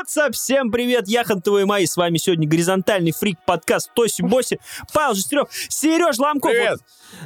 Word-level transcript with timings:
What's 0.00 0.32
Всем 0.32 0.70
привет, 0.70 1.08
я 1.08 1.24
Хантовый 1.24 1.66
Май, 1.66 1.86
с 1.86 1.96
вами 1.96 2.16
сегодня 2.16 2.48
горизонтальный 2.48 3.12
фрик 3.12 3.38
подкаст 3.44 3.90
Тоси 3.92 4.22
Боси, 4.22 4.58
Павел 4.94 5.14
Жестерев, 5.14 5.48
Сереж 5.68 6.18
Ломков. 6.18 6.52
Привет. 6.52 6.78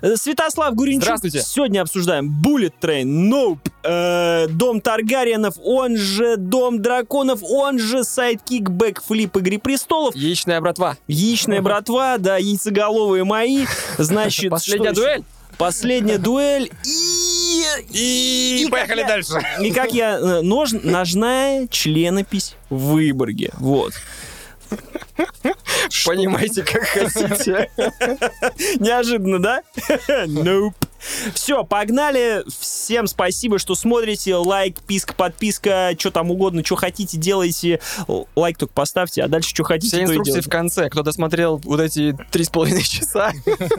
Вот, 0.03 0.11
э, 0.11 0.17
Святослав 0.17 0.75
Гуринчук. 0.75 1.05
Здравствуйте. 1.05 1.43
Сегодня 1.43 1.83
обсуждаем 1.83 2.35
Bullet 2.45 2.73
Train, 2.81 3.05
Nope, 3.05 3.71
э, 3.85 4.49
Дом 4.49 4.81
Таргариенов, 4.81 5.55
он 5.63 5.97
же 5.97 6.37
Дом 6.37 6.83
Драконов, 6.83 7.41
он 7.43 7.79
же 7.79 8.03
sidekick, 8.03 8.71
backflip 8.71 9.37
Игры 9.37 9.59
Престолов, 9.59 10.17
Яичная 10.17 10.61
братва. 10.61 10.97
Яичная 11.07 11.63
братва, 11.63 12.19
да, 12.19 12.39
яйцеголовые 12.39 13.23
мои, 13.23 13.67
значит... 13.99 14.51
Последняя 14.51 14.91
еще? 14.91 15.01
дуэль. 15.01 15.25
Последняя 15.59 16.19
дуэль 16.19 16.73
и... 16.85 17.34
И, 17.91 18.65
И 18.67 18.71
поехали 18.71 19.01
как 19.03 19.09
я- 19.09 19.15
дальше. 19.15 19.47
И 19.63 19.71
как 19.73 19.93
я... 19.93 20.19
э, 20.19 20.41
Нож, 20.43 20.71
ножная 20.73 21.67
членопись 21.69 22.55
в 22.71 22.93
Выборге. 22.93 23.51
Вот. 23.59 23.93
Понимаете, 26.05 26.63
как 26.65 26.83
хотите. 26.85 27.71
Неожиданно, 28.81 29.39
да? 29.41 29.63
Nope. 30.27 30.73
Все, 31.35 31.65
погнали. 31.65 32.45
Всем 32.59 33.07
спасибо, 33.07 33.59
что 33.59 33.75
смотрите. 33.75 34.35
Лайк, 34.37 34.81
писка, 34.83 35.15
подписка, 35.15 35.95
что 35.99 36.11
там 36.11 36.31
угодно, 36.31 36.65
что 36.65 36.77
хотите, 36.77 37.17
делайте. 37.17 37.81
Лайк 38.37 38.59
только 38.59 38.73
поставьте, 38.75 39.23
а 39.23 39.29
дальше 39.29 39.51
что 39.51 39.65
хотите, 39.65 39.97
Все 39.97 40.05
инструкции 40.05 40.41
в 40.41 40.49
конце. 40.49 40.89
Кто 40.91 41.03
досмотрел 41.03 41.59
вот 41.59 41.81
эти 41.81 42.17
три 42.31 42.45
с 42.45 42.51
половиной 42.51 42.83
часа, 42.83 43.33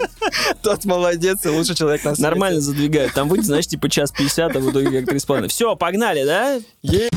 тот 0.62 0.86
молодец 0.86 1.46
и 1.46 1.50
лучший 1.50 1.76
человек 1.76 2.04
на 2.04 2.16
свете. 2.16 2.30
Нормально 2.30 2.62
задвигают. 2.62 3.14
Там 3.14 3.28
выйдет, 3.28 3.46
знаешь, 3.46 3.68
типа 3.68 3.90
час 3.90 4.12
50, 4.12 4.56
а 4.56 4.60
в 4.60 4.72
итоге 4.72 5.02
как 5.02 5.16
3,5. 5.16 5.48
Все, 5.50 5.76
погнали, 5.76 6.24
да? 6.24 6.60
Е- 6.82 7.10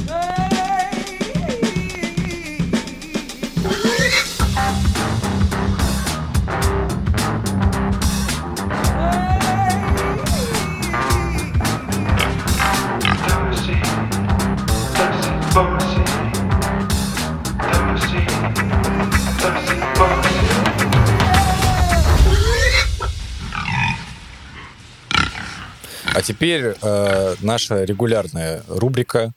А 26.19 26.23
теперь 26.23 26.75
э, 26.83 27.37
наша 27.43 27.85
регулярная 27.85 28.65
рубрика 28.67 29.31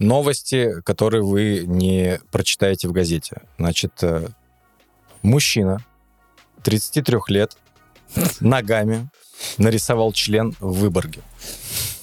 новости, 0.00 0.80
которые 0.84 1.22
вы 1.22 1.62
не 1.64 2.18
прочитаете 2.32 2.88
в 2.88 2.92
газете. 2.92 3.42
Значит, 3.56 3.92
э, 4.02 4.26
мужчина 5.22 5.78
33 6.64 7.18
лет 7.28 7.56
ногами 8.40 9.08
нарисовал 9.58 10.12
член 10.12 10.56
в 10.58 10.80
Выборге. 10.80 11.20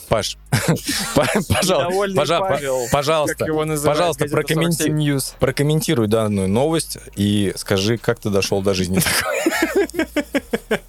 Паш, 0.08 0.38
па- 1.14 1.28
пожалуйста, 1.50 2.16
пожалуйста, 2.16 3.46
пожалуйста, 3.46 3.46
газета 4.30 4.36
прокомменти- 4.38 4.78
47 4.88 4.98
News. 4.98 5.34
прокомментируй 5.42 6.08
данную 6.08 6.48
новость 6.48 7.00
и 7.18 7.52
скажи, 7.58 7.98
как 7.98 8.22
ты 8.22 8.30
дошел 8.30 8.62
до 8.62 8.74
жизни 8.74 9.02
такой. 9.02 10.08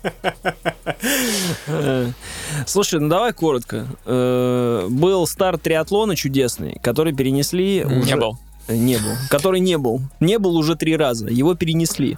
Слушай, 2.67 3.01
ну 3.01 3.09
давай 3.09 3.33
коротко. 3.33 3.87
Э, 4.05 4.87
Был 4.89 5.27
старт 5.27 5.63
триатлона 5.63 6.17
чудесный, 6.17 6.79
который 6.83 7.13
перенесли... 7.13 7.85
Не 7.85 8.17
был. 8.17 8.39
Не 8.69 8.97
был. 8.97 9.13
Который 9.29 9.61
не 9.61 9.77
был. 9.77 10.01
Не 10.21 10.39
был 10.39 10.57
уже 10.57 10.77
три 10.77 10.97
раза. 10.97 11.27
Его 11.27 11.55
перенесли. 11.55 12.17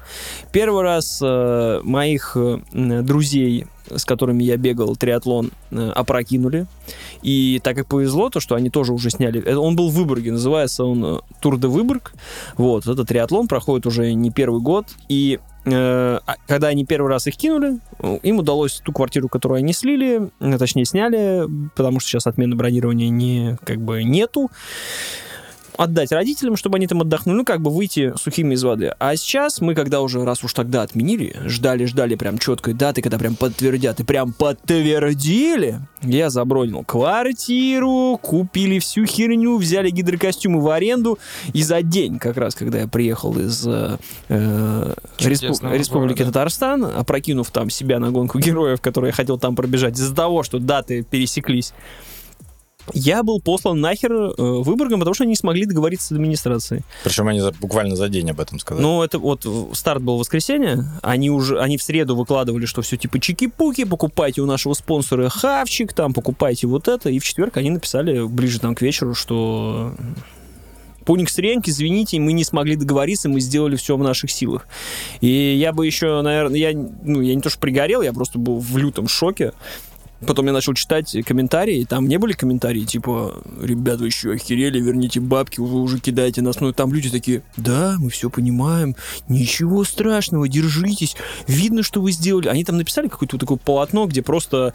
Первый 0.52 0.82
раз 0.82 1.18
э, 1.22 1.80
моих 1.82 2.36
э, 2.36 2.58
друзей, 3.02 3.66
с 3.90 4.04
которыми 4.04 4.44
я 4.44 4.58
бегал 4.58 4.94
триатлон, 4.94 5.52
э, 5.70 5.90
опрокинули. 5.94 6.66
И 7.22 7.60
так 7.64 7.76
как 7.76 7.86
повезло, 7.86 8.28
то, 8.28 8.40
что 8.40 8.56
они 8.56 8.68
тоже 8.68 8.92
уже 8.92 9.08
сняли... 9.08 9.42
э, 9.42 9.54
Он 9.54 9.74
был 9.74 9.88
в 9.88 9.94
Выборге, 9.94 10.32
называется 10.32 10.84
он 10.84 11.22
Тур 11.40 11.56
де 11.56 11.68
Выборг. 11.68 12.12
Вот, 12.58 12.86
этот 12.86 13.08
триатлон 13.08 13.48
проходит 13.48 13.86
уже 13.86 14.12
не 14.12 14.30
первый 14.30 14.60
год. 14.60 14.86
И 15.08 15.40
когда 15.64 16.68
они 16.68 16.84
первый 16.84 17.08
раз 17.08 17.26
их 17.26 17.36
кинули, 17.36 17.78
э, 17.98 18.18
им 18.22 18.38
удалось 18.38 18.80
ту 18.84 18.92
квартиру, 18.92 19.28
которую 19.28 19.58
они 19.58 19.72
слили, 19.72 20.30
э, 20.40 20.58
точнее 20.58 20.84
сняли, 20.84 21.44
потому 21.74 22.00
что 22.00 22.10
сейчас 22.10 22.26
отмены 22.26 22.54
бронирования 22.54 23.08
не, 23.08 23.56
как 23.64 23.78
бы 23.78 24.04
нету, 24.04 24.50
отдать 25.76 26.12
родителям, 26.12 26.56
чтобы 26.56 26.76
они 26.76 26.86
там 26.86 27.00
отдохнули, 27.00 27.36
ну, 27.38 27.44
как 27.44 27.60
бы 27.60 27.70
выйти 27.70 28.12
сухими 28.16 28.54
из 28.54 28.62
воды. 28.62 28.94
А 28.98 29.16
сейчас 29.16 29.60
мы, 29.60 29.74
когда 29.74 30.00
уже, 30.00 30.24
раз 30.24 30.44
уж 30.44 30.52
тогда 30.52 30.82
отменили, 30.82 31.36
ждали-ждали 31.44 32.14
прям 32.14 32.38
четкой 32.38 32.74
даты, 32.74 33.02
когда 33.02 33.18
прям 33.18 33.36
подтвердят, 33.36 34.00
и 34.00 34.04
прям 34.04 34.32
подтвердили, 34.32 35.80
я 36.02 36.30
забронил 36.30 36.84
квартиру, 36.84 38.18
купили 38.22 38.78
всю 38.78 39.06
херню, 39.06 39.56
взяли 39.56 39.90
гидрокостюмы 39.90 40.60
в 40.60 40.68
аренду, 40.68 41.18
и 41.52 41.62
за 41.62 41.82
день, 41.82 42.18
как 42.18 42.36
раз, 42.36 42.54
когда 42.54 42.80
я 42.80 42.88
приехал 42.88 43.36
из 43.38 43.66
э, 43.66 43.98
э, 44.28 44.94
респу- 45.18 45.76
Республики 45.76 46.18
города. 46.18 46.32
Татарстан, 46.32 46.84
опрокинув 46.84 47.50
там 47.50 47.70
себя 47.70 47.98
на 47.98 48.10
гонку 48.10 48.38
героев, 48.38 48.80
которую 48.80 49.08
я 49.08 49.12
хотел 49.14 49.38
там 49.38 49.56
пробежать, 49.56 49.94
из-за 49.94 50.14
того, 50.14 50.42
что 50.42 50.58
даты 50.58 51.02
пересеклись, 51.02 51.72
я 52.92 53.22
был 53.22 53.40
послан 53.40 53.80
нахер 53.80 54.12
э, 54.12 54.32
Выборгом, 54.38 55.00
потому 55.00 55.14
что 55.14 55.24
они 55.24 55.30
не 55.30 55.36
смогли 55.36 55.66
договориться 55.66 56.08
с 56.08 56.12
администрацией. 56.12 56.82
Причем 57.02 57.28
они 57.28 57.40
за- 57.40 57.52
буквально 57.52 57.96
за 57.96 58.08
день 58.08 58.30
об 58.30 58.40
этом 58.40 58.58
сказали. 58.58 58.82
Ну, 58.82 59.02
это 59.02 59.18
вот 59.18 59.46
э, 59.46 59.64
старт 59.74 60.02
был 60.02 60.16
в 60.16 60.20
воскресенье, 60.20 60.84
они 61.02 61.30
уже, 61.30 61.60
они 61.60 61.76
в 61.78 61.82
среду 61.82 62.14
выкладывали, 62.16 62.66
что 62.66 62.82
все 62.82 62.96
типа 62.96 63.18
чики-пуки, 63.18 63.84
покупайте 63.84 64.40
у 64.42 64.46
нашего 64.46 64.74
спонсора 64.74 65.28
хавчик, 65.28 65.92
там, 65.92 66.12
покупайте 66.12 66.66
вот 66.66 66.88
это, 66.88 67.08
и 67.10 67.18
в 67.18 67.24
четверг 67.24 67.56
они 67.56 67.70
написали 67.70 68.26
ближе 68.26 68.60
там 68.60 68.74
к 68.74 68.82
вечеру, 68.82 69.14
что 69.14 69.94
Пуник 71.04 71.28
Стреньки, 71.28 71.70
извините, 71.70 72.18
мы 72.18 72.32
не 72.32 72.44
смогли 72.44 72.76
договориться, 72.76 73.28
мы 73.28 73.40
сделали 73.40 73.76
все 73.76 73.96
в 73.96 74.02
наших 74.02 74.30
силах. 74.30 74.66
И 75.20 75.28
я 75.28 75.72
бы 75.72 75.86
еще, 75.86 76.22
наверное, 76.22 76.56
я, 76.58 76.72
ну, 76.72 77.20
я 77.20 77.34
не 77.34 77.42
то 77.42 77.50
что 77.50 77.58
пригорел, 77.58 78.00
я 78.02 78.12
просто 78.12 78.38
был 78.38 78.58
в 78.58 78.76
лютом 78.78 79.06
шоке. 79.08 79.52
Потом 80.26 80.46
я 80.46 80.52
начал 80.52 80.74
читать 80.74 81.16
комментарии, 81.26 81.80
и 81.80 81.84
там 81.84 82.08
не 82.08 82.18
были 82.18 82.32
комментарии, 82.32 82.84
типа, 82.84 83.42
ребят, 83.60 84.00
вы 84.00 84.06
еще 84.06 84.32
охерели, 84.32 84.80
верните 84.80 85.20
бабки, 85.20 85.60
вы 85.60 85.82
уже 85.82 85.98
кидаете 85.98 86.42
нас. 86.42 86.60
Ну, 86.60 86.72
там 86.72 86.92
люди 86.92 87.10
такие, 87.10 87.42
да, 87.56 87.96
мы 87.98 88.10
все 88.10 88.30
понимаем, 88.30 88.96
ничего 89.28 89.84
страшного, 89.84 90.48
держитесь, 90.48 91.16
видно, 91.46 91.82
что 91.82 92.00
вы 92.00 92.12
сделали. 92.12 92.48
Они 92.48 92.64
там 92.64 92.76
написали 92.76 93.08
какое-то 93.08 93.38
такое 93.38 93.58
полотно, 93.58 94.06
где 94.06 94.22
просто 94.22 94.72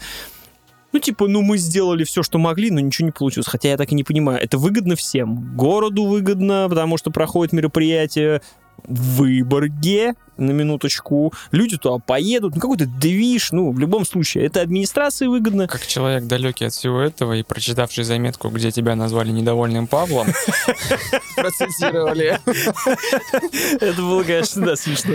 ну, 0.92 0.98
типа, 0.98 1.28
ну, 1.28 1.42
мы 1.42 1.56
сделали 1.56 2.02
все, 2.02 2.22
что 2.22 2.38
могли, 2.38 2.70
но 2.70 2.80
ничего 2.80 3.06
не 3.06 3.12
получилось. 3.12 3.46
Хотя 3.46 3.68
я 3.68 3.76
так 3.76 3.92
и 3.92 3.94
не 3.94 4.02
понимаю, 4.02 4.40
это 4.42 4.58
выгодно 4.58 4.96
всем. 4.96 5.56
Городу 5.56 6.04
выгодно, 6.04 6.66
потому 6.68 6.98
что 6.98 7.12
проходит 7.12 7.52
мероприятие 7.52 8.42
в 8.86 9.16
Выборге, 9.16 10.14
на 10.40 10.52
минуточку. 10.52 11.32
Люди 11.52 11.76
туда 11.76 11.98
поедут, 11.98 12.54
ну, 12.54 12.60
какой-то 12.60 12.86
движ, 12.86 13.52
ну, 13.52 13.70
в 13.70 13.78
любом 13.78 14.04
случае. 14.04 14.46
Это 14.46 14.62
администрации 14.62 15.26
выгодно. 15.26 15.68
Как 15.68 15.86
человек 15.86 16.24
далекий 16.24 16.64
от 16.64 16.72
всего 16.72 17.00
этого 17.00 17.34
и 17.34 17.42
прочитавший 17.42 18.04
заметку, 18.04 18.48
где 18.48 18.70
тебя 18.70 18.96
назвали 18.96 19.30
недовольным 19.30 19.86
Павлом, 19.86 20.26
процитировали. 21.36 22.40
Это 23.80 24.02
было, 24.02 24.22
конечно, 24.22 24.66
да, 24.66 24.76
смешно. 24.76 25.14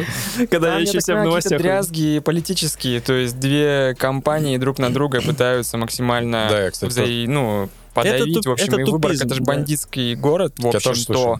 Когда 0.49 0.75
я 0.75 0.79
еще 0.79 0.93
так 0.93 1.01
себя 1.01 1.13
в 1.15 1.17
понимаю, 1.17 1.29
новостях... 1.29 1.61
дрязги 1.61 2.19
политические, 2.19 3.01
то 3.01 3.13
есть 3.13 3.39
две 3.39 3.95
компании 3.97 4.57
друг 4.57 4.77
на 4.79 4.91
друга 4.91 5.21
пытаются 5.21 5.77
максимально 5.77 6.71
ну, 7.27 7.69
подавить, 7.93 8.45
в 8.45 8.51
общем, 8.51 8.73
это 8.73 8.81
и 8.81 8.83
Выборг, 8.83 9.15
это 9.15 9.33
же 9.33 9.41
бандитский 9.41 10.15
город, 10.15 10.53
в 10.57 10.71
Я 10.71 11.39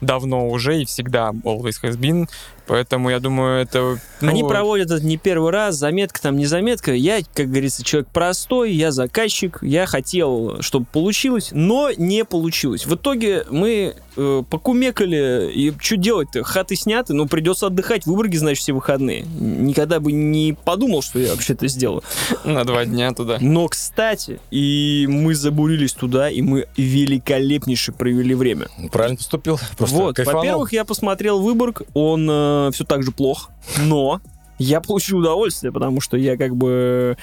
давно 0.00 0.48
уже 0.48 0.82
и 0.82 0.84
всегда 0.84 1.30
always 1.44 1.80
has 1.82 1.96
been, 1.96 2.28
поэтому 2.70 3.10
я 3.10 3.18
думаю, 3.18 3.62
это... 3.62 3.98
ну, 4.20 4.28
Они 4.28 4.44
проводят 4.44 4.92
это 4.92 5.04
не 5.04 5.16
первый 5.16 5.50
раз, 5.50 5.74
заметка 5.74 6.22
там 6.22 6.36
не 6.36 6.46
заметка. 6.46 6.94
Я, 6.94 7.18
как 7.34 7.48
говорится, 7.48 7.82
человек 7.82 8.08
простой, 8.12 8.72
я 8.72 8.92
заказчик, 8.92 9.58
я 9.60 9.86
хотел, 9.86 10.62
чтобы 10.62 10.86
получилось, 10.86 11.48
но 11.50 11.90
не 11.96 12.24
получилось. 12.24 12.86
В 12.86 12.94
итоге 12.94 13.44
мы 13.50 13.96
э, 14.16 14.42
покумекали, 14.48 15.50
и 15.52 15.74
что 15.80 15.96
делать-то? 15.96 16.44
Хаты 16.44 16.76
сняты, 16.76 17.12
но 17.12 17.26
придется 17.26 17.66
отдыхать 17.66 18.04
в 18.04 18.06
Выборге, 18.06 18.38
значит, 18.38 18.62
все 18.62 18.72
выходные. 18.72 19.22
Никогда 19.22 19.98
бы 19.98 20.12
не 20.12 20.56
подумал, 20.64 21.02
что 21.02 21.18
я 21.18 21.32
вообще 21.32 21.54
это 21.54 21.66
сделаю. 21.66 22.04
на 22.44 22.64
два 22.64 22.84
дня 22.84 23.12
туда. 23.12 23.38
Но, 23.40 23.66
кстати, 23.66 24.38
и 24.52 25.06
мы 25.10 25.34
забурились 25.34 25.92
туда, 25.92 26.30
и 26.30 26.40
мы 26.40 26.68
великолепнейше 26.76 27.90
провели 27.90 28.36
время. 28.36 28.68
Правильно 28.92 29.16
поступил. 29.16 29.58
Просто 29.76 29.96
Вот, 29.96 30.16
кайфанул. 30.16 30.38
во-первых, 30.40 30.72
я 30.72 30.84
посмотрел 30.84 31.40
Выборг, 31.40 31.82
он 31.94 32.28
все 32.72 32.84
так 32.84 33.02
же 33.02 33.12
плох, 33.12 33.50
но 33.78 34.20
я 34.58 34.80
получил 34.80 35.18
удовольствие, 35.18 35.72
потому 35.72 36.00
что 36.00 36.16
я 36.16 36.36
как 36.36 36.54
бы... 36.54 37.16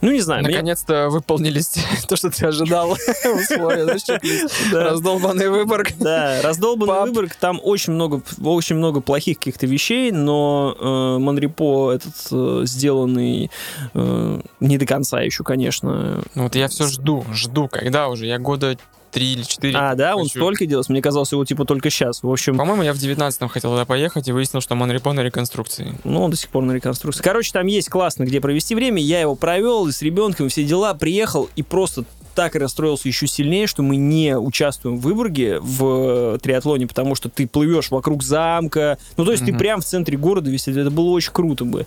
Ну, 0.00 0.10
не 0.10 0.20
знаю, 0.20 0.42
мне- 0.42 0.50
Наконец-то 0.52 1.08
выполнились 1.08 1.74
то, 2.08 2.16
что 2.16 2.30
ты 2.30 2.46
ожидал. 2.46 2.96
Раздолбанный 4.72 5.48
выбор. 5.48 5.88
Да, 5.98 6.42
раздолбанный. 6.42 7.10
Выборг, 7.10 7.34
там 7.36 7.60
очень 7.62 7.94
много, 7.94 8.22
очень 8.42 8.76
много 8.76 9.00
плохих 9.00 9.38
каких-то 9.38 9.66
вещей, 9.66 10.12
но 10.12 10.76
э, 10.78 11.18
Монрепо 11.22 11.92
этот 11.92 12.14
э, 12.30 12.62
сделанный 12.64 13.50
э, 13.94 14.40
не 14.60 14.78
до 14.78 14.86
конца 14.86 15.22
еще, 15.22 15.42
конечно. 15.44 16.22
Ну 16.34 16.42
вот 16.42 16.54
я 16.54 16.68
все 16.68 16.86
жду, 16.86 17.24
жду, 17.32 17.68
когда 17.68 18.08
уже, 18.08 18.26
я 18.26 18.38
года 18.38 18.76
три 19.14 19.32
или 19.32 19.42
четыре. 19.44 19.76
А, 19.78 19.94
да, 19.94 20.16
он 20.16 20.26
столько 20.26 20.66
делал, 20.66 20.84
мне 20.88 21.00
казалось, 21.00 21.32
его 21.32 21.44
типа 21.44 21.64
только 21.64 21.88
сейчас. 21.88 22.22
В 22.22 22.30
общем, 22.30 22.58
По-моему, 22.58 22.82
я 22.82 22.92
в 22.92 22.96
19-м 22.96 23.48
хотел 23.48 23.70
туда 23.70 23.86
поехать 23.86 24.28
и 24.28 24.32
выяснил, 24.32 24.60
что 24.60 24.74
Монрепо 24.74 25.12
на 25.12 25.20
реконструкции. 25.20 25.94
ну, 26.04 26.22
он 26.24 26.30
до 26.30 26.36
сих 26.36 26.50
пор 26.50 26.64
на 26.64 26.72
реконструкции. 26.72 27.22
Короче, 27.22 27.52
там 27.52 27.66
есть 27.66 27.88
классно, 27.88 28.24
где 28.24 28.40
провести 28.40 28.74
время. 28.74 29.00
Я 29.00 29.20
его 29.20 29.34
провел 29.36 29.86
и 29.86 29.92
с 29.92 30.02
ребенком, 30.02 30.46
и 30.46 30.48
все 30.50 30.64
дела. 30.64 30.92
Приехал 30.94 31.48
и 31.56 31.62
просто 31.62 32.04
так 32.34 32.56
расстроился 32.56 33.06
еще 33.06 33.28
сильнее, 33.28 33.68
что 33.68 33.82
мы 33.84 33.94
не 33.94 34.36
участвуем 34.36 34.98
в 34.98 35.02
Выборге 35.02 35.60
в 35.60 36.34
э, 36.34 36.38
триатлоне, 36.42 36.88
потому 36.88 37.14
что 37.14 37.28
ты 37.28 37.46
плывешь 37.46 37.92
вокруг 37.92 38.24
замка. 38.24 38.98
Ну, 39.16 39.24
то 39.24 39.30
есть 39.30 39.44
ты 39.44 39.52
Мгм. 39.52 39.58
прям 39.60 39.80
в 39.80 39.84
центре 39.84 40.18
города 40.18 40.50
весь. 40.50 40.66
Это 40.66 40.90
было 40.90 41.10
очень 41.10 41.30
круто 41.32 41.64
бы. 41.64 41.86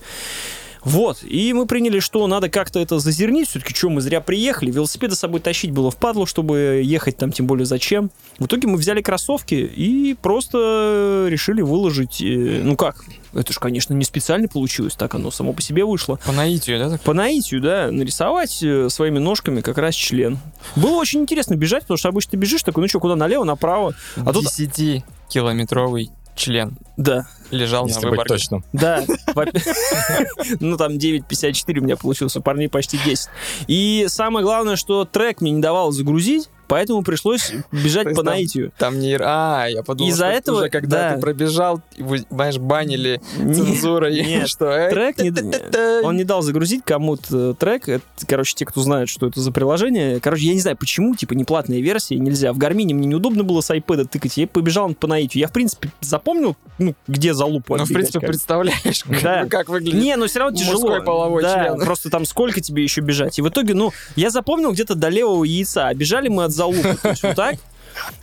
Вот, 0.84 1.24
и 1.24 1.54
мы 1.54 1.66
приняли, 1.66 2.00
что 2.00 2.26
надо 2.28 2.50
как-то 2.50 2.80
это 2.80 3.00
зазернить, 3.00 3.50
все-таки, 3.50 3.74
что 3.74 3.90
мы 3.90 4.02
зря 4.02 4.22
приехали, 4.22 4.72
велосипеды 4.72 5.16
с 5.16 5.20
собой 5.20 5.40
тащить 5.40 5.72
было 5.72 5.92
в 5.92 5.98
падлу, 5.98 6.26
чтобы 6.26 6.82
ехать 6.84 7.18
там, 7.18 7.32
тем 7.32 7.48
более 7.48 7.66
зачем. 7.66 8.12
В 8.40 8.46
итоге 8.46 8.68
мы 8.68 8.78
взяли 8.78 9.02
кроссовки 9.02 9.56
и 9.56 10.16
просто 10.22 11.28
решили 11.30 11.62
выложить, 11.62 12.22
э, 12.22 12.62
ну 12.64 12.76
как, 12.76 13.04
это 13.34 13.54
же, 13.54 13.60
конечно, 13.60 13.94
не 13.94 14.06
специально 14.06 14.48
получилось, 14.48 14.96
так 14.96 15.16
оно 15.16 15.32
само 15.32 15.54
по 15.54 15.62
себе 15.62 15.86
вышло. 15.86 16.20
По 16.26 16.32
наитию, 16.32 16.80
да? 16.80 16.90
так? 16.90 17.02
По 17.02 17.14
наитию, 17.14 17.62
да, 17.62 17.92
нарисовать 17.92 18.62
э, 18.64 18.90
своими 18.90 19.20
ножками 19.20 19.62
как 19.62 19.78
раз 19.78 19.96
член. 19.96 20.40
Было 20.76 20.96
очень 20.96 21.22
интересно 21.22 21.56
бежать, 21.56 21.84
потому 21.84 21.98
что 21.98 22.10
обычно 22.10 22.32
ты 22.32 22.38
бежишь 22.38 22.64
такой, 22.64 22.82
ну 22.82 22.88
что, 22.88 23.00
куда 23.00 23.16
налево, 23.16 23.44
направо. 23.44 23.94
А 24.16 24.34
тут, 24.34 24.46
10-километровый 24.46 26.10
член 26.36 26.78
да, 26.98 27.28
лежал 27.52 27.88
Если 27.88 28.00
на 28.00 28.10
быть 28.10 28.12
выборке. 28.12 28.34
точным. 28.34 28.66
Да. 28.74 29.04
Ну, 30.60 30.78
там 30.78 30.94
9.54 30.94 31.80
у 31.80 31.84
меня 31.84 31.98
получилось, 31.98 32.36
у 32.36 32.42
парней 32.42 32.70
почти 32.70 32.98
10. 33.04 33.30
И 33.68 34.06
самое 34.08 34.46
главное, 34.46 34.76
что 34.76 35.06
трек 35.06 35.42
мне 35.42 35.52
не 35.52 35.62
давал 35.62 35.92
загрузить, 35.92 36.50
поэтому 36.68 37.04
пришлось 37.04 37.52
бежать 37.72 38.14
по 38.16 38.24
наитию. 38.24 38.72
Там 38.78 39.00
не... 39.00 39.18
А, 39.20 39.66
я 39.68 39.84
подумал, 39.84 40.12
Из-за 40.12 40.28
этого- 40.28 40.58
уже 40.60 40.70
когда 40.70 41.10
да. 41.10 41.16
ты 41.16 41.22
пробежал, 41.22 41.82
знаешь, 42.30 42.58
банили 42.58 43.22
цензурой. 43.38 44.44
что, 44.48 44.66
э, 44.68 44.90
Трек 44.90 45.18
не-. 45.20 46.04
Он 46.04 46.16
не 46.18 46.24
дал 46.24 46.42
загрузить 46.42 46.84
кому-то 46.86 47.54
трек. 47.54 47.90
Это, 47.90 48.04
короче, 48.28 48.54
те, 48.56 48.66
кто 48.66 48.82
знает, 48.82 49.10
что 49.10 49.28
это 49.28 49.40
за 49.42 49.52
приложение. 49.52 50.20
Короче, 50.20 50.46
я 50.46 50.54
не 50.54 50.60
знаю, 50.62 50.78
почему, 50.78 51.16
типа, 51.16 51.34
не 51.34 51.44
платная 51.44 51.80
версия, 51.82 52.18
нельзя. 52.18 52.54
В 52.54 52.58
Гармине 52.58 52.94
мне 52.94 53.08
неудобно 53.08 53.44
было 53.44 53.62
с 53.62 53.70
iPad 53.74 54.06
тыкать, 54.08 54.38
я 54.38 54.48
побежал 54.48 54.94
по 54.94 55.08
наитию. 55.08 55.42
Я, 55.42 55.48
в 55.48 55.52
принципе, 55.52 55.92
запомнил, 56.02 56.56
ну, 56.78 56.96
где 57.08 57.34
за 57.34 57.46
лупу 57.46 57.76
Ну, 57.76 57.86
в 57.86 57.88
принципе, 57.92 58.20
представляешь, 58.26 59.04
как- 59.50 59.70
выглядит. 59.70 60.00
Не, 60.00 60.16
но 60.16 60.28
все 60.28 60.40
равно 60.40 60.58
тяжело. 60.58 61.02
половой 61.02 61.44
член. 61.44 61.80
просто 61.80 62.10
там 62.10 62.26
сколько 62.26 62.62
тебе 62.62 62.84
еще 62.84 63.02
бежать. 63.02 63.38
И 63.40 63.42
в 63.42 63.50
итоге, 63.50 63.74
ну, 63.74 63.92
я 64.16 64.30
запомнил 64.30 64.72
где-то 64.72 64.96
до 64.96 65.10
левого 65.10 65.44
яйца. 65.44 65.94
Бежали 65.94 66.28
мы 66.30 66.46
от 66.46 66.52
залупы. 66.58 66.98
То 67.02 67.10
есть 67.10 67.24
вот 67.24 67.36
так. 67.36 67.56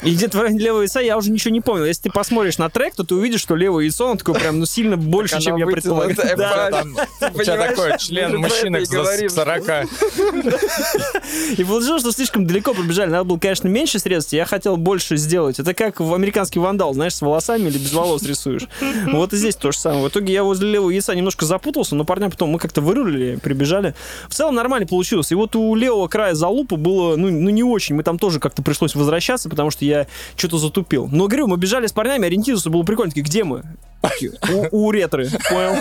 И 0.03 0.15
где-то 0.15 0.39
в 0.39 0.41
районе 0.41 0.59
левого 0.59 0.83
яйца 0.83 1.01
я 1.01 1.17
уже 1.17 1.31
ничего 1.31 1.53
не 1.53 1.61
помнил. 1.61 1.85
Если 1.85 2.03
ты 2.05 2.11
посмотришь 2.11 2.59
на 2.59 2.69
трек, 2.71 2.95
то 2.95 3.05
ты 3.05 3.15
увидишь, 3.15 3.41
что 3.41 3.57
левое 3.57 3.85
яйцо, 3.85 4.07
оно 4.07 4.17
такое 4.17 4.35
прям, 4.35 4.59
ну, 4.59 4.67
сильно 4.67 4.97
больше, 4.97 5.41
чем 5.41 5.57
я 5.57 5.67
предполагал. 5.67 6.15
Да. 6.37 6.85
У 7.35 7.43
тебя 7.43 7.69
такой 7.69 7.99
член 7.99 8.37
мужчины 8.37 8.85
к 8.85 9.31
40. 9.31 9.89
И 11.59 11.65
получилось, 11.65 12.03
что 12.03 12.13
слишком 12.13 12.47
далеко 12.47 12.75
пробежали. 12.75 13.11
Надо 13.11 13.25
было, 13.25 13.39
конечно, 13.39 13.69
меньше 13.69 13.99
средств. 13.99 14.33
Я 14.33 14.45
хотел 14.45 14.77
больше 14.77 15.17
сделать. 15.17 15.59
Это 15.59 15.75
как 15.75 16.01
в 16.01 16.15
американский 16.15 16.59
вандал, 16.59 16.95
знаешь, 16.95 17.15
с 17.15 17.21
волосами 17.21 17.69
или 17.69 17.79
без 17.79 17.93
волос 17.93 18.23
рисуешь. 18.23 18.69
Вот 19.15 19.33
и 19.33 19.37
здесь 19.37 19.55
то 19.55 19.71
же 19.71 19.79
самое. 19.79 20.05
В 20.05 20.09
итоге 20.09 20.33
я 20.33 20.43
возле 20.43 20.71
левого 20.71 20.91
яйца 20.91 21.15
немножко 21.15 21.47
запутался, 21.47 21.95
но 21.95 22.05
парня 22.05 22.31
потом 22.31 22.51
мы 22.51 22.59
как-то 22.59 22.81
вырулили, 22.81 23.37
прибежали. 23.37 23.95
В 24.29 24.35
целом 24.35 24.55
нормально 24.55 24.87
получилось. 24.87 25.31
И 25.33 25.35
вот 25.35 25.57
у 25.57 25.75
левого 25.75 26.09
края 26.09 26.35
залупа 26.35 26.77
было, 26.77 27.17
ну, 27.17 27.31
ну 27.31 27.51
не 27.51 27.63
очень. 27.63 27.95
Мы 27.95 28.03
там 28.03 28.19
тоже 28.19 28.41
как-то 28.41 28.63
пришлось 28.63 28.95
возвращаться, 28.95 29.49
потому 29.49 29.64
что 29.71 29.85
я 29.85 30.07
что-то 30.37 30.59
затупил. 30.59 31.09
Но, 31.11 31.27
говорю, 31.27 31.47
мы 31.47 31.57
бежали 31.57 31.87
с 31.87 31.93
парнями, 31.93 32.27
ориентироваться 32.27 32.71
было 32.71 32.83
прикольно. 32.83 33.11
Такие, 33.11 33.25
где 33.25 33.45
мы? 33.45 33.63
У, 34.71 34.87
у 34.87 34.91
ретры. 34.91 35.29
Понял. 35.49 35.77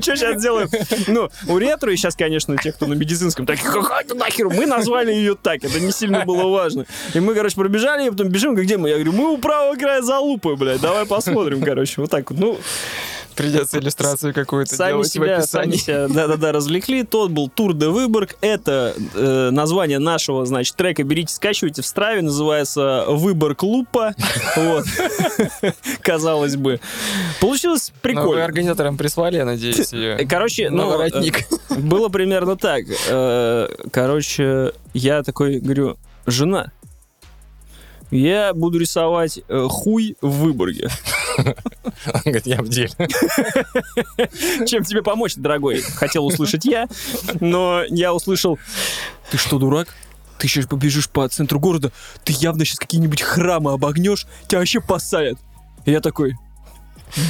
Что 0.00 0.16
сейчас 0.16 0.40
делаем? 0.40 0.68
Ну, 1.08 1.28
у 1.48 1.58
ретро, 1.58 1.92
и 1.92 1.96
сейчас, 1.96 2.16
конечно, 2.16 2.56
те, 2.56 2.72
кто 2.72 2.86
на 2.86 2.94
медицинском, 2.94 3.46
так, 3.46 3.60
какая 3.60 4.04
ты 4.04 4.14
нахер? 4.14 4.48
Мы 4.48 4.66
назвали 4.66 5.12
ее 5.12 5.34
так, 5.34 5.62
это 5.64 5.78
не 5.80 5.92
сильно 5.92 6.24
было 6.24 6.48
важно. 6.48 6.86
И 7.14 7.20
мы, 7.20 7.34
короче, 7.34 7.54
пробежали, 7.56 8.06
и 8.06 8.10
потом 8.10 8.28
бежим, 8.28 8.54
где 8.54 8.76
мы? 8.78 8.88
Я 8.88 8.94
говорю, 8.96 9.12
мы 9.12 9.32
у 9.32 9.38
правого 9.38 9.76
края 9.76 10.02
залупы, 10.02 10.56
блядь, 10.56 10.80
давай 10.80 11.04
посмотрим, 11.06 11.62
короче, 11.62 12.00
вот 12.00 12.10
так 12.10 12.30
вот. 12.30 12.40
Ну, 12.40 12.58
Придется 13.40 13.78
иллюстрацию 13.78 14.34
какую-то 14.34 14.74
сами 14.74 14.90
делать 14.92 15.08
в 15.08 15.12
себя, 15.12 15.42
сами 15.42 15.74
описании. 15.74 15.76
себя, 15.76 16.08
да-да-да, 16.08 16.52
развлекли. 16.52 17.04
Тот 17.04 17.30
был 17.30 17.48
Тур 17.48 17.74
де 17.74 17.88
Выборг. 17.88 18.36
Это 18.40 18.94
э, 19.14 19.50
название 19.50 19.98
нашего, 19.98 20.44
значит, 20.46 20.76
трека. 20.76 21.02
Берите, 21.04 21.32
скачивайте 21.32 21.82
в 21.82 21.86
Страве. 21.86 22.22
Называется 22.22 23.04
Выборг 23.08 23.62
Лупа. 23.62 24.14
Вот. 24.56 24.84
Казалось 26.02 26.56
бы. 26.56 26.80
Получилось 27.40 27.88
Но 27.90 27.94
вы 27.94 28.00
прикольно. 28.02 28.44
организаторам 28.44 28.96
прислали, 28.96 29.36
я 29.36 29.44
надеюсь, 29.44 29.92
ее. 29.92 30.26
Короче, 30.28 30.70
ну, 30.70 30.88
воротник. 30.88 31.40
э, 31.70 31.74
было 31.78 32.08
примерно 32.08 32.56
так. 32.56 32.84
Э, 33.08 33.68
Короче, 33.92 34.72
я 34.92 35.22
такой 35.22 35.60
говорю, 35.60 35.96
жена, 36.26 36.72
я 38.10 38.52
буду 38.54 38.78
рисовать 38.78 39.40
э, 39.48 39.66
хуй 39.68 40.16
в 40.20 40.30
Выборге. 40.42 40.88
Он 41.46 42.20
говорит, 42.24 42.46
я 42.46 42.62
в 42.62 42.68
деле. 42.68 42.90
Чем 44.66 44.84
тебе 44.84 45.02
помочь, 45.02 45.34
дорогой? 45.36 45.80
Хотел 45.80 46.26
услышать 46.26 46.64
я, 46.64 46.88
но 47.40 47.82
я 47.88 48.14
услышал, 48.14 48.58
ты 49.30 49.38
что, 49.38 49.58
дурак? 49.58 49.88
Ты 50.38 50.48
сейчас 50.48 50.66
побежишь 50.66 51.10
по 51.10 51.28
центру 51.28 51.60
города, 51.60 51.92
ты 52.24 52.32
явно 52.32 52.64
сейчас 52.64 52.78
какие-нибудь 52.78 53.20
храмы 53.20 53.72
обогнешь, 53.72 54.26
тебя 54.48 54.60
вообще 54.60 54.80
посадят. 54.80 55.38
Я 55.84 56.00
такой, 56.00 56.34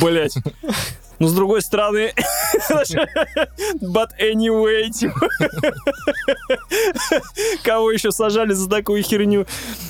блять. 0.00 0.34
Но 1.20 1.28
с 1.28 1.34
другой 1.34 1.60
стороны, 1.60 2.14
but 3.80 4.08
anyway, 4.18 4.88
типа, 4.90 5.28
кого 7.62 7.90
еще 7.92 8.10
сажали 8.10 8.54
за 8.54 8.68
такую 8.70 9.02
херню. 9.02 9.46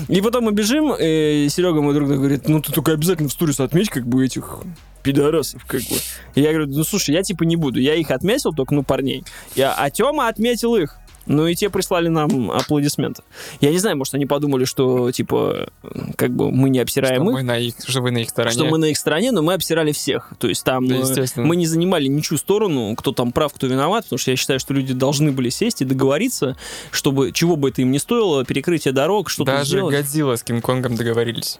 И 0.08 0.20
потом 0.20 0.44
мы 0.44 0.52
бежим, 0.52 0.92
и 1.00 1.46
Серега 1.48 1.80
мой 1.80 1.94
друг 1.94 2.08
говорит, 2.08 2.48
ну 2.48 2.60
ты 2.60 2.72
только 2.72 2.92
обязательно 2.92 3.28
в 3.28 3.32
сторис 3.32 3.60
отметь, 3.60 3.90
как 3.90 4.06
бы 4.06 4.24
этих 4.26 4.58
пидорасов, 5.04 5.64
как 5.66 5.82
бы. 5.82 5.96
И 6.34 6.40
я 6.40 6.50
говорю, 6.50 6.66
ну 6.66 6.82
слушай, 6.82 7.14
я 7.14 7.22
типа 7.22 7.44
не 7.44 7.54
буду, 7.54 7.78
я 7.78 7.94
их 7.94 8.10
отметил, 8.10 8.52
только, 8.52 8.74
ну, 8.74 8.82
парней. 8.82 9.24
Я, 9.54 9.72
а 9.74 9.88
Тёма 9.88 10.26
отметил 10.26 10.74
их. 10.74 10.98
Ну 11.26 11.46
и 11.46 11.54
те 11.54 11.70
прислали 11.70 12.08
нам 12.08 12.50
аплодисменты. 12.50 13.22
Я 13.60 13.70
не 13.70 13.78
знаю, 13.78 13.96
может, 13.96 14.14
они 14.14 14.26
подумали, 14.26 14.64
что, 14.64 15.10
типа, 15.12 15.68
как 16.16 16.30
бы 16.32 16.50
мы 16.50 16.70
не 16.70 16.80
обсираем 16.80 17.22
Что 17.22 17.30
их, 17.30 17.32
мы 17.32 17.42
на 17.42 17.58
их, 17.58 17.74
что 17.86 18.00
вы 18.00 18.10
на 18.10 18.18
их 18.18 18.30
стороне. 18.30 18.52
что 18.52 18.64
мы 18.64 18.78
на 18.78 18.86
их 18.86 18.96
стороне, 18.96 19.32
но 19.32 19.42
мы 19.42 19.54
обсирали 19.54 19.92
всех. 19.92 20.32
То 20.38 20.48
есть 20.48 20.64
там 20.64 20.86
Да, 20.86 20.96
э, 20.96 21.26
мы 21.36 21.56
не 21.56 21.66
занимали 21.66 22.06
ничью 22.06 22.38
сторону, 22.38 22.94
кто 22.96 23.12
там 23.12 23.32
прав, 23.32 23.52
кто 23.52 23.66
виноват, 23.66 24.04
потому 24.04 24.18
что 24.18 24.30
я 24.30 24.36
считаю, 24.36 24.60
что 24.60 24.74
люди 24.74 24.94
должны 24.94 25.32
были 25.32 25.50
сесть 25.50 25.82
и 25.82 25.84
договориться, 25.84 26.56
чтобы, 26.90 27.32
чего 27.32 27.56
бы 27.56 27.68
это 27.70 27.82
им 27.82 27.90
ни 27.90 27.98
стоило, 27.98 28.44
перекрытие 28.44 28.92
дорог, 28.92 29.30
что-то 29.30 29.52
Даже 29.52 29.70
сделать. 29.70 29.94
Годзилла 29.94 30.36
с 30.36 30.42
Кинг-Конгом 30.42 30.96
договорились. 30.96 31.58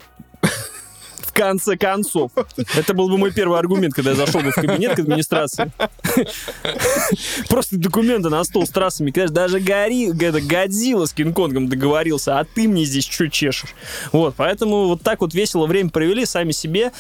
В 1.30 1.32
конце 1.32 1.76
концов. 1.76 2.32
Это 2.76 2.92
был 2.92 3.08
бы 3.08 3.16
мой 3.16 3.32
первый 3.32 3.56
аргумент, 3.56 3.94
когда 3.94 4.10
я 4.10 4.16
зашел 4.16 4.40
бы 4.40 4.50
в 4.50 4.56
кабинет 4.56 4.96
к 4.96 4.99
администрации. 4.99 5.70
Просто 7.49 7.76
документы 7.78 8.30
на 8.30 8.42
стол 8.42 8.66
с 8.66 8.70
трассами. 8.70 9.12
Конечно, 9.12 9.34
даже 9.34 9.60
Гори, 9.60 10.08
это 10.08 10.40
Годзилла 10.40 11.06
с 11.06 11.12
Кинг-Конгом 11.12 11.68
договорился, 11.68 12.40
а 12.40 12.44
ты 12.44 12.68
мне 12.68 12.84
здесь 12.84 13.06
что 13.06 13.28
чешешь? 13.28 13.75
Вот, 14.10 14.34
поэтому 14.37 14.88
вот 14.88 15.02
так 15.02 15.20
вот 15.20 15.32
весело 15.32 15.66
время 15.66 15.90
провели, 15.90 16.25
сами 16.25 16.50
себе 16.50 16.90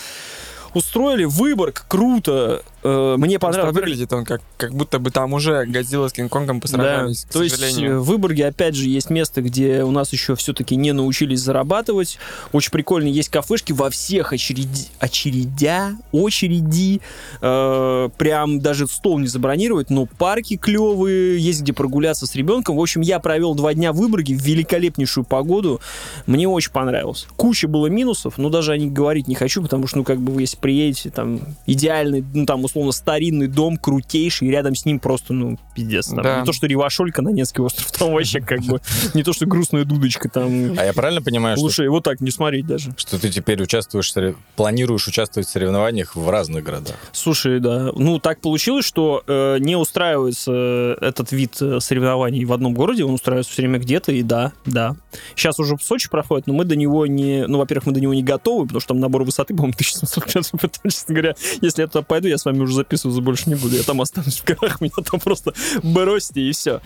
устроили 0.74 1.24
Выборг, 1.24 1.84
круто. 1.88 2.62
Э, 2.82 3.16
Мне 3.18 3.38
понравилось. 3.38 3.74
выглядит 3.74 4.12
он 4.12 4.24
как, 4.24 4.40
как 4.56 4.72
будто 4.72 4.98
бы 4.98 5.10
там 5.10 5.34
уже 5.34 5.66
Годзилла 5.66 6.08
с 6.08 6.12
Кинг-Конгом 6.12 6.60
посражались, 6.60 7.24
к 7.24 7.32
то 7.32 7.42
есть 7.42 7.56
э, 7.56 7.58
сожалению. 7.58 8.00
в 8.00 8.06
Выборге, 8.06 8.46
опять 8.46 8.74
же, 8.74 8.88
есть 8.88 9.10
место, 9.10 9.42
где 9.42 9.82
у 9.82 9.90
нас 9.90 10.12
еще 10.12 10.34
все-таки 10.34 10.76
не 10.76 10.92
научились 10.92 11.40
зарабатывать. 11.40 12.18
Очень 12.52 12.70
прикольно, 12.70 13.08
есть 13.08 13.28
кафешки 13.28 13.72
во 13.72 13.90
всех 13.90 14.32
очереди, 14.32 14.86
очередя, 14.98 15.92
очереди. 16.12 17.00
Э, 17.42 18.08
прям 18.16 18.60
даже 18.60 18.86
стол 18.86 19.18
не 19.18 19.26
забронировать, 19.26 19.90
но 19.90 20.06
парки 20.06 20.56
клевые, 20.56 21.38
есть 21.38 21.62
где 21.62 21.72
прогуляться 21.72 22.26
с 22.26 22.34
ребенком. 22.34 22.76
В 22.76 22.80
общем, 22.80 23.02
я 23.02 23.18
провел 23.18 23.54
два 23.54 23.74
дня 23.74 23.92
в 23.92 23.96
Выборге 23.96 24.34
в 24.34 24.40
великолепнейшую 24.40 25.24
погоду. 25.24 25.80
Мне 26.26 26.48
очень 26.48 26.72
понравилось. 26.72 27.26
Куча 27.36 27.68
было 27.68 27.88
минусов, 27.88 28.38
но 28.38 28.48
даже 28.48 28.72
о 28.72 28.78
них 28.78 28.92
говорить 28.92 29.28
не 29.28 29.34
хочу, 29.34 29.62
потому 29.62 29.86
что, 29.86 29.98
ну, 29.98 30.04
как 30.04 30.18
бы 30.18 30.32
вы, 30.32 30.42
если 30.42 30.56
приедете, 30.56 31.10
там, 31.10 31.40
идеальный, 31.66 32.24
ну, 32.32 32.46
там, 32.46 32.64
условно, 32.70 32.92
старинный 32.92 33.46
дом, 33.46 33.76
крутейший, 33.76 34.48
и 34.48 34.50
рядом 34.50 34.74
с 34.74 34.84
ним 34.84 34.98
просто, 34.98 35.32
ну, 35.32 35.58
пиздец. 35.74 36.08
Там. 36.08 36.22
Да. 36.22 36.40
Не 36.40 36.46
то, 36.46 36.52
что 36.52 36.66
Ревашолька 36.66 37.22
на 37.22 37.30
Невский 37.30 37.62
остров, 37.62 37.90
там 37.92 38.12
вообще 38.12 38.40
как 38.40 38.60
бы, 38.62 38.80
не 39.14 39.22
то, 39.22 39.32
что 39.32 39.46
грустная 39.46 39.84
дудочка, 39.84 40.28
там 40.28 40.78
А 40.78 40.84
я 40.84 40.92
правильно 40.92 41.22
понимаю, 41.22 41.56
что, 41.56 41.64
лучше 41.64 41.84
его 41.84 42.00
так 42.00 42.20
не 42.20 42.30
смотреть 42.30 42.66
даже. 42.66 42.92
что 42.96 43.18
ты 43.18 43.28
теперь 43.30 43.62
участвуешь, 43.62 44.12
планируешь 44.56 45.06
участвовать 45.06 45.48
в 45.48 45.50
соревнованиях 45.50 46.16
в 46.16 46.28
разных 46.30 46.64
городах? 46.64 46.96
Слушай, 47.12 47.60
да. 47.60 47.90
Ну, 47.94 48.18
так 48.18 48.40
получилось, 48.40 48.84
что 48.84 49.22
э, 49.26 49.58
не 49.60 49.76
устраивается 49.76 50.52
э, 50.52 50.96
этот 51.00 51.32
вид 51.32 51.56
э, 51.60 51.80
соревнований 51.80 52.44
в 52.44 52.52
одном 52.52 52.74
городе, 52.74 53.04
он 53.04 53.14
устраивается 53.14 53.52
все 53.52 53.62
время 53.62 53.78
где-то, 53.78 54.12
и 54.12 54.22
да, 54.22 54.52
да. 54.66 54.96
Сейчас 55.34 55.58
уже 55.58 55.76
в 55.76 55.82
Сочи 55.82 56.08
проходит, 56.08 56.46
но 56.46 56.54
мы 56.54 56.64
до 56.64 56.76
него 56.76 57.06
не... 57.06 57.46
Ну, 57.46 57.58
во-первых, 57.58 57.86
мы 57.86 57.92
до 57.92 58.00
него 58.00 58.14
не 58.14 58.22
готовы, 58.22 58.66
потому 58.66 58.80
что 58.80 58.88
там 58.88 59.00
набор 59.00 59.24
высоты, 59.24 59.54
по-моему, 59.54 59.74
1700 59.74 60.54
метров. 60.64 60.82
Честно 60.84 61.14
говоря, 61.14 61.34
если 61.60 61.82
я 61.82 61.88
туда 61.88 62.02
пойду, 62.02 62.28
я 62.28 62.38
с 62.38 62.44
вами 62.44 62.59
уже 62.62 62.74
записываться 62.74 63.20
больше 63.20 63.48
не 63.48 63.54
буду. 63.54 63.76
Я 63.76 63.82
там 63.82 64.00
останусь 64.00 64.40
в 64.40 64.44
горах, 64.44 64.80
меня 64.80 64.92
там 65.04 65.20
просто 65.20 65.52
бросьте, 65.82 66.40
и 66.40 66.52
все. 66.52 66.80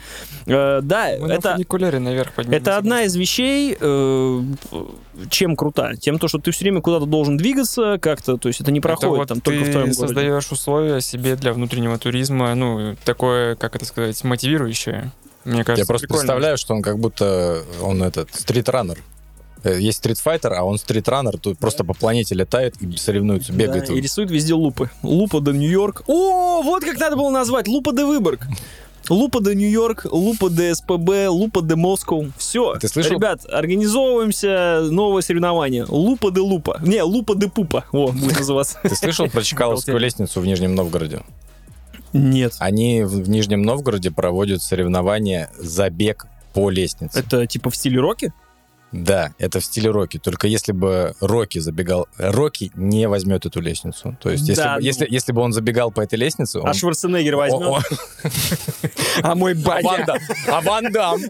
да, 0.46 1.10
Мы 1.18 1.28
на 1.28 1.32
это... 1.32 1.52
фуникулере 1.54 1.98
наверх 1.98 2.32
поднимемся. 2.32 2.62
Это 2.62 2.76
одна 2.76 3.02
из 3.04 3.14
вещей, 3.16 3.76
э, 3.78 4.42
чем 5.30 5.56
крута. 5.56 5.94
Тем, 5.96 6.18
то, 6.18 6.28
что 6.28 6.38
ты 6.38 6.50
все 6.50 6.64
время 6.64 6.80
куда-то 6.80 7.06
должен 7.06 7.36
двигаться 7.36 7.98
как-то, 8.00 8.36
то 8.36 8.48
есть 8.48 8.60
это 8.60 8.70
не 8.70 8.78
Это 8.78 8.88
проходит 8.88 9.16
вот 9.16 9.28
там 9.28 9.40
только 9.40 9.60
в 9.60 9.70
твоем 9.70 9.92
городе. 9.92 9.94
создаешь 9.94 10.50
условия 10.52 11.00
себе 11.00 11.36
для 11.36 11.52
внутреннего 11.52 11.98
туризма, 11.98 12.54
ну, 12.54 12.96
такое, 13.04 13.56
как 13.56 13.76
это 13.76 13.84
сказать, 13.84 14.22
мотивирующее. 14.24 15.12
Мне 15.44 15.62
кажется, 15.62 15.82
я 15.82 15.86
просто 15.86 16.06
прикольно. 16.06 16.22
представляю, 16.22 16.58
что 16.58 16.74
он 16.74 16.82
как 16.82 16.98
будто 16.98 17.62
он 17.82 18.02
этот 18.02 18.34
стритранер. 18.34 18.98
Э, 19.64 19.80
Есть 19.80 19.98
стритфайтер, 19.98 20.52
а 20.52 20.62
он 20.62 20.78
стритранер, 20.78 21.38
тут 21.38 21.58
просто 21.58 21.84
по 21.84 21.94
планете 21.94 22.34
летает 22.34 22.76
и 22.80 22.96
соревнуется, 22.96 23.52
бегает. 23.52 23.86
Да, 23.88 23.94
и 23.94 24.00
рисует 24.00 24.30
везде 24.30 24.54
лупы. 24.54 24.90
Лупа 25.02 25.40
до 25.40 25.52
Нью-Йорк. 25.52 26.04
О, 26.06 26.62
вот 26.62 26.84
как 26.84 26.98
надо 27.00 27.16
было 27.16 27.30
назвать. 27.30 27.66
Лупа 27.66 27.92
до 27.92 28.06
Выборг. 28.06 28.46
Лупа 29.08 29.40
до 29.40 29.54
Нью-Йорк, 29.54 30.06
Лупа 30.10 30.48
до 30.48 30.74
СПБ, 30.74 31.28
Лупа 31.28 31.60
до 31.60 31.76
Москву. 31.76 32.30
Все. 32.38 32.76
Ты 32.76 32.88
слышал? 32.88 33.12
Ребят, 33.12 33.40
организовываемся. 33.50 34.86
Новое 34.90 35.22
соревнование. 35.22 35.84
Лупа 35.88 36.30
де 36.30 36.40
Лупа. 36.40 36.78
Не, 36.82 37.02
Лупа 37.02 37.34
де 37.34 37.48
Пупа. 37.48 37.84
О, 37.92 38.12
будет 38.12 38.38
называться. 38.38 38.78
Ты 38.82 38.94
слышал 38.94 39.28
про 39.28 39.42
Чкаловскую 39.42 39.98
лестницу 39.98 40.40
в 40.40 40.46
Нижнем 40.46 40.74
Новгороде? 40.74 41.20
Нет. 42.12 42.54
Они 42.58 43.02
в 43.02 43.24
в 43.24 43.28
Нижнем 43.28 43.62
Новгороде 43.62 44.10
проводят 44.10 44.62
соревнования 44.62 45.50
забег 45.58 46.26
по 46.54 46.70
лестнице. 46.70 47.18
Это 47.18 47.46
типа 47.46 47.70
в 47.70 47.76
стиле 47.76 48.00
роки? 48.00 48.32
Да, 48.94 49.34
это 49.38 49.58
в 49.58 49.64
стиле 49.64 49.90
Рокки. 49.90 50.18
Только 50.18 50.46
если 50.46 50.70
бы 50.70 51.14
Рокки 51.20 51.58
забегал... 51.58 52.06
Рокки 52.16 52.70
не 52.76 53.08
возьмет 53.08 53.44
эту 53.44 53.60
лестницу. 53.60 54.16
То 54.22 54.30
есть, 54.30 54.46
если, 54.48 54.62
Да, 54.62 54.74
бы, 54.76 54.80
ну. 54.80 54.86
если, 54.86 55.06
если 55.10 55.32
бы 55.32 55.40
он 55.40 55.52
забегал 55.52 55.90
по 55.90 56.00
этой 56.00 56.14
лестнице... 56.14 56.60
Он... 56.60 56.68
А 56.68 56.74
Шварценеггер 56.74 57.34
возьмет? 57.34 57.62
О- 57.62 57.80
А 59.22 59.34
мой 59.34 59.52
А 59.52 59.56
батя... 59.56 60.18
А 60.46 60.60
Ван 60.60 60.92
Дам? 60.92 61.20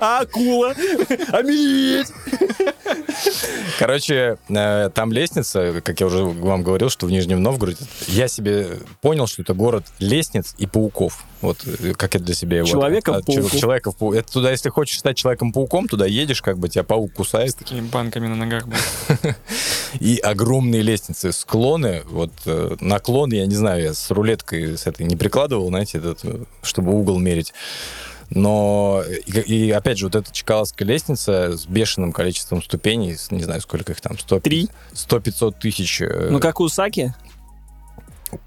А 0.00 0.20
акула? 0.20 0.72
А 1.32 1.42
медведь? 1.42 2.12
Короче, 3.78 4.38
э, 4.48 4.90
там 4.94 5.12
лестница, 5.12 5.80
как 5.82 5.98
я 6.00 6.06
уже 6.06 6.22
вам 6.24 6.62
говорил, 6.62 6.90
что 6.90 7.06
в 7.06 7.10
Нижнем 7.10 7.42
Новгороде, 7.42 7.84
я 8.06 8.28
себе 8.28 8.78
понял, 9.00 9.26
что 9.26 9.42
это 9.42 9.54
город 9.54 9.84
лестниц 9.98 10.54
и 10.58 10.66
пауков. 10.66 11.24
Вот 11.44 11.58
э, 11.66 11.92
как 11.94 12.14
я 12.14 12.20
для 12.20 12.34
себя 12.34 12.58
его... 12.58 12.66
Человеков-пауков. 12.66 13.50
Чел- 13.52 13.60
Человеков-пау- 13.60 14.14
Это 14.14 14.32
туда, 14.32 14.50
если 14.50 14.68
хочешь 14.70 14.98
стать 14.98 15.16
человеком-пауком, 15.16 15.88
туда 15.88 16.06
едешь, 16.06 16.42
как 16.42 16.58
бы 16.58 16.68
тебя 16.68 16.84
паук 16.84 17.12
кусает. 17.12 17.50
С 17.50 17.54
такими 17.54 17.80
банками 17.82 18.26
на 18.26 18.34
ногах. 18.36 18.64
И 20.00 20.18
огромные 20.18 20.82
лестницы, 20.82 21.32
склоны, 21.32 22.02
вот 22.06 22.32
э, 22.46 22.76
наклон, 22.80 23.32
я 23.32 23.46
не 23.46 23.54
знаю, 23.54 23.82
я 23.82 23.94
с 23.94 24.10
рулеткой 24.10 24.76
с 24.76 24.86
этой 24.86 25.06
не 25.06 25.16
прикладывал, 25.16 25.68
знаете, 25.68 25.98
этот, 25.98 26.24
э, 26.24 26.44
чтобы 26.62 26.92
угол 26.92 27.18
мерить. 27.18 27.52
Но, 28.30 29.02
и, 29.26 29.40
и 29.40 29.70
опять 29.70 29.98
же, 29.98 30.06
вот 30.06 30.16
эта 30.16 30.32
Чкаловская 30.32 30.88
лестница 30.88 31.56
с 31.56 31.66
бешеным 31.66 32.12
количеством 32.12 32.62
ступеней, 32.62 33.16
не 33.30 33.44
знаю, 33.44 33.60
сколько 33.60 33.92
их 33.92 34.00
там, 34.00 34.18
100, 34.18 34.40
Три? 34.40 34.68
100-500 34.94 35.54
тысяч. 35.60 36.00
Ну, 36.30 36.40
как 36.40 36.58
у 36.60 36.68
Саки? 36.68 37.14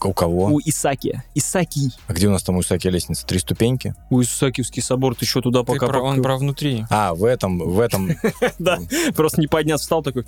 У 0.05 0.13
кого? 0.13 0.45
У 0.45 0.59
Исаки. 0.59 1.23
Исаки. 1.33 1.91
А 2.07 2.13
где 2.13 2.27
у 2.27 2.31
нас 2.31 2.43
там 2.43 2.57
у 2.57 2.61
Исаки 2.61 2.87
лестница? 2.87 3.25
Три 3.25 3.39
ступеньки? 3.39 3.95
У 4.09 4.21
Исаакиевский 4.21 4.81
собор, 4.83 5.15
ты 5.15 5.25
что 5.25 5.41
туда 5.41 5.61
Ты 5.61 5.65
пока... 5.65 5.87
про- 5.87 6.01
Он 6.01 6.21
про 6.21 6.37
внутри. 6.37 6.85
А, 6.89 7.13
в 7.15 7.23
этом, 7.25 7.57
в 7.59 7.79
этом, 7.79 8.11
Да, 8.59 8.79
просто 9.15 9.41
не 9.41 9.47
подняться, 9.47 9.83
встал 9.83 10.03
такой... 10.03 10.25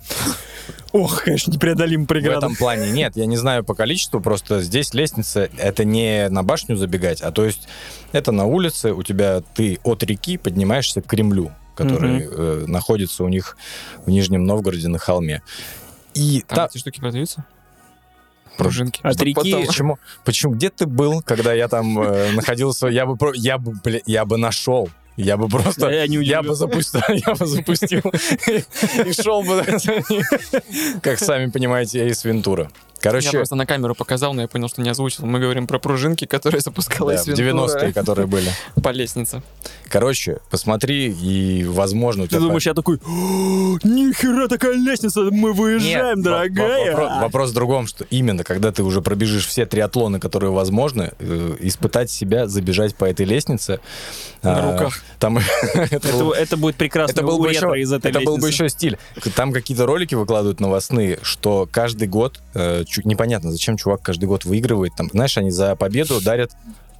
Ох, 0.91 1.23
конечно, 1.23 1.51
непреодолимая 1.51 2.05
в 2.05 2.07
преграда. 2.07 2.45
этом 2.47 2.55
плане 2.55 2.89
нет. 2.91 3.15
Я 3.15 3.25
не 3.27 3.38
знаю 3.38 3.63
по 3.63 3.75
количеству, 3.75 4.19
просто 4.21 4.61
здесь 4.61 4.93
лестница, 4.93 5.49
это 5.57 5.85
не 5.85 6.27
на 6.29 6.41
башню 6.43 6.75
забегать, 6.75 7.21
а 7.21 7.31
то 7.31 7.45
есть 7.45 7.67
это 8.11 8.31
на 8.31 8.45
улице, 8.45 8.93
у 8.93 9.03
тебя 9.03 9.41
ты 9.53 9.79
от 9.83 10.01
реки 10.03 10.38
поднимаешься 10.38 11.01
к 11.01 11.05
Кремлю, 11.05 11.51
который 11.75 12.27
э, 12.27 12.63
находится 12.67 13.23
у 13.23 13.27
них 13.29 13.55
в 14.05 14.09
Нижнем 14.09 14.45
Новгороде 14.45 14.88
на 14.88 14.97
холме. 14.97 15.41
И 16.15 16.43
Там 16.47 16.55
та- 16.55 16.65
эти 16.65 16.79
штуки 16.79 16.99
продаются? 16.99 17.45
Пружинки. 18.63 18.99
От 19.03 19.13
Что 19.15 19.25
реки... 19.25 19.35
потом- 19.35 19.65
Почему? 19.67 19.99
Почему? 20.25 20.53
Где 20.53 20.69
ты 20.69 20.85
был, 20.85 21.21
когда 21.21 21.53
я 21.53 21.67
там 21.67 21.99
э, 21.99 22.31
находился? 22.35 22.87
Я 22.87 23.05
бы, 23.05 23.15
про- 23.17 23.33
я 23.35 23.57
бы, 23.57 23.73
бля, 23.83 23.99
я 24.05 24.25
бы 24.25 24.37
нашел. 24.37 24.89
Я 25.17 25.35
бы 25.35 25.49
просто, 25.49 25.81
Да, 25.81 25.91
я 25.91 26.07
не 26.07 26.15
я 26.23 26.41
бы 26.41 26.55
запустил, 26.55 27.01
я 27.09 27.35
бы 27.35 27.45
запустил 27.45 27.99
и 29.05 29.11
шел 29.11 29.43
бы, 29.43 29.65
как 31.01 31.19
сами 31.19 31.47
понимаете, 31.49 31.99
Эйс 32.05 32.23
Вентура. 32.23 32.71
Я 33.00 33.12
Короче, 33.12 33.32
просто 33.32 33.56
на 33.56 33.65
камеру 33.65 33.96
показал, 33.96 34.34
но 34.34 34.41
я 34.41 34.48
понял, 34.50 34.68
что 34.68 34.82
не 34.82 34.89
озвучил. 34.89 35.25
Мы 35.25 35.39
говорим 35.39 35.68
про 35.68 35.79
пружинки, 35.79 36.25
которые 36.25 36.60
запускала 36.60 37.13
да, 37.13 37.24
в 37.24 37.27
90-е, 37.27 37.94
которые 37.94 38.27
были. 38.27 38.51
по 38.84 38.89
лестнице. 38.89 39.41
Короче, 39.88 40.39
посмотри, 40.51 41.10
и, 41.10 41.63
возможно, 41.63 42.24
у 42.24 42.25
Ты 42.25 42.32
тебя... 42.32 42.41
думаешь, 42.41 42.65
я 42.65 42.74
такой, 42.74 42.98
«О, 42.98 43.77
нихера 43.84 44.50
такая 44.50 44.74
лестница, 44.74 45.22
мы 45.32 45.53
выезжаем, 45.53 46.18
Нет, 46.18 46.25
дорогая. 46.25 46.96
во- 46.96 47.01
Вопрос, 47.03 47.22
вопрос 47.22 47.50
в 47.51 47.53
другом, 47.53 47.88
что 47.88 48.06
именно 48.10 48.44
когда 48.44 48.72
ты 48.74 48.84
уже 48.84 49.01
пробежишь 49.01 49.48
все 49.48 49.65
триатлоны, 49.65 50.20
которые 50.20 50.51
возможны, 50.51 51.13
э, 51.20 51.56
испытать 51.62 52.12
себя, 52.12 52.48
забежать 52.48 52.96
по 52.96 53.06
этой 53.06 53.25
лестнице. 53.25 53.79
На 54.41 54.70
а, 54.70 54.72
руках. 54.72 55.00
Там 55.20 55.39
это 55.74 56.58
будет 56.58 56.75
прекрасно 56.75 57.13
это 57.13 57.24
был 57.24 57.39
бы 57.39 57.50
еще, 57.50 57.79
из 57.79 57.91
этой 57.91 58.12
это 58.12 58.22
был 58.22 58.38
бы 58.38 58.48
еще 58.48 58.70
стиль. 58.70 58.98
Там 59.36 59.51
какие-то 59.53 59.86
ролики 59.86 60.15
выкладывают 60.15 60.60
новостные, 60.60 61.20
что 61.22 61.68
каждый 61.72 62.08
год, 62.08 62.39
э, 62.53 62.84
непонятно, 62.98 63.51
зачем 63.51 63.77
чувак 63.77 64.01
каждый 64.01 64.25
год 64.25 64.46
выигрывает. 64.46 64.93
Там, 64.96 65.10
знаешь, 65.12 65.38
они 65.38 65.51
за 65.51 65.75
победу 65.75 66.22
дарят 66.22 66.51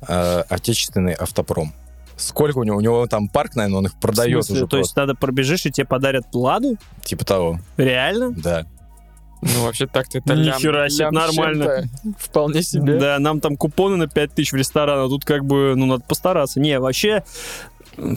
э, 0.08 0.44
отечественный 0.50 1.14
автопром. 1.14 1.74
Сколько 2.18 2.58
у 2.58 2.64
него? 2.64 2.78
У 2.78 2.82
него 2.82 3.08
там 3.08 3.30
парк, 3.30 3.56
наверное, 3.56 3.78
он 3.80 3.86
их 3.86 4.00
продает 4.00 4.50
уже 4.50 4.68
То 4.68 4.78
есть 4.78 4.96
надо 4.96 5.16
пробежишь, 5.16 5.66
и 5.66 5.72
тебе 5.72 5.86
подарят 5.88 6.26
ладу? 6.34 6.76
просто. 6.76 7.06
Типа 7.06 7.26
того, 7.26 7.60
Реально? 7.78 8.32
да. 8.32 8.66
Ну, 9.42 9.64
вообще 9.64 9.88
так-то 9.88 10.18
это 10.18 10.36
Нихера 10.36 10.90
себе, 10.90 11.12
нормально. 11.12 11.86
Вполне 12.18 12.62
себе. 12.62 13.00
Да, 13.00 13.20
нам 13.20 13.40
там 13.40 13.56
купоны 13.56 13.96
на 13.96 14.08
5000 14.08 14.52
в 14.52 14.56
ресторан, 14.56 15.06
а 15.06 15.08
тут 15.08 15.24
как 15.24 15.46
бы, 15.46 15.76
ну, 15.78 15.86
надо 15.86 16.04
постараться. 16.04 16.60
Не, 16.60 16.78
вообще, 16.80 17.24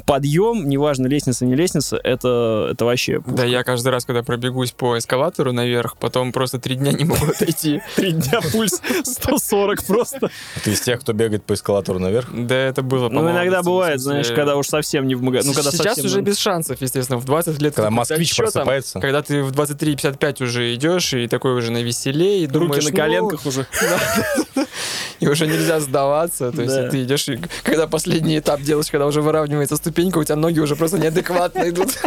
подъем, 0.06 0.68
неважно, 0.68 1.06
лестница, 1.06 1.44
не 1.44 1.54
лестница, 1.54 1.96
это, 1.96 2.68
это 2.72 2.84
вообще... 2.84 3.20
Да, 3.26 3.44
я 3.44 3.62
каждый 3.64 3.88
раз, 3.88 4.04
когда 4.04 4.22
пробегусь 4.22 4.72
по 4.72 4.98
эскалатору 4.98 5.52
наверх, 5.52 5.96
потом 5.96 6.32
просто 6.32 6.58
три 6.58 6.76
дня 6.76 6.92
не 6.92 7.04
могу 7.04 7.26
отойти. 7.26 7.80
Три 7.96 8.12
дня 8.12 8.40
пульс 8.52 8.80
140 9.04 9.84
просто. 9.84 10.30
Ты 10.64 10.72
из 10.72 10.80
тех, 10.80 11.00
кто 11.00 11.12
бегает 11.12 11.44
по 11.44 11.54
эскалатору 11.54 11.98
наверх? 11.98 12.28
Да, 12.32 12.54
это 12.54 12.82
было, 12.82 13.08
Ну, 13.08 13.30
иногда 13.30 13.62
бывает, 13.62 14.00
знаешь, 14.00 14.28
когда 14.28 14.56
уж 14.56 14.66
совсем 14.66 15.06
не 15.06 15.14
в 15.14 15.22
магазине. 15.22 15.54
Ну, 15.54 15.62
когда 15.62 15.70
Сейчас 15.70 15.98
уже 15.98 16.20
без 16.20 16.38
шансов, 16.38 16.80
естественно, 16.80 17.18
в 17.18 17.24
20 17.24 17.60
лет. 17.60 17.74
Когда 17.74 17.90
москвич 17.90 18.36
просыпается. 18.36 19.00
Когда 19.00 19.22
ты 19.22 19.42
в 19.42 19.52
23.55 19.52 20.44
уже 20.44 20.74
идешь, 20.74 21.12
и 21.14 21.26
такой 21.28 21.54
уже 21.54 21.70
на 21.72 21.82
веселее, 21.82 22.44
и 22.44 22.46
Руки 22.46 22.80
на 22.80 22.90
ну, 22.90 22.96
коленках 22.96 23.46
уже. 23.46 23.66
и 25.20 25.28
уже 25.28 25.46
нельзя 25.46 25.80
сдаваться. 25.80 26.52
То 26.52 26.62
есть 26.62 26.90
ты 26.90 27.02
идешь, 27.02 27.28
когда 27.62 27.86
последний 27.86 28.38
этап 28.38 28.60
делаешь, 28.60 28.90
когда 28.90 29.06
уже 29.06 29.22
выравнивается 29.22 29.71
ступенька, 29.76 30.18
у 30.18 30.24
тебя 30.24 30.36
ноги 30.36 30.60
уже 30.60 30.76
просто 30.76 30.98
неадекватно 30.98 31.68
идут. 31.68 31.98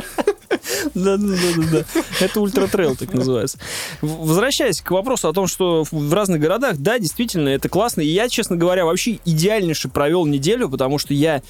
Да, 0.94 1.18
да, 1.18 1.28
да, 1.28 1.64
да. 1.72 2.02
Это 2.20 2.40
ультратрейл, 2.40 2.96
так 2.96 3.14
называется. 3.14 3.58
Возвращаясь 4.02 4.82
к 4.82 4.92
вопросу 4.92 5.28
о 5.28 5.34
том, 5.34 5.48
что 5.48 5.84
в 5.90 6.14
разных 6.14 6.40
городах, 6.40 6.78
да, 6.78 7.00
действительно, 7.00 7.50
это 7.50 7.70
классно. 7.70 8.02
И 8.02 8.08
я, 8.08 8.30
честно 8.30 8.56
говоря, 8.56 8.86
вообще 8.86 9.20
идеальнейше 9.26 9.90
провел 9.90 10.26
неделю, 10.26 10.70
потому 10.70 10.98
что 10.98 11.14
я 11.14 11.42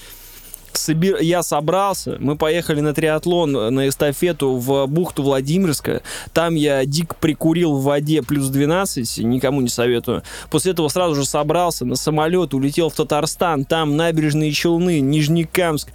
собир... 0.77 1.19
я 1.21 1.43
собрался, 1.43 2.17
мы 2.19 2.35
поехали 2.35 2.79
на 2.81 2.93
триатлон, 2.93 3.55
э, 3.55 3.69
на 3.69 3.87
эстафету 3.87 4.55
в 4.55 4.85
бухту 4.87 5.23
Владимирская. 5.23 6.01
Там 6.33 6.55
я 6.55 6.85
дик 6.85 7.15
прикурил 7.15 7.73
в 7.73 7.83
воде 7.83 8.21
плюс 8.21 8.49
12, 8.49 9.19
никому 9.19 9.61
не 9.61 9.69
советую. 9.69 10.23
После 10.49 10.71
этого 10.71 10.87
сразу 10.87 11.15
же 11.15 11.25
собрался 11.25 11.85
на 11.85 11.95
самолет, 11.95 12.53
улетел 12.53 12.89
в 12.89 12.95
Татарстан, 12.95 13.65
там 13.65 13.95
набережные 13.95 14.51
Челны, 14.51 14.99
Нижнекамск. 14.99 15.89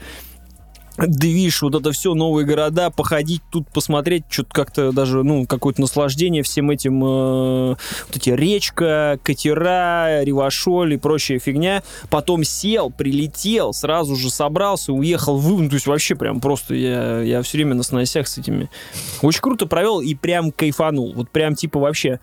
Движ, 1.07 1.63
вот 1.63 1.75
это 1.75 1.93
все, 1.93 2.15
новые 2.15 2.47
города, 2.47 2.91
походить 2.91 3.43
тут, 3.51 3.69
посмотреть, 3.69 4.25
что-то 4.29 4.51
как-то 4.53 4.93
даже, 4.93 5.23
ну, 5.23 5.47
какое-то 5.47 5.81
наслаждение 5.81 6.43
всем 6.43 6.71
этим, 6.71 7.03
э, 7.05 7.69
вот 7.69 8.17
эти 8.17 8.31
речка, 8.31 9.19
катера, 9.23 10.23
ревашоль 10.23 10.95
и 10.95 10.97
прочая 10.97 11.39
фигня. 11.39 11.83
Потом 12.09 12.45
сел, 12.45 12.91
прилетел, 12.91 13.73
сразу 13.73 14.17
же 14.17 14.31
собрался, 14.31 14.93
уехал 14.93 15.39
в... 15.39 15.61
Ну, 15.61 15.69
то 15.69 15.75
есть 15.75 15.87
вообще 15.87 16.15
прям 16.15 16.41
просто 16.41 16.75
я, 16.75 17.21
я 17.21 17.43
все 17.43 17.59
время 17.59 17.75
на 17.75 17.83
сносях 17.83 18.29
с 18.29 18.39
этими. 18.39 18.71
Очень 19.23 19.41
круто 19.41 19.67
провел 19.67 20.01
и 20.01 20.15
прям 20.15 20.53
кайфанул. 20.53 21.13
Вот 21.15 21.31
прям 21.31 21.55
типа 21.55 21.79
вообще 21.79 22.21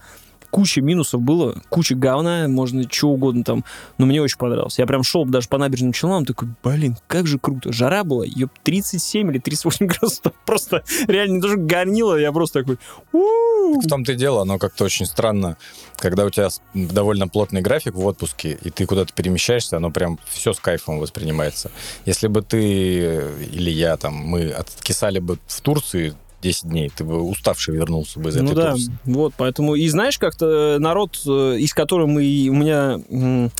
куча 0.49 0.81
минусов 0.81 1.21
было, 1.21 1.55
куча 1.69 1.95
говна, 1.95 2.47
можно 2.47 2.83
что 2.89 3.09
угодно 3.09 3.43
там, 3.43 3.63
но 3.97 4.05
мне 4.05 4.21
очень 4.21 4.37
понравилось. 4.37 4.79
Я 4.79 4.85
прям 4.85 5.03
шел 5.03 5.25
даже 5.25 5.47
по 5.47 5.57
набережным 5.57 5.93
Челнам, 5.93 6.25
такой, 6.25 6.49
блин, 6.63 6.97
как 7.07 7.27
же 7.27 7.39
круто. 7.39 7.71
Жара 7.71 8.03
была, 8.03 8.25
ее 8.25 8.49
37 8.63 9.29
или 9.31 9.39
38 9.39 9.85
градусов, 9.87 10.33
просто 10.45 10.83
реально 11.07 11.41
тоже 11.41 11.57
горнило, 11.57 12.15
я 12.15 12.31
просто 12.31 12.61
такой. 12.61 12.77
В 13.11 13.87
том-то 13.87 14.13
и 14.13 14.15
дело, 14.15 14.41
оно 14.41 14.57
как-то 14.57 14.85
очень 14.85 15.05
странно, 15.05 15.57
когда 15.97 16.25
у 16.25 16.29
тебя 16.29 16.49
довольно 16.73 17.27
плотный 17.27 17.61
график 17.61 17.95
в 17.95 18.05
отпуске, 18.05 18.57
и 18.61 18.69
ты 18.69 18.85
куда-то 18.85 19.13
перемещаешься, 19.13 19.77
оно 19.77 19.91
прям 19.91 20.19
все 20.29 20.53
с 20.53 20.59
кайфом 20.59 20.99
воспринимается. 20.99 21.71
Если 22.05 22.27
бы 22.27 22.41
ты 22.41 23.23
или 23.51 23.69
я, 23.69 23.97
там, 23.97 24.15
мы 24.15 24.49
откисали 24.49 25.19
бы 25.19 25.37
в 25.47 25.61
Турции 25.61 26.15
10 26.41 26.69
дней, 26.69 26.91
ты 26.95 27.03
бы 27.03 27.21
уставший 27.21 27.75
вернулся 27.75 28.19
бы 28.19 28.29
из 28.29 28.35
Ну 28.35 28.45
этой 28.51 28.55
да, 28.55 28.71
Турции. 28.71 28.97
вот, 29.05 29.33
поэтому, 29.37 29.75
и 29.75 29.87
знаешь, 29.89 30.17
как-то 30.19 30.77
народ, 30.79 31.19
э, 31.25 31.57
из 31.59 31.73
которого 31.73 32.05
мы, 32.07 32.21
у 32.49 32.53
меня, 32.53 32.99
м, 33.09 33.51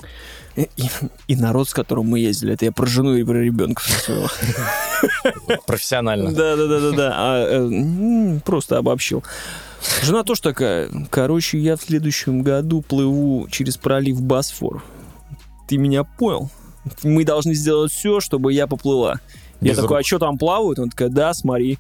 и, 0.56 0.68
и 1.28 1.36
народ, 1.36 1.70
с 1.70 1.74
которым 1.74 2.06
мы 2.08 2.20
ездили, 2.20 2.54
это 2.54 2.66
я 2.66 2.72
про 2.72 2.86
жену 2.86 3.16
и 3.16 3.24
про 3.24 3.42
ребенка 3.44 3.82
своего. 3.84 4.28
Профессионально. 5.66 6.32
Да, 6.32 6.56
да, 6.56 6.68
да, 6.68 6.80
да, 6.80 6.92
да. 6.92 7.14
А, 7.16 7.68
э, 7.68 8.40
просто 8.46 8.78
обобщил. 8.78 9.24
Жена 10.04 10.24
тоже 10.24 10.42
такая. 10.42 10.90
Короче, 11.10 11.60
я 11.60 11.76
в 11.78 11.82
следующем 11.82 12.42
году 12.42 12.82
плыву 12.82 13.48
через 13.52 13.78
пролив 13.78 14.22
Босфор. 14.22 14.84
Ты 15.68 15.78
меня 15.78 16.04
понял? 16.04 16.50
Мы 17.04 17.24
должны 17.26 17.54
сделать 17.54 17.92
все, 17.92 18.20
чтобы 18.20 18.54
я 18.54 18.66
поплыла. 18.68 19.20
Я 19.62 19.76
такой, 19.76 20.00
а 20.02 20.04
что 20.04 20.20
там 20.20 20.38
плавают? 20.38 20.80
Он 20.80 20.90
такая, 20.90 21.10
да, 21.10 21.34
смотри. 21.34 21.78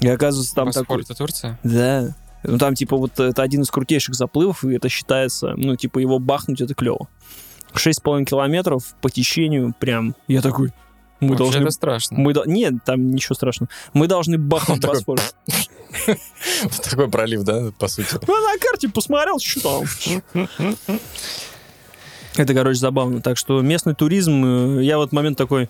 И 0.00 0.08
оказывается, 0.08 0.54
там 0.54 0.66
Босфор 0.66 0.84
такой... 0.84 1.02
это 1.02 1.14
Турция? 1.14 1.58
Да. 1.62 2.14
Ну, 2.44 2.58
там, 2.58 2.74
типа, 2.74 2.96
вот 2.96 3.18
это 3.18 3.42
один 3.42 3.62
из 3.62 3.70
крутейших 3.70 4.14
заплывов, 4.14 4.64
и 4.64 4.74
это 4.74 4.88
считается, 4.88 5.54
ну, 5.56 5.76
типа, 5.76 5.98
его 5.98 6.18
бахнуть, 6.18 6.60
это 6.60 6.74
клево. 6.74 7.08
Шесть 7.74 7.98
с 7.98 8.02
половиной 8.02 8.26
километров 8.26 8.94
по 9.00 9.10
течению, 9.10 9.74
прям, 9.78 10.14
я 10.28 10.40
такой, 10.40 10.72
мы 11.20 11.30
Вообще 11.30 11.44
должны... 11.44 11.62
это 11.62 11.70
страшно. 11.72 12.18
Мы, 12.18 12.32
Нет, 12.46 12.74
там 12.84 13.10
ничего 13.10 13.34
страшного. 13.34 13.68
Мы 13.92 14.06
должны 14.06 14.38
бахнуть 14.38 14.80
Босфор. 14.80 15.20
Такой 16.90 17.10
пролив, 17.10 17.42
да, 17.42 17.72
по 17.78 17.88
сути. 17.88 18.08
Ну, 18.26 18.34
на 18.34 18.58
карте 18.60 18.88
посмотрел, 18.88 19.38
что 19.40 19.84
там. 20.32 20.76
Это, 22.36 22.54
короче, 22.54 22.78
забавно. 22.78 23.20
Так 23.20 23.36
что 23.36 23.60
местный 23.62 23.94
туризм, 23.96 24.78
э, 24.78 24.84
я 24.84 24.98
в 24.98 25.02
этот 25.02 25.12
момент 25.12 25.36
такой, 25.36 25.68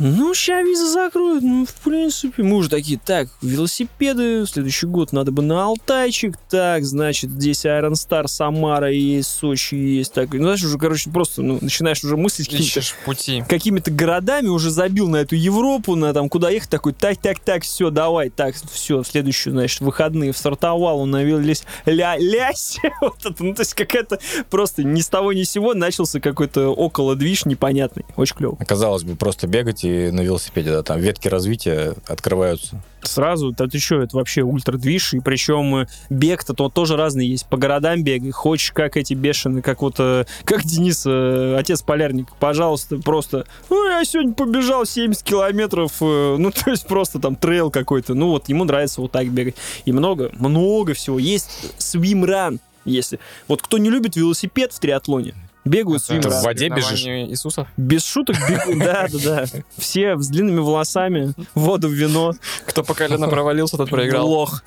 ну, 0.00 0.32
сейчас 0.32 0.66
визы 0.66 0.90
закроют, 0.90 1.42
ну, 1.42 1.66
в 1.66 1.74
принципе. 1.74 2.42
Мы 2.42 2.56
уже 2.56 2.70
такие, 2.70 2.98
так, 2.98 3.28
велосипеды, 3.42 4.42
в 4.42 4.46
следующий 4.46 4.86
год 4.86 5.12
надо 5.12 5.30
бы 5.30 5.42
на 5.42 5.64
Алтайчик, 5.64 6.38
так, 6.48 6.84
значит, 6.84 7.30
здесь 7.30 7.66
Iron 7.66 7.92
Star, 7.92 8.26
Самара 8.26 8.90
есть, 8.90 9.28
Сочи 9.28 9.74
есть, 9.74 10.14
так. 10.14 10.32
Ну, 10.32 10.44
знаешь, 10.44 10.64
уже, 10.64 10.78
короче, 10.78 11.10
просто, 11.10 11.42
ну, 11.42 11.58
начинаешь 11.60 12.02
уже 12.02 12.16
мыслить 12.16 12.48
какими-то 12.48 12.80
Ищешь 12.80 12.94
пути. 13.04 13.44
какими-то 13.46 13.90
городами, 13.90 14.48
уже 14.48 14.70
забил 14.70 15.06
на 15.08 15.16
эту 15.16 15.36
Европу, 15.36 15.94
на 15.96 16.14
там 16.14 16.30
куда 16.30 16.48
ехать, 16.48 16.70
такой, 16.70 16.94
так, 16.94 17.18
так, 17.18 17.38
так, 17.38 17.62
все, 17.62 17.90
давай, 17.90 18.30
так, 18.30 18.54
все, 18.72 19.02
в 19.02 19.06
следующую, 19.06 19.52
значит, 19.52 19.80
выходные 19.80 20.32
стартовал, 20.32 21.00
он 21.00 21.10
навелись, 21.10 21.64
ля, 21.84 22.16
лясь, 22.16 22.78
вот 23.02 23.18
это, 23.22 23.44
ну, 23.44 23.54
то 23.54 23.60
есть 23.60 23.74
какая-то 23.74 24.18
просто 24.48 24.82
ни 24.82 25.02
с 25.02 25.08
того 25.08 25.34
ни 25.34 25.42
с 25.42 25.50
сего 25.50 25.74
начался 25.74 26.20
какой-то 26.20 26.68
около 26.68 27.16
движ 27.16 27.44
непонятный, 27.44 28.06
очень 28.16 28.36
клево. 28.36 28.56
Казалось 28.66 29.02
бы, 29.02 29.14
просто 29.14 29.46
бегать 29.46 29.84
и 29.84 29.89
на 30.10 30.20
велосипеде, 30.20 30.70
да, 30.70 30.82
там 30.82 31.00
ветки 31.00 31.28
развития 31.28 31.94
открываются. 32.06 32.82
Сразу, 33.02 33.52
это 33.52 33.64
еще, 33.72 34.02
это 34.02 34.16
вообще 34.16 34.42
ультрадвиж, 34.42 35.14
и 35.14 35.20
причем 35.20 35.74
э, 35.76 35.86
бег-то 36.10 36.52
то 36.52 36.68
тоже 36.68 36.96
разный 36.96 37.26
есть, 37.26 37.46
по 37.46 37.56
городам 37.56 38.02
бегай, 38.02 38.30
хочешь 38.30 38.72
как 38.72 38.98
эти 38.98 39.14
бешеные, 39.14 39.62
как 39.62 39.80
вот, 39.80 39.96
э, 39.98 40.26
как 40.44 40.64
Денис, 40.64 41.04
э, 41.06 41.56
отец 41.58 41.80
полярник, 41.80 42.28
пожалуйста, 42.38 42.98
просто, 42.98 43.46
ну, 43.70 43.88
я 43.88 44.04
сегодня 44.04 44.34
побежал 44.34 44.84
70 44.84 45.22
километров, 45.22 45.92
ну, 46.00 46.50
то 46.64 46.70
есть 46.70 46.86
просто 46.86 47.18
там 47.18 47.36
трейл 47.36 47.70
какой-то, 47.70 48.14
ну, 48.14 48.28
вот 48.28 48.48
ему 48.50 48.64
нравится 48.64 49.00
вот 49.00 49.12
так 49.12 49.28
бегать. 49.28 49.56
И 49.84 49.92
много, 49.92 50.30
много 50.38 50.94
всего. 50.94 51.18
Есть 51.18 51.72
swim-run, 51.78 52.60
если. 52.84 53.18
Вот 53.48 53.62
кто 53.62 53.78
не 53.78 53.90
любит 53.90 54.16
велосипед 54.16 54.72
в 54.72 54.78
триатлоне, 54.78 55.34
бегают 55.64 56.02
Это 56.08 56.30
в 56.30 56.42
воде 56.42 56.68
бежишь? 56.68 57.04
Иисусов? 57.04 57.68
Без 57.76 58.04
шуток 58.04 58.36
бегут, 58.48 58.78
да, 58.78 59.06
да, 59.12 59.18
да. 59.24 59.44
Все 59.76 60.16
с 60.16 60.28
длинными 60.28 60.60
волосами, 60.60 61.34
воду 61.54 61.88
в 61.88 61.92
вино. 61.92 62.32
Кто 62.66 62.82
по 62.82 62.94
колено 62.94 63.28
провалился, 63.28 63.76
тот 63.76 63.90
проиграл. 63.90 64.28
Лох. 64.28 64.62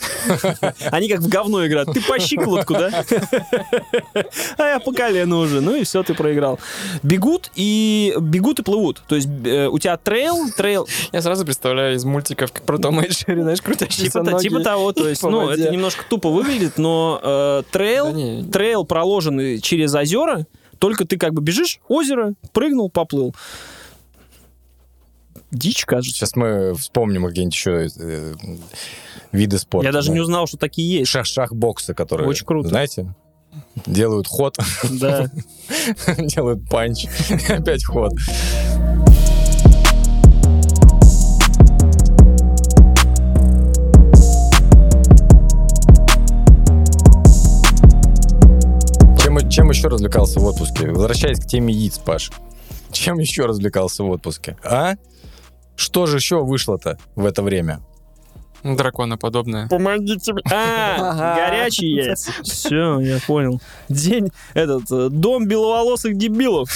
Они 0.91 1.09
как 1.09 1.19
в 1.19 1.27
говно 1.27 1.65
играют. 1.65 1.93
Ты 1.93 2.01
по 2.01 2.19
щиколотку, 2.19 2.73
да? 2.73 3.03
А 4.57 4.63
я 4.63 4.79
по 4.79 4.91
колену 4.93 5.39
уже. 5.39 5.61
Ну 5.61 5.75
и 5.75 5.83
все, 5.83 6.03
ты 6.03 6.13
проиграл. 6.13 6.59
Бегут 7.01 7.51
и 7.55 8.13
бегут 8.19 8.59
и 8.59 8.63
плывут. 8.63 9.01
То 9.07 9.15
есть 9.15 9.27
э, 9.45 9.67
у 9.67 9.79
тебя 9.79 9.97
трейл, 9.97 10.51
трейл, 10.55 10.87
Я 11.11 11.21
сразу 11.21 11.45
представляю 11.45 11.95
из 11.95 12.05
мультиков, 12.05 12.51
как 12.51 12.63
про 12.63 12.77
Тома 12.77 13.03
и 13.03 13.09
Джерри, 13.09 13.41
знаешь, 13.41 13.61
крутящиеся 13.61 14.19
типа, 14.19 14.23
ноги 14.23 14.43
типа 14.43 14.59
того. 14.61 14.91
То 14.91 15.07
есть, 15.07 15.23
ну, 15.23 15.49
это 15.49 15.69
немножко 15.71 16.03
тупо 16.07 16.29
выглядит, 16.29 16.77
но 16.77 17.19
э, 17.21 17.63
трейл, 17.71 18.45
трейл 18.51 18.85
проложенный 18.85 19.59
через 19.59 19.93
озера, 19.95 20.45
только 20.83 21.05
ты 21.05 21.17
как 21.17 21.33
бы 21.33 21.41
бежишь, 21.41 21.79
озеро, 21.87 22.33
прыгнул, 22.51 22.89
поплыл. 22.89 23.33
Дичь, 25.49 25.85
кажется. 25.85 26.13
Сейчас 26.13 26.35
мы 26.35 26.73
вспомним 26.75 27.25
какие-нибудь 27.25 27.55
еще 27.55 27.87
э, 27.97 28.33
виды 29.31 29.57
спорта. 29.59 29.87
Я 29.87 29.93
даже 29.93 30.09
да. 30.09 30.15
не 30.15 30.19
узнал, 30.19 30.45
что 30.45 30.57
такие 30.57 30.99
есть. 30.99 31.09
Шах-шах-боксы, 31.09 31.93
которые, 31.93 32.27
Очень 32.27 32.45
круто. 32.45 32.67
знаете, 32.67 33.15
делают 33.85 34.27
ход, 34.27 34.57
Да. 34.99 35.31
делают 36.17 36.67
панч, 36.67 37.05
опять 37.47 37.85
ход. 37.85 38.11
Развлекался 50.03 50.39
в 50.39 50.45
отпуске? 50.45 50.87
Возвращаясь 50.89 51.39
к 51.39 51.45
теме 51.45 51.73
яиц, 51.73 51.97
Паш. 51.97 52.31
Чем 52.91 53.19
еще 53.19 53.45
развлекался 53.45 54.03
в 54.03 54.09
отпуске? 54.09 54.57
А? 54.63 54.95
Что 55.75 56.05
же 56.05 56.17
еще 56.17 56.43
вышло-то 56.43 56.97
в 57.15 57.25
это 57.25 57.41
время? 57.41 57.79
драконоподобное. 58.63 59.67
Помогите 59.67 60.31
мне. 60.31 60.41
А, 60.49 61.35
горячие 61.35 61.95
яйца. 61.95 62.31
Все, 62.43 62.97
я 63.01 63.19
понял. 63.27 63.61
День, 63.89 64.29
этот, 64.53 64.89
э, 64.89 65.09
дом 65.09 65.49
беловолосых 65.49 66.17
дебилов. 66.17 66.69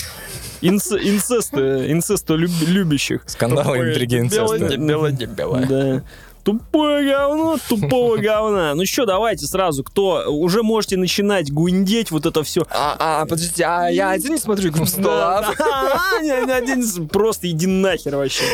Инц- 0.62 1.00
инцеста, 1.02 1.90
инцеста 1.90 2.34
люб- 2.34 2.68
любящих. 2.68 3.24
Скандалы, 3.26 3.92
интриги, 3.92 4.20
инцеста. 4.20 4.78
белое 4.78 5.14
дебило. 5.14 5.62
Да. 5.66 6.04
Тупое 6.48 7.06
говно, 7.12 7.58
тупого 7.68 8.16
говна. 8.16 8.74
Ну 8.74 8.86
что, 8.86 9.06
давайте 9.06 9.46
сразу, 9.46 9.84
кто 9.84 10.24
уже 10.32 10.64
можете 10.64 10.96
начинать 10.96 11.52
гундеть 11.52 12.10
вот 12.10 12.26
это 12.26 12.42
все. 12.44 12.66
А, 12.70 12.96
а, 12.98 13.26
подождите, 13.26 13.66
а 13.66 13.90
я 13.90 14.12
один 14.12 14.32
не 14.32 14.40
смотрю 14.40 14.70
«Игру 14.70 14.86
престолов». 14.86 15.46
Просто 17.12 17.50
иди 17.50 17.68
нахер 17.68 18.16
вообще. 18.16 18.46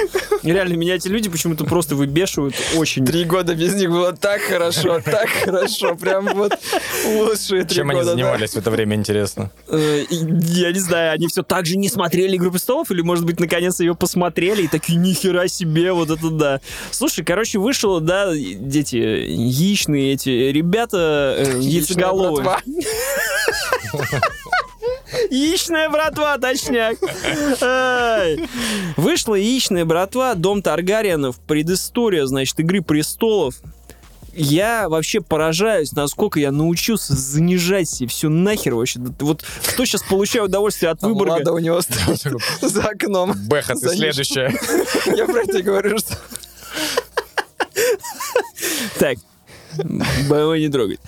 Реально, 0.42 0.74
меня 0.74 0.96
эти 0.96 1.08
люди 1.08 1.30
почему-то 1.30 1.66
просто 1.66 1.96
выбешивают 1.96 2.56
очень. 2.76 3.06
Три 3.06 3.26
года 3.26 3.54
без 3.54 3.76
них 3.76 3.92
было 3.92 4.12
так 4.14 4.42
хорошо, 4.42 5.00
так 5.00 5.30
хорошо, 5.30 5.96
прям 5.96 6.26
вот 6.34 6.58
лучшие 7.06 7.64
три 7.64 7.76
Чем 7.76 7.92
они 7.92 8.00
года. 8.00 8.12
да. 8.12 8.16
занимались 8.16 8.54
в 8.54 8.58
это 8.58 8.72
время, 8.72 8.96
интересно? 8.96 9.52
Э, 9.68 10.04
Я 10.10 10.72
не 10.72 10.80
знаю, 10.80 11.14
они 11.14 11.28
все 11.28 11.44
так 11.44 11.68
же 11.68 11.78
не 11.78 11.90
смотрели 11.90 12.38
«Игру 12.38 12.50
престолов», 12.50 12.90
или, 12.90 13.02
может 13.02 13.24
быть, 13.24 13.40
наконец 13.40 13.80
ее 13.80 13.94
посмотрели 13.94 14.64
и 14.64 14.68
такие, 14.68 14.98
нихера 14.98 15.48
себе, 15.48 15.92
вот 15.92 16.10
это 16.10 16.32
да. 16.32 16.60
Слушай, 16.90 17.24
короче, 17.24 17.60
вышло, 17.84 18.00
да, 18.00 18.34
дети, 18.34 18.96
яичные 18.96 20.14
эти 20.14 20.30
ребята, 20.30 21.36
э, 21.38 21.44
Яичная 21.60 21.70
яйцеголовые. 21.70 22.44
братва. 22.46 22.62
Яичная 25.30 25.90
братва, 25.90 26.38
точняк. 26.38 26.98
Ай. 27.62 28.40
Вышла 28.98 29.36
яичная 29.36 29.86
братва, 29.86 30.34
Дом 30.36 30.62
Таргариенов, 30.62 31.40
предыстория, 31.40 32.26
значит, 32.26 32.60
Игры 32.60 32.82
престолов. 32.82 33.56
я 34.34 34.90
вообще 34.90 35.22
поражаюсь, 35.22 35.92
насколько 35.92 36.40
я 36.40 36.52
научился 36.52 37.14
занижать 37.14 37.90
себе 37.90 38.10
все 38.10 38.30
нахер 38.30 38.76
вообще. 38.76 39.00
Вот 39.20 39.44
кто 39.68 39.86
сейчас 39.86 40.02
получает 40.04 40.50
удовольствие 40.50 40.92
от 40.92 41.00
Там 41.00 41.14
выбора? 41.14 41.32
Лада 41.32 41.54
у 41.54 41.60
него 41.60 41.82
за 42.62 42.82
окном. 42.84 43.34
Бэха, 43.48 43.76
ты 43.76 43.90
следующая. 43.90 44.52
Я 45.16 45.26
про 45.26 45.42
это 45.42 45.62
говорю, 45.62 45.98
что... 46.00 46.16
Так. 49.00 49.18
БМВ 49.76 50.60
не 50.60 50.70
трогать. 50.70 51.00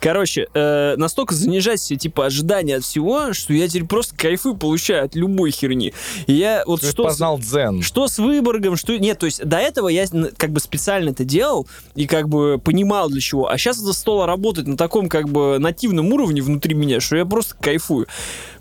Короче, 0.00 0.46
э, 0.54 0.94
настолько 0.96 1.34
занижать 1.34 1.80
себе, 1.80 1.98
типа, 1.98 2.26
ожидания 2.26 2.76
от 2.76 2.84
всего, 2.84 3.34
что 3.34 3.52
я 3.52 3.68
теперь 3.68 3.86
просто 3.86 4.16
кайфы 4.16 4.54
получаю 4.54 5.04
от 5.04 5.14
любой 5.14 5.50
херни. 5.50 5.92
И 6.26 6.32
я 6.32 6.62
вот 6.66 6.80
Ты 6.80 6.90
что... 6.90 7.02
с- 7.02 7.06
познал 7.06 7.38
дзен. 7.38 7.82
Что 7.82 8.08
с 8.08 8.18
Выборгом, 8.18 8.76
что... 8.76 8.96
Нет, 8.98 9.18
то 9.18 9.26
есть 9.26 9.44
до 9.44 9.58
этого 9.58 9.88
я 9.88 10.06
как 10.38 10.52
бы 10.52 10.60
специально 10.60 11.10
это 11.10 11.24
делал 11.24 11.66
и 11.94 12.06
как 12.06 12.30
бы 12.30 12.58
понимал 12.58 13.10
для 13.10 13.20
чего. 13.20 13.50
А 13.50 13.58
сейчас 13.58 13.82
это 13.82 13.92
стало 13.92 14.26
работать 14.26 14.66
на 14.66 14.76
таком 14.76 15.08
как 15.10 15.28
бы 15.28 15.58
нативном 15.58 16.12
уровне 16.12 16.40
внутри 16.40 16.74
меня, 16.74 17.00
что 17.00 17.16
я 17.16 17.26
просто 17.26 17.54
кайфую. 17.60 18.06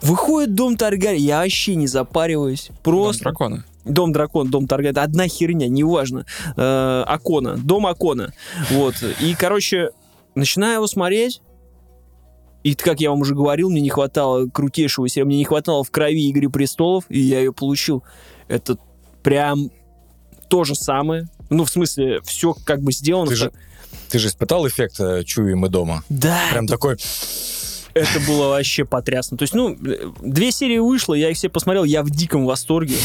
Выходит 0.01 0.55
Дом 0.55 0.75
Таргарь, 0.75 1.15
я 1.15 1.39
вообще 1.39 1.75
не 1.75 1.87
запариваюсь. 1.87 2.67
Дом 2.67 2.77
Просто... 2.83 3.23
дракона. 3.23 3.63
Дом 3.85 4.13
дракон, 4.13 4.49
дом 4.49 4.67
Таргарь, 4.67 4.93
одна 4.93 5.27
херня, 5.27 5.67
неважно. 5.67 6.25
Э, 6.55 7.03
Акона, 7.05 7.57
дом 7.57 7.85
Акона. 7.85 8.33
Вот. 8.71 8.95
И, 9.21 9.35
короче, 9.35 9.89
начинаю 10.35 10.75
его 10.75 10.87
смотреть. 10.87 11.41
И, 12.63 12.75
как 12.75 13.01
я 13.01 13.09
вам 13.09 13.21
уже 13.21 13.35
говорил, 13.35 13.69
мне 13.69 13.81
не 13.81 13.89
хватало 13.89 14.47
крутейшего 14.47 15.09
сериала, 15.09 15.27
мне 15.27 15.37
не 15.37 15.43
хватало 15.43 15.83
в 15.83 15.91
крови 15.91 16.29
Игры 16.29 16.49
престолов, 16.49 17.03
и 17.09 17.19
я 17.19 17.39
ее 17.39 17.51
получил. 17.51 18.03
Это 18.47 18.77
прям 19.21 19.69
то 20.47 20.63
же 20.63 20.75
самое. 20.75 21.27
Ну, 21.49 21.65
в 21.65 21.69
смысле, 21.69 22.21
все 22.21 22.55
как 22.65 22.81
бы 22.81 22.93
сделано. 22.93 23.31
Ты 23.31 23.35
же, 23.35 23.51
ты 24.09 24.19
же 24.19 24.27
испытал 24.29 24.65
эффект 24.67 24.99
э, 24.99 25.23
«Чуем 25.25 25.59
мы 25.59 25.69
дома»? 25.69 26.03
Да, 26.09 26.39
Прям 26.51 26.67
такой... 26.67 26.97
это 27.93 28.19
было 28.27 28.49
вообще 28.49 28.85
потрясно. 28.85 29.37
То 29.37 29.43
есть, 29.43 29.53
ну, 29.53 29.77
две 30.21 30.51
серии 30.51 30.79
вышло, 30.79 31.13
я 31.13 31.29
их 31.29 31.37
все 31.37 31.49
посмотрел, 31.49 31.83
я 31.83 32.03
в 32.03 32.09
диком 32.09 32.45
восторге. 32.45 32.95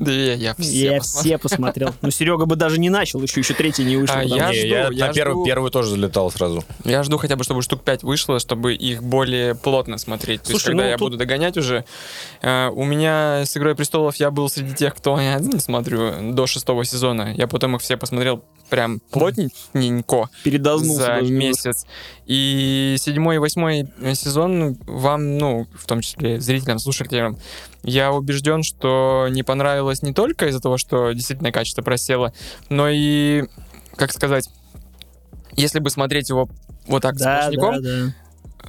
Две, 0.00 0.34
я 0.34 0.54
все 0.54 0.84
я 0.94 0.98
посмотрел. 0.98 1.22
все 1.22 1.38
посмотрел. 1.38 1.94
Ну, 2.02 2.10
Серега 2.10 2.44
бы 2.46 2.56
даже 2.56 2.80
не 2.80 2.90
начал, 2.90 3.22
еще, 3.22 3.40
еще 3.40 3.54
третий 3.54 3.84
не 3.84 3.96
вышел. 3.96 4.16
А 4.16 4.24
я 4.24 4.50
Не, 4.50 4.58
жду, 4.58 4.66
я 4.66 4.88
я 4.90 5.06
на 5.06 5.12
первую, 5.12 5.36
жду. 5.36 5.44
первую 5.46 5.70
тоже 5.70 5.90
залетал 5.90 6.30
сразу. 6.32 6.64
Я 6.84 7.04
жду 7.04 7.18
хотя 7.18 7.36
бы, 7.36 7.44
чтобы 7.44 7.62
штук 7.62 7.82
5 7.82 8.02
вышло, 8.02 8.40
чтобы 8.40 8.74
их 8.74 9.02
более 9.02 9.54
плотно 9.54 9.96
смотреть. 9.98 10.42
То 10.42 10.50
есть, 10.50 10.62
Слушай, 10.62 10.72
когда 10.72 10.82
ну, 10.82 10.88
я 10.88 10.96
тут- 10.96 11.06
буду 11.06 11.16
догонять 11.18 11.56
уже. 11.56 11.84
э, 12.42 12.68
у 12.70 12.84
меня 12.84 13.42
с 13.46 13.56
«Игрой 13.56 13.76
престолов» 13.76 14.16
я 14.16 14.32
был 14.32 14.48
среди 14.48 14.74
тех, 14.74 14.94
кто 14.96 15.20
я 15.20 15.36
один 15.36 15.60
смотрю 15.60 16.32
до 16.32 16.48
шестого 16.48 16.84
сезона. 16.84 17.32
Я 17.36 17.46
потом 17.46 17.76
их 17.76 17.82
все 17.82 17.96
посмотрел 17.96 18.42
прям 18.70 18.98
плотненько 19.10 20.30
передознулся. 20.42 21.18
за 21.20 21.32
месяц. 21.32 21.86
И 22.26 22.96
седьмой 22.98 23.36
и 23.36 23.38
восьмой 23.38 23.86
сезон 24.14 24.78
вам, 24.86 25.36
ну, 25.36 25.66
в 25.74 25.86
том 25.86 26.00
числе 26.00 26.40
зрителям, 26.40 26.78
слушателям, 26.78 27.38
я 27.82 28.12
убежден, 28.12 28.62
что 28.62 29.26
не 29.30 29.42
понравилось 29.42 30.02
не 30.02 30.14
только 30.14 30.46
из-за 30.48 30.60
того, 30.60 30.78
что 30.78 31.12
действительно 31.12 31.52
качество 31.52 31.82
просело, 31.82 32.32
но 32.70 32.88
и, 32.88 33.44
как 33.96 34.12
сказать, 34.12 34.48
если 35.52 35.80
бы 35.80 35.90
смотреть 35.90 36.30
его 36.30 36.48
вот 36.86 37.02
так 37.02 37.16
Да, 37.16 37.42
сплошняком, 37.42 37.82
да, 37.82 37.90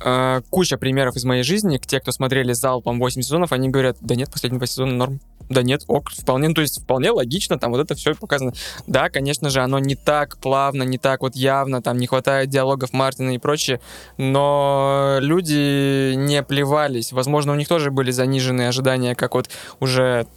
да. 0.03 0.37
э, 0.37 0.41
куча 0.49 0.77
примеров 0.77 1.15
из 1.15 1.23
моей 1.23 1.43
жизни, 1.43 1.79
те, 1.85 1.99
кто 2.01 2.11
смотрели 2.11 2.51
залпом 2.51 2.99
8 2.99 3.21
сезонов, 3.21 3.53
они 3.53 3.69
говорят, 3.69 3.97
да 4.01 4.15
нет, 4.15 4.29
последние 4.31 4.59
два 4.59 4.67
сезона 4.67 4.93
норм. 4.93 5.19
Да 5.49 5.61
нет, 5.61 5.83
ок, 5.87 6.09
вполне, 6.09 6.47
ну, 6.49 6.53
то 6.55 6.61
есть 6.61 6.81
вполне 6.81 7.11
логично, 7.11 7.59
там 7.59 7.71
вот 7.71 7.79
это 7.79 7.95
все 7.95 8.15
показано. 8.15 8.53
Да, 8.87 9.09
конечно 9.09 9.49
же, 9.49 9.61
оно 9.61 9.79
не 9.79 9.95
так 9.95 10.37
плавно, 10.37 10.83
не 10.83 10.97
так 10.97 11.21
вот 11.21 11.35
явно, 11.35 11.81
там 11.81 11.97
не 11.97 12.07
хватает 12.07 12.49
диалогов 12.49 12.93
Мартина 12.93 13.35
и 13.35 13.37
прочее, 13.37 13.79
но 14.17 15.17
люди 15.19 16.13
не 16.15 16.41
плевались. 16.43 17.11
Возможно, 17.11 17.51
у 17.51 17.55
них 17.55 17.67
тоже 17.67 17.91
были 17.91 18.11
заниженные 18.11 18.69
ожидания, 18.69 19.15
как 19.15 19.35
вот 19.35 19.49
уже 19.79 20.27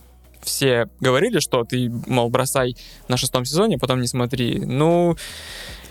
все 0.42 0.88
говорили, 1.00 1.40
что 1.40 1.64
ты, 1.64 1.90
мол, 2.06 2.30
бросай 2.30 2.76
на 3.08 3.16
шестом 3.16 3.44
сезоне, 3.44 3.78
потом 3.78 4.00
не 4.00 4.06
смотри. 4.06 4.60
Ну, 4.64 5.16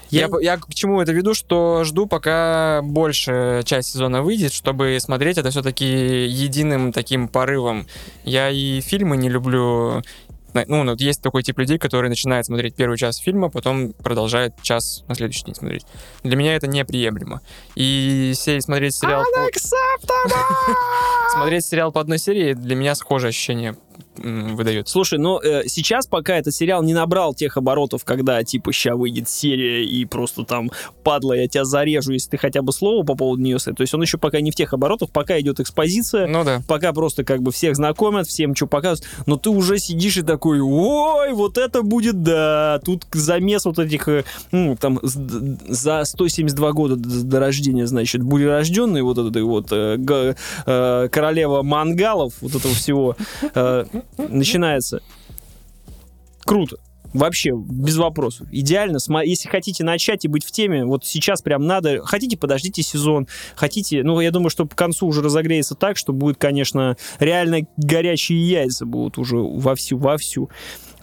я, 0.10 0.30
Я- 0.42 0.58
к 0.58 0.74
чему 0.74 1.02
это 1.02 1.12
веду, 1.12 1.34
что 1.34 1.84
жду, 1.84 2.06
пока 2.08 2.82
большая 2.84 3.64
часть 3.64 3.92
сезона 3.92 4.22
выйдет, 4.22 4.54
чтобы 4.54 4.98
смотреть 5.00 5.38
это 5.38 5.50
все-таки 5.50 5.86
единым 6.28 6.92
таким 6.92 7.28
порывом. 7.28 7.88
Я 8.24 8.50
и 8.50 8.82
фильмы 8.82 9.18
не 9.18 9.30
люблю. 9.30 10.02
Ну, 10.68 10.86
вот 10.86 11.02
есть 11.02 11.22
такой 11.22 11.44
тип 11.44 11.60
людей, 11.60 11.78
которые 11.78 12.10
начинают 12.10 12.48
смотреть 12.48 12.74
первый 12.74 12.98
час 12.98 13.18
фильма, 13.18 13.50
потом 13.50 13.94
продолжают 13.94 14.56
час 14.64 15.04
на 15.08 15.14
следующий 15.14 15.44
день 15.44 15.54
смотреть. 15.54 15.86
Для 16.24 16.36
меня 16.36 16.56
это 16.56 16.66
неприемлемо. 16.68 17.42
И 17.76 18.32
сей 18.36 18.60
смотреть 18.62 18.96
сериал... 18.96 19.24
по- 19.36 19.42
Смотреть 21.34 21.66
сериал 21.66 21.92
по 21.92 22.02
одной 22.02 22.18
серии 22.18 22.54
для 22.54 22.76
меня 22.76 22.96
схожее 22.96 23.30
ощущение 23.30 23.76
выдает. 24.18 24.88
Слушай, 24.88 25.20
ну 25.20 25.40
э, 25.40 25.68
сейчас 25.68 26.08
пока 26.08 26.38
этот 26.38 26.54
сериал 26.54 26.84
не 26.84 26.94
набрал 26.94 27.34
тех 27.34 27.58
оборотов, 27.58 28.04
когда 28.04 28.44
типа 28.44 28.72
ща 28.72 28.96
выйдет 28.96 29.30
серия 29.30 29.86
и 29.86 30.06
просто 30.06 30.44
там 30.44 30.72
падла, 31.04 31.34
я 31.34 31.48
тебя 31.48 31.66
зарежу, 31.66 32.14
если 32.14 32.32
ты 32.32 32.38
хотя 32.38 32.62
бы 32.62 32.72
слово 32.72 33.06
по 33.06 33.16
поводу 33.16 33.42
нее. 33.42 33.58
То 33.58 33.82
есть 33.82 33.94
он 33.94 34.02
еще 34.02 34.18
пока 34.18 34.42
не 34.42 34.52
в 34.52 34.56
тех 34.56 34.74
оборотах, 34.74 35.10
пока 35.10 35.40
идет 35.40 35.60
экспозиция, 35.60 36.28
Ну 36.28 36.44
да. 36.44 36.62
пока 36.68 36.94
просто 36.94 37.24
как 37.24 37.42
бы 37.42 37.52
всех 37.52 37.76
знакомят, 37.76 38.28
всем 38.28 38.56
что 38.56 38.68
показывают, 38.68 39.10
но 39.26 39.38
ты 39.38 39.50
уже 39.50 39.78
сидишь 39.80 40.18
и 40.18 40.22
такой, 40.22 40.60
ой, 40.62 41.34
вот 41.34 41.58
это 41.58 41.82
будет, 41.82 42.24
да, 42.24 42.80
тут 42.84 43.06
замес 43.12 43.66
вот 43.66 43.80
этих, 43.80 44.08
э, 44.08 44.24
ну, 44.52 44.76
там, 44.80 45.00
за 45.04 46.04
172 46.04 46.72
года 46.72 46.96
до, 46.96 47.40
рождения, 47.40 47.88
значит, 47.88 48.22
были 48.24 48.46
рожденные 48.46 49.04
вот 49.04 49.18
этой 49.18 49.44
вот 49.44 49.68
э, 49.72 49.98
э, 50.66 51.10
королева 51.12 51.64
мангалов, 51.64 52.34
вот 52.42 52.56
этого 52.56 52.74
всего, 52.74 53.16
э, 53.54 53.86
начинается. 54.18 55.02
Круто. 56.42 56.78
Вообще, 57.14 57.52
без 57.56 57.98
вопросов. 57.98 58.48
Идеально. 58.52 58.98
Если 59.24 59.48
хотите 59.48 59.84
начать 59.84 60.26
и 60.26 60.28
быть 60.28 60.46
в 60.46 60.52
теме, 60.52 60.86
вот 60.86 61.06
сейчас 61.06 61.42
прям 61.42 61.66
надо. 61.66 62.06
Хотите, 62.06 62.38
подождите 62.38 62.84
сезон. 62.84 63.28
Хотите, 63.56 64.04
ну, 64.04 64.20
я 64.20 64.30
думаю, 64.32 64.50
что 64.50 64.68
к 64.68 64.76
концу 64.76 65.08
уже 65.08 65.22
разогреется 65.22 65.76
так, 65.76 65.98
что 65.98 66.14
будет, 66.14 66.38
конечно, 66.38 66.98
реально 67.20 67.62
горячие 67.78 68.48
яйца 68.48 68.86
будут 68.86 69.18
уже 69.18 69.38
вовсю, 69.38 69.98
вовсю. 69.98 70.50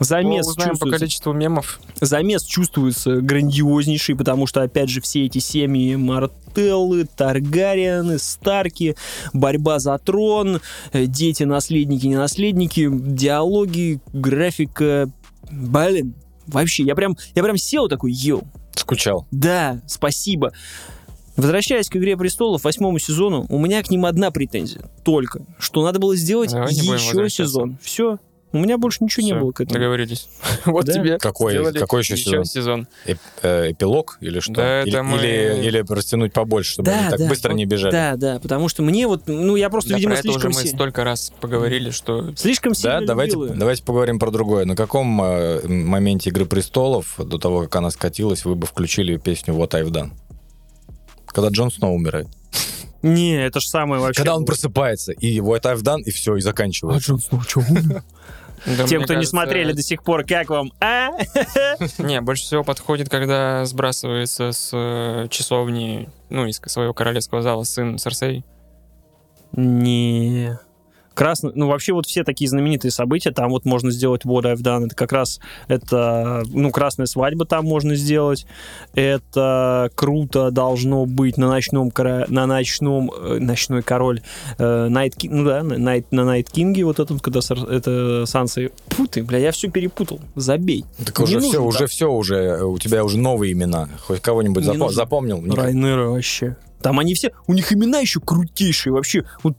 Замес 0.01 0.47
Узнаем 0.47 0.71
по 0.71 0.73
чувствуется, 0.73 0.99
количеству 0.99 1.33
мемов. 1.33 1.81
замес 2.01 2.43
чувствуется 2.45 3.21
грандиознейший, 3.21 4.17
потому 4.17 4.47
что, 4.47 4.63
опять 4.63 4.89
же, 4.89 5.01
все 5.01 5.25
эти 5.25 5.39
семьи 5.39 5.95
Мартеллы, 5.95 7.05
Таргариены, 7.05 8.19
Старки, 8.19 8.97
борьба 9.33 9.79
за 9.79 9.97
трон, 9.99 10.61
э, 10.93 11.07
дети, 11.07 11.45
наследники, 11.45 12.07
не 12.07 12.17
наследники, 12.17 12.89
диалоги, 12.91 14.01
графика. 14.13 15.11
Блин, 15.51 16.15
вообще, 16.47 16.83
я 16.83 16.95
прям, 16.97 17.17
я 17.35 17.43
прям 17.43 17.57
сел 17.57 17.89
такой, 17.89 18.13
йоу, 18.13 18.43
Скучал. 18.75 19.27
да, 19.31 19.81
спасибо. 19.87 20.53
Возвращаясь 21.37 21.89
к 21.89 21.97
«Игре 21.97 22.17
престолов», 22.17 22.63
восьмому 22.63 22.99
сезону, 23.01 23.47
у 23.49 23.59
меня 23.59 23.83
к 23.83 23.91
ним 23.91 24.07
одна 24.07 24.31
претензия. 24.31 24.83
Только, 25.05 25.45
что 25.59 25.83
надо 25.83 25.99
было 25.99 26.15
сделать 26.15 26.53
Давай 26.53 26.73
еще 26.73 27.29
сезон. 27.29 27.77
Все. 27.83 28.19
У 28.55 28.59
меня 28.59 28.79
больше 28.79 29.03
ничего 29.03 29.25
не 29.27 29.33
Всё, 29.33 29.41
было 29.41 29.51
к 29.53 29.61
этому. 29.61 29.75
Договорились. 29.75 30.29
Вот 30.65 30.85
Да? 30.87 30.93
тебе. 30.93 31.19
Какой- 31.19 31.73
какой 31.75 32.01
еще 32.03 32.17
сезон? 32.17 32.45
сезон? 32.45 32.89
Эп- 33.05 33.19
э, 33.43 33.73
эпилог 33.73 34.17
или 34.21 34.39
что? 34.39 34.53
Да, 34.55 34.83
или, 34.83 34.91
это 34.91 35.03
мы- 35.03 35.19
или, 35.19 35.67
или 35.67 35.85
растянуть 35.89 36.33
побольше, 36.33 36.73
чтобы 36.75 36.91
они 36.93 37.11
так 37.11 37.29
быстро 37.29 37.51
вот 37.51 37.57
не 37.57 37.67
бежали. 37.67 37.91
Да, 37.93 38.15
да, 38.17 38.39
потому 38.39 38.69
что 38.69 38.83
мне 38.83 39.07
вот, 39.09 39.25
ну, 39.27 39.57
я 39.57 39.69
просто, 39.71 39.91
Да, 39.91 39.97
видимо, 39.97 40.13
про 40.13 40.19
это 40.21 40.29
уже 40.29 40.39
слишком, 40.41 40.53
мы 40.63 40.69
си- 40.69 40.75
столько 40.75 41.03
раз 41.05 41.33
поговорили, 41.41 41.91
что... 41.91 42.33
слишком 42.37 42.75
сильно 42.75 43.01
Да, 43.01 43.07
давайте, 43.07 43.33
любил 43.35 43.49
её. 43.49 43.59
давайте 43.59 43.83
поговорим 43.83 44.19
про 44.21 44.31
другое. 44.31 44.65
На 44.67 44.77
каком 44.77 45.21
э, 45.21 45.67
моменте 45.67 46.31
Игры 46.31 46.47
престолов, 46.47 47.15
до 47.19 47.39
того, 47.39 47.63
как 47.63 47.75
она 47.77 47.91
скатилась, 47.91 48.45
вы 48.45 48.55
бы 48.55 48.67
включили 48.69 49.17
песню 49.17 49.55
What 49.55 49.71
I've 49.71 49.91
Done? 49.91 50.13
Когда 51.27 51.49
Джон 51.49 51.73
Сноу 51.73 51.95
умирает. 51.95 52.29
Не, 53.03 53.45
это 53.45 53.61
же 53.61 53.69
самое 53.69 54.01
вообще. 54.01 54.17
Когда 54.23 54.35
он 54.35 54.47
просыпается, 54.47 55.13
и 55.13 55.39
What 55.41 55.63
I've 55.65 55.83
Done, 55.83 56.01
и 56.07 56.11
все, 56.11 56.37
и 56.37 56.39
А 56.39 56.43
заканчивается. 56.43 57.09
Джон 57.11 57.19
Сноу 57.21 57.41
что, 57.43 57.61
умер? 57.61 58.03
Да, 58.67 58.87
Тем, 58.87 59.03
кто 59.03 59.13
не 59.13 59.19
кажется, 59.19 59.31
смотрели 59.31 59.73
до 59.73 59.83
сих 59.83 60.03
пор, 60.03 60.25
как 60.25 60.49
вам? 60.49 60.73
А? 60.81 61.11
Не, 61.99 62.21
больше 62.21 62.45
всего 62.45 62.65
подходит, 62.65 63.09
когда 63.11 63.65
сбрасывается 63.67 64.53
с 64.53 64.71
э, 64.73 65.29
часовни, 65.29 66.09
ну, 66.31 66.47
из 66.47 66.57
своего 66.57 66.95
королевского 66.95 67.43
зала 67.43 67.65
сын 67.65 67.99
Серсей. 67.99 68.45
Не. 69.53 70.59
Красный, 71.15 71.53
ну 71.55 71.69
вообще 71.69 71.93
вот 71.93 72.07
все 72.07 72.25
такие 72.25 72.49
знаменитые 72.51 72.91
события, 72.91 73.31
там 73.31 73.51
вот 73.51 73.65
можно 73.65 73.91
сделать 73.91 74.25
What 74.25 74.43
I've 74.43 74.63
Done, 74.63 74.87
это 74.87 74.95
как 74.97 75.13
раз 75.13 75.41
это, 75.69 76.43
ну, 76.49 76.71
красная 76.71 77.07
свадьба 77.07 77.45
там 77.45 77.65
можно 77.65 77.95
сделать, 77.95 78.47
это 78.95 79.91
круто 79.95 80.51
должно 80.51 81.07
быть 81.07 81.37
на 81.37 81.49
ночном, 81.49 81.93
на 81.97 82.47
ночном, 82.47 83.13
э, 83.17 83.39
ночной 83.39 83.83
король, 83.83 84.23
э, 84.59 84.63
Night 84.91 85.15
ну 85.31 85.45
да, 85.45 85.63
на 85.63 85.75
Night, 85.75 86.07
на 86.11 86.25
Найт 86.25 86.51
Кинге 86.51 86.85
вот 86.85 86.99
этом, 86.99 87.19
когда 87.21 87.41
это 87.41 88.25
Санса, 88.27 88.71
Фу 88.89 89.07
ты, 89.07 89.23
бля, 89.23 89.39
я 89.39 89.53
все 89.53 89.71
перепутал, 89.71 90.21
забей. 90.35 90.85
Так 91.05 91.19
Не 91.19 91.25
уже 91.25 91.35
нужен 91.35 91.51
все, 91.51 91.59
так. 91.59 91.67
уже 91.69 91.87
все, 91.87 92.11
уже 92.13 92.65
у 92.65 92.79
тебя 92.79 93.05
уже 93.05 93.19
новые 93.19 93.53
имена. 93.53 93.89
Хоть 94.07 94.21
кого-нибудь 94.21 94.65
Не 94.65 94.71
запо- 94.71 94.79
нужен. 94.79 94.95
запомнил? 94.97 95.41
Никак. 95.41 95.65
Райнера 95.65 96.09
вообще. 96.09 96.57
Там 96.83 96.99
они 96.99 97.15
все, 97.15 97.33
у 97.47 97.55
них 97.55 97.73
имена 97.73 98.01
еще 98.01 98.21
крутейшие 98.21 98.93
вообще. 98.93 99.25
Вот, 99.43 99.55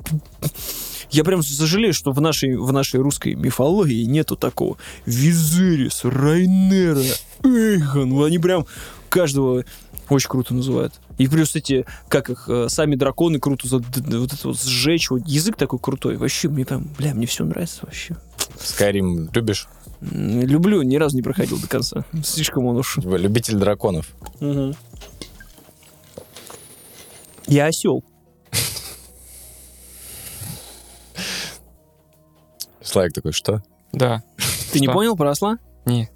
я 1.11 1.23
прям 1.23 1.43
сожалею, 1.43 1.93
что 1.93 2.11
в 2.11 2.21
нашей, 2.21 2.55
в 2.55 2.71
нашей 2.71 2.99
русской 2.99 3.35
мифологии 3.35 4.03
нету 4.05 4.35
такого. 4.35 4.77
Визерис, 5.05 6.01
Райнера. 6.03 7.01
Вот 7.41 8.25
Они 8.25 8.39
прям 8.39 8.65
каждого 9.09 9.63
очень 10.09 10.29
круто 10.29 10.53
называют. 10.53 10.93
И 11.17 11.27
плюс 11.27 11.55
эти, 11.55 11.85
как 12.09 12.29
их, 12.29 12.49
э, 12.49 12.67
сами 12.69 12.95
драконы 12.95 13.39
круто 13.39 13.67
за- 13.67 13.77
вот 13.77 14.33
это 14.33 14.47
вот 14.47 14.61
сжечь. 14.61 15.09
Вот 15.09 15.21
язык 15.25 15.55
такой 15.55 15.79
крутой. 15.79 16.17
Вообще, 16.17 16.49
мне 16.49 16.65
прям, 16.65 16.87
бля, 16.97 17.13
мне 17.13 17.25
все 17.25 17.43
нравится 17.45 17.79
вообще. 17.83 18.17
Скайрим 18.59 19.29
любишь? 19.33 19.67
Люблю, 20.01 20.81
ни 20.81 20.97
разу 20.97 21.15
не 21.15 21.21
проходил 21.23 21.57
до 21.59 21.67
конца. 21.67 22.05
Слишком 22.23 22.65
он 22.65 22.75
уж. 22.77 22.95
Типа, 22.95 23.15
Любитель 23.15 23.55
драконов. 23.55 24.07
Я 27.47 27.67
осел. 27.67 28.03
Слайк 32.85 33.13
такой, 33.13 33.33
что? 33.33 33.61
Да. 33.91 34.23
Ты 34.71 34.79
не 34.79 34.87
понял 34.87 35.17
про 35.17 35.31
осла? 35.31 35.57
Не. 35.85 36.09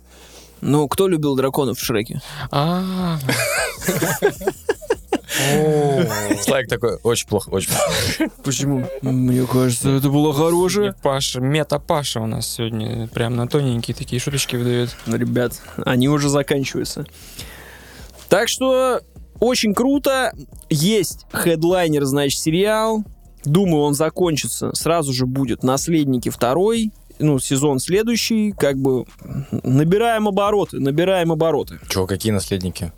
Ну, 0.61 0.87
кто 0.87 1.07
любил 1.07 1.35
драконов 1.35 1.79
в 1.79 1.83
Шреке? 1.83 2.21
А. 2.51 3.17
Слайк 6.41 6.67
такой, 6.67 6.97
очень 7.03 7.27
плохо, 7.27 7.49
очень 7.49 7.69
плохо. 7.69 8.31
Почему? 8.43 8.85
Мне 9.01 9.45
кажется, 9.45 9.89
это 9.89 10.09
было 10.09 10.87
И 10.87 10.91
Паша, 11.01 11.39
мета-Паша 11.39 12.19
у 12.19 12.27
нас 12.27 12.47
сегодня 12.47 13.07
прям 13.07 13.35
на 13.35 13.47
тоненькие 13.47 13.95
такие 13.95 14.19
шуточки 14.19 14.55
выдает. 14.55 14.95
Ну, 15.05 15.17
ребят, 15.17 15.53
они 15.85 16.09
уже 16.09 16.29
заканчиваются. 16.29 17.05
Так 18.27 18.49
что 18.49 19.01
очень 19.39 19.73
круто. 19.73 20.33
Есть 20.69 21.25
хедлайнер, 21.31 22.05
значит, 22.05 22.39
сериал. 22.39 23.03
Думаю, 23.45 23.83
он 23.83 23.93
закончится. 23.93 24.73
Сразу 24.73 25.13
же 25.13 25.25
будет 25.25 25.63
«Наследники» 25.63 26.29
второй. 26.29 26.91
Ну, 27.19 27.39
сезон 27.39 27.79
следующий. 27.79 28.53
Как 28.53 28.77
бы 28.77 29.05
набираем 29.63 30.27
обороты, 30.27 30.79
набираем 30.79 31.31
обороты. 31.31 31.79
Чего, 31.89 32.07
какие 32.07 32.31
наследники? 32.31 32.91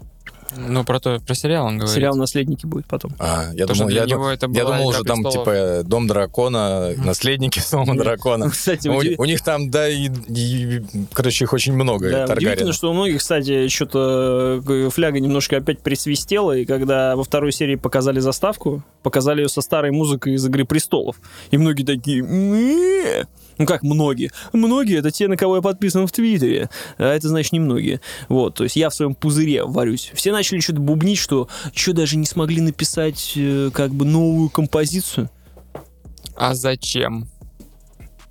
Ну, 0.56 0.84
про 0.84 1.00
то, 1.00 1.20
про 1.20 1.34
сериал 1.34 1.66
он 1.66 1.78
говорит. 1.78 1.96
Сериал 1.96 2.16
«Наследники» 2.16 2.66
будет 2.66 2.86
потом. 2.86 3.16
А, 3.20 3.52
я 3.54 3.66
То, 3.66 3.74
что 3.74 3.84
думал, 3.84 3.90
для 3.90 4.02
я, 4.02 4.08
него 4.08 4.30
это 4.30 4.48
я 4.52 4.64
думал 4.64 4.78
«Игра 4.78 4.86
уже 4.90 5.04
там, 5.04 5.24
престолов». 5.24 5.46
типа, 5.48 5.84
Дом 5.84 6.08
дракона, 6.08 6.94
наследники 6.98 7.62
Дома 7.72 7.98
дракона. 7.98 8.50
Кстати, 8.52 8.88
У, 8.88 9.26
них 9.26 9.42
там, 9.42 9.70
да, 9.70 9.88
и, 9.88 10.10
и, 10.28 10.84
короче, 11.14 11.46
их 11.46 11.54
очень 11.54 11.74
много, 11.74 12.10
Да, 12.10 12.34
удивительно, 12.34 12.74
что 12.74 12.90
у 12.92 12.94
многих, 12.94 13.20
кстати, 13.20 13.68
что-то 13.68 14.62
э, 14.68 14.90
фляга 14.90 15.20
немножко 15.20 15.58
опять 15.58 15.80
присвистела, 15.80 16.58
и 16.58 16.66
когда 16.66 17.16
во 17.16 17.24
второй 17.24 17.52
серии 17.52 17.76
показали 17.76 18.20
заставку, 18.20 18.84
показали 19.04 19.42
ее 19.42 19.50
со 19.50 19.62
старой 19.62 19.92
музыкой 19.92 20.34
из 20.34 20.46
«Игры 20.46 20.66
престолов», 20.66 21.16
и 21.52 21.58
многие 21.58 21.84
такие... 21.84 23.28
Ну 23.58 23.66
как 23.66 23.84
многие? 23.84 24.32
Многие— 24.54 24.98
это 25.00 25.12
те, 25.12 25.28
на 25.28 25.38
кого 25.38 25.58
я 25.58 25.62
подписан 25.62 26.08
в 26.08 26.12
Твиттере, 26.12 26.70
а 26.98 27.14
это, 27.14 27.28
значит, 27.28 27.54
немногие. 27.54 28.02
Вот, 28.30 28.56
то 28.56 28.64
есть 28.64 28.76
я 28.76 28.90
в 28.90 28.96
своем 28.96 29.16
пузыре 29.16 29.64
варюсь. 29.66 30.12
Все 30.14 30.32
начали 30.32 30.60
что-то 30.60 30.82
бубнить, 30.82 31.18
что 31.18 31.48
что 31.74 31.94
даже 31.94 32.18
не 32.18 32.26
смогли 32.26 32.62
написать 32.62 33.34
э, 33.36 33.70
как 33.74 33.92
бы 33.92 34.06
новую 34.06 34.50
композицию. 34.50 35.30
А 36.36 36.56
зачем? 36.56 37.28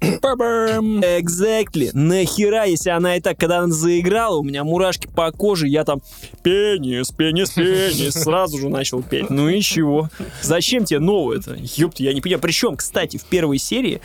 Exactly. 0.01 1.91
Нахера, 1.93 2.65
если 2.65 2.91
она 2.91 3.17
и 3.17 3.21
так, 3.21 3.39
когда 3.39 3.59
она 3.59 3.73
заиграла, 3.73 4.39
у 4.39 4.43
меня 4.43 4.65
мурашки 4.65 5.07
по 5.07 5.31
коже, 5.31 5.69
я 5.69 5.85
там 5.85 6.01
пенис, 6.43 7.11
пенис, 7.11 7.51
пенис, 7.51 8.15
сразу 8.15 8.59
же 8.59 8.69
начал 8.69 9.03
петь. 9.03 9.29
Ну 9.31 9.49
и 9.49 9.61
чего? 9.61 10.09
Зачем 10.43 10.85
тебе 10.85 11.01
новое-то? 11.01 11.57
Ёпта, 11.77 12.03
я 12.03 12.15
не 12.15 12.21
понимаю. 12.21 12.41
Причем, 12.41 12.77
кстати, 12.77 13.19
в 13.19 13.25
первой 13.25 13.59
серии 13.59 14.01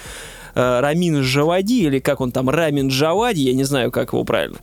Рамин 0.56 1.22
Джавади, 1.22 1.84
или 1.84 2.00
как 2.00 2.22
он 2.22 2.32
там, 2.32 2.50
Рамин 2.50 2.88
Джавади, 2.88 3.42
я 3.42 3.54
не 3.54 3.64
знаю, 3.66 3.92
как 3.92 4.14
его 4.14 4.24
правильно, 4.24 4.58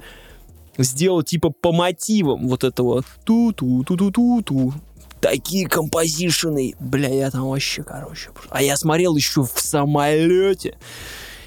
сделал 0.79 1.23
типа 1.23 1.51
по 1.51 1.73
мотивам 1.73 2.49
вот 2.49 2.65
этого 2.65 3.05
ту-ту-ту-ту-ту-ту. 3.25 4.75
Такие 5.21 5.69
композишены. 5.69 6.75
Бля, 6.81 7.09
я 7.09 7.31
там 7.31 7.49
вообще, 7.49 7.85
короче. 7.85 8.31
А 8.51 8.61
я 8.61 8.77
смотрел 8.77 9.15
еще 9.15 9.45
в 9.45 9.53
самолете. 9.55 10.77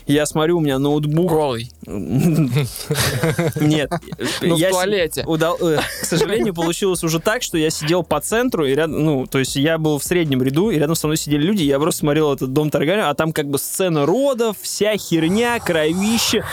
Я 0.07 0.27
смотрю, 0.27 0.57
у 0.57 0.61
меня 0.61 0.77
ноутбук. 0.77 1.29
Голый. 1.29 1.71
Нет. 1.87 3.91
Ну, 4.41 4.55
в 4.55 4.69
туалете. 4.69 5.23
э, 5.59 5.79
К 6.01 6.05
сожалению, 6.05 6.53
получилось 6.53 7.03
уже 7.03 7.19
так, 7.19 7.41
что 7.41 7.57
я 7.57 7.71
сидел 7.71 8.03
по 8.03 8.21
центру, 8.21 8.65
и 8.65 8.75
рядом, 8.75 9.03
ну, 9.03 9.25
то 9.25 9.39
есть 9.39 9.55
я 9.55 9.77
был 9.77 9.97
в 9.97 10.03
среднем 10.03 10.43
ряду, 10.43 10.69
и 10.69 10.77
рядом 10.77 10.95
со 10.95 11.07
мной 11.07 11.17
сидели 11.17 11.41
люди, 11.41 11.63
я 11.63 11.79
просто 11.79 12.01
смотрел 12.01 12.33
этот 12.33 12.53
дом 12.53 12.69
Таргариена, 12.69 13.09
а 13.09 13.13
там 13.15 13.31
как 13.31 13.49
бы 13.49 13.57
сцена 13.57 14.05
родов, 14.05 14.57
вся 14.61 14.95
херня, 14.97 15.59
кровище. 15.59 16.43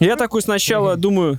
Я 0.00 0.16
такой 0.16 0.42
сначала 0.42 0.96
думаю, 0.96 1.38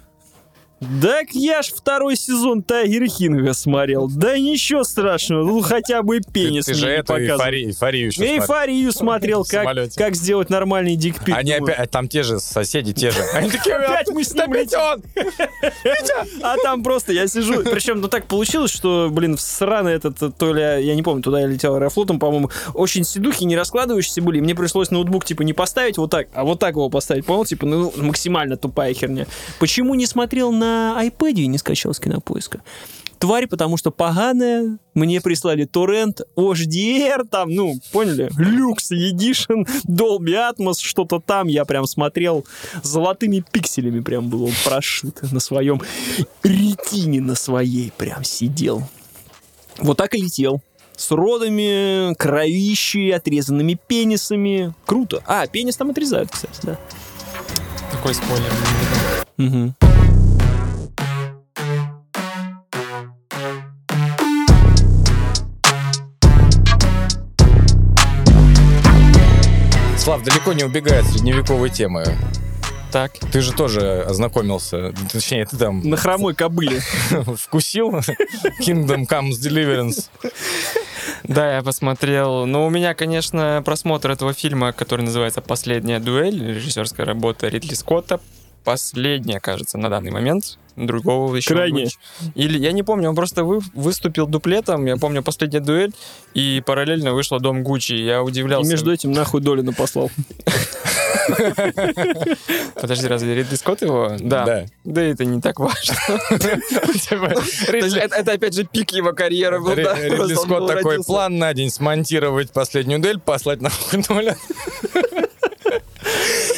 так 1.02 1.32
я 1.32 1.64
ж 1.64 1.68
второй 1.76 2.16
сезон 2.16 2.62
Тайгер 2.62 3.08
Хинга 3.08 3.54
смотрел. 3.54 4.08
Да 4.08 4.38
ничего 4.38 4.84
страшного, 4.84 5.44
ну 5.44 5.62
хотя 5.62 6.04
бы 6.04 6.20
Ты, 6.20 6.32
пенис 6.32 6.66
ты 6.66 6.76
же 6.76 6.86
не 6.86 6.92
эту 6.94 7.14
показывай. 7.14 7.32
эйфорию, 7.36 7.70
эйфорию 7.70 8.08
еще 8.08 8.18
смотрел. 8.18 8.42
Эйфорию 8.42 8.92
смотрел, 8.92 9.46
как, 9.46 9.94
как 9.96 10.16
сделать 10.16 10.50
нормальный 10.52 10.96
дикпик. 10.96 11.36
Они 11.36 11.52
опять, 11.52 11.90
там 11.90 12.08
те 12.08 12.22
же 12.22 12.40
соседи, 12.40 12.94
те 12.94 13.10
же. 13.10 13.20
Они 13.34 13.50
такие, 13.50 13.76
Опять 13.76 14.10
мы 14.10 14.24
с 14.24 14.34
ним 14.34 14.52
он! 14.52 15.04
А 16.44 16.56
там 16.64 16.84
просто 16.84 17.12
я 17.12 17.28
сижу. 17.28 17.64
Причем, 17.64 18.02
ну 18.02 18.08
так 18.08 18.28
получилось, 18.28 18.72
что, 18.72 19.10
блин, 19.12 19.36
в 19.36 19.42
сраный 19.42 19.94
этот, 19.94 20.38
то 20.38 20.54
ли, 20.54 20.62
я 20.62 20.96
не 20.96 21.02
помню, 21.02 21.24
туда 21.24 21.40
я 21.40 21.48
летел 21.48 21.76
аэрофлотом, 21.76 22.20
по-моему, 22.20 22.52
очень 22.74 23.04
седухи, 23.04 23.46
не 23.46 23.56
раскладывающиеся 23.56 24.22
были. 24.22 24.40
Мне 24.40 24.54
пришлось 24.54 24.92
ноутбук, 24.92 25.26
типа, 25.26 25.42
не 25.42 25.54
поставить 25.54 25.98
вот 25.98 26.12
так, 26.12 26.28
а 26.34 26.44
вот 26.44 26.60
так 26.60 26.76
его 26.76 26.90
поставить, 26.90 27.26
понял? 27.26 27.46
Типа, 27.46 27.66
ну, 27.66 27.92
максимально 27.98 28.58
тупая 28.58 28.94
херня. 28.94 29.26
Почему 29.60 29.96
не 29.96 30.06
смотрел 30.06 30.52
на 30.52 30.67
iPad 31.00 31.34
и 31.34 31.48
не 31.48 31.58
скачал 31.58 31.94
с 31.94 32.00
кинопоиска? 32.00 32.62
Тварь, 33.20 33.48
потому 33.48 33.78
что 33.78 33.90
поганая, 33.90 34.78
мне 34.94 35.22
прислали 35.22 35.66
торрент, 35.66 36.22
HDR, 36.36 37.28
там, 37.28 37.50
ну, 37.50 37.80
поняли, 37.92 38.30
люкс, 38.38 38.92
Edition, 38.92 39.68
Dolby 39.88 40.36
Atmos, 40.36 40.76
что-то 40.80 41.20
там, 41.20 41.48
я 41.48 41.66
прям 41.66 41.88
смотрел, 41.88 42.46
золотыми 42.84 43.44
пикселями 43.52 44.02
прям 44.02 44.30
было 44.30 44.52
прошито 44.64 45.28
на 45.34 45.40
своем 45.40 45.82
ретине 46.44 47.22
на 47.22 47.34
своей 47.36 47.92
прям 47.98 48.24
сидел. 48.24 48.84
Вот 49.80 49.98
так 49.98 50.14
и 50.14 50.22
летел. 50.22 50.62
С 50.96 51.12
родами, 51.12 52.16
кровищей, 52.16 53.12
отрезанными 53.12 53.78
пенисами. 53.88 54.74
Круто. 54.88 55.22
А, 55.28 55.46
пенис 55.46 55.78
там 55.78 55.92
отрезают, 55.92 56.32
кстати, 56.32 56.60
да. 56.64 56.80
Такой 57.92 58.16
спойлер. 58.16 58.52
Мгм. 59.38 59.76
Слав 70.08 70.24
далеко 70.24 70.54
не 70.54 70.64
убегает 70.64 71.04
от 71.04 71.12
средневековой 71.12 71.70
темы. 71.70 72.06
Так. 72.94 73.12
Ты 73.34 73.42
же 73.42 73.52
тоже 73.52 74.06
ознакомился, 74.08 74.94
точнее, 75.12 75.46
ты 75.46 75.58
там 75.58 75.82
На 75.82 75.98
хромой 75.98 76.34
кобыле. 76.34 76.80
вкусил 77.36 77.92
Kingdom 78.62 79.06
Comes 79.06 79.32
Deliverance. 79.32 80.06
Да, 81.26 81.58
я 81.58 81.62
посмотрел. 81.62 82.46
Но 82.46 82.66
у 82.66 82.70
меня, 82.70 82.94
конечно, 82.94 83.62
просмотр 83.66 84.12
этого 84.12 84.32
фильма, 84.32 84.72
который 84.72 85.02
называется 85.02 85.42
«Последняя 85.42 86.00
дуэль», 86.00 86.42
режиссерская 86.42 87.06
работа 87.06 87.50
Ридли 87.50 87.74
Скотта, 87.74 88.22
последняя, 88.68 89.40
кажется, 89.40 89.78
на 89.78 89.90
данный 89.90 90.12
момент. 90.12 90.58
Другого 90.76 91.34
еще... 91.38 91.56
Быть. 91.56 91.98
Или, 92.36 92.60
я 92.60 92.74
не 92.74 92.84
помню, 92.84 93.08
он 93.08 93.16
просто 93.16 93.46
вы- 93.46 93.62
выступил 93.74 94.28
дуплетом, 94.28 94.86
я 94.86 94.98
помню 94.98 95.24
«Последняя 95.24 95.62
дуэль», 95.62 95.94
и 96.34 96.62
параллельно 96.66 97.14
вышла 97.14 97.40
«Дом 97.40 97.64
Гуччи». 97.64 97.94
Я 97.94 98.18
И 98.18 98.20
удивлялся. 98.20 98.70
между 98.70 98.92
этим 98.92 99.14
нахуй 99.14 99.40
Долина 99.40 99.72
послал. 99.72 100.12
Подожди, 102.76 103.08
разве 103.08 103.36
Ридли 103.36 103.56
Скотт 103.56 103.84
его? 103.84 104.18
Да. 104.20 104.44
Да. 104.46 104.66
Да 104.84 105.02
это 105.02 105.24
не 105.24 105.40
так 105.40 105.60
важно. 105.62 105.96
Это 106.30 108.18
это 108.20 108.32
опять 108.34 108.54
же 108.54 108.66
пик 108.66 108.92
его 108.92 109.14
карьеры 109.14 109.62
был. 109.62 109.76
Ридли 109.76 110.36
Скотт 110.36 110.68
такой 110.68 111.02
план 111.06 111.38
на 111.38 111.54
день 111.54 111.70
смонтировать 111.70 112.52
последнюю 112.52 113.00
дуэль, 113.00 113.20
послать 113.20 113.62
нахуй 113.62 114.04
Нолан. 114.10 114.36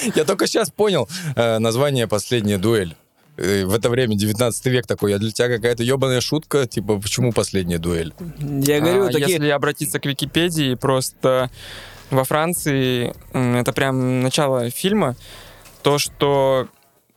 Я 0.15 0.23
только 0.25 0.47
сейчас 0.47 0.69
понял 0.71 1.07
э, 1.35 1.59
название 1.59 2.07
«Последняя 2.07 2.57
дуэль». 2.57 2.95
Э, 3.37 3.65
В 3.65 3.73
это 3.73 3.89
время 3.89 4.15
19 4.15 4.65
век 4.67 4.85
такой, 4.87 5.15
а 5.15 5.19
для 5.19 5.31
тебя 5.31 5.47
какая-то 5.47 5.83
ебаная 5.83 6.21
шутка, 6.21 6.67
типа, 6.67 6.99
почему 6.99 7.31
последняя 7.31 7.77
дуэль? 7.77 8.13
Я 8.39 8.81
говорю, 8.81 9.05
А, 9.05 9.11
такие... 9.11 9.29
Если 9.33 9.49
обратиться 9.49 9.99
к 9.99 10.05
Википедии, 10.05 10.75
просто 10.75 11.49
во 12.09 12.23
Франции 12.23 13.13
это 13.33 13.71
прям 13.73 14.21
начало 14.21 14.69
фильма, 14.69 15.15
то, 15.83 15.97
что 15.99 16.67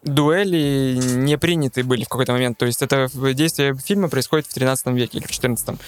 дуэли 0.02 0.98
не 1.14 1.38
приняты 1.38 1.84
были 1.84 2.04
в 2.04 2.08
какой-то 2.08 2.32
момент. 2.32 2.58
То 2.58 2.66
есть 2.66 2.82
это 2.82 3.08
действие 3.34 3.74
фильма 3.76 4.08
происходит 4.08 4.46
в 4.46 4.54
13 4.54 4.86
веке 4.88 5.18
или 5.18 5.26
в 5.26 5.30
14. 5.30 5.78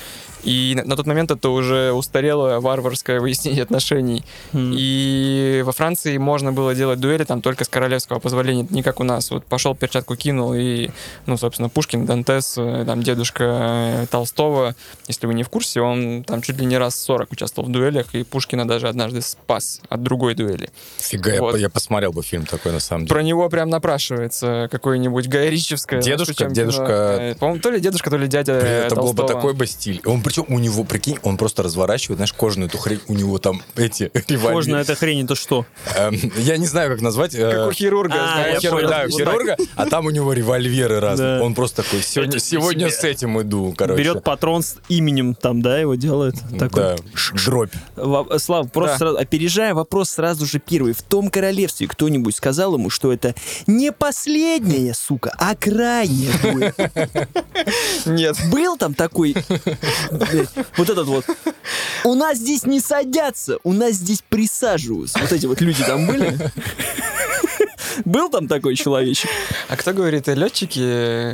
И 0.45 0.75
на, 0.77 0.85
на 0.85 0.97
тот 0.97 1.07
момент 1.07 1.31
это 1.31 1.49
уже 1.49 1.93
устарело 1.93 2.61
варварское 2.61 3.21
выяснение 3.21 3.63
отношений. 3.63 4.25
М. 4.53 4.73
И 4.77 5.63
во 5.65 5.73
Франции 5.73 6.17
можно 6.19 6.53
было 6.53 6.75
делать 6.75 7.01
дуэли 7.01 7.25
там 7.25 7.43
только 7.43 7.65
с 7.65 7.69
королевского 7.69 8.19
позволения, 8.21 8.67
не 8.71 8.83
как 8.83 9.01
у 9.01 9.05
нас. 9.05 9.31
Вот 9.31 9.45
пошел 9.47 9.75
перчатку 9.75 10.17
кинул 10.17 10.55
и, 10.55 10.91
ну, 11.27 11.37
собственно, 11.37 11.69
Пушкин, 11.69 12.07
Дантес, 12.07 12.55
э, 12.57 12.85
там 12.87 13.03
дедушка 13.03 13.45
э, 13.45 14.07
Толстого, 14.11 14.75
если 15.09 15.27
вы 15.27 15.35
не 15.35 15.43
в 15.43 15.49
курсе, 15.49 15.81
он 15.81 16.25
там 16.25 16.43
чуть 16.43 16.59
ли 16.59 16.67
не 16.67 16.79
раз 16.79 16.97
40 17.01 17.33
участвовал 17.33 17.69
в 17.69 17.73
дуэлях, 17.73 18.15
и 18.15 18.23
Пушкина 18.23 18.69
даже 18.69 18.89
однажды 18.89 19.23
спас 19.23 19.81
от 19.89 20.03
другой 20.03 20.35
дуэли. 20.35 20.71
Фига, 20.99 21.33
я 21.35 21.41
Вот. 21.41 21.53
по- 21.53 21.57
я 21.57 21.69
посмотрел 21.69 22.13
бы 22.13 22.23
фильм 22.23 22.47
такой, 22.47 22.73
на 22.73 22.81
самом 22.81 23.07
деле. 23.07 23.15
Про 23.15 23.23
него 23.23 23.49
прям 23.49 23.71
напрашивается 23.71 24.04
какое-нибудь 24.11 25.29
гаерическое. 25.29 26.01
Дедушка? 26.03 26.47
Дедушка- 26.47 26.85
кино. 26.85 26.95
Э, 27.31 27.35
По-моему, 27.37 27.61
то 27.61 27.71
ли 27.71 27.81
дедушка, 27.81 28.11
то 28.11 28.17
ли 28.17 28.27
дядя 28.29 28.53
э, 28.53 28.87
Это 28.87 28.97
был 28.97 29.13
бы 29.13 29.17
Толстого. 29.19 29.29
такой 29.29 29.55
бы 29.55 29.67
стиль. 29.67 30.01
Он 30.05 30.23
причем 30.23 30.45
у 30.49 30.59
него, 30.59 30.85
прикинь, 30.85 31.19
он 31.23 31.37
просто 31.37 31.63
разворачивает, 31.63 32.19
знаешь, 32.19 32.33
кожаную 32.33 32.69
эту 32.69 32.79
хрень, 32.79 33.01
у 33.09 33.15
него 33.15 33.39
там 33.39 33.63
эти 33.77 34.11
револьверы. 34.27 34.55
Кожная 34.55 34.81
эта 34.83 34.95
хрень, 34.95 35.25
это 35.25 35.35
что? 35.35 35.67
Эм, 35.97 36.15
Я 36.37 36.57
не 36.57 36.67
знаю, 36.67 36.91
как 36.91 37.01
назвать. 37.01 37.35
э, 37.35 37.51
Как 37.51 37.69
у 37.69 37.73
хирурга, 37.73 38.15
А, 38.17 38.33
знаешь. 38.35 38.55
я 38.55 38.61
хирурга, 38.61 38.77
понял. 38.87 38.91
да, 38.91 39.03
Вот 39.09 39.13
хирурга, 39.21 39.57
а 39.77 39.87
там 39.87 40.07
у 40.07 40.11
него 40.11 40.33
револьверы 40.33 41.01
разные. 41.01 41.39
Да. 41.39 41.45
Он 41.45 41.55
просто 41.55 41.83
такой, 41.83 42.03
сегодня, 42.03 42.91
с 42.91 43.05
этим 43.05 43.41
иду, 43.41 43.75
короче. 43.77 44.03
Берет 44.03 44.23
патрон 44.25 44.63
с 44.63 44.77
именем 44.89 45.35
там, 45.35 45.63
да, 45.63 45.79
его 45.79 45.95
делает. 45.95 46.35
Такой. 46.59 46.83
Да, 46.83 46.97
дробь. 47.45 47.73
Слав, 48.39 48.71
просто 48.73 48.93
Да. 48.95 48.99
сразу, 48.99 49.19
опережая 49.19 49.75
вопрос 49.75 50.11
сразу 50.11 50.47
же 50.47 50.59
первый. 50.59 50.93
В 50.93 51.03
том 51.03 51.31
королевстве 51.31 51.87
кто-нибудь 51.87 52.35
сказал 52.37 52.75
ему, 52.75 52.91
что 52.91 53.13
это 53.13 53.35
не 53.67 53.93
последняя, 53.95 54.95
сука, 54.95 55.35
а 55.39 55.55
крайняя 55.55 56.33
дуэль? 56.43 56.75
Нет. 58.07 58.37
Был 58.51 58.77
там 58.77 58.95
такой, 58.95 59.35
блядь, 60.11 60.51
вот 60.77 60.91
этот 60.91 61.07
вот, 61.07 61.25
у 62.05 62.15
нас 62.15 62.39
здесь 62.39 62.67
не 62.67 62.81
садятся, 62.81 63.59
у 63.65 63.73
нас 63.73 63.93
здесь 63.95 64.23
присаживаются. 64.29 65.19
Вот 65.19 65.33
эти 65.33 65.47
вот 65.47 65.61
люди 65.61 65.83
там 65.85 66.07
были? 66.07 66.39
Был 68.05 68.29
там 68.31 68.49
такой 68.49 68.77
человечек? 68.77 69.31
А 69.69 69.77
кто 69.77 69.93
говорит, 69.93 70.27
летчики? 70.29 70.79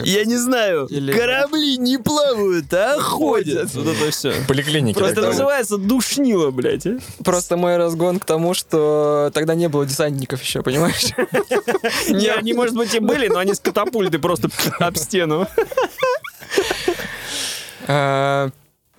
Я 0.06 0.24
не 0.24 0.36
знаю. 0.36 0.86
Или- 0.86 1.12
Корабли 1.12 1.76
не 1.78 1.98
плавают, 1.98 2.72
а 2.72 2.98
ходят. 3.00 3.72
Вот 3.74 3.86
это 3.86 4.10
все. 4.10 4.32
Поликлиники. 4.48 4.96
Говорят. 4.98 5.16
называется 5.24 5.76
душнило, 5.78 6.50
блядь. 6.50 6.86
а. 6.86 6.98
Просто 7.24 7.56
мой 7.56 7.76
разгон 7.76 8.18
к 8.18 8.24
тому, 8.24 8.54
что 8.54 9.30
тогда 9.34 9.54
не 9.54 9.68
было 9.68 9.86
десантников 9.86 10.42
еще, 10.42 10.62
понимаешь? 10.62 11.06
Не, 12.08 12.28
они, 12.28 12.52
может 12.52 12.74
быть, 12.74 12.94
и 12.94 12.98
были, 13.00 13.28
но 13.28 13.38
они 13.38 13.54
с 13.54 13.60
катапульты 13.60 14.18
просто 14.18 14.48
об 14.78 14.96
стену. 14.96 15.46
А, 17.86 18.50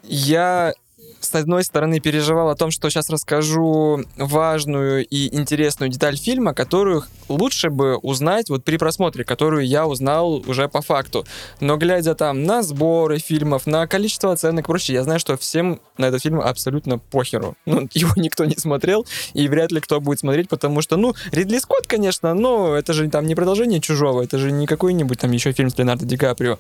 Я, 0.04 0.74
с 1.26 1.36
одной 1.36 1.64
стороны, 1.64 2.00
переживал 2.00 2.50
о 2.50 2.56
том, 2.56 2.72
что 2.72 2.90
сейчас 2.90 3.10
расскажу 3.10 4.04
важную 4.18 5.06
и 5.06 5.36
интересную 5.36 5.90
деталь 5.90 6.18
фильма, 6.18 6.54
которую 6.54 7.04
лучше 7.30 7.70
бы 7.70 7.98
узнать 7.98 8.50
вот 8.50 8.64
при 8.64 8.78
просмотре, 8.78 9.24
которую 9.24 9.66
я 9.66 9.88
узнал 9.88 10.44
уже 10.48 10.68
по 10.68 10.82
факту. 10.82 11.26
Но 11.60 11.78
глядя 11.78 12.16
там 12.16 12.44
на 12.44 12.64
сборы 12.64 13.20
фильмов, 13.20 13.66
на 13.66 13.88
количество 13.88 14.32
оценок 14.32 14.66
и 14.66 14.68
прочее, 14.68 14.96
я 14.96 15.04
знаю, 15.04 15.20
что 15.20 15.38
всем 15.38 15.80
на 15.98 16.06
этот 16.06 16.22
фильм 16.22 16.42
абсолютно 16.42 16.98
похеру. 16.98 17.56
Ну, 17.66 17.88
его 17.94 18.12
никто 18.16 18.46
не 18.46 18.56
смотрел, 18.56 19.06
и 19.34 19.48
вряд 19.48 19.72
ли 19.72 19.80
кто 19.80 20.00
будет 20.02 20.20
смотреть, 20.20 20.50
потому 20.50 20.82
что, 20.82 20.98
ну, 20.98 21.16
Ридли 21.32 21.58
Скотт, 21.60 21.88
конечно, 21.88 22.34
но 22.34 22.76
это 22.76 22.94
же 22.94 23.10
там 23.10 23.26
не 23.26 23.36
продолжение 23.36 23.80
«Чужого», 23.80 24.24
это 24.24 24.38
же 24.38 24.52
не 24.52 24.66
какой-нибудь 24.66 25.20
там 25.20 25.32
еще 25.32 25.52
фильм 25.52 25.70
с 25.70 25.78
Леонардо 25.78 26.06
Ди 26.06 26.18
Каприо. 26.18 26.60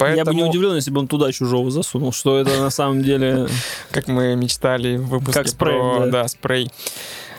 Я 0.00 0.06
бы 0.06 0.16
не 0.16 0.24
Поэтому- 0.24 0.48
удивлен, 0.50 0.74
если 0.76 0.90
бы 0.90 1.00
он 1.00 1.08
туда 1.08 1.30
чужого 1.32 1.70
засунул, 1.70 2.12
что 2.12 2.38
это 2.38 2.58
на 2.60 2.70
самом 2.70 3.02
деле 3.02 3.48
как 3.90 4.08
мы 4.08 4.34
мечтали 4.36 4.96
в 4.96 5.08
выпуске 5.08 5.32
Как 5.40 5.48
спрей, 5.48 5.78
про, 5.78 5.98
да. 6.06 6.06
да, 6.22 6.28
спрей. 6.28 6.70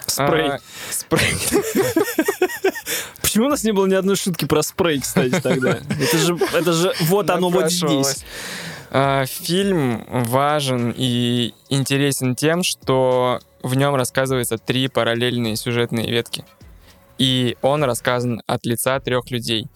спрей. 0.06 0.50
А, 0.52 0.60
спрей. 0.91 1.36
Почему 3.21 3.45
у 3.45 3.50
нас 3.50 3.63
не 3.63 3.71
было 3.71 3.86
ни 3.86 3.93
одной 3.93 4.15
шутки 4.15 4.45
про 4.45 4.62
спрей, 4.62 5.00
кстати, 5.00 5.39
тогда? 5.41 5.80
Это 6.00 6.17
же, 6.17 6.38
это 6.54 6.74
же 6.74 6.93
вот 7.02 7.30
оно 7.30 7.50
вот 7.50 7.71
здесь. 7.71 8.26
А, 8.89 9.26
Фильм 9.26 10.04
важен 10.10 10.93
и 10.97 11.54
интересен 11.69 12.36
тем, 12.36 12.62
что 12.63 13.39
в 13.63 13.76
нем 13.76 13.95
рассказывается 13.95 14.58
три 14.58 14.89
параллельные 14.89 15.56
сюжетные 15.56 16.12
ветки. 16.12 16.43
И 17.17 17.56
он 17.62 17.84
рассказан 17.84 18.41
от 18.47 18.65
лица 18.65 19.00
трех 19.00 19.30
людей. 19.32 19.67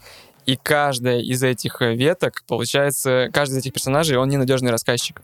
И 0.46 0.58
каждая 0.58 1.20
из 1.20 1.42
этих 1.44 1.82
э, 1.82 1.96
веток, 1.96 2.44
получается, 2.48 3.30
каждый 3.34 3.54
из 3.54 3.58
этих 3.60 3.74
персонажей, 3.74 4.18
он 4.18 4.30
ненадежный 4.30 4.72
рассказчик. 4.72 5.22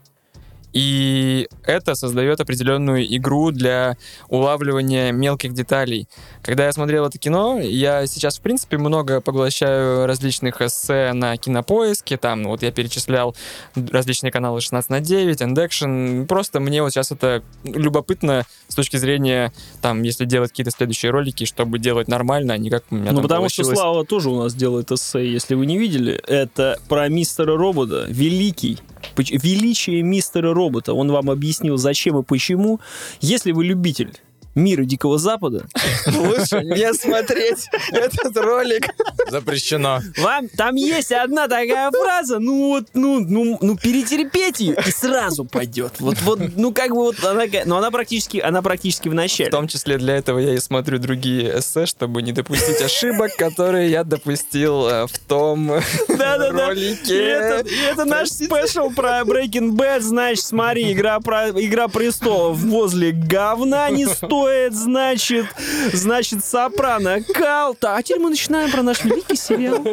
И 0.74 1.48
это 1.66 1.96
создает 1.96 2.40
определенную 2.40 3.06
игру 3.18 3.52
для 3.52 3.98
улавливания 4.30 5.12
мелких 5.12 5.54
деталей. 5.54 6.08
Когда 6.44 6.66
я 6.66 6.72
смотрел 6.72 7.06
это 7.06 7.18
кино, 7.18 7.60
я 7.60 8.08
сейчас, 8.08 8.38
в 8.38 8.42
принципе, 8.42 8.78
много 8.78 9.22
поглощаю 9.22 10.06
различных 10.06 10.62
эссе 10.62 11.12
на 11.14 11.36
кинопоиске. 11.38 12.18
Там, 12.18 12.46
вот 12.46 12.64
я 12.64 12.72
перечислял 12.72 13.36
различные 13.76 14.32
каналы 14.32 14.62
16 14.62 14.90
на 14.90 15.00
9, 15.02 15.42
Endaction. 15.42 16.26
Просто 16.26 16.60
мне 16.60 16.82
вот 16.82 16.92
сейчас 16.92 17.12
это 17.12 17.44
любопытно 17.64 18.46
с 18.68 18.76
точки 18.76 18.98
зрения, 18.98 19.52
там, 19.82 20.02
если 20.04 20.26
делать 20.26 20.52
какие-то 20.52 20.72
следующие 20.72 21.12
ролики, 21.12 21.46
чтобы 21.46 21.80
делать 21.80 22.08
нормально, 22.08 22.54
а 22.54 22.58
не 22.58 22.70
как 22.70 22.84
у 22.92 22.96
меня 22.96 23.12
Ну, 23.12 23.22
потому 23.22 23.50
что 23.50 23.64
получилось. 23.64 23.80
Слава 23.80 24.06
тоже 24.06 24.30
у 24.30 24.42
нас 24.42 24.54
делает 24.54 24.92
эссе, 24.92 25.30
если 25.30 25.56
вы 25.56 25.66
не 25.66 25.78
видели. 25.78 26.14
Это 26.28 26.80
про 26.88 27.10
мистера 27.10 27.58
робота. 27.58 28.06
Великий. 28.08 28.80
Величие 29.18 30.02
мистера 30.02 30.54
робота. 30.54 30.94
Он 30.94 31.12
вам 31.12 31.30
объяснил, 31.30 31.78
зачем 31.78 32.20
и 32.20 32.24
почему. 32.24 32.80
Если 33.20 33.52
вы 33.52 33.66
любитель 33.66 34.14
мира 34.56 34.84
Дикого 34.84 35.18
Запада, 35.18 35.66
Лучше 36.08 36.64
не 36.64 36.94
смотреть 36.94 37.68
этот 37.92 38.36
ролик. 38.38 38.90
Запрещено. 39.30 40.00
вам 40.18 40.50
там 40.50 40.76
есть 40.76 41.12
одна 41.12 41.48
такая 41.48 41.92
фраза, 41.92 42.40
ну 42.40 42.70
вот, 42.70 42.86
ну, 42.94 43.20
ну, 43.20 43.58
ну 43.62 43.78
перетерпеть 43.78 44.60
ее 44.60 44.76
и 44.86 44.92
сразу 44.92 45.46
пойдет. 45.46 45.94
Вот, 46.00 46.22
вот, 46.22 46.40
ну 46.56 46.74
как 46.74 46.90
бы 46.90 46.98
вот 46.98 47.24
она, 47.24 47.44
но 47.66 47.78
она 47.78 47.92
практически, 47.92 48.38
она 48.40 48.62
практически 48.62 49.08
в 49.08 49.12
В 49.12 49.16
начале. 49.16 49.50
том 49.50 49.68
числе 49.68 49.98
для 49.98 50.16
этого 50.18 50.40
я 50.40 50.54
и 50.54 50.60
смотрю 50.60 51.00
другие 51.00 51.60
эссе, 51.60 51.86
чтобы 51.86 52.22
не 52.22 52.32
допустить 52.32 52.82
ошибок, 52.82 53.36
которые 53.36 53.90
я 53.90 54.04
допустил 54.04 54.88
э, 54.88 55.08
в 55.08 55.18
том 55.20 55.72
ролике. 56.10 57.64
это 57.90 58.06
наш 58.06 58.30
special 58.30 58.90
про 58.92 59.22
Breaking 59.22 59.72
Bad, 59.72 60.02
значит, 60.02 60.44
смотри, 60.46 60.92
игра, 60.92 61.20
про, 61.20 61.50
игра 61.50 61.88
престолов 61.88 62.58
возле 62.58 63.12
говна 63.12 63.90
не 63.90 64.06
стоит, 64.06 64.41
значит, 64.72 65.46
значит, 65.94 66.46
Сопрано 66.46 67.22
калта. 67.24 67.96
А 67.96 68.04
теперь 68.04 68.20
мы 68.20 68.30
начинаем 68.30 68.72
про 68.72 68.84
наш 68.84 69.04
великий 69.04 69.36
сериал. 69.36 69.84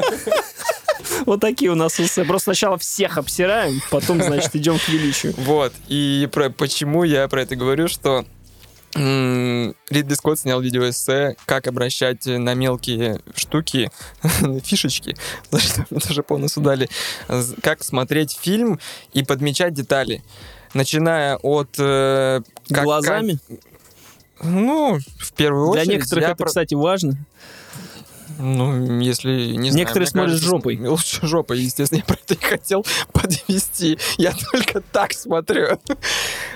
Вот 1.26 1.40
такие 1.40 1.70
у 1.70 1.74
нас 1.74 1.98
эссе. 2.00 2.24
Просто 2.24 2.44
сначала 2.52 2.78
всех 2.78 3.18
обсираем, 3.18 3.80
потом, 3.90 4.22
значит, 4.22 4.54
идем 4.56 4.78
к 4.78 4.88
величию. 4.88 5.34
Вот, 5.38 5.72
и 5.88 6.28
про, 6.32 6.50
почему 6.50 7.04
я 7.04 7.26
про 7.28 7.42
это 7.42 7.56
говорю, 7.56 7.88
что 7.88 8.24
Ридли 8.94 10.14
Скотт 10.14 10.40
снял 10.40 10.60
видеоэссе 10.60 11.36
«Как 11.46 11.66
обращать 11.66 12.24
на 12.26 12.54
мелкие 12.54 13.20
штуки, 13.34 13.90
фишечки», 14.64 15.16
за 15.50 15.60
что 15.60 15.84
мне 15.90 16.00
тоже 16.00 16.22
по 16.22 16.38
носу 16.38 16.60
дали, 16.60 16.88
как 17.62 17.84
смотреть 17.84 18.38
фильм 18.40 18.80
и 19.12 19.22
подмечать 19.22 19.74
детали. 19.74 20.22
Начиная 20.74 21.36
от... 21.36 21.70
э, 21.78 22.40
как- 22.70 22.84
Глазами. 22.84 23.38
как- 23.48 23.58
ну, 24.42 24.98
в 25.18 25.32
первую 25.32 25.72
Для 25.72 25.82
очередь... 25.82 25.98
некоторых 25.98 26.24
я 26.24 26.30
это, 26.32 26.44
кстати, 26.44 26.74
важно. 26.74 27.16
Ну, 28.38 29.00
если 29.00 29.56
не 29.56 29.70
знаю, 29.70 29.84
Некоторые 29.84 30.06
смотрят 30.06 30.36
с 30.36 30.40
кажется, 30.40 30.48
жопой. 30.48 30.78
Лучше 30.86 31.26
жопой, 31.26 31.58
естественно, 31.58 31.98
я 31.98 32.04
про 32.04 32.14
это 32.14 32.34
и 32.34 32.36
хотел 32.36 32.86
подвести. 33.12 33.98
Я 34.16 34.32
только 34.52 34.80
так 34.80 35.12
смотрю. 35.12 35.78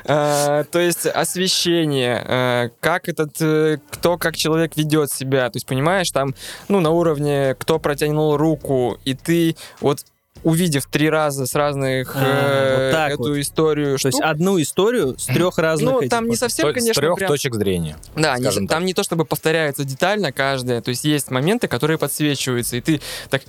А, 0.05 0.65
То 0.65 0.79
есть 0.79 1.07
освещение, 1.07 2.25
а, 2.25 2.71
как 2.81 3.09
этот, 3.09 3.41
э, 3.41 3.79
кто 3.91 4.17
как 4.17 4.37
человек 4.37 4.77
ведет 4.77 5.13
себя. 5.13 5.51
То 5.51 5.57
есть, 5.57 5.67
понимаешь, 5.67 6.11
там, 6.11 6.35
ну, 6.69 6.81
на 6.81 6.91
уровне, 6.91 7.57
кто 7.59 7.79
протянул 7.79 8.37
руку, 8.37 8.99
и 9.05 9.15
ты 9.15 9.57
вот 9.81 10.05
увидев 10.45 10.87
три 10.87 11.09
раза 11.09 11.47
с 11.47 11.55
разных 11.55 12.13
А, 12.17 12.21
э, 12.21 12.85
вот 12.87 12.93
так 12.93 13.13
эту 13.13 13.23
вот. 13.31 13.37
историю 13.39 13.99
То 13.99 14.09
есть 14.09 14.21
одну 14.21 14.61
историю 14.61 15.17
с 15.19 15.27
трех 15.27 15.59
разных... 15.59 15.91
ну, 15.93 16.01
этих 16.01 16.11
там 16.11 16.29
не 16.29 16.37
совсем, 16.37 16.67
То- 16.67 16.73
с 16.73 16.75
конечно, 16.75 17.01
трех 17.01 17.17
прям- 17.17 17.29
точек 17.29 17.55
зрения. 17.55 17.97
да, 18.17 18.37
не- 18.39 18.67
там 18.67 18.85
не 18.85 18.95
то 18.95 19.03
чтобы 19.03 19.25
повторяется 19.25 19.85
детально 19.85 20.33
каждая, 20.33 20.81
то 20.81 20.89
есть 20.91 21.05
есть 21.05 21.31
моменты, 21.31 21.69
которые 21.69 21.99
подсвечиваются, 21.99 22.77
и 22.77 22.81
ты 22.81 23.01
так 23.31 23.43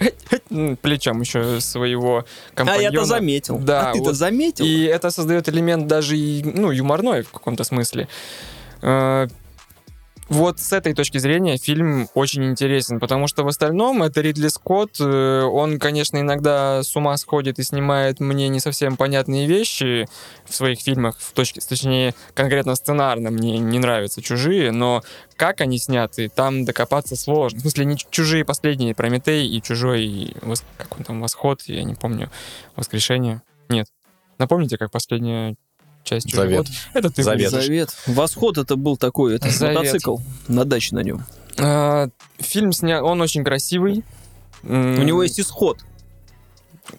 м, 0.51 0.78
плечом 0.82 1.22
еще 1.22 1.59
своего 1.61 2.20
А 2.20 2.55
компаньона. 2.55 2.82
я-то 2.84 3.05
заметил. 3.05 3.57
Да, 3.57 3.89
а 3.89 3.93
ты-то 3.93 4.05
вот. 4.05 4.15
заметил? 4.15 4.63
И 4.65 4.84
это 4.84 5.09
создает 5.09 5.49
элемент 5.49 5.88
даже 5.88 6.17
и, 6.17 6.43
ну, 6.43 6.72
юморной 6.72 7.24
в 7.24 7.30
каком-то 7.32 7.63
смысле. 7.63 8.07
Вот 10.34 10.59
с 10.59 10.73
этой 10.73 10.95
точки 10.95 11.19
зрения 11.19 11.57
фильм 11.57 12.09
очень 12.15 12.43
интересен, 12.45 12.99
потому 12.99 13.27
что 13.27 13.43
в 13.43 13.47
остальном 13.47 14.01
это 14.01 14.19
Ридли 14.19 14.47
Скотт, 14.47 14.99
э, 14.99 15.41
он, 15.43 15.77
конечно, 15.77 16.17
иногда 16.17 16.81
с 16.81 16.95
ума 16.95 17.15
сходит 17.17 17.59
и 17.59 17.63
снимает 17.63 18.19
мне 18.19 18.47
не 18.47 18.59
совсем 18.59 18.97
понятные 18.97 19.45
вещи 19.45 20.07
в 20.45 20.55
своих 20.55 20.79
фильмах, 20.79 21.19
в 21.19 21.34
точке, 21.34 21.61
точнее, 21.61 22.15
конкретно 22.34 22.73
сценарно 22.73 23.29
мне 23.29 23.59
не 23.59 23.77
нравятся 23.77 24.23
«Чужие», 24.23 24.71
но 24.71 25.03
как 25.36 25.61
они 25.61 25.77
сняты, 25.77 26.29
там 26.29 26.65
докопаться 26.65 27.15
сложно. 27.15 27.59
В 27.59 27.61
смысле, 27.61 27.86
не 27.86 27.97
«Чужие» 27.97 28.43
последние, 28.43 28.95
«Прометей» 28.95 29.47
и 29.47 29.61
«Чужой», 29.61 30.03
и 30.03 30.36
как 30.77 30.97
он 30.97 31.03
там, 31.03 31.21
«Восход», 31.21 31.61
я 31.67 31.84
не 31.84 31.93
помню, 31.93 32.31
«Воскрешение». 32.75 33.43
Нет. 33.69 33.86
Напомните, 34.39 34.79
как 34.79 34.89
последняя 34.89 35.55
часть 36.04 36.28
«Чужих»? 36.30 36.43
Завет. 36.43 36.68
Вот 36.68 37.06
это 37.06 37.10
ты 37.10 37.24
Завет. 37.24 37.51
Завет. 37.51 37.89
Восход 38.08 38.58
это 38.58 38.76
был 38.76 38.97
такой, 38.97 39.36
это 39.36 39.49
Завет. 39.49 39.78
мотоцикл 39.78 40.18
на 40.47 40.66
даче 40.66 40.95
на 40.95 40.99
нем. 40.99 41.26
А, 41.60 42.10
Фильм 42.39 42.72
снят, 42.74 43.01
он 43.04 43.22
очень 43.22 43.43
красивый. 43.43 44.04
У 44.64 44.74
него 44.74 45.24
есть 45.24 45.39
исход. 45.39 45.80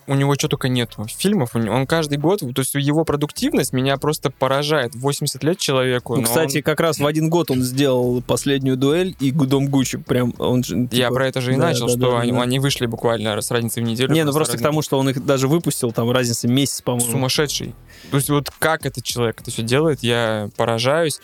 У 0.07 0.15
него 0.15 0.35
что 0.35 0.49
только 0.49 0.69
нет 0.69 0.97
фильмов. 1.09 1.55
Он 1.55 1.87
каждый 1.87 2.19
год, 2.19 2.41
то 2.41 2.61
есть 2.61 2.75
его 2.75 3.05
продуктивность 3.05 3.73
меня 3.73 3.97
просто 3.97 4.31
поражает. 4.31 4.95
80 4.95 5.43
лет 5.45 5.59
человеку. 5.59 6.17
Ну, 6.17 6.23
кстати, 6.23 6.59
он- 6.59 6.63
как 6.63 6.81
раз 6.81 6.99
в 6.99 7.07
один 7.07 7.29
год 7.29 7.51
он 7.51 7.63
сделал 7.63 8.23
последнюю 8.23 8.77
дуэль 8.77 9.15
и 9.21 9.31
Гудом 9.31 9.69
Гуччи. 9.69 9.99
Прям 9.99 10.35
он 10.39 10.65
же, 10.65 10.77
я 10.91 11.07
типа, 11.07 11.15
про 11.15 11.29
это 11.29 11.41
же 11.41 11.53
и 11.53 11.57
да, 11.57 11.69
начал, 11.69 11.87
да, 11.87 11.93
что 11.93 12.13
да, 12.13 12.21
они, 12.21 12.33
да. 12.33 12.43
они 12.43 12.59
вышли 12.59 12.87
буквально 12.87 13.41
с 13.41 13.51
разницей 13.51 13.83
в 13.83 13.87
неделю. 13.87 14.13
Не, 14.13 14.25
ну 14.25 14.33
просто 14.33 14.53
к 14.53 14.55
разница 14.55 14.69
тому, 14.69 14.83
что 14.83 14.99
он 14.99 15.11
их 15.11 15.25
даже 15.25 15.49
выпустил, 15.49 15.93
там 15.93 16.11
разница 16.11 16.49
месяц, 16.49 16.81
по-моему. 16.81 17.11
сумасшедший. 17.11 17.75
То 18.11 18.17
есть 18.17 18.31
вот 18.31 18.51
как 18.59 18.87
этот 18.87 19.05
человек 19.05 19.41
это 19.41 19.51
все 19.51 19.63
делает, 19.63 20.03
я 20.03 20.51
поражаюсь. 20.57 21.21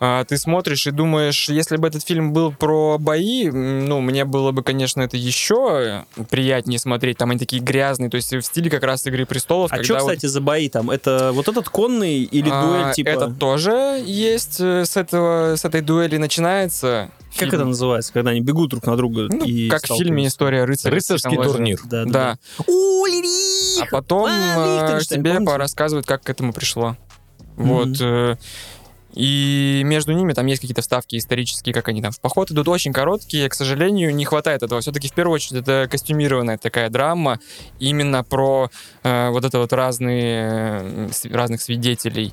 А, 0.00 0.24
ты 0.24 0.36
смотришь 0.36 0.86
и 0.86 0.90
думаешь, 0.90 1.48
если 1.48 1.76
бы 1.76 1.88
этот 1.88 2.04
фильм 2.04 2.32
был 2.32 2.52
про 2.52 2.98
бои, 2.98 3.50
ну, 3.50 4.00
мне 4.00 4.24
было 4.24 4.52
бы, 4.52 4.62
конечно, 4.62 5.00
это 5.02 5.16
еще 5.16 6.04
приятнее 6.30 6.78
смотреть. 6.78 7.18
Там 7.18 7.30
они 7.30 7.38
такие 7.38 7.62
грязные, 7.62 8.03
то 8.08 8.16
есть 8.16 8.32
в 8.32 8.42
стиле 8.42 8.70
как 8.70 8.82
раз 8.82 9.06
«Игры 9.06 9.26
престолов». 9.26 9.72
А 9.72 9.82
что, 9.82 9.94
вот- 9.94 10.00
кстати, 10.02 10.26
за 10.26 10.40
бои 10.40 10.68
там? 10.68 10.90
Это 10.90 11.32
вот 11.32 11.48
этот 11.48 11.68
конный 11.68 12.22
или 12.22 12.48
А, 12.52 12.62
дуэль, 12.62 12.94
типа... 12.94 13.08
Это 13.08 13.30
тоже 13.30 14.02
есть 14.04 14.60
э, 14.60 14.84
с, 14.84 14.96
этого, 14.96 15.56
с 15.56 15.64
этой 15.64 15.80
дуэли 15.80 16.16
начинается. 16.16 17.10
Как 17.30 17.48
фильм. 17.48 17.54
это 17.54 17.64
называется, 17.64 18.12
когда 18.12 18.30
они 18.30 18.40
бегут 18.40 18.70
друг 18.70 18.86
на 18.86 18.96
друга 18.96 19.26
Ну, 19.28 19.44
и 19.44 19.68
как 19.68 19.82
в 19.82 19.96
фильме? 19.96 20.26
«История 20.26 20.64
рыцаря». 20.64 20.94
Рыцарский 20.94 21.36
турнир. 21.36 21.80
Да, 21.84 22.04
да. 22.04 22.10
Да. 22.10 22.38
Ульрих! 22.66 23.82
А 23.82 23.86
потом 23.90 24.22
Ван 24.22 24.32
э, 24.32 24.80
Лихтенштейн, 24.82 25.22
тебе 25.24 25.40
порассказывают, 25.40 26.06
как 26.06 26.22
к 26.22 26.30
этому 26.30 26.52
пришло. 26.52 26.96
Мгм. 27.56 27.68
Вот. 27.68 28.38
Э, 29.14 29.20
И 29.20 29.82
между 29.84 30.12
ними 30.12 30.32
там 30.32 30.46
есть 30.46 30.60
какие-то 30.60 30.82
вставки 30.82 31.16
исторические, 31.16 31.74
как 31.74 31.88
они 31.88 32.02
там 32.02 32.12
в 32.12 32.20
поход 32.20 32.50
идут, 32.50 32.68
очень 32.68 32.92
короткие. 32.92 33.48
К 33.48 33.54
сожалению, 33.54 34.14
не 34.14 34.24
хватает 34.24 34.62
этого. 34.62 34.80
Все-таки 34.80 35.08
в 35.08 35.12
первую 35.12 35.34
очередь 35.34 35.62
это 35.62 35.88
костюмированная 35.90 36.58
такая 36.58 36.90
драма, 36.90 37.38
именно 37.78 38.24
про 38.24 38.70
э, 39.02 39.30
вот 39.30 39.44
это 39.44 39.58
вот 39.58 39.72
разные 39.72 40.82
э, 40.82 41.08
разных 41.30 41.60
свидетелей. 41.62 42.32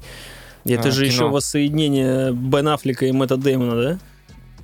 И 0.64 0.74
это 0.74 0.90
а, 0.90 0.92
же 0.92 1.06
кино. 1.06 1.14
еще 1.14 1.30
воссоединение 1.30 2.32
Бен 2.34 2.68
Аффлека 2.68 3.06
и 3.06 3.12
Мэтта 3.12 3.38
Дэймона, 3.38 3.82
да? 3.82 4.00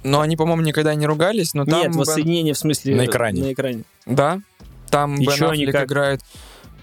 Но 0.04 0.22
они, 0.22 0.38
по-моему, 0.38 0.62
никогда 0.62 0.94
не 0.96 1.06
ругались, 1.06 1.54
но 1.54 1.66
там 1.66 1.80
Нет, 1.80 1.90
Бен- 1.90 1.98
воссоединение 1.98 2.54
в 2.54 2.58
смысле... 2.58 2.96
На 2.96 3.06
экране. 3.06 3.44
На 3.44 3.54
экране. 3.54 3.84
Да, 4.06 4.40
там 4.90 5.16
И 5.16 5.26
Бен 5.26 5.44
они 5.44 5.64
Аффлек 5.64 5.72
как? 5.72 5.86
играет. 5.88 6.22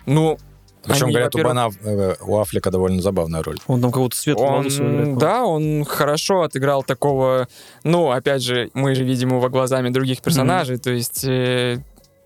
Ну, 0.07 0.39
Причем, 0.87 1.07
они, 1.07 1.15
говорят, 1.15 1.35
у, 1.35 1.39
Аф- 1.39 1.79
э, 1.83 2.15
у 2.21 2.39
Аффлека 2.39 2.71
довольно 2.71 3.01
забавная 3.01 3.43
роль. 3.43 3.59
Он 3.67 3.81
там 3.81 3.91
кого-то 3.91 4.17
светлого 4.17 4.59
Он, 4.59 4.69
играет. 4.69 5.19
да, 5.19 5.45
он 5.45 5.85
хорошо 5.85 6.43
отыграл 6.43 6.83
такого, 6.83 7.49
ну, 7.83 8.11
опять 8.11 8.43
же, 8.43 8.71
мы 8.75 8.95
же 8.95 9.05
видим 9.05 9.31
его 9.31 9.49
глазами 9.49 9.89
других 9.89 10.21
персонажей, 10.21 10.79
то 10.79 10.91
есть 10.91 11.25
э, 11.25 11.79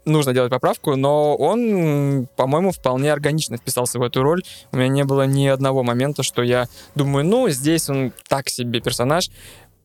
нужно 0.05 0.33
делать 0.33 0.51
поправку, 0.51 0.97
но 0.97 1.37
он, 1.37 2.27
по-моему, 2.37 2.73
вполне 2.73 3.13
органично 3.13 3.57
вписался 3.57 3.99
в 3.99 4.03
эту 4.03 4.23
роль. 4.23 4.43
У 4.73 4.77
меня 4.77 4.89
не 4.89 5.05
было 5.05 5.27
ни 5.27 5.47
одного 5.47 5.83
момента, 5.83 6.23
что 6.23 6.43
я 6.43 6.67
думаю, 6.95 7.25
ну, 7.25 7.49
здесь 7.49 7.89
он 7.89 8.13
так 8.29 8.49
себе 8.49 8.81
персонаж. 8.81 9.31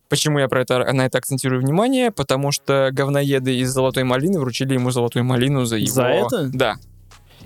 Почему 0.10 0.38
я 0.40 0.48
про 0.48 0.62
это, 0.62 0.92
на 0.94 1.06
это 1.06 1.18
акцентирую 1.18 1.62
внимание? 1.62 2.12
Потому 2.12 2.52
что 2.52 2.90
говноеды 2.92 3.58
из 3.58 3.72
«Золотой 3.72 4.04
малины» 4.04 4.40
вручили 4.40 4.74
ему 4.76 4.92
«Золотую 4.92 5.26
малину» 5.26 5.66
за 5.66 5.78
его... 5.78 5.92
За 5.92 6.04
это? 6.04 6.50
Да. 6.54 6.76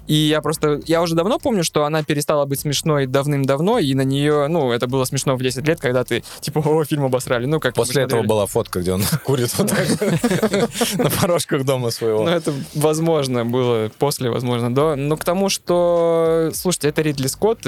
И 0.08 0.14
я 0.14 0.42
просто, 0.42 0.80
я 0.86 1.02
уже 1.02 1.16
давно 1.16 1.38
помню, 1.38 1.64
что 1.64 1.84
она 1.86 2.02
перестала 2.04 2.46
быть 2.46 2.62
смешной 2.62 3.06
давным-давно, 3.08 3.78
и 3.80 3.94
на 3.94 4.02
нее, 4.02 4.48
ну, 4.48 4.72
это 4.72 4.88
было 4.88 5.04
смешно 5.06 5.36
в 5.36 5.42
10 5.44 5.68
лет, 5.68 5.80
когда 5.80 6.04
ты, 6.04 6.24
типа, 6.40 6.60
о, 6.60 6.84
фильм 6.86 7.04
обосрали. 7.06 7.46
Ну, 7.46 7.60
как 7.60 7.76
После 7.76 8.04
этого 8.04 8.20
смотрели. 8.22 8.30
была 8.30 8.46
фотка, 8.46 8.80
где 8.80 8.94
он 8.94 9.04
курит 9.26 9.52
вот 9.58 9.70
так 9.70 9.88
на 10.98 11.10
порожках 11.10 11.64
дома 11.66 11.86
Ну, 11.86 11.92
своего. 11.92 12.28
это, 12.30 12.54
возможно, 12.74 13.46
было 13.46 13.92
после, 14.00 14.30
возможно, 14.30 14.74
до. 14.74 14.96
Но 14.96 15.18
к 15.18 15.26
тому, 15.26 15.50
что, 15.50 16.52
слушайте, 16.54 16.90
это 16.90 17.02
Ридли 17.02 17.28
Скотт, 17.28 17.66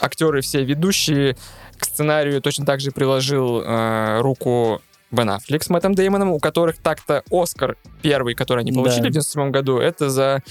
актеры 0.00 0.40
все 0.40 0.64
ведущие, 0.64 1.36
к 1.78 1.84
сценарию 1.84 2.40
точно 2.40 2.64
так 2.64 2.80
же 2.80 2.90
приложил 2.90 3.60
э, 3.62 4.20
руку 4.22 4.80
Бен 5.10 5.28
Аффлек 5.30 5.62
с 5.62 5.68
Мэттом 5.68 5.94
Деймоном, 5.94 6.30
у 6.32 6.38
которых 6.38 6.78
так-то 6.78 7.22
Оскар 7.30 7.76
первый, 8.02 8.34
который 8.34 8.60
они 8.60 8.72
Да. 8.72 8.80
получили 8.80 9.08
в 9.08 9.12
97 9.12 9.50
году, 9.50 9.78
это 9.78 10.08
за... 10.10 10.42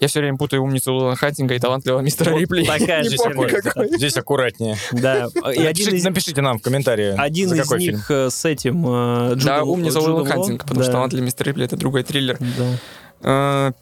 Я 0.00 0.08
все 0.08 0.20
время 0.20 0.36
путаю 0.36 0.62
умницу 0.62 0.92
Уилла 0.92 1.16
Хантинга 1.16 1.54
и 1.54 1.58
талантливого 1.58 2.00
мистера 2.00 2.30
Вот 2.32 2.40
Рипли. 2.40 2.64
такая 2.64 3.04
же 3.04 3.16
помню. 3.16 3.48
Здесь 3.96 4.16
аккуратнее. 4.16 4.76
Да. 4.92 5.28
И 5.52 5.64
один 5.64 5.64
Напишите, 5.66 5.96
из, 5.96 6.04
напишите 6.04 6.42
нам 6.42 6.58
в 6.58 6.62
комментарии, 6.62 7.14
один 7.16 7.48
за 7.48 7.56
из 7.56 7.62
какой 7.62 7.78
фильм. 7.80 7.94
них 7.96 8.10
э, 8.10 8.28
с 8.30 8.44
этим... 8.44 8.84
э, 8.86 9.34
Да, 9.36 9.60
Джудом- 9.60 9.68
умница 9.70 10.00
Уилла 10.00 10.08
Джудом 10.08 10.14
Лоу. 10.16 10.26
Хантинг, 10.26 10.62
потому 10.62 10.78
Да. 10.80 10.84
что 10.84 10.92
талантливый 10.92 11.24
мистер 11.24 11.46
Рипли— 11.46 11.64
это 11.66 11.76
другой 11.76 12.02
триллер. 12.02 12.36
Да. 12.40 13.68
Э, 13.68 13.72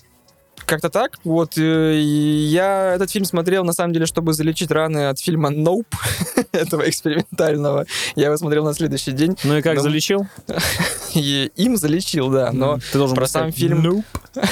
Как-то 0.66 0.90
так. 0.90 1.18
Вот 1.24 1.56
э, 1.58 1.98
я 2.00 2.92
этот 2.94 3.10
фильм 3.10 3.24
смотрел, 3.24 3.64
на 3.64 3.72
самом 3.72 3.92
деле, 3.94 4.06
чтобы 4.06 4.32
залечить 4.34 4.70
раны 4.70 5.08
от 5.08 5.18
фильма 5.18 5.50
«Nope», 5.50 5.86
этого 6.52 6.88
экспериментального. 6.88 7.86
Я 8.16 8.26
его 8.26 8.36
смотрел 8.36 8.64
на 8.64 8.74
следующий 8.74 9.12
день, 9.12 9.36
Ну 9.44 9.56
и 9.56 9.62
как, 9.62 9.76
Ну, 9.76 9.82
залечил? 9.82 10.26
и 11.14 11.50
им 11.56 11.76
залечил, 11.76 12.28
да. 12.30 12.52
Но 12.52 12.78
Ты 12.92 12.98
должен 12.98 13.16
про 13.16 13.26
сам 13.26 13.50
фильм- 13.50 13.80
«Nope». 13.80 14.04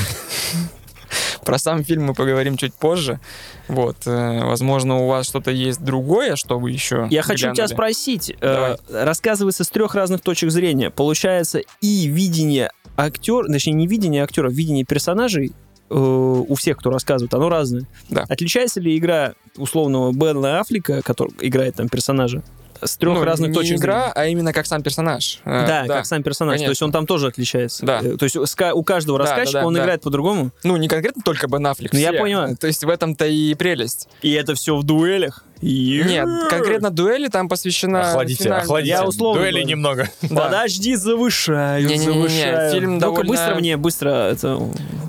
про 1.45 1.59
сам 1.59 1.84
фильм 1.84 2.05
мы 2.07 2.14
поговорим 2.14 2.57
чуть 2.57 2.74
позже. 2.74 3.20
Вот. 3.68 3.97
э, 4.07 4.45
Возможно, 4.45 4.99
у 4.99 5.09
вас 5.09 5.26
что-то 5.28 5.51
есть 5.51 5.82
другое, 5.82 6.36
что 6.36 6.59
вы 6.59 6.70
еще 6.70 7.07
Я 7.11 7.22
хочу 7.22 7.43
тебя 7.45 7.53
глянули? 7.53 7.72
спросить. 7.72 8.36
Давай. 8.41 8.72
э, 8.88 9.05
рассказывается 9.05 9.64
с 9.64 9.68
трех 9.68 9.95
разных 9.95 10.20
точек 10.20 10.51
зрения. 10.51 10.91
Получается 10.91 11.61
и 11.80 12.07
видение 12.07 12.70
актера, 12.97 13.47
точнее 13.51 13.72
не 13.74 13.86
видение 13.86 14.22
актера, 14.22 14.51
видение 14.51 14.84
персонажей 14.84 15.53
э, 15.88 15.95
у 15.95 16.55
всех, 16.55 16.76
кто 16.78 16.91
рассказывает, 16.91 17.32
оно 17.34 17.49
разное. 17.49 17.84
Да. 18.09 18.24
Отличается 18.28 18.80
ли 18.80 18.97
игра 18.97 19.34
условного 19.57 20.12
Бена 20.12 20.61
Аффлека, 20.61 21.03
который 21.03 21.32
играет 21.41 21.76
там 21.76 21.88
персонажа, 21.88 22.43
с 22.83 22.97
трех 22.97 23.14
Ну, 23.14 23.24
разных 23.24 23.49
не 23.51 23.55
точек 23.55 23.78
игра, 23.78 23.95
зрения? 24.01 24.12
а 24.14 24.26
именно 24.26 24.53
как 24.53 24.66
сам 24.66 24.83
персонаж. 24.83 25.41
Э, 25.45 25.66
Да, 25.66 25.87
как 25.87 26.07
сам 26.07 26.22
персонаж. 26.22 26.53
То 26.53 26.62
есть 26.62 26.64
конечно. 26.66 26.87
он 26.87 26.93
там 26.93 27.07
тоже 27.07 27.26
отличается. 27.28 27.85
Да. 27.85 28.01
Э, 28.03 28.16
То 28.16 28.24
есть 28.24 28.37
у 28.37 28.83
каждого 28.83 29.18
Да, 29.18 29.24
да, 29.24 29.31
рассказчика 29.31 29.61
да, 29.61 29.66
он 29.66 29.74
да. 29.74 29.81
играет 29.83 30.03
по-другому. 30.03 30.51
Ну, 30.64 30.76
не 30.76 30.89
конкретно 30.89 31.22
только 31.22 31.47
Бен 31.49 31.66
Аффлек, 31.66 31.93
Ну, 31.93 31.99
я 31.99 32.12
понимаю. 32.12 32.57
То 32.57 32.66
есть 32.66 32.85
в 32.85 32.89
этом-то 32.89 33.26
и 33.26 33.55
прелесть. 33.55 34.09
И 34.22 34.33
это 34.33 34.55
все 34.55 34.76
в 34.76 34.83
дуэлях. 34.85 35.45
Нет, 35.63 36.27
конкретно 36.49 36.91
дуэли 36.91 37.29
там 37.29 37.49
посвящена 37.49 38.11
Охладите, 38.11 38.45
финальной- 38.45 38.63
охладите. 38.63 38.91
Я 38.91 39.05
условно 39.07 39.41
Дуэли 39.41 39.53
говорю. 39.59 39.69
немного. 39.69 40.09
Да. 40.23 40.45
Подожди, 40.45 40.95
завышаю, 40.97 41.87
Не-не-не-не, 41.87 42.13
завышаю. 42.13 42.73
фильм 42.73 42.95
Ну-ка 42.95 43.01
довольно- 43.07 43.29
быстро 43.29 43.55
мне, 43.57 43.77
быстро. 43.77 44.09
Это... 44.31 44.61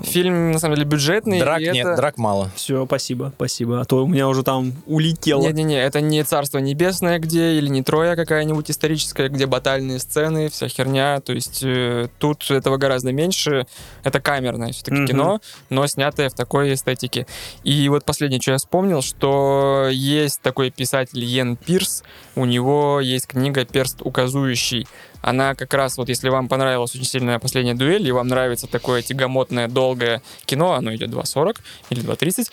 Фильм, 0.04 0.50
на 0.52 0.58
самом 0.58 0.74
деле, 0.74 0.86
бюджетный. 0.86 1.38
Драк 1.40 1.60
нет, 1.60 1.76
это- 1.76 1.96
драк 1.96 2.18
мало. 2.18 2.50
Все, 2.56 2.84
спасибо, 2.86 3.32
спасибо. 3.36 3.80
А 3.80 3.84
то 3.84 4.04
у 4.04 4.08
меня 4.08 4.28
уже 4.28 4.42
там 4.42 4.72
улетело. 4.86 5.40
Не-не-не, 5.42 5.80
это 5.82 6.00
не 6.00 6.22
«Царство 6.24 6.58
небесное», 6.58 7.18
где, 7.18 7.52
или 7.54 7.68
не 7.68 7.82
«Троя» 7.82 8.16
какая-нибудь 8.16 8.70
историческая, 8.70 9.28
где 9.28 9.46
батальные 9.46 10.00
сцены, 10.00 10.50
вся 10.50 10.68
херня. 10.68 11.20
То 11.20 11.32
есть 11.32 11.60
э, 11.64 12.08
тут 12.18 12.50
этого 12.50 12.76
гораздо 12.76 13.12
меньше. 13.12 13.66
Это 14.02 14.20
камерное 14.20 14.72
все-таки 14.72 14.96
Мгм. 14.98 15.06
кино, 15.06 15.40
но 15.70 15.86
снятое 15.86 16.28
в 16.28 16.34
такой 16.34 16.74
эстетике. 16.74 17.26
И 17.62 17.88
вот 17.88 18.04
последнее, 18.04 18.40
что 18.40 18.50
я 18.52 18.58
вспомнил, 18.58 19.02
что 19.02 19.86
есть 19.90 20.41
такой 20.42 20.70
писатель 20.70 21.24
Йен 21.24 21.56
Пирс, 21.56 22.02
у 22.34 22.44
него 22.44 23.00
есть 23.00 23.26
книга 23.26 23.64
«Перст 23.64 24.02
указующий». 24.02 24.86
Она 25.22 25.54
как 25.54 25.72
раз, 25.74 25.96
вот 25.98 26.08
если 26.08 26.28
вам 26.28 26.48
понравилась 26.48 26.94
очень 26.94 27.04
сильная 27.04 27.38
последняя 27.38 27.74
дуэль, 27.74 28.06
и 28.06 28.12
вам 28.12 28.26
нравится 28.26 28.66
такое 28.66 29.02
тягомотное, 29.02 29.68
долгое 29.68 30.20
кино, 30.44 30.72
оно 30.72 30.94
идет 30.94 31.10
2.40 31.10 31.58
или 31.90 32.02
2.30, 32.02 32.50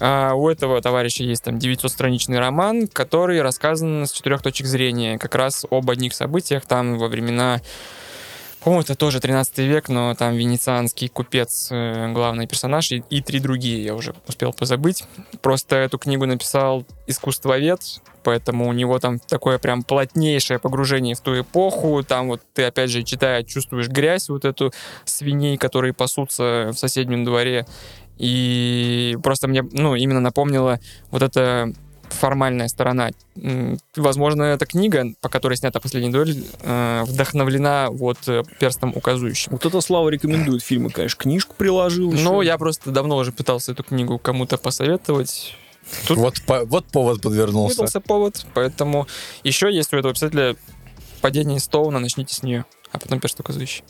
а 0.00 0.34
у 0.34 0.48
этого 0.48 0.80
товарища 0.80 1.22
есть 1.22 1.44
там 1.44 1.58
900-страничный 1.58 2.38
роман, 2.38 2.88
который 2.88 3.40
рассказан 3.42 4.06
с 4.06 4.12
четырех 4.12 4.42
точек 4.42 4.66
зрения, 4.66 5.18
как 5.18 5.34
раз 5.34 5.64
об 5.70 5.90
одних 5.90 6.14
событиях 6.14 6.66
там 6.66 6.98
во 6.98 7.08
времена 7.08 7.60
по-моему, 8.62 8.82
это 8.82 8.94
тоже 8.94 9.18
13 9.20 9.58
век, 9.58 9.88
но 9.88 10.14
там 10.14 10.34
венецианский 10.34 11.08
купец, 11.08 11.68
э, 11.70 12.12
главный 12.12 12.46
персонаж, 12.46 12.92
и, 12.92 13.02
и 13.10 13.20
три 13.20 13.40
другие, 13.40 13.84
я 13.84 13.94
уже 13.94 14.14
успел 14.28 14.52
позабыть. 14.52 15.04
Просто 15.40 15.76
эту 15.76 15.98
книгу 15.98 16.26
написал 16.26 16.84
искусствовед, 17.08 17.80
поэтому 18.22 18.68
у 18.68 18.72
него 18.72 18.98
там 19.00 19.18
такое 19.18 19.58
прям 19.58 19.82
плотнейшее 19.82 20.60
погружение 20.60 21.16
в 21.16 21.20
ту 21.20 21.40
эпоху. 21.40 22.04
Там 22.04 22.28
вот 22.28 22.40
ты, 22.54 22.62
опять 22.62 22.90
же, 22.90 23.02
читая, 23.02 23.42
чувствуешь 23.42 23.88
грязь, 23.88 24.28
вот 24.28 24.44
эту 24.44 24.72
свиней, 25.04 25.56
которые 25.56 25.92
пасутся 25.92 26.70
в 26.72 26.78
соседнем 26.78 27.24
дворе. 27.24 27.66
И 28.18 29.18
просто 29.24 29.48
мне, 29.48 29.62
ну, 29.72 29.96
именно 29.96 30.20
напомнила 30.20 30.78
вот 31.10 31.22
эта 31.22 31.72
формальная 32.12 32.68
сторона. 32.68 33.10
Возможно, 33.96 34.42
эта 34.44 34.66
книга, 34.66 35.06
по 35.20 35.28
которой 35.28 35.56
снята 35.56 35.80
последняя 35.80 36.10
дуэль, 36.12 36.44
э, 36.60 37.02
вдохновлена 37.06 37.88
вот 37.90 38.18
э, 38.26 38.42
перстом 38.60 38.92
указующим. 38.94 39.52
Вот 39.52 39.64
это 39.66 39.80
Слава 39.80 40.08
рекомендует 40.08 40.62
фильмы, 40.62 40.90
конечно. 40.90 41.18
Книжку 41.22 41.54
приложил. 41.56 42.12
Ну, 42.12 42.40
еще. 42.42 42.46
я 42.46 42.58
просто 42.58 42.90
давно 42.90 43.16
уже 43.16 43.32
пытался 43.32 43.72
эту 43.72 43.82
книгу 43.82 44.18
кому-то 44.18 44.58
посоветовать. 44.58 45.56
Тут 46.06 46.16
Вот, 46.18 46.42
по- 46.46 46.64
вот 46.64 46.86
повод 46.86 47.20
подвернулся. 47.20 47.74
выдался 47.76 48.00
повод, 48.00 48.46
поэтому 48.54 49.08
еще 49.42 49.72
есть 49.74 49.92
у 49.92 49.96
этого 49.96 50.14
писателя 50.14 50.54
«Падение 51.20 51.58
Стоуна», 51.58 51.98
начните 51.98 52.34
с 52.34 52.42
нее, 52.44 52.64
а 52.92 52.98
потом 52.98 53.18
перст 53.18 53.40
указующий. 53.40 53.82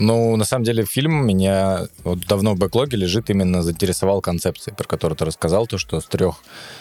Ну, 0.00 0.34
на 0.36 0.44
самом 0.44 0.64
деле, 0.64 0.84
фильм 0.84 1.26
меня 1.26 1.86
вот 2.04 2.20
давно 2.26 2.54
в 2.54 2.58
бэклоге 2.58 2.96
лежит, 2.96 3.30
именно 3.30 3.62
заинтересовал 3.62 4.20
концепцией, 4.20 4.74
про 4.74 4.84
которую 4.84 5.16
ты 5.16 5.24
рассказал, 5.26 5.66
то, 5.66 5.78
что 5.78 6.00
с 6.00 6.06
трех 6.06 6.36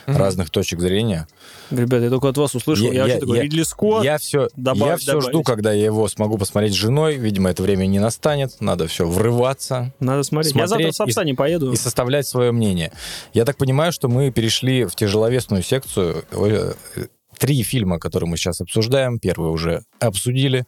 Мгм. 0.07 0.17
разных 0.17 0.49
точек 0.49 0.79
зрения. 0.79 1.27
Ребята, 1.69 2.05
я 2.05 2.09
только 2.09 2.29
от 2.29 2.37
вас 2.37 2.55
услышал. 2.55 2.87
Я- 2.91 3.05
Я, 3.05 3.13
я- 3.15 3.19
такой, 3.19 3.37
я- 3.37 3.43
Ридли 3.43 3.63
Скотт. 3.63 4.03
Я 4.03 4.17
все, 4.17 4.47
добав- 4.55 4.87
я 4.89 4.97
все 4.97 5.11
добавить. 5.13 5.29
жду, 5.29 5.43
когда 5.43 5.71
я 5.73 5.85
его 5.85 6.07
смогу 6.07 6.37
посмотреть 6.37 6.73
с 6.73 6.77
женой. 6.77 7.17
Видимо, 7.17 7.49
это 7.49 7.61
время 7.61 7.85
не 7.85 7.99
настанет. 7.99 8.59
Надо 8.59 8.87
все 8.87 9.05
врываться 9.07 9.93
Надо 9.99 10.23
смотреть. 10.23 10.55
Я 10.55 10.67
завтра 10.67 10.91
смотреть 10.91 10.93
в 10.93 10.97
Сапсане 10.97 11.33
поеду. 11.35 11.71
и 11.71 11.75
составлять 11.75 12.25
свое 12.27 12.51
мнение. 12.51 12.91
Я 13.33 13.45
так 13.45 13.57
понимаю, 13.57 13.91
что 13.91 14.07
мы 14.07 14.31
перешли 14.31 14.85
в 14.85 14.95
тяжеловесную 14.95 15.61
секцию. 15.63 16.23
Э, 16.31 16.73
Три 17.37 17.63
фильма, 17.63 17.99
которые 17.99 18.29
мы 18.29 18.35
сейчас 18.35 18.59
обсуждаем. 18.59 19.17
Первый 19.17 19.49
уже 19.51 19.83
обсудили. 20.01 20.65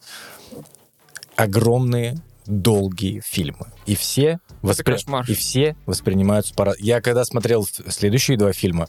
Огромные, 1.36 2.18
долгие 2.46 3.22
фильмы. 3.26 3.68
И 3.86 3.96
все, 3.96 4.40
воспри- 4.62 4.98
и 5.28 5.34
все 5.34 5.76
воспринимаются 5.86 6.54
по 6.54 6.74
Я 6.80 7.02
когда 7.02 7.26
смотрел 7.26 7.68
следующие 7.88 8.38
два 8.38 8.54
фильма, 8.54 8.88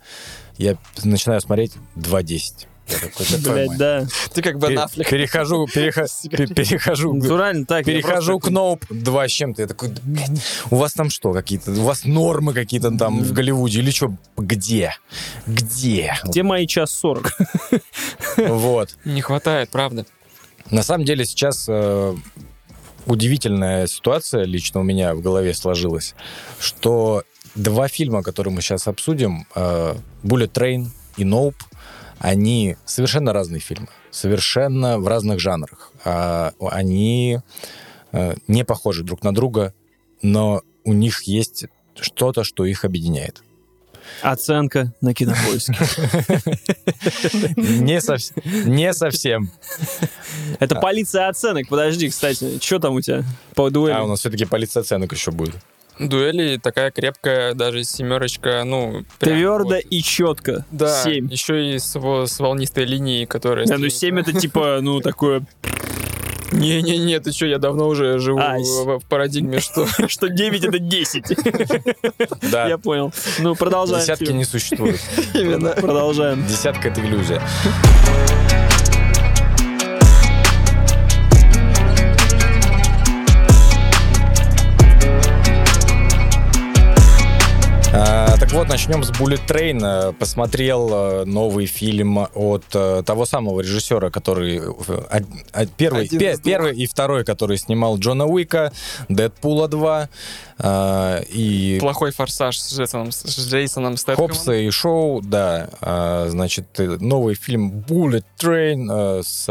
я 0.58 0.76
начинаю 1.04 1.40
смотреть 1.40 1.72
2.10. 1.96 2.66
Я 2.88 2.98
такой, 2.98 3.26
«Да 3.30 3.38
твою 3.38 3.54
Блять, 3.54 3.68
мать». 3.68 3.78
да. 3.78 4.06
Ты 4.34 4.42
как 4.42 4.58
бы 4.58 4.74
Аффлек. 4.74 5.08
Перехожу, 5.08 5.66
перехожу, 5.72 7.14
Натурально 7.14 7.64
так. 7.64 7.84
перехожу 7.84 8.40
к 8.40 8.48
Ноуп 8.50 8.84
два 8.90 9.28
с 9.28 9.30
чем-то. 9.30 9.62
Я 9.62 9.68
такой, 9.68 9.90
«Да, 9.90 10.00
блядь, 10.04 10.30
у 10.70 10.76
вас 10.76 10.92
там 10.92 11.08
что, 11.08 11.32
какие-то, 11.32 11.70
у 11.70 11.84
вас 11.84 12.04
нормы 12.04 12.52
какие-то 12.52 12.90
там 12.90 13.22
в 13.22 13.32
Голливуде 13.32 13.78
или 13.78 13.90
что? 13.92 14.14
Где? 14.36 14.94
Где? 15.46 16.14
Где 16.24 16.42
мои 16.42 16.66
час 16.66 16.90
сорок? 16.90 17.32
Вот. 18.36 18.96
Не 19.04 19.20
хватает, 19.20 19.70
правда. 19.70 20.04
На 20.70 20.82
самом 20.82 21.04
деле 21.04 21.24
сейчас 21.24 21.66
э, 21.68 22.14
удивительная 23.06 23.86
ситуация 23.86 24.44
лично 24.44 24.80
у 24.80 24.82
меня 24.82 25.14
в 25.14 25.20
голове 25.20 25.54
сложилась, 25.54 26.14
что 26.58 27.24
два 27.54 27.88
фильма, 27.88 28.22
которые 28.22 28.54
мы 28.54 28.62
сейчас 28.62 28.86
обсудим, 28.88 29.46
э, 29.54 29.94
Bullet 30.22 30.52
Train 30.52 30.86
и 31.16 31.24
Nope, 31.24 31.56
они 32.18 32.76
совершенно 32.84 33.32
разные 33.32 33.60
фильмы, 33.60 33.88
совершенно 34.10 34.98
в 34.98 35.08
разных 35.08 35.40
жанрах. 35.40 35.90
А, 36.04 36.52
они 36.60 37.40
э, 38.12 38.34
не 38.46 38.64
похожи 38.64 39.02
друг 39.02 39.24
на 39.24 39.34
друга, 39.34 39.74
но 40.22 40.62
у 40.84 40.92
них 40.92 41.22
есть 41.22 41.66
что-то, 42.00 42.44
что 42.44 42.64
их 42.64 42.84
объединяет. 42.84 43.42
Оценка 44.20 44.92
на 45.00 45.14
кинопоиске. 45.14 45.74
Не, 47.56 47.98
совс- 47.98 48.32
не 48.66 48.92
совсем. 48.92 49.50
Это 50.60 50.76
полиция 50.76 51.28
оценок. 51.28 51.68
Подожди, 51.68 52.08
кстати, 52.08 52.58
что 52.62 52.78
там 52.78 52.94
у 52.94 53.00
тебя 53.00 53.24
по 53.54 53.70
дуэли? 53.70 53.94
А 53.94 54.02
у 54.04 54.06
нас 54.08 54.20
все-таки 54.20 54.44
полиция 54.44 54.82
оценок 54.82 55.12
еще 55.12 55.30
будет. 55.30 55.56
Дуэли 55.98 56.58
такая 56.62 56.90
крепкая, 56.90 57.54
даже 57.54 57.84
семерочка, 57.84 58.64
ну... 58.64 59.04
Твердо 59.18 59.74
вот. 59.74 59.84
и 59.90 60.02
четко. 60.02 60.64
Да, 60.70 61.02
Семь. 61.02 61.28
еще 61.30 61.74
и 61.74 61.78
с, 61.78 61.94
во- 61.98 62.26
с 62.26 62.38
волнистой 62.40 62.86
линией, 62.86 63.26
которая... 63.26 63.66
Да, 63.66 63.78
ну. 63.78 63.88
7 63.88 64.18
это 64.20 64.32
типа, 64.32 64.78
ну, 64.80 65.00
такое, 65.00 65.44
Не-не-не, 66.52 67.18
ты 67.20 67.32
что, 67.32 67.46
я 67.46 67.58
давно 67.58 67.88
уже 67.88 68.18
живу 68.18 68.38
А, 68.38 68.58
в, 68.58 68.98
в 69.00 69.04
парадигме, 69.06 69.60
что... 69.60 69.86
что 70.08 70.28
9 70.28 70.64
это 70.64 70.78
10. 70.78 71.24
Да. 72.50 72.68
Я 72.68 72.78
понял. 72.78 73.12
Ну, 73.38 73.54
продолжаем. 73.54 74.02
Десятки 74.02 74.24
фильм. 74.24 74.38
не 74.38 74.44
существует. 74.44 75.00
Именно. 75.34 75.70
Продолжаем. 75.70 76.46
Десятка— 76.46 76.88
это 76.90 77.00
иллюзия. 77.00 77.40
Вот, 88.52 88.68
начнем 88.68 89.02
с 89.02 89.10
Bullet 89.10 89.40
Train. 89.48 89.80
Э, 89.82 90.12
Посмотрел 90.12 90.90
э, 90.92 91.24
новый 91.24 91.64
фильм 91.66 92.18
от 92.18 92.64
э, 92.74 93.02
того 93.04 93.24
самого 93.24 93.60
режиссера, 93.62 94.10
который 94.10 94.60
первый, 95.78 96.08
пе- 96.08 96.36
первый 96.42 96.76
и 96.76 96.86
второй, 96.86 97.24
который 97.24 97.56
снимал 97.56 97.96
Джона 97.98 98.26
Уика, 98.26 98.70
Дэдпула 99.08 99.68
2 99.68 100.08
э, 100.58 101.22
и 101.30 101.78
Плохой 101.80 102.12
форсаж 102.12 102.58
с 102.58 102.76
Джейсоном, 102.76 103.10
с 103.10 103.24
Джейсоном 103.48 103.96
Стэтхэмом. 103.96 104.30
Хопса 104.30 104.52
и 104.52 104.68
Шоу, 104.70 105.22
да. 105.22 106.26
Значит, 106.28 106.66
новый 106.78 107.34
фильм 107.34 107.82
Bullet 107.88 108.24
Train 108.38 109.22
с, 109.22 109.48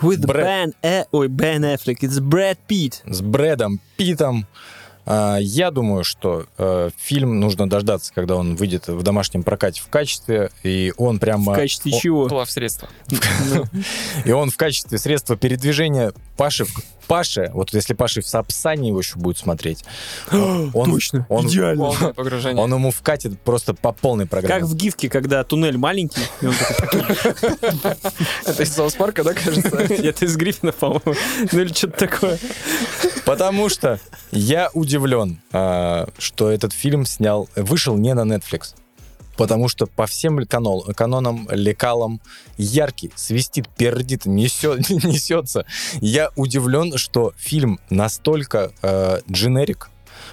With 0.00 0.24
Брэд- 0.24 0.44
Ben, 0.44 0.72
э, 0.82 1.04
ой, 1.10 1.26
Бен 1.28 1.64
Эффлек, 1.64 2.02
it's 2.04 2.20
Брэд 2.20 2.58
Питт. 2.66 3.02
с 3.06 3.20
Брэдом 3.20 3.80
Питом. 3.96 4.46
А, 5.06 5.36
Я 5.38 5.70
думаю, 5.70 6.04
что 6.04 6.46
э, 6.58 6.90
фильм 6.96 7.40
нужно 7.40 7.68
дождаться, 7.68 8.12
когда 8.14 8.36
он 8.36 8.56
выйдет 8.56 8.88
в 8.88 9.02
домашнем 9.02 9.42
прокате 9.42 9.80
в 9.82 9.88
качестве, 9.88 10.50
и 10.62 10.92
он 10.96 11.18
прямо... 11.18 11.52
В 11.52 11.56
качестве 11.56 11.92
о- 11.92 12.00
чего? 12.00 12.28
Плав 12.28 12.50
средства. 12.50 12.88
И 14.24 14.32
он 14.32 14.50
в 14.50 14.56
качестве 14.56 14.98
средства 14.98 15.36
передвижения 15.36 16.12
Паши... 16.36 16.64
в- 16.64 16.82
Паше, 17.06 17.50
вот 17.52 17.74
если 17.74 17.92
Паши 17.92 18.22
в 18.22 18.26
Сапсане 18.26 18.88
его 18.88 19.00
еще 19.00 19.16
будет 19.18 19.36
смотреть, 19.36 19.84
он, 20.32 20.72
Точно, 20.72 21.26
он, 21.28 21.46
идеально. 21.46 21.90
Погружение. 22.16 22.62
он 22.62 22.72
ему 22.72 22.90
вкатит 22.90 23.38
просто 23.42 23.74
по 23.74 23.92
полной 23.92 24.26
программе. 24.26 24.60
Как 24.62 24.68
в 24.68 24.74
гифке, 24.74 25.10
когда 25.10 25.44
туннель 25.44 25.76
маленький, 25.76 26.22
и 26.40 26.46
он 26.46 26.54
такой, 26.54 27.00
Это 28.46 28.62
из 28.62 28.72
Саус 28.72 28.94
Парка, 28.94 29.22
да, 29.22 29.34
кажется? 29.34 29.68
это 29.78 30.24
из 30.24 30.36
Гриффина, 30.36 30.72
по-моему, 30.72 31.14
ну 31.52 31.60
или 31.60 31.72
что-то 31.72 32.06
такое. 32.06 32.38
Потому 33.26 33.68
что 33.68 34.00
я 34.30 34.70
удивлен, 34.72 35.40
а, 35.52 36.08
что 36.18 36.50
этот 36.50 36.72
фильм 36.72 37.04
снял, 37.04 37.48
вышел 37.54 37.96
не 37.96 38.14
на 38.14 38.22
Netflix. 38.22 38.74
Потому 39.36 39.68
что 39.68 39.86
по 39.86 40.06
всем 40.06 40.38
канон- 40.40 40.92
канонам, 40.94 41.48
лекалам 41.50 42.20
яркий, 42.56 43.10
свистит, 43.14 43.68
пердит, 43.68 44.26
несет, 44.26 44.88
несется. 45.04 45.66
Я 46.00 46.30
удивлен, 46.36 46.96
что 46.96 47.32
фильм 47.36 47.80
настолько 47.90 48.72
э, 48.82 49.20
дженерик, 49.30 49.90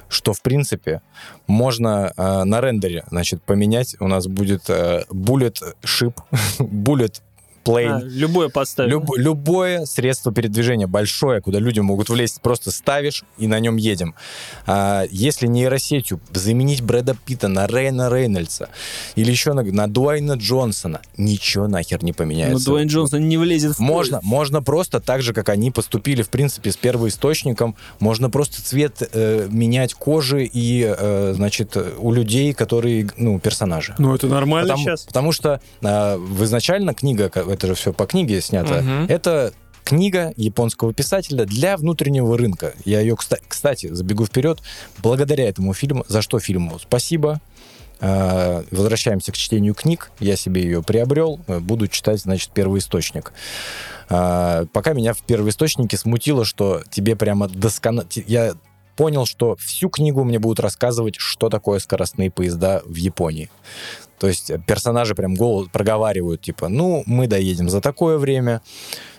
что, 0.10 0.34
в 0.34 0.42
принципе, 0.42 1.02
можно 1.48 2.14
э, 2.16 2.44
на 2.44 2.62
рендере, 2.62 3.06
значит, 3.10 3.42
поменять. 3.44 3.96
У 4.00 4.08
нас 4.08 4.28
будет 4.28 4.70
э, 4.70 5.06
bullet 5.10 5.58
ship, 5.84 6.16
bullet 6.60 7.22
plane. 7.64 7.98
А, 7.98 8.02
любое 8.04 8.50
подставить. 8.50 8.92
Люб- 8.92 9.18
любое 9.18 9.86
средство 9.86 10.32
передвижения 10.32 10.88
большое, 10.88 11.42
куда 11.42 11.60
люди 11.60 11.80
могут 11.80 12.10
влезть, 12.10 12.42
просто 12.42 12.72
ставишь 12.72 13.24
и 13.38 13.48
на 13.48 13.60
нем 13.60 13.78
едем. 13.78 14.16
А, 14.66 15.04
если 15.12 15.48
нейросетью 15.48 16.20
заменить 16.34 16.82
Брэда 16.82 17.16
Питта 17.26 17.48
на 17.48 17.68
Рейна 17.68 18.10
Рейнольдса 18.10 18.70
или 19.16 19.32
еще 19.32 19.54
на, 19.54 19.64
на 19.64 19.88
Дуайна 19.88 20.34
Джонсона, 20.34 21.02
ничего 21.18 21.68
нахер 21.68 22.04
не 22.04 22.14
поменяется. 22.14 22.66
Дуэйн 22.66 22.88
Джонсон 22.88 23.28
не 23.28 23.38
влезет 23.38 23.76
в 23.76 23.80
Можно, 23.80 24.20
можно 24.24 24.62
просто 24.62 25.00
так 25.00 25.22
же, 25.22 25.34
как 25.34 25.50
они 25.50 25.72
поступили, 25.72 26.22
в 26.22 26.30
принципе, 26.30 26.72
с 26.72 26.78
первоисточником, 26.78 27.76
можно 28.00 28.30
просто 28.30 28.62
цвет 28.64 29.10
э, 29.14 29.48
менять 29.50 29.94
кожи 29.94 30.46
и, 30.46 30.86
э, 30.98 31.34
значит, 31.36 31.78
у 31.98 32.12
людей, 32.12 32.54
которые, 32.54 33.10
ну, 33.18 33.40
персонажи. 33.40 33.96
Ну, 33.98 34.16
это 34.16 34.28
нормально 34.28 34.70
Потому, 34.70 34.84
сейчас. 34.84 35.02
потому 35.04 35.32
что 35.32 35.62
э, 35.82 36.18
в 36.18 36.44
изначально 36.44 36.94
книга, 36.94 37.30
это 37.52 37.68
же 37.68 37.76
все 37.76 37.94
по 37.94 38.06
книге 38.06 38.42
снято, 38.42 38.82
Мгм. 38.82 39.06
это 39.10 39.54
книга 39.84 40.34
японского 40.38 40.94
писателя 40.94 41.46
для 41.46 41.76
внутреннего 41.78 42.38
рынка. 42.38 42.74
Я 42.86 43.00
ее, 43.02 43.16
кста- 43.16 43.42
кстати, 43.48 43.94
забегу 43.94 44.26
вперед, 44.26 44.60
благодаря 45.04 45.48
этому 45.48 45.74
фильму, 45.74 46.06
за 46.08 46.22
что 46.22 46.40
фильму 46.40 46.80
спасибо. 46.80 47.42
Э, 48.00 48.64
Возвращаемся 48.72 49.32
к 49.32 49.38
чтению 49.38 49.76
книг. 49.76 50.12
Я 50.20 50.36
себе 50.36 50.64
ее 50.64 50.82
приобрел. 50.82 51.40
Буду 51.48 51.88
читать, 51.88 52.20
значит, 52.22 52.50
первоисточник. 52.52 53.32
Э, 54.10 54.66
Пока 54.74 54.94
меня 54.94 55.14
в 55.14 55.22
первоисточнике 55.22 55.98
смутило, 55.98 56.44
что 56.46 56.82
тебе 56.90 57.16
прямо 57.16 57.48
досконально... 57.48 58.10
Я 58.26 58.54
понял, 58.96 59.26
что 59.26 59.56
всю 59.56 59.90
книгу 59.90 60.24
мне 60.24 60.38
будут 60.40 60.60
рассказывать, 60.60 61.16
что 61.18 61.50
такое 61.50 61.80
скоростные 61.80 62.30
поезда 62.32 62.82
в 62.86 62.96
Японии. 62.96 63.50
То 64.22 64.28
есть 64.28 64.52
персонажи 64.68 65.16
прям 65.16 65.34
голос 65.34 65.68
проговаривают, 65.70 66.44
типа, 66.44 66.70
ну, 66.70 67.02
мы 67.08 67.26
доедем 67.26 67.70
за 67.70 67.82
такое 67.82 68.20
время, 68.20 68.62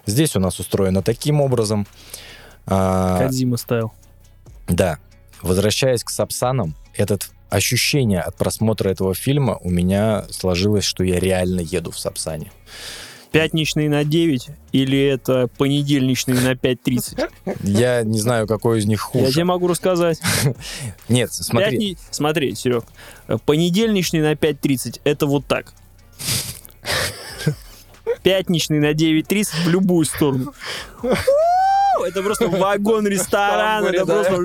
здесь 0.06 0.36
у 0.36 0.38
нас 0.38 0.60
устроено 0.60 1.02
таким 1.02 1.40
образом. 1.40 1.88
А, 2.66 3.18
Кадзима 3.18 3.56
ставил. 3.56 3.90
да. 4.68 5.00
Возвращаясь 5.42 6.04
к 6.04 6.10
Сапсанам, 6.10 6.76
этот 6.94 7.30
ощущение 7.50 8.20
от 8.20 8.36
просмотра 8.36 8.90
этого 8.90 9.12
фильма 9.12 9.58
у 9.62 9.70
меня 9.70 10.24
сложилось, 10.30 10.84
что 10.84 11.02
я 11.02 11.18
реально 11.18 11.62
еду 11.62 11.90
в 11.90 11.98
Сапсане. 11.98 12.52
Пятничный 13.32 13.88
на 13.88 14.04
9 14.04 14.48
или 14.72 14.98
это 15.06 15.48
понедельничный 15.58 16.34
на 16.34 16.52
5.30? 16.52 17.30
Я 17.62 18.02
не 18.02 18.20
знаю, 18.20 18.46
какой 18.46 18.78
из 18.80 18.84
них 18.86 19.08
Я 19.14 19.20
тебе 19.20 19.26
хуже. 19.28 19.44
могу 19.44 19.66
рассказать. 19.68 20.20
Нет, 21.08 21.32
смотри. 21.32 21.70
Пятни- 21.70 21.96
Смотри, 22.10 22.54
Серег, 22.54 22.84
понедельничный 23.46 24.20
на 24.20 24.32
5.30 24.34 25.00
это 25.04 25.26
вот 25.26 25.46
так. 25.46 25.72
Пятничный 28.22 28.78
на 28.80 28.92
9.30 28.92 29.64
в 29.64 29.68
любую 29.68 30.04
сторону. 30.04 30.52
Это 32.06 32.22
просто 32.22 32.48
вагон 32.48 33.06
ресторан, 33.06 33.82
Тамбуре, 33.84 33.98
это 34.02 34.06
просто 34.06 34.36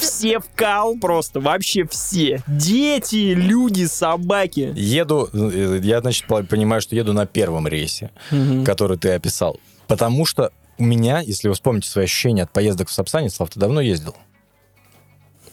все 0.00 0.38
в 0.40 0.44
кал 0.54 0.96
просто, 1.00 1.40
вообще 1.40 1.84
все. 1.86 2.42
Дети, 2.46 3.34
люди, 3.34 3.84
собаки. 3.84 4.72
Еду, 4.76 5.28
э, 5.32 5.80
я, 5.82 6.00
значит, 6.00 6.26
по- 6.26 6.42
понимаю, 6.42 6.80
что 6.82 6.94
еду 6.96 7.12
на 7.12 7.26
первом 7.26 7.66
рейсе. 7.68 8.10
Мгм. 8.30 8.64
который 8.64 8.96
ты 8.98 9.10
описал. 9.10 9.58
Потому 9.88 10.24
что 10.26 10.50
у 10.78 10.84
меня, 10.84 11.20
если 11.20 11.48
вы 11.48 11.54
вспомните 11.54 11.88
свои 11.88 12.04
ощущения 12.04 12.42
от 12.44 12.52
поездок 12.52 12.88
в 12.88 12.92
Сапсане, 12.92 13.30
Слав, 13.30 13.50
ты 13.50 13.60
давно 13.60 13.80
ездил? 13.80 14.14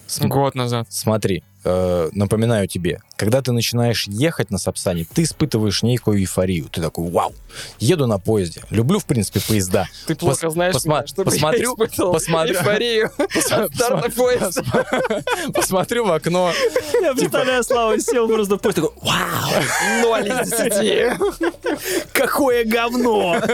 См- 0.10 0.30
Год 0.30 0.56
назад. 0.56 0.88
Смотри, 0.90 1.44
э, 1.64 2.10
напоминаю 2.14 2.68
тебе, 2.68 3.02
когда 3.16 3.42
ты 3.42 3.52
начинаешь 3.52 4.08
ехать 4.08 4.50
на 4.50 4.58
Сапсане, 4.58 5.06
ты 5.14 5.24
испытываешь 5.24 5.84
некую 5.84 6.20
эйфорию. 6.20 6.66
Ты 6.70 6.82
такой, 6.82 7.10
вау, 7.12 7.34
еду 7.80 8.08
на 8.08 8.18
поезде. 8.18 8.62
Люблю, 8.72 8.98
в 9.00 9.06
принципе, 9.06 9.40
поезда. 9.48 9.88
Ты 10.08 10.16
плохо 10.16 10.48
Пос- 10.48 10.52
знаешь 10.52 10.76
посма- 10.76 10.98
меня, 11.00 11.08
чтобы 11.08 11.32
посмотрю- 11.32 11.76
я 11.78 11.86
испытывал 11.86 12.14
посмотрю- 12.14 12.56
эйфорию 12.56 13.12
старта 13.76 14.10
поезда. 14.10 14.64
Посмотрю 15.54 16.06
в 16.06 16.12
окно. 16.12 16.52
Я 17.02 17.14
представляю, 17.14 17.64
Слава 17.64 18.00
сел 18.00 18.28
просто 18.28 18.58
в 18.58 18.62
поезд, 18.62 18.78
такой, 18.78 18.92
вау, 19.02 19.52
Ноль 20.02 20.28
из 20.28 20.50
десяти. 20.50 21.12
какое 22.14 22.66
говно. 22.66 23.38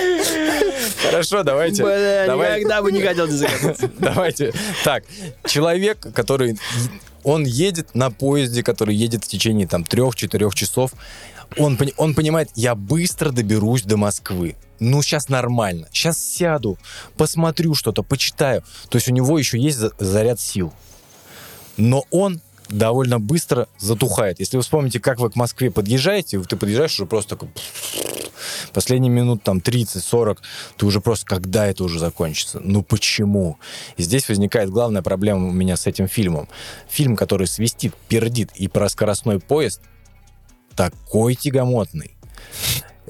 Хорошо, 1.02 1.42
давайте. 1.42 1.82
Бля, 1.82 2.26
давай- 2.26 2.58
никогда 2.58 2.82
бы 2.82 2.92
не 2.92 3.00
хотел 3.00 3.24
оказаться. 3.24 3.90
Давайте. 3.98 4.52
Так, 4.84 5.04
человек, 5.46 5.98
который... 6.14 6.58
Он 7.22 7.44
едет 7.44 7.94
на 7.94 8.10
поезде, 8.10 8.62
который 8.62 8.94
едет 8.94 9.24
в 9.24 9.28
течение 9.28 9.66
там 9.66 9.84
трех-четырех 9.84 10.54
часов. 10.54 10.92
Он, 11.58 11.78
он 11.98 12.14
понимает, 12.14 12.48
я 12.54 12.74
быстро 12.74 13.30
доберусь 13.30 13.82
до 13.82 13.98
Москвы. 13.98 14.56
Ну, 14.78 15.02
сейчас 15.02 15.28
нормально. 15.28 15.86
Сейчас 15.92 16.18
сяду, 16.18 16.78
посмотрю 17.18 17.74
что-то, 17.74 18.02
почитаю. 18.02 18.62
То 18.88 18.96
есть 18.96 19.08
у 19.08 19.12
него 19.12 19.38
еще 19.38 19.58
есть 19.58 19.76
за- 19.76 19.92
заряд 19.98 20.40
сил. 20.40 20.72
Но 21.76 22.04
он 22.10 22.40
довольно 22.70 23.18
быстро 23.20 23.68
затухает. 23.78 24.40
Если 24.40 24.56
вы 24.56 24.62
вспомните, 24.62 25.00
как 25.00 25.18
вы 25.18 25.30
к 25.30 25.36
Москве 25.36 25.70
подъезжаете, 25.70 26.40
ты 26.40 26.56
подъезжаешь 26.56 26.94
уже 26.94 27.04
просто 27.04 27.36
такой... 27.36 27.50
Последние 28.72 29.10
минут 29.10 29.42
там 29.42 29.58
30-40, 29.58 30.38
ты 30.76 30.86
уже 30.86 31.00
просто, 31.00 31.26
когда 31.26 31.66
это 31.66 31.84
уже 31.84 31.98
закончится? 31.98 32.60
Ну 32.62 32.82
почему? 32.82 33.58
И 33.96 34.02
здесь 34.02 34.28
возникает 34.28 34.70
главная 34.70 35.02
проблема 35.02 35.48
у 35.48 35.52
меня 35.52 35.76
с 35.76 35.86
этим 35.86 36.08
фильмом. 36.08 36.48
Фильм, 36.88 37.16
который 37.16 37.46
свистит, 37.46 37.94
пердит 38.08 38.50
и 38.54 38.68
про 38.68 38.88
скоростной 38.88 39.40
поезд, 39.40 39.80
такой 40.76 41.34
тягомотный. 41.34 42.16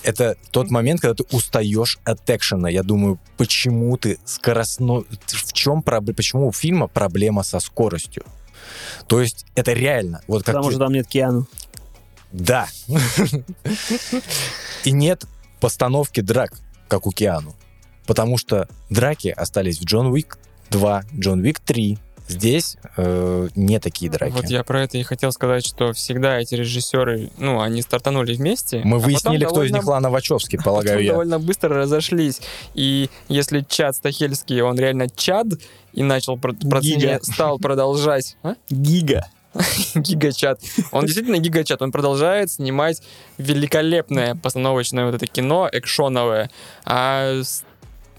Это 0.03 0.37
тот 0.51 0.71
момент, 0.71 1.01
когда 1.03 1.15
ты 1.23 1.25
устаешь 1.37 1.99
от 2.05 2.29
экшена. 2.31 2.71
Я 2.71 2.83
думаю, 2.83 3.19
почему 3.37 3.97
ты 3.99 4.19
скоростной... 4.25 5.05
В 5.27 5.53
чем 5.53 5.83
проблема? 5.83 6.17
Почему 6.17 6.49
у 6.49 6.53
фильма 6.53 6.87
проблема 6.89 7.43
со 7.43 7.61
скоростью? 7.61 8.25
То 9.09 9.21
есть 9.21 9.45
это 9.55 9.73
реально. 9.75 10.23
Вот 10.27 10.43
как 10.43 10.55
Потому 10.55 10.69
ты- 10.69 10.77
что 10.77 10.85
там 10.85 10.93
нет 10.95 11.07
Киану. 11.07 11.47
да. 12.33 12.67
И 14.85 14.93
нет 14.93 15.25
постановки 15.61 16.21
драк, 16.21 16.53
как 16.89 17.07
у 17.07 17.13
Киану. 17.13 17.55
Потому 18.07 18.39
что 18.39 18.69
драки 18.89 19.29
остались 19.29 19.79
в 19.79 19.85
Джон 19.85 20.07
Уик 20.07 20.39
2, 20.71 21.05
Джон 21.19 21.41
Уик 21.41 21.61
3. 21.61 21.99
Здесь 22.29 22.77
э, 22.97 23.49
не 23.57 23.81
такие 23.81 24.11
драки. 24.11 24.33
Вот 24.33 24.45
я 24.47 24.63
про 24.63 24.83
это 24.83 24.99
и 24.99 25.03
хотел 25.03 25.33
сказать, 25.33 25.67
что 25.67 25.93
всегда 25.93 26.39
эти 26.39 26.55
режиссеры, 26.55 27.31
ну, 27.39 27.61
они 27.61 27.83
стартанули 27.83 28.35
вместе. 28.35 28.83
Мы 28.85 28.97
а 28.97 29.01
выяснили, 29.01 29.45
кто 29.45 29.65
из 29.65 29.71
довольно- 29.71 29.75
них 29.75 29.85
Лана 29.87 30.11
Вачовски, 30.11 30.57
полагаю 30.65 30.99
потом 30.99 31.05
я. 31.05 31.11
довольно 31.11 31.39
быстро 31.41 31.77
разошлись. 31.77 32.41
И 32.75 33.11
если 33.29 33.65
Чад 33.69 33.97
Стахельский, 33.97 34.61
он 34.61 34.79
реально 34.79 35.09
Чад, 35.09 35.47
и 35.93 36.05
начал 36.05 36.37
про- 36.39 36.53
процене- 36.53 37.21
стал 37.23 37.59
продолжать... 37.59 38.37
А? 38.45 38.55
Гига. 38.69 39.27
Гигачат. 39.95 40.61
Он 40.93 41.05
действительно 41.07 41.39
гигачат. 41.39 41.83
Он 41.83 41.91
продолжает 41.93 42.51
снимать 42.51 43.03
великолепное 43.39 44.35
постановочное 44.37 45.07
вот 45.07 45.15
это 45.15 45.27
кино, 45.27 45.69
экшоновое. 45.73 46.51
А 46.85 47.41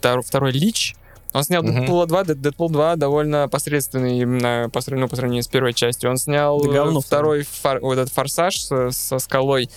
второй 0.02 0.52
Лич, 0.52 0.96
он 1.34 1.44
снял 1.44 1.64
Мгм. 1.64 1.80
Дэдпула 1.82 2.08
2, 2.08 2.24
Дэд- 2.24 2.42
Дэдпул 2.42 2.70
2 2.70 2.96
довольно 2.98 3.48
посредственный 3.48 4.20
именно 4.20 4.70
по 4.74 4.82
сравнению, 4.82 5.10
по 5.10 5.16
сравнению 5.16 5.44
с 5.44 5.48
первой 5.48 5.74
частью. 5.74 6.10
Он 6.10 6.18
снял 6.18 6.60
Да 6.62 6.70
говно 6.70 7.00
второй 7.02 7.44
фар- 7.44 7.80
вот 7.82 7.94
этот 7.98 8.12
форсаж 8.14 8.58
со, 8.60 8.92
со 8.92 9.20
скалой. 9.20 9.70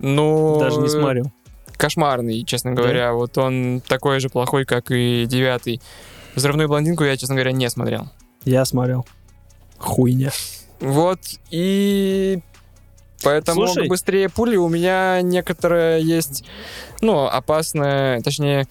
Ну, 0.00 0.58
Даже 0.58 0.78
не 0.78 0.88
смотрел. 0.88 1.30
кошмарный, 1.76 2.42
честно 2.44 2.72
говоря. 2.72 3.12
Вот 3.12 3.38
он 3.38 3.80
такой 3.86 4.18
же 4.18 4.28
плохой, 4.28 4.64
как 4.64 4.90
и 4.90 5.24
девятый. 5.28 5.80
Взрывную 6.34 6.68
блондинку 6.68 7.04
я, 7.04 7.16
честно 7.16 7.36
говоря, 7.36 7.52
не 7.52 7.70
смотрел. 7.70 8.08
Я 8.44 8.64
смотрел. 8.64 9.06
Хуйня. 9.78 10.32
Вот, 10.84 11.18
и 11.50 12.40
поэтому 13.22 13.66
Слушай. 13.66 13.88
быстрее 13.88 14.28
пули 14.28 14.56
у 14.56 14.68
меня 14.68 15.20
некоторое 15.22 15.98
есть, 15.98 16.44
ну, 17.00 17.24
опасное, 17.26 18.20
точнее, 18.22 18.66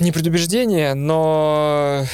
не 0.00 0.10
предубеждение, 0.12 0.94
но 0.94 2.04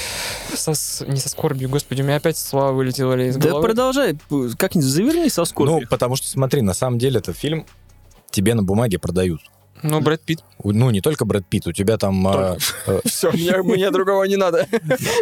со 0.55 0.73
не 1.07 1.19
со 1.19 1.29
скорбью, 1.29 1.69
господи, 1.69 2.03
у 2.03 2.05
меня 2.05 2.17
опять 2.17 2.37
слова 2.37 2.73
вылетели 2.73 3.29
из 3.29 3.37
Да 3.37 3.49
головы. 3.51 3.67
продолжай. 3.69 4.15
п- 4.29 4.51
Как-нибудь 4.59 4.89
заверни 4.89 5.29
со 5.31 5.43
Ну, 5.43 5.45
скорбью. 5.47 5.89
потому 5.89 6.17
что, 6.17 6.27
смотри, 6.29 6.61
на 6.63 6.75
самом 6.75 6.99
деле 6.99 7.21
этот 7.21 7.37
фильм 7.37 7.65
тебе 8.31 8.55
на 8.55 8.63
бумаге 8.63 8.99
продают. 8.99 9.41
Ну, 9.83 10.01
Брэд 10.01 10.21
Питт. 10.23 10.45
У- 10.59 10.73
Ну, 10.73 10.91
не 10.91 11.01
только 11.01 11.25
Брэд 11.25 11.47
Питт, 11.47 11.67
у 11.67 11.73
тебя 11.73 11.97
там... 11.99 12.27
а, 12.27 12.57
э, 12.87 13.01
Все, 13.05 13.31
мне, 13.33 13.91
другого 13.91 14.25
не 14.25 14.37
надо. 14.37 14.67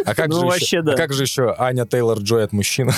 А 0.05 0.15
как 0.15 0.27
Ну, 0.29 0.39
же 0.41 0.45
вообще, 0.45 0.65
еще, 0.65 0.81
да. 0.81 0.93
а 0.93 0.95
как 0.95 1.13
же 1.13 1.23
еще 1.23 1.55
Аня 1.57 1.85
Тейлор 1.85 2.19
Джой 2.19 2.43
от 2.43 2.53
мужчин? 2.53 2.91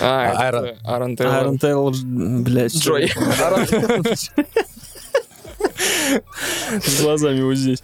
А, 0.00 0.32
Аарон 0.84 1.16
Тейлор. 1.16 1.34
Айрон 1.36 1.58
Тейлор, 1.58 1.94
блядь. 2.04 2.74
Джой. 2.76 3.10
С 6.84 7.02
глазами 7.02 7.42
вот 7.42 7.54
здесь. 7.54 7.82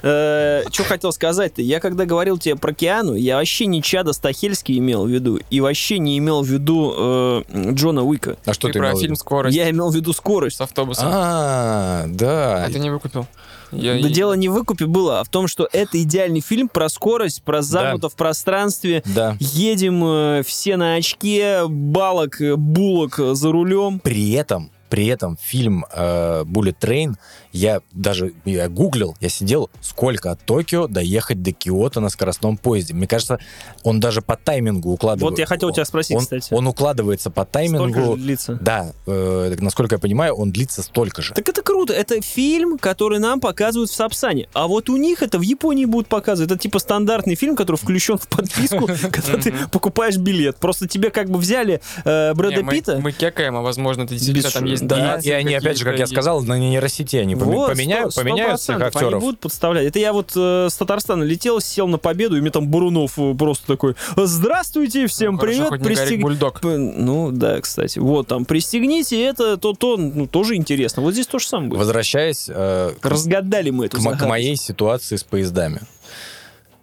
Что 0.00 0.84
хотел 0.86 1.12
сказать-то? 1.12 1.62
Я 1.62 1.80
когда 1.80 2.04
говорил 2.04 2.38
тебе 2.38 2.56
про 2.56 2.72
Киану, 2.72 3.14
я 3.14 3.36
вообще 3.36 3.66
не 3.66 3.82
Чада 3.82 4.12
Стахельский 4.12 4.78
имел 4.78 5.04
в 5.06 5.08
виду. 5.08 5.40
И 5.50 5.60
вообще 5.60 5.98
не 5.98 6.18
имел 6.18 6.42
в 6.42 6.46
виду 6.46 6.94
э, 6.96 7.42
Джона 7.72 8.04
Уика. 8.04 8.36
А 8.44 8.52
что 8.54 8.68
Ты 8.68 8.78
про 8.78 8.94
фильм? 8.96 9.16
«Скорость» 9.16 9.56
Я 9.56 9.70
имел 9.70 9.90
в 9.90 9.94
виду 9.94 10.12
скорость. 10.12 10.56
с 10.56 10.60
автобусом. 10.60 11.08
А, 11.10 12.04
да. 12.08 12.64
А 12.64 12.70
ты 12.70 12.78
не 12.78 12.90
выкупил? 12.90 13.26
Я- 13.72 14.00
Да 14.00 14.08
дело 14.08 14.32
не 14.32 14.48
в 14.48 14.52
выкупе 14.52 14.86
было, 14.86 15.20
а 15.20 15.24
в 15.24 15.28
том, 15.28 15.46
что 15.46 15.68
это 15.72 16.00
идеальный 16.02 16.40
фильм 16.40 16.68
про 16.68 16.88
скорость, 16.88 17.42
про 17.42 17.60
замкнуто 17.62 18.08
в 18.08 18.14
пространстве. 18.14 19.02
Да. 19.04 19.36
Едем 19.40 20.02
э, 20.04 20.42
все 20.46 20.76
на 20.76 20.94
очке, 20.94 21.66
балок, 21.68 22.40
э, 22.40 22.56
булок 22.56 23.18
э, 23.18 23.34
за 23.34 23.52
рулем. 23.52 23.98
При 24.00 24.32
этом, 24.32 24.70
при 24.88 25.06
этом 25.06 25.36
фильм 25.40 25.84
э, 25.92 26.42
Bullet 26.44 26.76
Train, 26.80 27.14
я 27.52 27.80
даже 27.92 28.32
я 28.44 28.68
гуглил, 28.68 29.16
я 29.20 29.28
сидел, 29.28 29.70
сколько 29.80 30.30
от 30.30 30.40
Токио 30.44 30.86
доехать 30.86 31.42
до 31.42 31.52
Киото 31.52 32.00
на 32.00 32.08
скоростном 32.08 32.56
поезде. 32.56 32.94
Мне 32.94 33.06
кажется, 33.06 33.38
он 33.82 34.00
даже 34.00 34.20
по 34.22 34.36
таймингу 34.36 34.90
укладывается. 34.90 35.30
Вот 35.30 35.38
я 35.38 35.46
хотел 35.46 35.68
у 35.70 35.72
тебя 35.72 35.84
спросить, 35.84 36.16
он, 36.16 36.22
кстати. 36.22 36.52
Он 36.52 36.66
укладывается 36.66 37.30
по 37.30 37.42
Столько 37.42 37.68
же 37.68 37.72
таймингу. 37.72 38.16
длится. 38.16 38.58
Да, 38.60 38.92
э, 39.06 39.56
насколько 39.60 39.94
я 39.96 39.98
понимаю, 39.98 40.34
он 40.34 40.52
длится 40.52 40.82
столько 40.82 41.22
же. 41.22 41.34
Так 41.34 41.48
это 41.48 41.62
круто. 41.62 41.92
Это 41.92 42.20
фильм, 42.20 42.78
который 42.78 43.18
нам 43.18 43.40
показывают 43.40 43.90
в 43.90 43.94
Сапсане. 43.94 44.48
А 44.52 44.66
вот 44.66 44.88
у 44.90 44.96
них 44.96 45.22
это 45.22 45.38
в 45.38 45.42
Японии 45.42 45.84
будут 45.84 46.08
показывать. 46.08 46.50
Это 46.50 46.60
типа 46.60 46.78
стандартный 46.78 47.34
фильм, 47.34 47.56
который 47.56 47.76
включен 47.76 48.18
в 48.18 48.28
подписку, 48.28 48.86
когда 49.10 49.38
ты 49.38 49.52
покупаешь 49.72 50.16
билет. 50.16 50.56
Просто 50.56 50.86
тебе 50.88 51.10
как 51.10 51.30
бы 51.30 51.38
взяли 51.38 51.80
э, 52.04 52.34
Брэда 52.34 52.62
Питта. 52.64 52.98
Мы 53.02 53.12
кекаем, 53.12 53.56
а 53.56 53.62
возможно, 53.62 54.02
это 54.02 54.14
действительно 54.14 54.50
там 54.50 54.62
шу- 54.64 54.68
есть 54.84 54.88
да. 54.88 55.18
И- 55.22 55.30
они, 55.30 55.54
опять 55.54 55.78
же, 55.78 55.84
как 55.84 55.98
я 55.98 56.06
сказал, 56.06 56.42
на 56.42 56.58
нейросети 56.58 57.16
они 57.16 57.34
Вот, 57.34 57.68
поменяют, 57.70 58.12
сто- 58.12 58.20
сто 58.20 58.20
поменяют 58.22 58.60
всех 58.60 58.76
процентов. 58.76 58.96
актеров. 58.96 59.12
Они 59.14 59.20
будут 59.20 59.40
подставлять. 59.40 59.86
Это 59.86 59.98
я 59.98 60.12
вот 60.12 60.32
э, 60.36 60.68
с 60.70 60.76
Татарстана 60.76 61.22
летел, 61.22 61.60
сел 61.60 61.88
на 61.88 61.98
победу, 61.98 62.36
и 62.36 62.40
мне 62.40 62.50
там 62.50 62.68
Бурунов 62.68 63.18
э, 63.18 63.34
просто 63.34 63.66
такой 63.66 63.94
«Здравствуйте, 64.16 65.06
всем 65.06 65.34
Ну, 65.34 65.38
хорошо, 65.40 65.70
привет, 65.70 65.82
Гарик 65.82 65.98
пристег- 65.98 66.20
Бульдог. 66.22 66.62
Ну, 66.62 67.30
да, 67.32 67.60
кстати. 67.60 67.98
Вот 67.98 68.28
там, 68.28 68.44
пристегните 68.44 69.22
это, 69.22 69.56
то, 69.56 69.72
то, 69.74 69.96
ну, 69.96 70.26
тоже 70.26 70.54
интересно. 70.56 71.02
Вот 71.02 71.12
здесь 71.12 71.26
то 71.26 71.38
же 71.38 71.46
самое 71.46 71.70
будет. 71.70 71.78
Возвращаясь 71.78 72.46
э, 72.48 72.92
Разгадали 73.02 73.70
мы 73.70 73.86
эту 73.86 73.98
к, 74.00 74.16
к 74.16 74.26
моей 74.26 74.56
ситуации 74.56 75.16
с 75.16 75.24
поездами. 75.24 75.80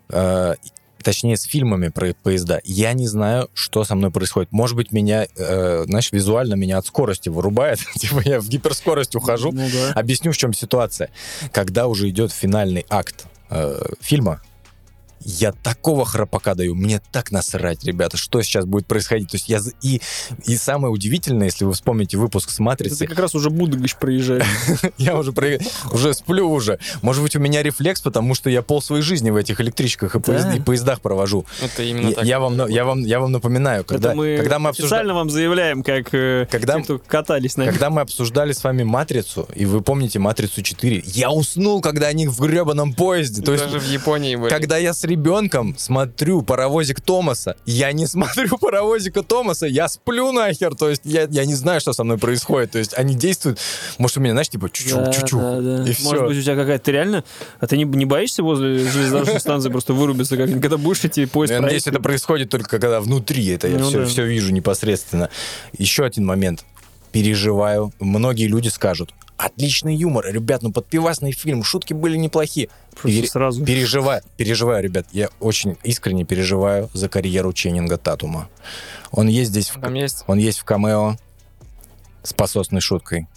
Э, 0.09 0.55
точнее, 1.05 1.37
с 1.37 1.43
фильмами 1.43 1.89
про 1.89 2.13
поезда. 2.15 2.59
Я 2.63 2.93
не 2.93 3.07
знаю, 3.07 3.49
что 3.53 3.83
со 3.83 3.95
мной 3.95 4.09
происходит. 4.09 4.51
Может 4.51 4.75
быть, 4.75 4.91
меня, 4.91 5.27
э, 5.37 5.83
знаешь, 5.85 6.11
визуально 6.11 6.55
меня 6.55 6.79
от 6.79 6.87
скорости 6.87 7.29
вырубает. 7.29 7.79
типа 7.95 8.23
я 8.25 8.41
в 8.41 8.49
гиперскорость 8.49 9.15
ухожу. 9.15 9.51
Ну 9.51 9.69
да. 9.71 9.93
Объясню, 9.93 10.31
в 10.31 10.37
чем 10.37 10.51
ситуация. 10.51 11.11
Когда 11.53 11.85
уже 11.87 12.09
идет 12.09 12.31
финальный 12.31 12.85
акт 12.89 13.27
э, 13.51 13.79
фильма, 14.01 14.41
я 15.25 15.51
такого 15.51 16.05
храпака 16.05 16.53
даю, 16.55 16.75
мне 16.75 17.01
так 17.11 17.31
насрать, 17.31 17.83
ребята, 17.83 18.15
что 18.15 18.41
сейчас 18.43 18.65
будет 18.65 18.85
происходить. 18.85 19.31
То 19.31 19.37
есть 19.37 19.49
я... 19.49 19.59
И, 19.81 19.99
и 20.45 20.55
самое 20.55 20.93
удивительное, 20.93 21.47
если 21.47 21.65
вы 21.65 21.73
вспомните 21.73 22.17
выпуск 22.17 22.49
с 22.51 22.53
Это 22.55 22.63
«Матрицы», 22.63 22.99
ты 22.99 23.07
как 23.07 23.19
раз 23.19 23.33
уже 23.35 23.49
Будыгыч 23.49 23.95
проезжаешь. 23.95 24.45
я 24.97 25.17
уже, 25.17 25.33
уже 25.91 26.13
сплю 26.13 26.49
уже. 26.49 26.79
Может 27.01 27.23
быть, 27.23 27.35
у 27.35 27.39
меня 27.39 27.63
рефлекс, 27.63 28.01
потому 28.01 28.35
что 28.35 28.49
я 28.49 28.61
пол 28.61 28.81
своей 28.81 29.01
жизни 29.01 29.31
в 29.31 29.35
этих 29.35 29.59
электричках 29.61 30.15
и, 30.15 30.19
Да. 30.19 30.23
поезд- 30.31 30.55
и 30.57 30.61
поездах 30.61 31.01
провожу. 31.01 31.45
Это 31.61 31.81
именно 31.83 32.09
Я, 32.09 32.15
так. 32.15 32.25
я 32.25 32.39
вам, 32.39 32.55
на- 32.57 32.67
я, 32.67 32.85
вам, 32.85 32.99
я 33.01 33.19
вам 33.19 33.31
напоминаю, 33.31 33.83
когда, 33.83 34.09
Это 34.09 34.17
мы 34.17 34.37
когда, 34.37 34.59
мы 34.59 34.69
обсужда- 34.69 34.85
официально 34.85 35.13
вам 35.15 35.29
заявляем, 35.31 35.81
как 35.83 36.13
э, 36.13 36.47
Когда- 36.51 36.79
катались 37.07 37.57
на 37.57 37.65
когда 37.65 37.89
мы 37.89 38.01
обсуждали 38.01 38.53
с 38.53 38.63
вами 38.63 38.83
«Матрицу», 38.83 39.47
и 39.55 39.65
вы 39.65 39.81
помните 39.81 40.19
«Матрицу 40.19 40.61
4», 40.61 41.01
я 41.05 41.31
уснул, 41.31 41.81
когда 41.81 42.07
они 42.07 42.27
в 42.27 42.39
гребаном 42.39 42.93
поезде. 42.93 43.41
То 43.41 43.53
есть, 43.53 43.65
Даже 43.65 43.79
в 43.79 43.89
Японии 43.89 44.35
были. 44.35 44.49
когда 44.51 44.77
я 44.77 44.93
с 44.93 45.03
ребенком 45.15 45.75
смотрю 45.77 46.41
паровозик 46.41 46.99
Томаса, 47.01 47.55
я 47.65 47.91
не 47.93 48.05
смотрю 48.07 48.57
паровозика 48.57 49.23
Томаса, 49.23 49.65
я 49.65 49.87
сплю 49.87 50.31
нахер. 50.31 50.75
То 50.75 50.89
есть 50.89 51.01
я, 51.05 51.27
я 51.29 51.45
не 51.45 51.55
знаю, 51.55 51.79
что 51.79 51.93
со 51.93 52.03
мной 52.03 52.17
происходит. 52.17 52.71
То 52.71 52.79
есть 52.79 52.93
они 52.97 53.15
действуют, 53.15 53.59
может, 53.97 54.17
у 54.17 54.19
меня, 54.19 54.33
знаешь, 54.33 54.49
типа 54.49 54.69
чуть-чуть, 54.69 54.95
Да, 54.95 55.11
чуть-чуть, 55.11 55.39
да, 55.39 55.61
да. 55.61 55.73
и 55.75 55.77
Может 55.77 55.97
все. 55.99 56.27
быть, 56.27 56.37
у 56.37 56.41
тебя 56.41 56.55
какая-то... 56.55 56.91
Реально... 56.91 57.23
А 57.59 57.67
ты 57.67 57.77
не, 57.77 57.85
не 57.85 58.05
боишься 58.05 58.43
возле 58.43 58.79
железнодорожной 58.79 59.39
станции 59.39 59.69
просто 59.69 59.93
вырубиться 59.93 60.37
как 60.37 60.51
Когда 60.51 60.77
будешь 60.77 61.03
идти 61.05 61.25
поезд 61.25 61.53
Я 61.53 61.61
надеюсь, 61.61 61.87
это 61.87 61.99
происходит 61.99 62.49
только 62.49 62.69
когда 62.69 62.99
внутри, 62.99 63.47
это 63.47 63.67
я 63.67 63.77
Ну 63.79 63.87
все, 63.87 63.99
да. 63.99 64.05
все 64.05 64.25
вижу 64.25 64.51
непосредственно. 64.51 65.29
Еще 65.77 66.03
один 66.05 66.25
момент. 66.25 66.65
Переживаю. 67.15 67.93
Многие 68.01 68.47
люди 68.47 68.67
скажут, 68.67 69.13
отличный 69.37 69.95
юмор, 69.95 70.25
ребят, 70.29 70.63
ну 70.63 70.73
подпивасный 70.73 71.31
фильм, 71.31 71.63
шутки 71.63 71.93
были 71.93 72.17
неплохие. 72.17 72.67
Пере- 73.01 73.25
сразу. 73.25 73.63
Переживаю, 73.63 74.21
переживаю, 74.35 74.83
ребят. 74.83 75.07
Я 75.13 75.29
очень 75.39 75.77
искренне 75.85 76.25
переживаю 76.25 76.89
за 76.91 77.07
карьеру 77.07 77.53
Ченнинга 77.53 77.97
Татума. 77.97 78.49
Он 79.11 79.29
есть 79.29 79.51
здесь, 79.51 79.69
в, 79.69 79.93
есть. 79.93 80.25
он 80.27 80.39
есть 80.39 80.59
в 80.59 80.65
камео 80.65 81.15
с 82.21 82.33
пососной 82.33 82.81
шуткой. 82.81 83.27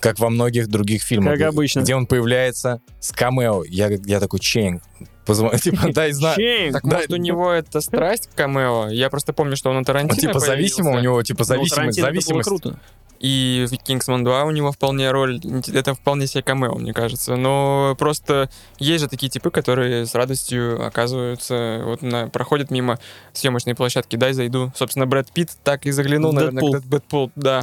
Как 0.00 0.18
во 0.18 0.28
многих 0.28 0.66
других 0.66 1.04
фильмах. 1.04 1.38
Как 1.38 1.50
обычно. 1.50 1.82
Где 1.82 1.94
он 1.94 2.04
появляется 2.04 2.80
с 2.98 3.12
камео. 3.12 3.62
Я, 3.62 3.90
я 3.90 4.18
такой, 4.18 4.40
Ченнинг, 4.40 4.82
позвони, 5.28 5.58
типа, 5.62 5.92
дай 5.92 6.12
знать. 6.12 6.38
Так 6.72 6.82
Да, 6.82 6.96
может 6.96 7.12
у 7.12 7.16
него 7.16 7.52
это 7.52 7.80
страсть 7.80 8.28
к 8.28 8.34
камео? 8.34 8.88
Я 8.88 9.10
просто 9.10 9.32
помню, 9.32 9.56
что 9.56 9.68
он 9.68 9.76
на 9.76 9.80
Он 9.80 9.84
Тарантино 9.84 10.20
типа 10.20 10.40
зависимо, 10.40 10.92
у 10.92 10.98
него 10.98 11.22
типа 11.22 11.40
Ну, 11.40 11.44
зависимость, 11.44 12.00
зависимость. 12.00 12.48
круто. 12.48 12.78
И 13.20 13.66
в 13.68 13.76
Кингсман 13.78 14.22
2 14.22 14.44
у 14.44 14.50
него 14.52 14.70
вполне 14.70 15.10
роль, 15.10 15.40
это 15.72 15.94
вполне 15.94 16.26
себе 16.26 16.42
камео, 16.42 16.76
мне 16.76 16.92
кажется. 16.92 17.36
Но 17.36 17.96
просто 17.98 18.48
есть 18.78 19.02
же 19.02 19.10
такие 19.10 19.28
типы, 19.28 19.50
которые 19.50 20.06
с 20.06 20.14
радостью 20.14 20.84
оказываются, 20.86 21.82
вот 21.84 22.02
на, 22.02 22.28
проходят 22.28 22.70
мимо 22.70 22.98
съемочной 23.32 23.74
площадки, 23.74 24.16
дай 24.16 24.32
зайду. 24.32 24.72
Собственно, 24.76 25.06
Брэд 25.06 25.32
Питт 25.32 25.50
так 25.64 25.86
и 25.86 25.90
заглянул, 25.90 26.32
наверное, 26.32 26.60
Дэдпул. 26.60 26.72
когда 26.72 26.96
Дэдпул, 26.96 27.32
да. 27.34 27.62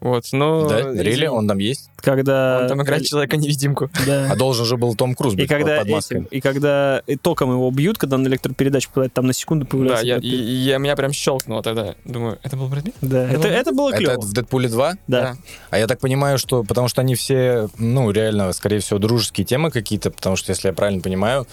Вот, 0.00 0.24
но... 0.32 0.68
Да, 0.68 0.80
извини, 0.94 1.26
он 1.26 1.48
там 1.48 1.58
есть. 1.58 1.90
Когда... 1.96 2.60
он 2.62 2.68
там 2.68 2.82
играет 2.82 3.04
человека-невидимку. 3.04 3.90
Да. 4.06 4.28
А 4.30 4.36
должен 4.36 4.64
же 4.64 4.76
был 4.76 4.94
Том 4.94 5.14
Круз 5.16 5.34
И 5.34 5.36
быть 5.36 5.48
когда, 5.48 5.78
под 5.80 5.88
маской. 5.88 6.14
этим, 6.18 6.24
и 6.30 6.40
когда 6.40 7.02
и 7.06 7.16
током 7.16 7.50
его 7.50 7.68
бьют, 7.72 7.98
когда 7.98 8.16
на 8.16 8.28
электропередаче 8.28 8.88
попадает, 8.88 9.12
там 9.12 9.26
на 9.26 9.32
секунду 9.32 9.64
Да, 9.64 9.70
появляется. 9.70 10.06
я, 10.06 10.14
Брэд 10.18 10.24
и, 10.24 10.28
и 10.36 10.52
я, 10.54 10.78
меня 10.78 10.94
прям 10.94 11.12
щелкнуло 11.12 11.62
тогда. 11.62 11.96
Думаю, 12.04 12.38
это 12.42 12.56
был 12.56 12.68
Брэд 12.68 12.84
Питт? 12.84 12.94
Да, 13.00 13.28
это, 13.28 13.38
было- 13.40 13.48
это 13.50 13.72
было 13.72 13.88
Это 13.90 13.98
клево. 13.98 14.20
в 14.20 14.32
Дэдпуле 14.32 14.68
2? 14.68 14.94
Да. 15.08 15.36
А 15.70 15.78
я 15.78 15.86
так 15.88 15.98
понимаю, 15.98 16.38
что 16.38 16.62
потому 16.62 16.86
что 16.88 17.00
они 17.00 17.16
все, 17.16 17.68
ну, 17.78 18.10
реально, 18.12 18.52
скорее 18.52 18.78
всего, 18.78 18.98
дружеские 19.00 19.44
темы 19.44 19.70
какие-то, 19.72 20.10
потому 20.12 20.36
что, 20.36 20.52
если 20.52 20.68
я 20.68 20.72
правильно 20.74 21.02
понимаю, 21.02 21.46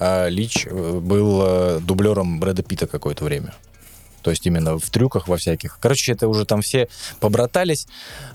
а, 0.00 0.28
Лич 0.28 0.66
э, 0.68 0.98
был 1.00 1.42
э, 1.44 1.80
дублером 1.80 2.40
Брэда 2.40 2.64
Питта 2.64 2.88
какое-то 2.88 3.24
время. 3.24 3.54
То 4.24 4.30
есть 4.30 4.46
именно 4.46 4.78
в 4.78 4.88
трюках 4.90 5.28
во 5.28 5.36
всяких. 5.36 5.78
Короче, 5.80 6.12
это 6.12 6.26
уже 6.28 6.46
там 6.46 6.62
все 6.62 6.88
побратались. 7.20 7.86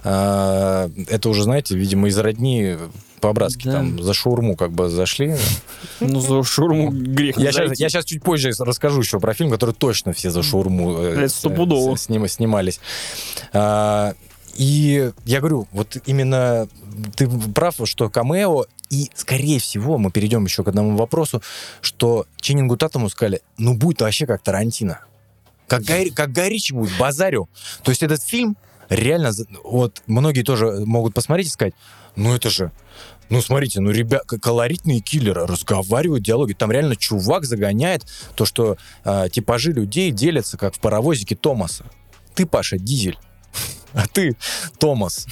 А, 0.04 0.90
Это 1.10 1.30
уже, 1.30 1.44
знаете, 1.44 1.76
видимо, 1.76 2.08
из 2.08 2.18
родни 2.18 2.78
по-братски 3.22 3.66
Да. 3.66 3.72
там 3.74 4.02
за 4.02 4.14
шаурму 4.14 4.56
как 4.56 4.72
бы 4.72 4.88
зашли. 4.88 5.36
Ну, 6.00 6.22
за 6.22 6.42
шурму 6.44 6.90
грех 6.92 7.38
Я 7.38 7.52
сейчас, 7.52 7.80
я 7.80 7.90
сейчас 7.90 8.06
чуть 8.06 8.22
позже 8.24 8.52
расскажу 8.60 9.02
еще 9.02 9.20
про 9.20 9.34
фильм, 9.34 9.50
который 9.50 9.74
точно 9.76 10.14
все 10.14 10.30
за 10.30 10.42
шаурму 10.44 11.00
э, 11.00 11.14
Это 11.18 11.28
с- 11.30 11.36
стопудово. 11.36 11.96
с- 11.96 12.04
сним- 12.08 12.28
снимались. 12.30 12.80
А, 13.52 14.14
и 14.56 15.12
я 15.26 15.40
говорю, 15.40 15.68
вот 15.72 15.98
именно 16.06 16.68
ты 17.16 17.28
прав, 17.54 17.76
что 17.86 18.10
камео, 18.10 18.66
и, 18.90 19.10
скорее 19.16 19.60
всего, 19.60 19.98
мы 19.98 20.12
перейдем 20.12 20.46
еще 20.46 20.64
к 20.64 20.68
одному 20.68 20.96
вопросу, 20.98 21.42
что 21.82 22.26
Ченнингу 22.40 22.78
Татуму 22.78 23.10
сказали, 23.10 23.42
ну, 23.58 23.74
будет 23.76 24.02
вообще 24.02 24.26
как 24.26 24.42
Тарантино. 24.42 25.00
Как 25.70 25.84
Гай, 25.84 26.10
как 26.10 26.32
Гай 26.32 26.50
Ричи 26.50 26.74
будет, 26.74 26.98
базарю. 26.98 27.50
То 27.84 27.92
есть 27.92 28.04
этот 28.04 28.22
фильм 28.24 28.58
реально, 28.90 29.32
вот 29.64 30.02
многие 30.08 30.44
тоже 30.44 30.84
могут 30.86 31.14
посмотреть 31.14 31.48
и 31.48 31.52
сказать, 31.52 31.74
ну, 32.16 32.36
это 32.36 32.50
же 32.50 32.72
ну, 33.30 33.44
смотрите, 33.44 33.80
ну, 33.80 33.92
ребят, 33.92 34.24
колоритные 34.26 35.02
киллеры 35.02 35.46
разговаривают, 35.46 36.24
диалоги. 36.24 36.54
Там 36.54 36.72
реально 36.72 36.96
чувак 36.96 37.46
загоняет 37.46 38.04
то, 38.36 38.44
что 38.44 38.78
а, 39.04 39.30
типажи 39.30 39.72
людей 39.72 40.12
делятся, 40.12 40.58
как 40.58 40.74
в 40.74 40.80
паровозике 40.80 41.36
Томаса. 41.36 41.86
Ты, 42.34 42.48
Паша, 42.48 42.80
дизель, 42.80 43.20
а 43.94 44.08
ты 44.08 44.36
Томас. 44.80 45.28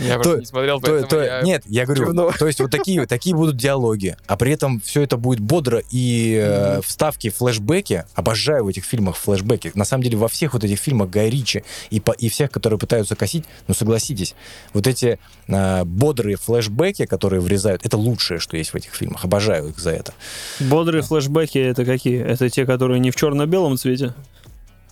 Я 0.00 0.16
То- 0.16 0.22
просто 0.22 0.38
не 0.40 0.46
смотрел, 0.46 0.80
То- 0.80 1.02
то- 1.06 1.22
я... 1.22 1.42
Нет, 1.42 1.62
я 1.66 1.84
говорю, 1.84 2.06
кивну. 2.06 2.32
то 2.38 2.46
есть 2.46 2.60
вот 2.60 2.70
такие, 2.70 3.06
такие 3.06 3.36
будут 3.36 3.56
диалоги, 3.56 4.16
а 4.26 4.36
при 4.36 4.52
этом 4.52 4.80
все 4.80 5.02
это 5.02 5.16
будет 5.16 5.40
бодро 5.40 5.82
и 5.90 6.40
э, 6.42 6.80
вставки, 6.82 7.30
флешбеки. 7.30 8.04
Обожаю 8.14 8.64
в 8.64 8.68
этих 8.68 8.84
фильмах 8.84 9.16
флешбеки. 9.16 9.72
На 9.74 9.84
самом 9.84 10.04
деле 10.04 10.16
во 10.16 10.28
всех 10.28 10.54
вот 10.54 10.64
этих 10.64 10.78
фильмах 10.78 11.10
Гай 11.10 11.28
Ричи 11.28 11.64
и, 11.90 12.00
по, 12.00 12.12
и 12.12 12.28
всех, 12.28 12.50
которые 12.50 12.78
пытаются 12.78 13.16
косить, 13.16 13.44
ну 13.68 13.74
согласитесь, 13.74 14.34
вот 14.72 14.86
эти 14.86 15.18
э, 15.48 15.84
бодрые 15.84 16.36
флешбеки, 16.36 17.06
которые 17.06 17.40
врезают, 17.40 17.84
это 17.84 17.96
лучшее, 17.96 18.40
что 18.40 18.56
есть 18.56 18.70
в 18.72 18.74
этих 18.76 18.94
фильмах. 18.94 19.24
Обожаю 19.24 19.68
их 19.68 19.78
за 19.78 19.90
это. 19.90 20.14
Бодрые 20.60 21.02
флешбеки 21.02 21.58
это 21.58 21.84
какие? 21.84 22.22
Это 22.22 22.48
те, 22.48 22.64
которые 22.64 23.00
не 23.00 23.10
в 23.10 23.16
черно-белом 23.16 23.76
цвете? 23.76 24.14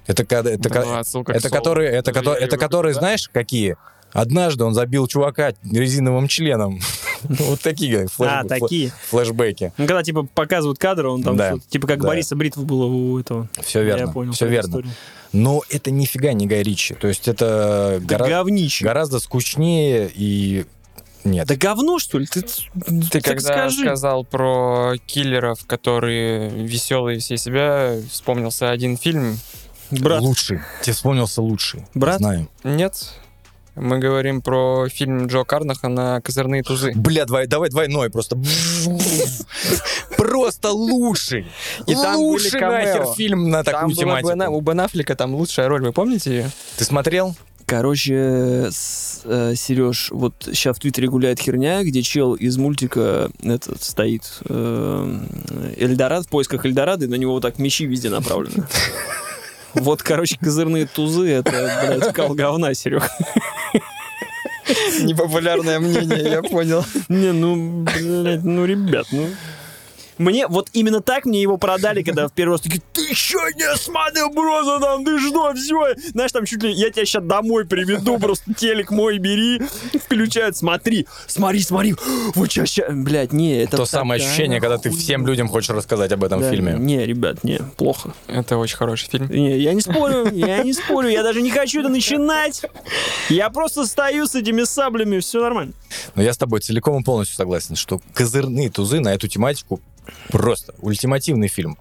Это, 0.06 0.22
это, 0.22 0.68
Да, 0.68 0.98
отсылка 1.00 1.32
к 1.32 1.36
это 1.36 1.48
Солу. 1.48 1.58
которые, 1.58 1.90
это, 1.90 2.10
это 2.10 2.20
люблю, 2.20 2.58
которые, 2.58 2.94
да. 2.94 3.00
знаешь, 3.00 3.28
какие? 3.32 3.76
Однажды 4.12 4.64
он 4.64 4.74
забил 4.74 5.06
чувака 5.06 5.52
резиновым 5.70 6.28
членом. 6.28 6.80
Вот 7.22 7.60
такие 7.60 8.06
флэш- 8.06 8.28
А. 8.30 8.44
Ну, 9.76 9.86
когда, 9.86 10.02
типа, 10.02 10.22
показывают 10.34 10.78
кадры, 10.78 11.10
он 11.10 11.22
там 11.22 11.60
типа, 11.68 11.86
как. 11.86 12.00
Бориса 12.00 12.34
Бритва 12.34 12.62
было 12.62 12.86
у 12.86 13.18
этого. 13.18 13.46
Все 13.62 13.80
Я 13.80 13.84
верно. 13.96 14.12
понял. 14.12 14.32
Все 14.32 14.46
верно. 14.48 14.82
Но 15.32 15.62
это 15.68 15.90
нифига 15.90 16.32
не 16.32 16.46
Гай 16.46 16.62
Ричи. 16.62 16.94
То 16.94 17.08
есть 17.08 17.28
это 17.28 18.00
гораздо 18.82 19.20
скучнее 19.20 20.10
и... 20.14 20.64
Нет. 21.22 21.46
Да 21.46 21.54
говно, 21.56 21.98
что 21.98 22.18
ли? 22.18 22.26
Ты, 22.26 22.40
Ты 22.40 23.10
так 23.10 23.22
когда 23.24 23.40
скажи. 23.42 23.82
сказал 23.82 24.24
про 24.24 24.94
киллеров, 25.04 25.66
которые 25.66 26.48
веселые 26.48 27.18
все 27.18 27.36
себя, 27.36 27.96
вспомнился 28.10 28.70
один 28.70 28.96
фильм. 28.96 29.38
Брат, 29.90 30.22
Лучший. 30.22 30.60
Тебе 30.82 30.94
вспомнился 30.94 31.42
лучший. 31.42 31.84
Брат? 31.94 32.18
Знаю. 32.20 32.48
Нет, 32.64 33.12
мы 33.76 33.98
говорим 33.98 34.42
про 34.42 34.88
фильм 34.88 35.26
Джо 35.26 35.44
Карнахана 35.44 36.20
«Козырные 36.22 36.62
тузы». 36.62 36.92
Бля, 36.94 37.24
давай, 37.24 37.46
давай 37.46 37.70
двойной 37.70 38.10
просто. 38.10 38.36
Просто 40.16 40.70
лучший. 40.70 41.46
И 41.86 41.94
там 41.94 42.16
лучший 42.16 42.60
нахер 42.60 43.06
фильм 43.16 43.50
на 43.50 43.62
Там 43.64 43.90
такую 43.90 43.96
тематику. 43.96 44.52
у 44.52 44.60
Бен 44.60 44.80
Аффлека 44.80 45.14
там 45.16 45.34
лучшая 45.34 45.68
роль, 45.68 45.82
вы 45.82 45.92
помните 45.92 46.30
ее? 46.30 46.50
Ты 46.76 46.84
смотрел? 46.84 47.34
Короче, 47.66 48.68
Сереж, 48.72 50.08
вот 50.10 50.34
сейчас 50.44 50.76
в 50.76 50.80
Твиттере 50.80 51.08
гуляет 51.08 51.38
херня, 51.38 51.84
где 51.84 52.02
чел 52.02 52.34
из 52.34 52.56
мультика 52.56 53.30
этот 53.44 53.82
стоит 53.84 54.24
э, 54.48 55.18
Эльдорад 55.76 56.26
в 56.26 56.28
поисках 56.28 56.66
Эльдорадо, 56.66 57.04
и 57.04 57.08
на 57.08 57.14
него 57.14 57.34
вот 57.34 57.42
так 57.42 57.58
мечи 57.58 57.86
везде 57.86 58.10
направлены. 58.10 58.66
Вот, 59.74 60.02
короче, 60.02 60.36
козырные 60.36 60.84
тузы, 60.84 61.30
это, 61.30 61.50
блядь, 61.86 62.12
кал 62.12 62.34
говна, 62.34 62.74
Серег. 62.74 63.04
Непопулярное 65.02 65.80
мнение, 65.80 66.22
я 66.30 66.42
понял. 66.42 66.84
Не, 67.08 67.32
ну, 67.32 67.84
блядь, 67.84 68.44
ну, 68.44 68.64
ребят, 68.64 69.06
ну... 69.12 69.28
Мне, 70.20 70.46
вот 70.48 70.68
именно 70.74 71.00
так 71.00 71.24
мне 71.24 71.40
его 71.40 71.56
продали, 71.56 72.02
когда 72.02 72.28
в 72.28 72.32
первый 72.32 72.52
раз 72.52 72.60
такие, 72.60 72.82
ты 72.92 73.14
что 73.14 73.38
не 73.56 73.74
смотрел, 73.76 74.30
просто 74.30 74.78
там, 74.78 75.02
ты 75.02 75.18
что, 75.18 75.54
все, 75.54 75.94
знаешь, 76.10 76.30
там 76.30 76.44
чуть 76.44 76.62
ли, 76.62 76.70
я 76.72 76.90
тебя 76.90 77.06
сейчас 77.06 77.24
домой 77.24 77.64
приведу, 77.66 78.18
просто 78.18 78.52
телек 78.52 78.90
мой 78.90 79.16
бери, 79.16 79.62
включают, 80.04 80.58
смотри, 80.58 81.06
смотри, 81.26 81.62
смотри, 81.62 81.94
вот 82.34 82.50
сейчас, 82.50 82.68
сейчас, 82.68 82.92
блядь, 82.92 83.32
не, 83.32 83.62
это 83.62 83.78
То 83.78 83.86
самое 83.86 84.22
ощущение, 84.22 84.60
когда 84.60 84.76
ты 84.76 84.90
всем 84.90 85.26
людям 85.26 85.48
хочешь 85.48 85.70
рассказать 85.70 86.12
об 86.12 86.22
этом 86.22 86.42
Да, 86.42 86.50
фильме. 86.50 86.74
Не, 86.78 87.06
ребят, 87.06 87.42
не, 87.42 87.58
плохо. 87.78 88.12
Это 88.26 88.58
очень 88.58 88.76
хороший 88.76 89.08
фильм. 89.08 89.26
Не, 89.30 89.58
я 89.58 89.72
не 89.72 89.80
спорю, 89.80 90.30
я 90.34 90.62
не 90.62 90.74
спорю, 90.74 91.08
я 91.08 91.22
даже 91.22 91.40
не 91.40 91.50
хочу 91.50 91.80
это 91.80 91.88
начинать. 91.88 92.62
Я 93.30 93.48
просто 93.48 93.86
стою 93.86 94.26
с 94.26 94.34
этими 94.34 94.64
саблями, 94.64 95.20
все 95.20 95.40
нормально. 95.40 95.72
Но 96.14 96.22
я 96.22 96.34
с 96.34 96.36
тобой 96.36 96.60
целиком 96.60 97.00
и 97.00 97.04
полностью 97.04 97.38
согласен, 97.38 97.74
что 97.74 98.02
козырные 98.12 98.68
тузы 98.68 99.00
на 99.00 99.14
эту 99.14 99.26
тематику 99.26 99.80
просто 100.30 100.74
ультимативный 100.78 101.48
фильм. 101.48 101.78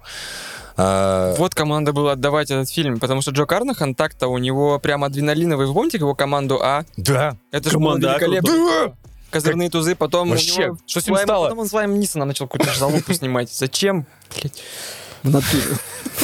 А, 0.76 1.34
Вот 1.36 1.54
команда 1.54 1.92
была 1.92 2.12
отдавать 2.12 2.50
этот 2.50 2.70
фильм, 2.70 2.98
потому 2.98 3.20
что 3.20 3.32
Джо 3.32 3.44
Карнахан 3.44 3.94
так-то 3.94 4.28
у 4.28 4.38
него 4.38 4.78
прям 4.78 5.04
адреналиновый. 5.04 5.66
Вы 5.66 5.74
помните 5.74 5.98
его 5.98 6.14
команду 6.14 6.58
А? 6.62 6.84
Да. 6.96 7.36
Это 7.50 7.70
же 7.70 7.78
было 7.78 7.96
А 7.96 7.98
великолепно. 7.98 8.94
Козырные 9.30 9.70
тузы, 9.70 9.94
потом 9.94 10.30
Вообще, 10.30 10.62
у 10.62 10.66
него 10.66 10.78
что 10.86 11.00
с 11.00 11.06
ним 11.06 11.16
стало? 11.16 11.44
Потом 11.44 11.60
он 11.60 11.68
с 11.68 11.72
Лайм 11.72 12.00
Нисона 12.00 12.24
начал 12.24 12.48
какую-то 12.48 12.76
залупу 12.76 13.14
снимать. 13.14 13.52
Зачем? 13.52 14.06
Блядь. 14.34 14.62
В 15.22 15.30
натуре. 15.30 15.62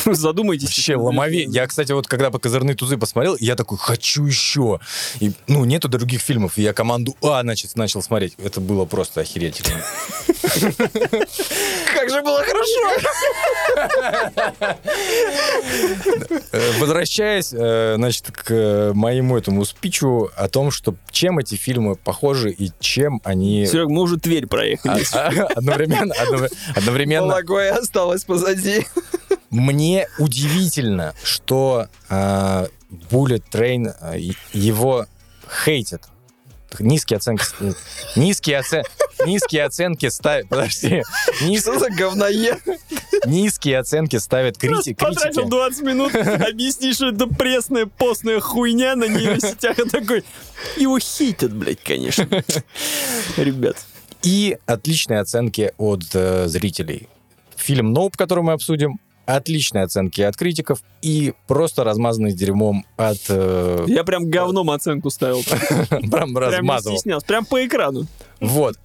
Задумайтесь. 0.16 0.68
Вообще 0.68 0.96
ломове. 0.96 1.44
Я, 1.44 1.66
кстати, 1.66 1.92
вот 1.92 2.06
когда 2.06 2.30
по 2.30 2.38
козырные 2.38 2.74
тузы 2.74 2.96
посмотрел, 2.96 3.36
я 3.38 3.54
такой, 3.54 3.78
хочу 3.78 4.24
еще. 4.24 4.80
И, 5.20 5.32
ну, 5.46 5.64
нету 5.64 5.88
других 5.88 6.20
фильмов. 6.20 6.56
И 6.58 6.62
я 6.62 6.72
команду 6.72 7.14
А, 7.22 7.42
значит, 7.42 7.76
начал 7.76 8.02
смотреть. 8.02 8.34
Это 8.38 8.60
было 8.60 8.86
просто 8.86 9.20
охерительно. 9.20 9.80
Же 12.16 12.22
было 12.22 12.42
хорошо! 12.42 14.06
Э, 16.52 16.72
Возвращаясь, 16.78 17.52
э, 17.52 17.94
значит, 17.96 18.30
к 18.30 18.50
э, 18.50 18.92
моему 18.94 19.36
этому 19.36 19.64
спичу 19.64 20.30
о 20.36 20.48
том, 20.48 20.70
что 20.70 20.94
чем 21.10 21.38
эти 21.38 21.56
фильмы 21.56 21.96
похожи 21.96 22.50
и 22.50 22.70
чем 22.80 23.20
они 23.24 23.66
Серег, 23.66 23.88
мы 23.88 24.02
уже 24.02 24.18
Тверь 24.18 24.46
проехали. 24.46 25.04
а- 25.12 25.28
а- 25.28 25.46
одновременно, 25.56 26.14
одно- 26.14 26.48
одновременно 26.74 27.26
Малагой 27.26 27.70
осталось 27.70 28.24
позади. 28.24 28.86
Мне 29.50 30.08
удивительно, 30.18 31.14
что 31.22 31.86
э, 32.08 32.66
Bullet 33.10 33.42
Train 33.52 33.94
его 34.52 35.06
хейтят. 35.64 36.02
Низкие 36.80 37.16
оценки... 37.18 37.44
Низкие, 38.16 38.58
оце- 38.58 38.82
низкие 39.26 39.64
оценки 39.64 40.08
ставят... 40.08 40.48
Подожди. 40.48 41.02
Низ- 41.42 41.62
Что 41.62 41.78
за 41.78 41.90
говноед? 41.90 42.60
Низкие 43.26 43.78
оценки 43.78 44.16
ставят 44.16 44.56
крити- 44.56 44.94
Потратил 44.94 45.42
критики. 45.42 45.50
20 45.50 45.82
минут 45.82 46.14
объяснить, 46.14 46.94
что 46.96 47.08
это 47.08 47.26
пресная, 47.26 47.86
постная 47.86 48.40
хуйня 48.40 48.96
на 48.96 49.04
нейросетях. 49.08 49.78
И 49.78 49.88
такой, 49.88 50.24
его 50.76 50.98
хейтят, 50.98 51.52
блядь, 51.54 51.82
конечно. 51.82 52.28
Ребят. 53.36 53.76
И 54.22 54.58
отличные 54.66 55.20
оценки 55.20 55.72
от 55.78 56.02
э, 56.14 56.48
зрителей. 56.48 57.08
Фильм 57.56 57.92
«Ноуп», 57.92 58.16
который 58.16 58.42
мы 58.44 58.52
обсудим, 58.52 58.98
отличные 59.26 59.84
оценки 59.84 60.20
от 60.22 60.36
критиков 60.36 60.80
и 61.02 61.34
просто 61.46 61.84
размазанный 61.84 62.32
дерьмом 62.32 62.86
от... 62.96 63.18
э, 63.28 63.84
Я 63.88 64.04
прям 64.04 64.30
говном 64.30 64.70
оценку 64.70 65.10
ставил. 65.10 65.42
Прям 65.90 66.10
Прям 66.10 66.38
размазывал. 66.38 66.96
стеснялся. 66.96 67.26
Прям 67.26 67.44
по 67.44 67.66
экрану. 67.66 68.06
Вот. 68.40 68.78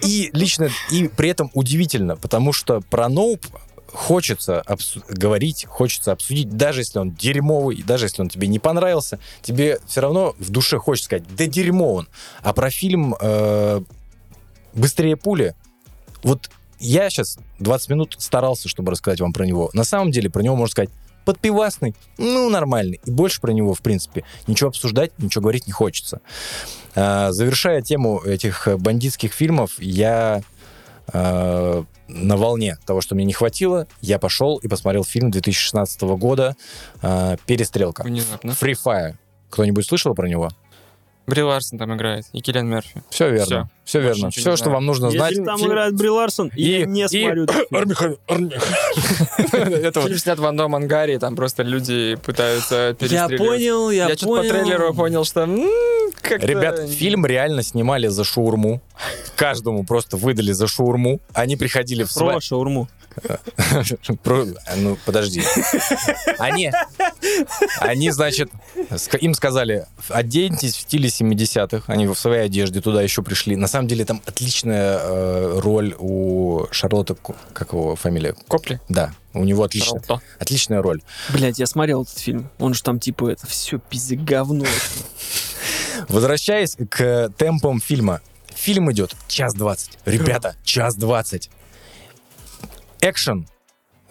И 0.00 0.30
лично, 0.32 0.70
и 0.90 1.08
при 1.08 1.28
этом 1.28 1.50
удивительно, 1.54 2.16
потому 2.16 2.52
что 2.52 2.80
про 2.80 3.08
Ноуп 3.08 3.44
хочется 3.92 4.64
говорить, 5.08 5.66
хочется 5.68 6.12
обсудить, 6.12 6.56
даже 6.56 6.80
если 6.80 6.98
он 6.98 7.12
дерьмовый, 7.12 7.82
даже 7.82 8.06
если 8.06 8.22
он 8.22 8.30
тебе 8.30 8.46
не 8.48 8.58
понравился, 8.58 9.18
тебе 9.42 9.78
все 9.86 10.00
равно 10.00 10.34
в 10.38 10.50
душе 10.50 10.78
хочется 10.78 11.06
сказать, 11.06 11.24
да 11.36 11.46
дерьмо 11.46 11.92
он. 11.94 12.08
А 12.42 12.54
про 12.54 12.70
фильм 12.70 13.14
э, 13.20 13.82
«Быстрее 14.72 15.16
пули», 15.16 15.54
вот 16.22 16.50
я 16.78 17.10
сейчас 17.10 17.38
20 17.62 17.90
минут 17.90 18.16
старался, 18.18 18.68
чтобы 18.68 18.92
рассказать 18.92 19.20
вам 19.20 19.32
про 19.32 19.44
него. 19.44 19.70
На 19.72 19.84
самом 19.84 20.10
деле 20.10 20.30
про 20.30 20.42
него 20.42 20.56
можно 20.56 20.72
сказать 20.72 20.90
подпивасный, 21.24 21.94
ну, 22.18 22.50
нормальный. 22.50 23.00
И 23.04 23.10
больше 23.10 23.40
про 23.40 23.52
него, 23.52 23.74
в 23.74 23.80
принципе, 23.80 24.24
ничего 24.46 24.68
обсуждать, 24.68 25.12
ничего 25.18 25.42
говорить 25.42 25.66
не 25.66 25.72
хочется. 25.72 26.20
А, 26.94 27.32
Завершая 27.32 27.82
тему 27.82 28.20
этих 28.20 28.68
бандитских 28.78 29.32
фильмов, 29.32 29.72
я 29.78 30.42
э, 31.12 31.84
на 32.08 32.36
волне 32.36 32.76
того, 32.84 33.00
что 33.00 33.14
мне 33.14 33.24
не 33.24 33.32
хватило, 33.32 33.86
я 34.00 34.18
пошел 34.18 34.56
и 34.58 34.68
посмотрел 34.68 35.04
фильм 35.04 35.30
2016 35.30 36.02
года 36.02 36.56
э, 37.00 37.36
«Перестрелка». 37.46 38.02
Внезапно. 38.02 38.50
Free 38.50 38.76
Fire. 38.84 39.14
Кто-нибудь 39.50 39.86
слышал 39.86 40.14
про 40.14 40.28
него? 40.28 40.50
Бри 41.26 41.42
Ларсон 41.42 41.78
там 41.78 41.94
играет, 41.94 42.26
и 42.32 42.40
Киллиан 42.40 42.66
Мерфи. 42.68 43.02
Все 43.10 43.30
верно. 43.30 43.70
Все 43.84 44.00
Больше 44.00 44.14
верно. 44.16 44.30
Все, 44.32 44.56
что 44.56 44.70
вам 44.70 44.84
нужно 44.86 45.10
знать. 45.10 45.30
Если 45.30 45.44
там 45.44 45.56
Фильм- 45.58 45.70
играет 45.70 45.94
Бри 45.94 46.08
Ларсон, 46.10 46.50
я 46.56 46.84
не 46.84 47.04
и- 47.04 47.08
смотрю. 47.08 47.46
Это 49.52 50.00
вот 50.00 50.08
Фильм 50.08 50.18
снят 50.18 50.38
в 50.38 50.44
одном 50.46 50.74
ангаре, 50.74 51.18
там 51.18 51.36
просто 51.36 51.62
люди 51.62 52.16
пытаются 52.16 52.74
Я 52.88 52.94
перестреливать. 52.94 53.38
понял, 53.38 53.90
я 53.90 54.08
Я 54.08 54.16
что-то 54.16 54.42
по 54.42 54.48
трейлеру 54.48 54.94
понял. 54.94 55.22
понял, 55.22 55.24
что. 55.24 55.44
Ребят, 56.38 56.88
фильм 56.88 57.26
реально 57.26 57.62
снимали 57.62 58.08
за 58.08 58.24
шаурму. 58.24 58.80
Каждому 59.36 59.84
просто 59.84 60.16
выдали 60.16 60.52
за 60.52 60.66
шаурму. 60.66 61.20
Они 61.34 61.56
приходили 61.56 62.04
в 62.04 62.12
Про 62.14 62.30
свои... 62.32 62.40
шаурму. 62.40 62.88
Ну, 64.76 64.98
подожди. 65.04 65.42
Они, 66.38 66.70
они, 67.80 68.10
значит, 68.10 68.50
им 69.20 69.34
сказали, 69.34 69.86
оденьтесь 70.08 70.76
в 70.76 70.80
стиле 70.80 71.08
70-х. 71.08 71.92
Они 71.92 72.06
в 72.06 72.14
своей 72.14 72.44
одежде 72.44 72.80
туда 72.80 73.02
еще 73.02 73.22
пришли. 73.22 73.56
На 73.56 73.66
самом 73.68 73.88
деле 73.88 74.04
там 74.04 74.22
отличная 74.26 74.98
э, 75.00 75.60
роль 75.60 75.94
у 75.98 76.66
Шарлотты, 76.70 77.14
Ко- 77.14 77.34
как 77.52 77.72
его 77.72 77.96
фамилия? 77.96 78.34
Копли? 78.48 78.80
Да, 78.88 79.12
у 79.34 79.44
него 79.44 79.64
отличная, 79.64 80.00
Шарлотта. 80.02 80.26
отличная 80.38 80.82
роль. 80.82 81.02
Блять, 81.30 81.58
я 81.58 81.66
смотрел 81.66 82.02
этот 82.02 82.18
фильм. 82.18 82.50
Он 82.58 82.74
же 82.74 82.82
там 82.82 82.98
типа 83.00 83.28
это 83.30 83.46
все 83.46 83.78
пиздец 83.78 84.20
говно. 84.20 84.64
Возвращаясь 86.08 86.76
к 86.90 87.30
темпам 87.36 87.80
фильма. 87.80 88.20
Фильм 88.54 88.90
идет 88.92 89.14
час 89.28 89.54
двадцать. 89.54 89.98
Ребята, 90.04 90.56
час 90.62 90.94
двадцать. 90.96 91.50
Экшен, 93.02 93.48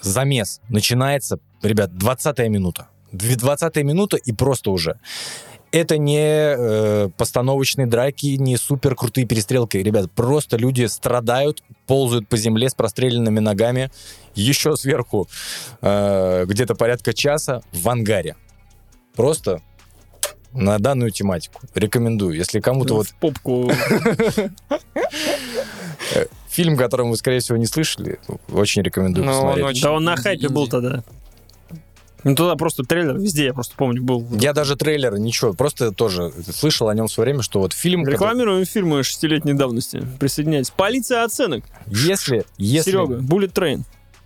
замес 0.02 0.60
начинается, 0.68 1.40
ребят, 1.64 1.98
20 1.98 2.40
минута. 2.50 2.90
Две- 3.14 3.36
20 3.38 3.78
минута 3.78 4.18
и 4.18 4.34
просто 4.34 4.70
уже. 4.72 5.00
Это 5.72 5.98
не 5.98 6.20
э, 6.20 7.10
постановочные 7.16 7.88
драки, 7.88 8.26
не 8.36 8.58
супер 8.58 8.94
крутые 8.96 9.26
перестрелки. 9.26 9.78
Ребят, 9.78 10.12
просто 10.12 10.58
люди 10.58 10.84
страдают, 10.88 11.64
ползают 11.88 12.28
по 12.28 12.36
земле 12.36 12.70
с 12.70 12.74
простреленными 12.74 13.40
ногами. 13.40 13.90
Еще 14.36 14.76
сверху 14.76 15.30
э, 15.82 16.44
где-то 16.46 16.76
порядка 16.76 17.14
часа 17.14 17.62
в 17.72 17.88
ангаре. 17.88 18.36
Просто 19.16 19.62
на 20.52 20.78
данную 20.80 21.12
тематику. 21.12 21.62
Рекомендую. 21.74 22.36
Если 22.36 22.60
кому-то 22.60 22.96
вот 22.96 23.08
В 23.08 23.16
попку. 23.16 23.72
фильм, 26.52 26.78
которым 26.78 27.10
вы, 27.12 27.18
скорее 27.18 27.40
всего, 27.40 27.58
не 27.58 27.66
слышали, 27.66 28.20
очень 28.52 28.82
рекомендую 28.82 29.26
он 29.28 29.34
посмотреть. 29.34 29.66
очень- 29.66 29.82
Да 29.84 29.92
он 29.94 30.04
на 30.04 30.16
хайпе 30.18 30.50
был 30.50 30.68
тогда. 30.68 31.04
Ну, 32.24 32.36
туда 32.36 32.56
просто 32.56 32.84
трейлер 32.84 33.18
везде, 33.18 33.46
я 33.46 33.54
просто 33.54 33.74
помню, 33.76 34.04
был. 34.04 34.28
Я 34.40 34.54
даже 34.54 34.76
трейлер, 34.76 35.18
ничего, 35.18 35.54
просто 35.54 35.92
тоже 35.92 36.32
слышал 36.54 36.88
о 36.88 36.94
нем 36.94 37.08
в 37.08 37.12
свое 37.12 37.26
время, 37.30 37.42
что 37.42 37.60
вот 37.60 37.74
фильм... 37.74 38.02
который- 38.04 38.14
Рекламируем 38.14 38.66
фильмы 38.66 39.02
шестилетней 39.02 39.54
давности. 39.54 40.06
Присоединяйтесь. 40.20 40.70
Полиция 40.70 41.24
оценок. 41.24 41.64
Если, 41.88 42.46
если 42.58 42.92
Серега, 42.92 43.16
Bullet 43.16 43.52
Train. 43.54 43.82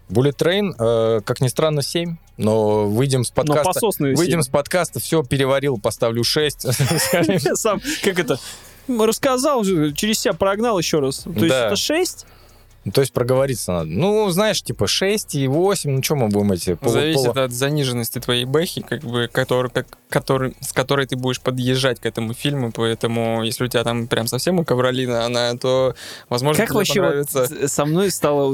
Bullet 0.10 0.36
Train, 0.36 0.74
э, 0.78 1.22
как 1.22 1.40
ни 1.40 1.48
странно, 1.48 1.82
7, 1.82 2.18
но 2.38 2.86
выйдем 2.86 3.24
с 3.24 3.30
Но 3.34 3.44
подкаста... 3.46 3.80
Выйдем 4.00 4.42
с 4.42 4.46
семь. 4.48 4.52
подкаста, 4.52 5.00
все 5.00 5.24
переварил, 5.24 5.78
поставлю 5.78 6.24
6. 6.26 6.66
Я 7.46 7.56
сам, 7.56 7.82
как 8.04 8.20
это, 8.20 8.38
рассказал, 8.88 9.64
же, 9.64 9.94
через 9.94 10.20
себя 10.20 10.34
прогнал 10.34 10.78
еще 10.80 11.00
раз. 11.00 11.20
То 11.20 11.30
есть 11.32 11.48
Да. 11.50 11.68
это 11.68 11.76
6? 11.76 12.26
То 12.94 13.02
есть 13.02 13.14
проговориться 13.14 13.72
надо. 13.72 13.90
Ну, 13.90 14.30
знаешь, 14.30 14.62
типа 14.62 14.86
6 14.86 15.34
и 15.34 15.48
8, 15.48 15.90
ну 15.90 16.04
что 16.04 16.16
мы 16.16 16.28
будем 16.28 16.52
эти... 16.52 16.76
полу- 16.76 16.92
Зависит 16.92 17.26
полу- 17.34 17.40
от 17.46 17.52
заниженности 17.52 18.20
твоей 18.20 18.46
бэхи, 18.46 18.82
как 18.88 19.02
бы, 19.02 19.28
который, 19.32 19.72
как, 19.72 19.88
который, 20.08 20.56
с 20.62 20.72
которой 20.72 21.08
ты 21.08 21.16
будешь 21.16 21.42
подъезжать 21.42 22.00
к 22.00 22.06
этому 22.06 22.36
фильму, 22.36 22.72
поэтому 22.72 23.42
если 23.44 23.64
у 23.64 23.68
тебя 23.68 23.84
там 23.84 24.06
прям 24.06 24.28
совсем 24.28 24.60
у 24.60 24.64
ковролина 24.64 25.26
она, 25.26 25.58
то, 25.58 25.96
возможно, 26.30 26.62
Как 26.62 26.70
тебе 26.70 26.78
вообще 26.78 27.02
вот 27.02 27.28
понравится. 27.32 27.68
со 27.68 27.86
мной 27.86 28.12
стало... 28.12 28.52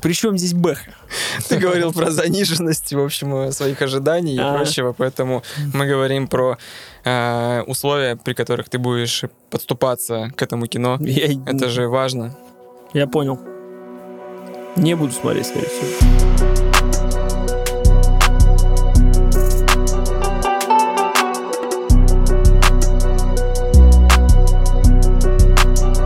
При 0.00 0.12
чем 0.14 0.38
здесь 0.38 0.54
Бэха? 0.54 0.90
Ты 1.50 1.58
говорил 1.58 1.92
про 1.92 2.10
заниженность, 2.10 2.90
в 2.94 3.00
общем, 3.04 3.34
э, 3.34 3.52
своих 3.52 3.82
ожиданий 3.82 4.34
и 4.34 4.38
прочего, 4.38 4.94
поэтому 4.96 5.42
мы 5.74 5.84
говорим 5.86 6.26
про 6.26 6.56
э, 7.04 7.62
условия, 7.66 8.16
при 8.16 8.34
которых 8.34 8.68
ты 8.68 8.78
будешь 8.78 9.24
подступаться 9.50 10.30
к 10.36 10.42
этому 10.42 10.66
кино. 10.66 10.98
Я, 11.00 11.26
Это 11.46 11.68
же 11.68 11.88
важно. 11.88 12.36
я 12.92 13.06
понял. 13.06 13.38
Не 14.76 14.94
буду 14.96 15.12
смотреть, 15.12 15.46
скорее 15.46 15.68
всего. 15.68 16.22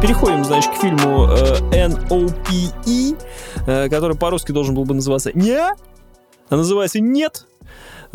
Переходим, 0.02 0.44
значит, 0.44 0.70
к 0.72 0.74
фильму 0.76 1.26
э, 1.26 1.88
NOPE, 1.88 3.16
э, 3.66 3.88
который 3.88 4.16
по-русски 4.16 4.52
должен 4.52 4.74
был 4.74 4.84
бы 4.84 4.94
называться 4.94 5.32
«Не», 5.34 5.58
а 6.48 6.56
называется 6.56 7.00
«Нет». 7.00 7.46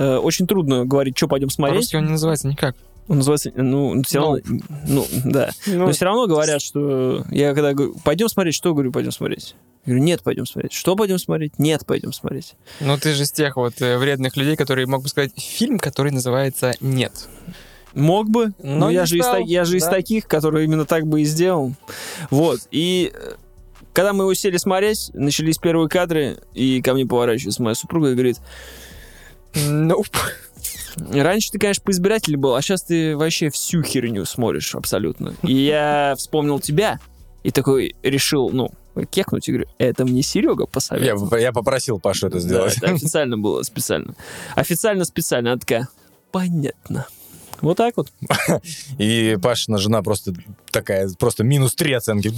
Э, 0.01 0.17
очень 0.17 0.47
трудно 0.47 0.83
говорить, 0.83 1.15
что 1.15 1.27
пойдем 1.27 1.51
смотреть. 1.51 1.75
По-русски 1.75 1.95
он 1.97 2.05
не 2.05 2.11
называется 2.11 2.47
никак. 2.47 2.75
Он 3.07 3.17
называется, 3.17 3.51
ну, 3.55 4.01
все 4.03 4.19
равно, 4.19 4.39
ну, 4.87 5.05
да. 5.25 5.51
Ну, 5.67 5.85
Но 5.85 5.91
все 5.91 6.05
равно 6.05 6.25
говорят, 6.25 6.61
что 6.61 7.23
я 7.29 7.53
когда 7.53 7.73
говорю, 7.73 7.95
пойдем 8.03 8.27
смотреть, 8.27 8.55
что 8.55 8.73
говорю, 8.73 8.91
пойдем 8.91 9.11
смотреть. 9.11 9.55
Я 9.85 9.91
говорю, 9.91 10.03
нет, 10.03 10.23
пойдем 10.23 10.45
смотреть. 10.47 10.73
Что 10.73 10.95
пойдем 10.95 11.19
смотреть? 11.19 11.59
Нет, 11.59 11.85
пойдем 11.85 12.13
смотреть. 12.13 12.55
ну, 12.79 12.97
ты 12.97 13.13
же 13.13 13.23
из 13.23 13.31
тех 13.31 13.57
вот 13.57 13.79
э, 13.81 13.97
вредных 13.99 14.35
людей, 14.37 14.55
которые 14.55 14.87
мог 14.87 15.03
бы 15.03 15.09
сказать 15.09 15.33
фильм, 15.37 15.77
который 15.77 16.11
называется 16.11 16.73
«Нет». 16.79 17.27
Мог 17.93 18.29
бы, 18.29 18.53
но, 18.63 18.77
Но 18.77 18.89
я 18.89 19.05
же, 19.05 19.17
из, 19.17 19.25
стал, 19.25 19.39
я 19.41 19.65
же 19.65 19.77
из 19.77 19.83
да. 19.83 19.91
таких, 19.91 20.25
которые 20.25 20.65
именно 20.65 20.85
так 20.85 21.05
бы 21.05 21.21
и 21.21 21.25
сделал. 21.25 21.73
Вот. 22.29 22.61
И 22.71 23.11
э, 23.13 23.33
когда 23.91 24.13
мы 24.13 24.23
его 24.23 24.33
сели 24.33 24.57
смотреть, 24.57 25.11
начались 25.13 25.57
первые 25.57 25.89
кадры, 25.89 26.39
и 26.53 26.81
ко 26.81 26.93
мне 26.93 27.05
поворачивается 27.05 27.61
моя 27.61 27.75
супруга 27.75 28.11
и 28.11 28.13
говорит, 28.13 28.37
Nope. 29.53 30.07
раньше 31.11 31.51
ты, 31.51 31.59
конечно, 31.59 31.83
поизбиратель 31.83 32.37
был, 32.37 32.55
а 32.55 32.61
сейчас 32.61 32.83
ты 32.83 33.15
вообще 33.17 33.49
всю 33.49 33.81
херню 33.83 34.25
смотришь 34.25 34.75
абсолютно. 34.75 35.33
И 35.43 35.53
я 35.53 36.15
вспомнил 36.17 36.59
тебя, 36.59 36.99
и 37.43 37.51
такой 37.51 37.95
решил, 38.03 38.49
ну, 38.49 38.69
кекнуть, 39.09 39.47
и 39.47 39.51
говорю, 39.53 39.69
это 39.77 40.05
мне 40.05 40.21
Серега 40.21 40.63
Я, 40.63 40.67
посоветовал. 40.67 41.37
я 41.37 41.51
попросил 41.51 41.99
Пашу 41.99 42.27
это 42.27 42.35
Да, 42.37 42.41
сделать. 42.41 42.77
это 42.77 42.91
официально 42.91 43.37
было, 43.37 43.63
специально. 43.63 44.13
Официально-специально. 44.55 45.51
Она 45.53 45.59
такая, 45.59 45.87
понятно. 46.31 47.07
Вот 47.61 47.77
так 47.77 47.95
вот. 47.97 48.11
И 48.97 49.37
Пашина 49.41 49.77
жена 49.77 50.01
просто 50.01 50.33
такая, 50.71 51.09
просто 51.17 51.43
минус 51.43 51.75
три 51.75 51.93
оценки. 51.93 52.31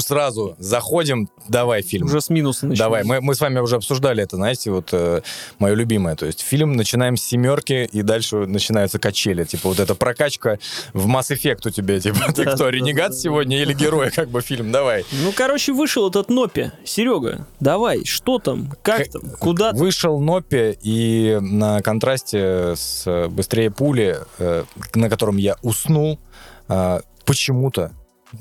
Сразу 0.00 0.56
заходим, 0.58 1.28
давай 1.48 1.82
фильм. 1.82 2.06
Уже 2.06 2.20
с 2.20 2.30
минуса 2.30 2.66
начинаем. 2.66 2.92
Давай, 2.92 3.04
мы, 3.04 3.20
мы 3.20 3.34
с 3.34 3.40
вами 3.40 3.58
уже 3.58 3.76
обсуждали 3.76 4.22
это, 4.22 4.36
знаете, 4.36 4.70
вот 4.70 4.90
э, 4.92 5.22
мое 5.58 5.74
любимое. 5.74 6.16
То 6.16 6.26
есть 6.26 6.40
фильм 6.40 6.72
начинаем 6.72 7.16
с 7.16 7.22
семерки, 7.22 7.88
и 7.90 8.02
дальше 8.02 8.46
начинаются 8.46 8.98
качели. 8.98 9.44
Типа 9.44 9.68
вот 9.68 9.80
эта 9.80 9.94
прокачка 9.94 10.58
в 10.92 11.06
Mass 11.06 11.30
Effect 11.30 11.66
у 11.66 11.70
тебя, 11.70 12.00
типа, 12.00 12.32
ты 12.34 12.44
кто, 12.44 12.56
да, 12.56 12.70
ренегат 12.70 13.10
да, 13.10 13.16
сегодня 13.16 13.60
или 13.60 13.72
герой, 13.74 14.10
как 14.10 14.28
бы 14.30 14.40
фильм, 14.40 14.72
давай. 14.72 15.04
Ну, 15.12 15.32
короче, 15.32 15.72
вышел 15.72 16.08
этот 16.08 16.30
Нопи. 16.30 16.70
Серега, 16.84 17.46
давай, 17.60 18.04
что 18.04 18.38
там? 18.38 18.72
Как 18.82 19.08
там? 19.08 19.22
Куда? 19.38 19.72
Вышел 19.72 20.20
Нопи, 20.20 20.76
и 20.82 21.38
на 21.40 21.80
контрасте 21.82 22.74
с 22.76 23.28
«Быстрее 23.28 23.70
пули», 23.70 24.18
э, 24.38 24.64
на 24.94 25.08
котором 25.08 25.36
я 25.36 25.56
уснул, 25.62 26.18
э, 26.68 27.00
почему-то, 27.30 27.92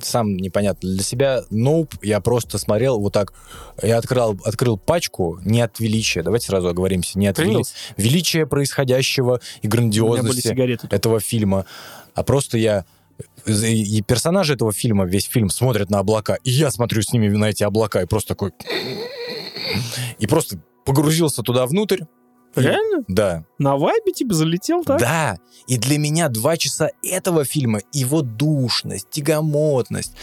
сам 0.01 0.35
непонятно 0.35 0.89
для 0.89 1.03
себя, 1.03 1.43
Ноуп, 1.51 1.93
я 2.01 2.19
просто 2.21 2.57
смотрел 2.57 2.99
вот 2.99 3.13
так, 3.13 3.33
я 3.83 3.99
открыл, 3.99 4.39
открыл 4.43 4.79
пачку 4.79 5.39
не 5.45 5.61
от 5.61 5.79
величия, 5.79 6.23
давайте 6.23 6.47
сразу 6.47 6.69
оговоримся, 6.69 7.19
не 7.19 7.27
от 7.27 7.37
вели- 7.37 7.63
величия 7.97 8.47
происходящего 8.47 9.41
и 9.61 9.67
грандиозности 9.67 10.47
этого 10.91 11.19
фильма, 11.19 11.67
а 12.15 12.23
просто 12.23 12.57
я 12.57 12.85
и 13.45 14.01
персонажи 14.01 14.55
этого 14.55 14.73
фильма, 14.73 15.05
весь 15.05 15.25
фильм 15.25 15.51
смотрят 15.51 15.91
на 15.91 15.99
облака, 15.99 16.39
и 16.43 16.49
я 16.49 16.71
смотрю 16.71 17.03
с 17.03 17.13
ними 17.13 17.27
на 17.27 17.49
эти 17.49 17.63
облака, 17.63 18.01
и 18.01 18.07
просто 18.07 18.29
такой... 18.29 18.53
И 20.17 20.25
просто 20.25 20.59
погрузился 20.83 21.43
туда 21.43 21.67
внутрь. 21.67 22.05
И- 22.55 22.61
Реально? 22.61 23.03
Да. 23.07 23.43
На 23.57 23.75
вайбе, 23.77 24.11
типа, 24.13 24.33
залетел, 24.33 24.83
так? 24.83 24.99
Да. 24.99 25.37
И 25.67 25.77
для 25.77 25.97
меня 25.99 26.29
два 26.29 26.57
часа 26.57 26.89
этого 27.03 27.43
фильма, 27.45 27.81
его 27.91 28.21
душность, 28.21 29.09
тягомотность. 29.09 30.13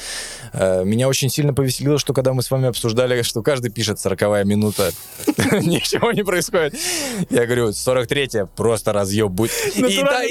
э, 0.52 0.84
Меня 0.84 1.08
очень 1.08 1.28
сильно 1.30 1.52
повеселило, 1.54 1.98
что 1.98 2.12
когда 2.14 2.32
мы 2.32 2.42
с 2.42 2.50
вами 2.50 2.68
обсуждали, 2.68 3.22
что 3.22 3.42
каждый 3.42 3.70
пишет 3.70 4.00
40 4.00 4.44
минута, 4.44 4.90
ничего 5.26 6.12
не 6.12 6.24
происходит. 6.24 6.74
Я 7.30 7.44
говорю, 7.46 7.68
43-я, 7.68 8.46
просто 8.46 8.92
разъеб 8.92 9.30
будет. 9.30 9.52
И 9.76 9.80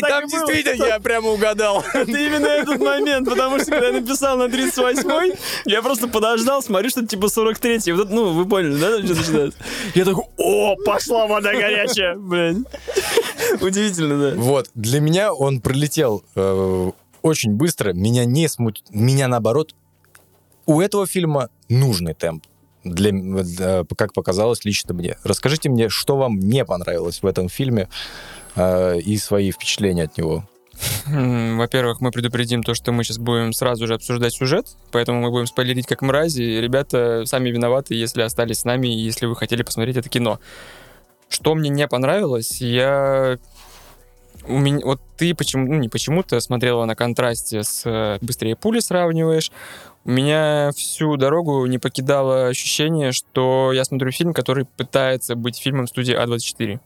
там 0.02 0.28
действительно 0.28 0.86
я 0.86 1.00
прямо 1.00 1.30
угадал. 1.30 1.84
Это 1.94 2.12
именно 2.12 2.48
этот 2.48 2.80
момент, 2.80 3.30
потому 3.30 3.60
что 3.60 3.72
когда 3.72 3.88
я 3.88 3.94
написал 3.94 4.38
на 4.38 4.46
38-й, 4.46 5.36
я 5.66 5.82
просто 5.82 6.08
подождал, 6.08 6.62
смотрю, 6.64 6.90
что 6.90 7.06
типа 7.06 7.26
43-й. 7.28 7.92
Вот 7.94 8.06
это, 8.08 8.14
ну, 8.16 8.34
вы 8.34 8.46
поняли, 8.46 8.78
да? 8.78 9.52
Я 9.94 10.06
такой, 10.06 10.24
о, 10.38 10.76
пошла 10.86 11.28
вода 11.28 11.54
горячая, 11.54 11.85
блядь. 12.16 12.58
Удивительно, 13.62 14.32
да. 14.32 14.38
Вот, 14.38 14.70
для 14.76 15.00
меня 15.00 15.34
он 15.34 15.62
пролетел 15.62 16.24
э, 16.36 16.92
очень 17.22 17.54
быстро, 17.54 17.94
меня 17.94 18.26
не 18.26 18.48
смут... 18.48 18.84
меня 18.90 19.28
наоборот, 19.28 19.76
у 20.66 20.82
этого 20.82 21.08
фильма 21.08 21.50
нужный 21.70 22.14
темп. 22.14 22.46
Для, 22.84 23.12
для- 23.12 23.84
как 23.98 24.14
показалось 24.14 24.64
лично 24.64 24.94
мне. 24.94 25.18
Расскажите 25.24 25.70
мне, 25.70 25.90
что 25.90 26.18
вам 26.18 26.38
не 26.38 26.64
понравилось 26.64 27.24
в 27.24 27.26
этом 27.26 27.50
фильме 27.50 27.90
э, 28.56 29.00
и 29.00 29.18
свои 29.18 29.52
впечатления 29.52 30.04
от 30.04 30.18
него. 30.18 30.48
Во-первых, 31.08 32.02
мы 32.02 32.12
предупредим 32.12 32.62
то, 32.62 32.74
что 32.74 32.92
мы 32.92 33.04
сейчас 33.04 33.18
будем 33.18 33.54
сразу 33.54 33.88
же 33.88 33.94
обсуждать 33.96 34.34
сюжет, 34.34 34.68
поэтому 34.92 35.22
мы 35.22 35.32
будем 35.32 35.48
спойлерить 35.48 35.88
как 35.88 36.02
мрази. 36.02 36.42
Ребята 36.42 37.24
сами 37.26 37.50
виноваты, 37.50 37.96
если 37.96 38.22
остались 38.22 38.60
с 38.60 38.66
нами, 38.66 38.88
и 38.88 39.00
если 39.00 39.26
вы 39.26 39.36
хотели 39.36 39.64
посмотреть 39.64 39.98
это 39.98 40.10
кино. 40.10 40.40
Что 41.30 41.56
мне 41.56 41.70
не 41.70 41.88
понравилось, 41.88 42.62
я... 42.62 43.38
У 44.48 44.60
меня, 44.60 44.86
вот 44.86 45.02
ты 45.18 45.34
почему, 45.34 45.66
ну 45.68 45.80
не 45.80 45.90
почему-то 45.90 46.40
смотрела 46.40 46.86
на 46.86 46.96
контрасте 46.96 47.64
с 47.64 47.82
э, 47.86 48.20
«Быстрее 48.22 48.56
пули» 48.56 48.80
сравниваешь. 48.80 49.52
У 50.04 50.12
меня 50.12 50.72
всю 50.76 51.18
дорогу 51.18 51.66
не 51.66 51.80
покидало 51.80 52.48
ощущение, 52.48 53.12
что 53.12 53.72
я 53.74 53.84
смотрю 53.86 54.12
фильм, 54.12 54.34
который 54.34 54.66
пытается 54.66 55.36
быть 55.36 55.58
фильмом 55.58 55.88
студии 55.88 56.16
А24. 56.16 56.80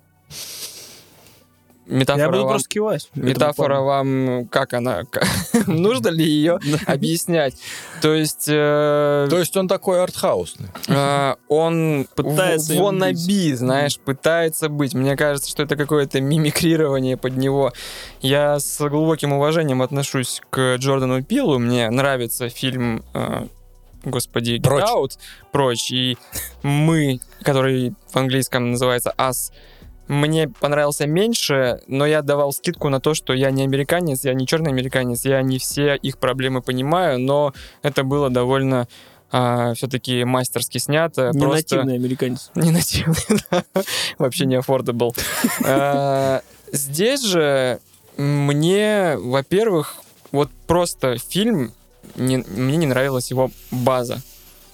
Метафора 1.90 2.24
Я 2.26 2.30
буду 2.30 2.42
вам- 2.44 2.50
просто 2.52 2.70
кивать. 2.70 3.10
Метафора 3.16 3.80
вам, 3.82 4.48
как 4.52 4.74
она, 4.74 5.04
к- 5.12 5.22
нужно 5.68 6.10
ли 6.10 6.24
ее 6.24 6.60
объяснять? 6.86 7.56
То 8.02 8.14
есть 8.14 8.46
э, 8.48 9.28
То 9.30 9.38
есть 9.40 9.58
он 9.58 9.68
такой 9.68 10.02
артхаусный. 10.02 10.68
э, 10.88 11.36
он 11.48 12.08
Пытается 12.16 12.74
wannabe, 12.76 13.56
знаешь, 13.56 14.00
пытается 14.00 14.70
быть. 14.70 14.94
Мне 14.94 15.16
кажется, 15.18 15.50
что 15.50 15.64
это 15.64 15.76
какое-то 15.76 16.22
мимикрирование 16.22 17.18
под 17.18 17.38
него. 17.38 17.74
Я 18.22 18.60
с 18.60 18.80
глубоким 18.88 19.34
уважением 19.34 19.82
отношусь 19.82 20.42
к 20.50 20.76
Джордану 20.78 21.24
Пилу. 21.24 21.58
Мне 21.60 21.90
нравится 21.90 22.50
фильм 22.50 23.04
э, 23.14 23.48
господи, 24.06 24.52
Get 24.60 24.62
Прочь. 24.64 24.84
Out, 24.84 25.12
прочь, 25.52 25.92
и 25.92 26.18
мы, 26.64 27.20
который 27.42 27.94
в 28.12 28.16
английском 28.16 28.72
называется 28.72 29.14
Us, 29.18 29.52
мне 30.10 30.50
понравился 30.50 31.08
меньше, 31.08 31.82
но 31.88 32.06
я 32.06 32.22
давал 32.22 32.52
скидку 32.52 32.90
на 32.90 33.00
то, 33.00 33.14
что 33.14 33.32
я 33.34 33.52
не 33.52 33.64
американец, 33.64 34.26
я 34.26 34.34
не 34.34 34.46
черный 34.46 34.72
американец, 34.72 35.24
я 35.24 35.42
не 35.42 35.58
все 35.60 35.96
их 35.96 36.18
проблемы 36.18 36.62
понимаю, 36.62 37.20
но 37.20 37.54
это 37.84 38.04
было 38.04 38.30
довольно 38.30 38.88
все-таки 39.32 40.24
мастерски 40.24 40.80
снято. 40.80 41.30
Не 41.34 41.40
просто- 41.42 41.76
нативный 41.76 41.96
американец. 41.96 42.50
не 42.56 42.72
нативный, 42.72 43.16
да. 43.52 43.64
вообще 44.18 44.46
не 44.46 44.56
affordable. 44.56 45.16
А, 45.64 46.42
Здесь 46.72 47.24
же 47.24 47.80
мне, 48.18 49.16
во-первых, 49.18 49.98
вот 50.32 50.50
просто 50.68 51.18
фильм, 51.20 51.72
не- 52.16 52.38
мне 52.38 52.78
не 52.78 52.88
нравилась 52.88 53.30
его 53.30 53.52
база. 53.70 54.20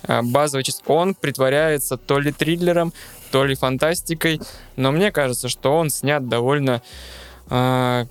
А, 0.07 0.21
Базовая 0.23 0.63
часть. 0.63 0.83
Он 0.87 1.15
притворяется 1.15 1.97
то 1.97 2.19
ли 2.19 2.31
триллером, 2.31 2.93
то 3.35 3.43
ли 3.43 3.53
фантастикой, 3.53 4.39
но 4.77 4.93
мне 4.93 5.11
кажется, 5.11 5.49
что 5.49 5.75
он 5.75 5.89
снят 5.89 6.25
довольно 6.25 6.81
а, 7.49 8.05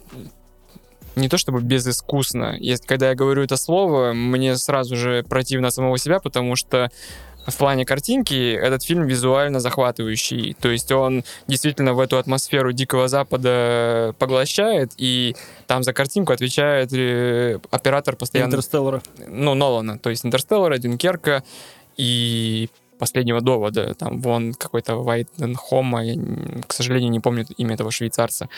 не 1.16 1.30
то 1.30 1.38
чтобы 1.38 1.62
безыскусно. 1.62 2.58
Если, 2.60 2.84
когда 2.84 3.08
я 3.08 3.14
говорю 3.14 3.42
это 3.42 3.56
слово, 3.56 4.12
мне 4.12 4.54
сразу 4.56 4.96
же 4.96 5.22
противно 5.22 5.68
от 5.68 5.74
самого 5.74 5.96
себя, 5.96 6.20
потому 6.20 6.56
что 6.56 6.90
в 7.46 7.56
плане 7.56 7.86
картинки 7.86 8.52
этот 8.52 8.82
фильм 8.82 9.06
визуально 9.06 9.60
захватывающий. 9.60 10.54
То 10.60 10.68
есть 10.68 10.92
он 10.92 11.24
действительно 11.48 11.94
в 11.94 12.00
эту 12.00 12.18
атмосферу 12.18 12.72
Дикого 12.72 13.08
Запада 13.08 14.14
поглощает, 14.18 14.92
и 14.98 15.34
там 15.66 15.84
за 15.84 15.94
картинку 15.94 16.34
отвечает 16.34 16.92
э, 16.92 17.60
оператор 17.70 18.14
постоянно 18.14 18.50
Интерстеллара. 18.50 19.02
ну, 19.26 19.54
Нолана, 19.54 19.98
то 19.98 20.10
есть 20.10 20.26
Интерстеллара, 20.26 20.76
Дюнкерка 20.76 21.42
и 21.96 22.68
последнего 22.98 23.40
довода. 23.40 23.94
Там 23.94 24.20
вон 24.20 24.54
какой-то 24.54 24.96
Вайтенхома, 24.96 26.04
я, 26.04 26.14
к 26.66 26.72
сожалению, 26.72 27.10
не 27.10 27.20
помню 27.20 27.46
имя 27.56 27.74
этого 27.74 27.90
швейцарца. 27.90 28.48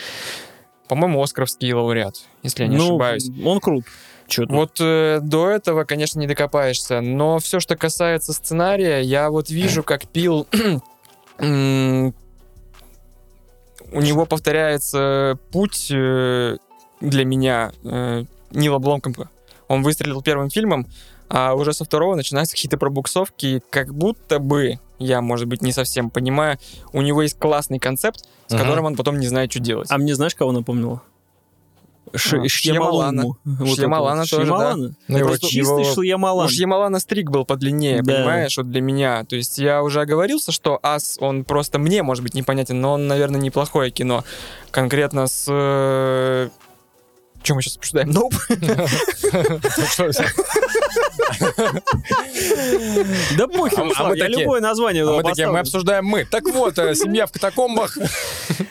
По-моему, 0.89 1.23
Оскаровский 1.23 1.73
лауреат, 1.73 2.17
если 2.43 2.63
я 2.63 2.69
не 2.69 2.77
ну, 2.77 2.85
ошибаюсь. 2.85 3.29
он 3.45 3.61
крут. 3.61 3.85
Чё-то. 4.29 4.53
Вот 4.53 4.81
э, 4.81 5.21
до 5.23 5.49
этого, 5.49 5.85
конечно, 5.85 6.19
не 6.19 6.27
докопаешься. 6.27 7.01
Но 7.01 7.39
все, 7.39 7.61
что 7.61 7.77
касается 7.77 8.33
сценария, 8.33 9.01
я 9.01 9.31
вот 9.31 9.51
вижу, 9.51 9.83
как 9.83 10.07
пил. 10.09 10.47
у 13.93 14.01
него 14.01 14.27
повторяется 14.27 15.39
путь 15.53 15.91
э, 15.91 16.57
для 17.01 17.25
меня 17.25 17.73
э, 17.85 18.25
Нила 18.51 18.79
Бломкомпа. 18.79 19.31
Он 19.69 19.83
выстрелил 19.83 20.23
первым 20.23 20.51
фильмом, 20.51 20.87
а 21.29 21.55
уже 21.55 21.73
со 21.73 21.85
второго 21.85 22.15
начинаются 22.15 22.55
какие-то 22.55 22.79
пробуксовки, 22.79 23.63
как 23.71 23.95
будто 23.95 24.39
бы, 24.39 24.79
я, 24.99 25.21
может 25.21 25.49
быть, 25.49 25.63
не 25.63 25.73
совсем 25.73 26.11
понимаю, 26.11 26.59
у 26.93 27.03
него 27.03 27.23
есть 27.23 27.39
классный 27.39 27.79
концепт, 27.79 28.21
с 28.47 28.53
Мгм. 28.53 28.63
которым 28.63 28.85
он 28.87 28.97
потом 28.97 29.19
не 29.19 29.27
знает, 29.27 29.51
что 29.51 29.61
делать. 29.61 29.89
А 29.91 29.99
мне 29.99 30.15
знаешь, 30.15 30.35
кого 30.35 30.53
напомнило? 30.53 31.03
Ш- 32.15 32.41
А, 32.41 32.49
Шьямалана. 32.49 33.23
Шьямалана. 33.23 33.37
Вот 33.45 33.77
Шьямалана 33.77 34.21
это 34.23 34.37
вот. 34.37 34.41
тоже, 34.47 34.51
да. 34.53 34.59
Шьямалана? 34.59 34.95
Ну, 35.09 35.19
его- 35.19 35.29
Просто 35.29 35.47
его- 35.51 35.79
чистый 35.81 36.03
Шьямалан. 36.05 36.47
Уж 36.47 36.53
Ямалана 36.53 37.01
Стрик 37.01 37.31
был 37.31 37.45
подлиннее, 37.45 38.01
Да. 38.03 38.15
понимаешь, 38.15 38.57
вот 38.57 38.71
для 38.71 38.81
меня. 38.81 39.25
То 39.25 39.35
есть 39.35 39.59
я 39.59 39.83
уже 39.83 40.01
оговорился, 40.01 40.53
что 40.53 40.79
Ас, 40.85 41.17
он 41.21 41.45
просто 41.45 41.81
мне, 41.81 42.05
может 42.05 42.23
быть, 42.23 42.35
непонятен, 42.35 42.81
но 42.81 42.93
он, 42.93 43.09
наверное, 43.09 43.41
неплохое 43.41 43.91
кино. 43.91 44.23
Конкретно 44.71 45.27
с... 45.27 45.47
э, 45.49 46.49
Чем 47.43 47.57
мы 47.57 47.63
сейчас 47.63 47.77
обсуждаем? 47.77 48.11
Nope. 48.11 48.35
Да 53.37 53.49
похер, 53.49 53.81
А- 53.97 54.03
а 54.05 54.09
мы 54.09 54.17
любое 54.17 54.61
название 54.61 55.05
мы 55.05 55.23
такие, 55.23 55.49
мы 55.49 55.59
обсуждаем 55.61 56.05
мы. 56.05 56.25
Так 56.25 56.45
вот, 56.45 56.79
э, 56.79 56.95
семья 56.95 57.27
в 57.27 57.33
катакомбах. 57.33 57.97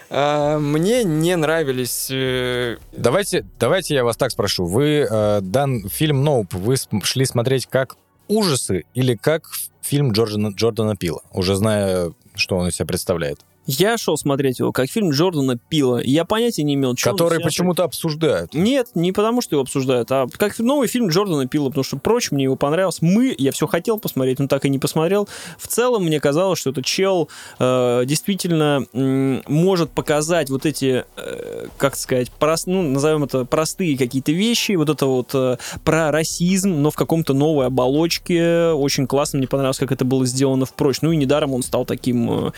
А, 0.10 0.60
Мне 0.60 1.04
не 1.04 1.36
нравились... 1.36 2.08
э, 2.10 2.78
Давайте, 2.94 3.46
давайте 3.60 3.96
я 3.96 4.04
вас 4.04 4.18
так 4.18 4.32
спрошу. 4.32 4.66
Вы 4.66 5.08
э, 5.10 5.40
дан 5.42 5.90
фильм 5.90 6.24
«Ноуп» 6.24 6.54
вы 6.54 6.76
шли 7.04 7.26
смотреть 7.26 7.66
как 7.68 7.98
ужасы 8.28 8.84
или 8.94 9.16
как 9.16 9.50
фильм 9.82 10.12
Джордана, 10.12 10.54
Джордана 10.56 10.96
Пила, 10.96 11.22
уже 11.32 11.56
зная, 11.56 12.12
что 12.36 12.58
он 12.58 12.68
из 12.68 12.76
себя 12.76 12.86
представляет? 12.88 13.40
Я 13.68 13.98
шел 13.98 14.18
смотреть 14.18 14.60
его 14.60 14.72
как 14.72 14.90
фильм 14.90 15.10
Джордана 15.12 15.58
Пила. 15.58 16.00
Я 16.04 16.24
понятия 16.26 16.64
не 16.64 16.76
имел, 16.76 16.96
что 16.96 17.12
Который 17.12 17.36
снят. 17.38 17.44
почему-то 17.46 17.84
обсуждают. 17.84 18.54
Нет, 18.54 18.90
не 18.96 19.12
потому, 19.12 19.42
что 19.42 19.56
его 19.56 19.62
обсуждают, 19.64 20.12
а 20.12 20.28
как 20.38 20.60
новый 20.60 20.88
фильм 20.88 21.10
Джордана 21.10 21.48
Пила, 21.48 21.70
потому 21.70 21.84
что, 21.84 21.98
прочь, 21.98 22.32
мне 22.32 22.44
его 22.44 22.56
понравился. 22.56 23.00
Мы, 23.04 23.34
я 23.38 23.52
все 23.52 23.66
хотел 23.68 24.00
посмотреть, 24.00 24.40
но 24.40 24.48
так 24.48 24.66
и 24.66 24.70
не 24.70 24.78
посмотрел. 24.80 25.28
В 25.58 25.68
целом, 25.68 26.04
мне 26.06 26.20
казалось, 26.20 26.60
что 26.60 26.70
этот 26.70 26.86
чел 26.86 27.30
э, 27.60 28.04
действительно 28.06 28.86
м, 28.94 29.42
может 29.48 29.90
показать 29.92 30.50
вот 30.50 30.66
эти, 30.66 31.04
э, 31.18 31.68
как 31.78 31.96
сказать, 31.96 32.32
прос- 32.40 32.64
ну, 32.68 32.82
назовем 32.84 33.24
это 33.24 33.46
простые 33.46 33.98
какие-то 33.98 34.32
вещи, 34.32 34.74
вот 34.74 34.90
это 34.90 35.06
вот 35.06 35.32
э, 35.34 35.58
про 35.84 36.12
расизм, 36.12 36.82
но 36.82 36.92
в 36.92 36.96
каком-то 36.96 37.34
новой 37.34 37.66
оболочке. 37.68 38.70
Очень 38.72 39.08
классно, 39.08 39.40
мне 39.40 39.48
понравилось, 39.48 39.78
как 39.80 39.92
это 39.92 40.06
было 40.06 40.26
сделано 40.26 40.66
в 40.66 40.74
прочь. 40.74 41.02
Ну 41.02 41.12
и 41.12 41.16
недаром 41.18 41.54
он 41.54 41.64
стал 41.64 41.86
таким... 41.86 42.48
э, 42.48 42.52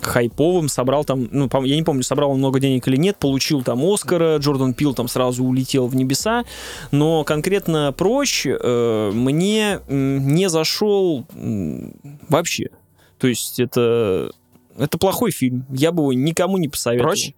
хайповым, 0.00 0.68
собрал 0.68 1.04
там, 1.04 1.28
ну, 1.30 1.48
я 1.64 1.76
не 1.76 1.82
помню, 1.82 2.02
собрал 2.02 2.32
он 2.32 2.38
много 2.38 2.60
денег 2.60 2.86
или 2.88 2.96
нет, 2.96 3.16
получил 3.18 3.62
там 3.62 3.84
Оскара, 3.84 4.38
Джордан 4.38 4.74
Пил 4.74 4.94
там 4.94 5.08
сразу 5.08 5.44
улетел 5.44 5.86
в 5.86 5.96
небеса, 5.96 6.44
но 6.90 7.24
конкретно 7.24 7.92
прочь 7.96 8.46
э, 8.46 9.10
мне 9.12 9.80
не 9.88 10.48
зашел 10.48 11.24
м, 11.34 11.94
вообще. 12.28 12.70
То 13.18 13.26
есть 13.26 13.58
это, 13.58 14.30
это 14.76 14.98
плохой 14.98 15.30
фильм, 15.30 15.66
я 15.70 15.92
бы 15.92 16.02
его 16.02 16.12
никому 16.12 16.58
не 16.58 16.68
посоветовал. 16.68 17.10
Прочь? 17.10 17.32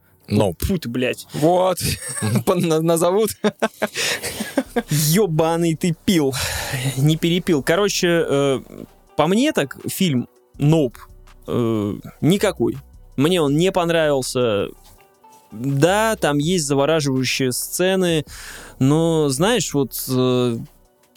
Фу 0.61 0.79
ты, 0.79 0.89
блядь. 0.89 1.27
Вот. 1.35 1.79
Назовут. 2.47 3.31
Ёбаный 4.89 5.75
ты 5.75 5.97
пил. 6.05 6.33
Не 6.97 7.17
перепил. 7.17 7.65
Короче, 7.65 8.25
э, 8.29 8.61
по 9.17 9.27
мне 9.27 9.53
так 9.53 9.77
фильм 9.89 10.29
Ноуп 10.57 10.99
э, 11.51 11.95
никакой. 12.21 12.77
Мне 13.17 13.41
он 13.41 13.57
не 13.57 13.73
понравился. 13.73 14.69
Да, 15.53 16.17
там 16.17 16.39
есть 16.39 16.67
завораживающие 16.67 17.51
сцены, 17.51 18.25
но, 18.79 19.29
знаешь, 19.31 19.75
вот 19.75 19.93
э, 20.09 20.59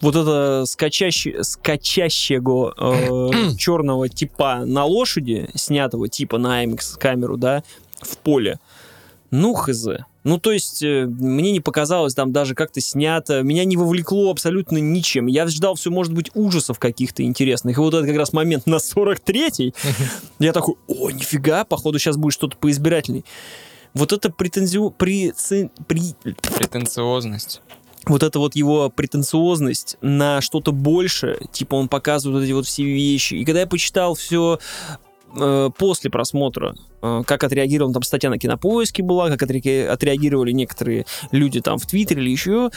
вот 0.00 0.16
это 0.16 0.64
скачаще, 0.66 1.42
скачащего 1.42 2.74
э, 2.76 3.54
черного 3.56 4.08
типа 4.08 4.64
на 4.66 4.84
лошади, 4.84 5.48
снятого 5.54 6.08
типа 6.08 6.38
на 6.38 6.64
IMAX 6.64 6.98
камеру, 6.98 7.36
да, 7.36 7.62
в 8.00 8.18
поле, 8.18 8.58
ну, 9.30 9.54
хз. 9.54 9.86
Ну, 10.24 10.38
то 10.38 10.52
есть, 10.52 10.82
э, 10.82 11.04
мне 11.06 11.52
не 11.52 11.60
показалось 11.60 12.14
там 12.14 12.32
даже 12.32 12.54
как-то 12.54 12.80
снято, 12.80 13.42
меня 13.42 13.66
не 13.66 13.76
вовлекло 13.76 14.30
абсолютно 14.30 14.78
ничем. 14.78 15.26
Я 15.26 15.46
ждал 15.46 15.74
все, 15.74 15.90
может 15.90 16.14
быть, 16.14 16.30
ужасов 16.34 16.78
каких-то 16.78 17.22
интересных. 17.22 17.76
И 17.76 17.80
вот 17.80 17.92
это 17.92 18.06
как 18.06 18.16
раз 18.16 18.32
момент 18.32 18.66
на 18.66 18.76
43-й, 18.76 19.74
я 20.38 20.52
такой, 20.52 20.76
о, 20.88 21.10
нифига, 21.10 21.64
походу 21.64 21.98
сейчас 21.98 22.16
будет 22.16 22.32
что-то 22.32 22.56
поизбирательней. 22.56 23.24
Вот 23.92 24.12
это 24.12 24.30
претензию... 24.30 24.90
При, 24.90 25.34
при, 25.86 26.14
Претенциозность. 26.56 27.60
вот 28.06 28.22
эта 28.22 28.38
вот 28.38 28.56
его 28.56 28.88
претенциозность 28.88 29.98
на 30.00 30.40
что-то 30.40 30.72
больше, 30.72 31.38
типа 31.52 31.74
он 31.74 31.88
показывает 31.88 32.40
вот 32.40 32.44
эти 32.44 32.52
вот 32.52 32.66
все 32.66 32.82
вещи. 32.82 33.34
И 33.34 33.44
когда 33.44 33.60
я 33.60 33.66
почитал 33.66 34.14
все 34.14 34.58
после 35.78 36.10
просмотра, 36.10 36.74
э, 36.74 36.93
как 37.26 37.44
отреагировала 37.44 37.92
там 37.92 38.02
статья 38.02 38.30
на 38.30 38.38
Кинопоиске 38.38 39.02
была, 39.02 39.28
как 39.30 39.42
отре- 39.42 39.86
отреагировали 39.86 40.52
некоторые 40.52 41.06
люди 41.30 41.60
там 41.60 41.78
в 41.78 41.86
Твиттере 41.86 42.22
или 42.22 42.30
еще, 42.30 42.70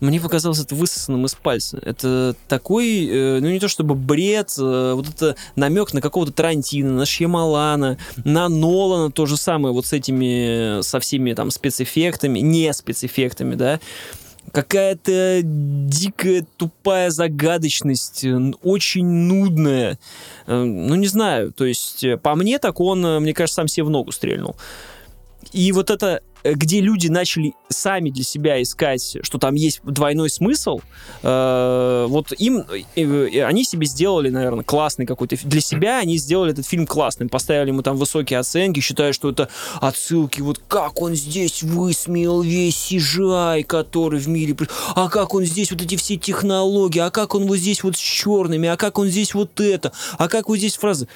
мне 0.00 0.20
показалось 0.20 0.60
это 0.60 0.74
высосанным 0.74 1.26
из 1.26 1.34
пальца. 1.34 1.80
Это 1.82 2.36
такой, 2.46 3.06
э, 3.06 3.40
ну 3.40 3.48
не 3.48 3.58
то 3.58 3.68
чтобы 3.68 3.94
бред, 3.94 4.54
э, 4.58 4.92
вот 4.94 5.08
это 5.08 5.36
намек 5.56 5.92
на 5.92 6.00
какого-то 6.00 6.32
Тарантино, 6.32 6.92
на 6.92 7.06
Шьямалана, 7.06 7.98
на 8.24 8.48
Нолана 8.48 9.10
то 9.10 9.26
же 9.26 9.36
самое, 9.36 9.74
вот 9.74 9.86
с 9.86 9.92
этими, 9.92 10.82
со 10.82 11.00
всеми 11.00 11.32
там 11.32 11.50
спецэффектами, 11.50 12.38
не 12.38 12.72
спецэффектами, 12.72 13.54
да, 13.56 13.80
какая-то 14.52 15.40
дикая, 15.42 16.46
тупая 16.56 17.10
загадочность, 17.10 18.24
э, 18.24 18.52
очень 18.62 19.06
нудная. 19.06 19.98
Э, 20.46 20.62
Ну, 20.64 20.94
не 20.94 21.06
знаю, 21.06 21.52
то 21.52 21.64
есть, 21.64 22.04
э, 22.04 22.16
по 22.16 22.34
мне, 22.34 22.58
так 22.58 22.80
он, 22.80 23.00
мне 23.22 23.34
кажется, 23.34 23.56
сам 23.56 23.68
себе 23.68 23.84
в 23.84 23.90
ногу 23.90 24.12
стрельнул. 24.12 24.56
И 25.52 25.72
вот 25.72 25.90
это 25.90 26.20
где 26.44 26.80
люди 26.80 27.08
начали 27.08 27.54
сами 27.68 28.10
для 28.10 28.24
себя 28.24 28.60
искать, 28.62 29.18
что 29.22 29.38
там 29.38 29.54
есть 29.54 29.80
двойной 29.84 30.30
смысл, 30.30 30.80
э, 31.22 32.06
вот 32.08 32.32
им, 32.38 32.64
э, 32.96 33.02
э, 33.02 33.44
они 33.44 33.64
себе 33.64 33.86
сделали, 33.86 34.30
наверное, 34.30 34.64
классный 34.64 35.06
какой-то... 35.06 35.36
Для 35.44 35.60
себя 35.60 35.98
они 35.98 36.16
сделали 36.18 36.52
этот 36.52 36.66
фильм 36.66 36.86
классным, 36.86 37.28
поставили 37.28 37.68
ему 37.68 37.82
там 37.82 37.96
высокие 37.96 38.38
оценки, 38.38 38.80
считая, 38.80 39.12
что 39.12 39.30
это 39.30 39.48
отсылки, 39.80 40.40
вот 40.40 40.60
как 40.66 41.00
он 41.00 41.14
здесь 41.14 41.62
высмеял 41.62 42.42
весь 42.42 42.92
CGI, 42.92 43.64
который 43.64 44.20
в 44.20 44.28
мире... 44.28 44.56
А 44.94 45.08
как 45.08 45.34
он 45.34 45.44
здесь 45.44 45.70
вот 45.70 45.82
эти 45.82 45.96
все 45.96 46.16
технологии, 46.16 47.00
а 47.00 47.10
как 47.10 47.34
он 47.34 47.46
вот 47.46 47.56
здесь 47.56 47.82
вот 47.82 47.96
с 47.96 48.00
черными, 48.00 48.68
а 48.68 48.76
как 48.76 48.98
он 48.98 49.08
здесь 49.08 49.34
вот 49.34 49.60
это, 49.60 49.92
а 50.16 50.28
как 50.28 50.48
вот 50.48 50.58
здесь 50.58 50.76
фразы... 50.76 51.08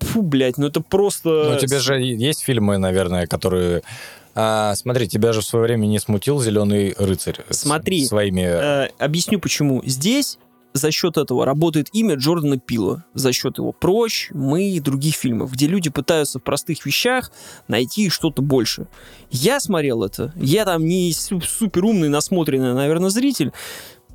Фу, 0.00 0.22
блядь, 0.22 0.58
ну 0.58 0.68
это 0.68 0.80
просто... 0.80 1.28
Ну, 1.28 1.56
у 1.56 1.58
тебя 1.58 1.80
же 1.80 2.00
есть 2.00 2.42
фильмы, 2.42 2.78
наверное, 2.78 3.26
которые... 3.26 3.82
А, 4.40 4.76
смотри, 4.76 5.08
тебя 5.08 5.32
же 5.32 5.40
в 5.40 5.44
свое 5.44 5.64
время 5.64 5.86
не 5.86 5.98
смутил 5.98 6.40
«Зеленый 6.40 6.94
рыцарь». 6.96 7.40
с 7.50 7.62
Смотри, 7.62 8.04
Своими... 8.06 8.42
Э, 8.42 8.88
объясню 8.98 9.40
почему. 9.40 9.82
Здесь 9.84 10.38
за 10.74 10.92
счет 10.92 11.16
этого 11.16 11.44
работает 11.44 11.88
имя 11.92 12.14
Джордана 12.14 12.56
Пила, 12.56 13.04
за 13.14 13.32
счет 13.32 13.58
его 13.58 13.72
«Прочь», 13.72 14.28
«Мы» 14.32 14.70
и 14.70 14.78
других 14.78 15.16
фильмов, 15.16 15.50
где 15.50 15.66
люди 15.66 15.90
пытаются 15.90 16.38
в 16.38 16.44
простых 16.44 16.86
вещах 16.86 17.32
найти 17.66 18.08
что-то 18.10 18.40
больше. 18.40 18.86
Я 19.32 19.58
смотрел 19.58 20.04
это, 20.04 20.32
я 20.36 20.64
там 20.64 20.84
не 20.84 21.12
су- 21.12 21.40
супер 21.40 21.84
умный, 21.84 22.08
насмотренный, 22.08 22.74
наверное, 22.74 23.10
зритель, 23.10 23.52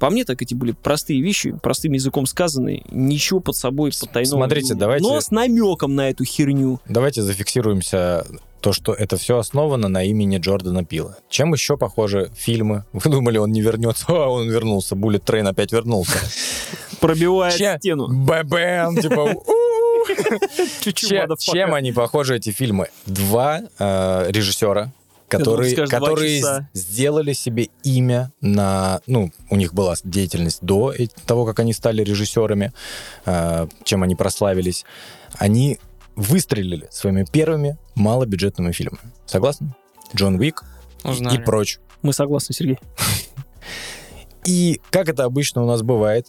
по 0.03 0.09
мне 0.09 0.25
так 0.25 0.41
эти 0.41 0.53
были 0.53 0.73
простые 0.73 1.21
вещи, 1.21 1.55
простым 1.63 1.93
языком 1.93 2.25
сказанные, 2.25 2.83
ничего 2.91 3.39
под 3.39 3.55
собой 3.55 3.93
потайного. 3.97 4.35
Смотрите, 4.41 4.73
давайте- 4.73 5.07
Но 5.07 5.21
с 5.21 5.31
намеком 5.31 5.95
на 5.95 6.09
эту 6.09 6.25
херню. 6.25 6.81
Давайте 6.89 7.21
зафиксируемся 7.21 8.27
то, 8.59 8.73
что 8.73 8.93
это 8.93 9.15
все 9.15 9.37
основано 9.37 9.87
на 9.87 10.03
имени 10.03 10.39
Джордана 10.39 10.83
Пила. 10.83 11.15
Чем 11.29 11.53
еще 11.53 11.77
похожи 11.77 12.29
фильмы? 12.35 12.83
Вы 12.91 13.09
думали, 13.09 13.37
он 13.37 13.53
не 13.53 13.61
вернется? 13.61 14.07
А, 14.09 14.27
он 14.27 14.49
вернулся. 14.49 14.95
Bullet 14.97 15.23
Train 15.23 15.47
опять 15.47 15.71
вернулся. 15.71 16.19
Пробивает 16.99 17.55
Че- 17.55 17.77
стену. 17.79 18.09
Бэбэм! 18.09 18.97
Типа. 18.97 19.35
Чем 21.39 21.73
они 21.73 21.93
похожи, 21.93 22.35
эти 22.35 22.49
фильмы? 22.49 22.89
Два 23.05 23.61
э, 23.79 24.25
режиссера, 24.31 24.91
которые, 25.37 25.87
которые 25.87 26.67
сделали 26.73 27.33
себе 27.33 27.69
имя 27.83 28.31
на... 28.41 29.01
Ну, 29.07 29.31
у 29.49 29.55
них 29.55 29.73
была 29.73 29.95
деятельность 30.03 30.59
до 30.61 30.93
того, 31.25 31.45
как 31.45 31.59
они 31.59 31.73
стали 31.73 32.03
режиссерами, 32.03 32.73
э, 33.25 33.67
чем 33.83 34.03
они 34.03 34.15
прославились. 34.15 34.85
Они 35.37 35.79
выстрелили 36.15 36.87
своими 36.91 37.25
первыми 37.31 37.77
малобюджетными 37.95 38.71
фильмами. 38.71 39.11
Согласны? 39.25 39.75
Джон 40.15 40.35
Уик 40.35 40.63
и 41.05 41.37
прочь. 41.39 41.79
Мы 42.01 42.13
согласны, 42.13 42.53
Сергей. 42.53 42.79
И 44.45 44.81
как 44.89 45.07
это 45.07 45.23
обычно 45.23 45.63
у 45.63 45.67
нас 45.67 45.81
бывает, 45.81 46.27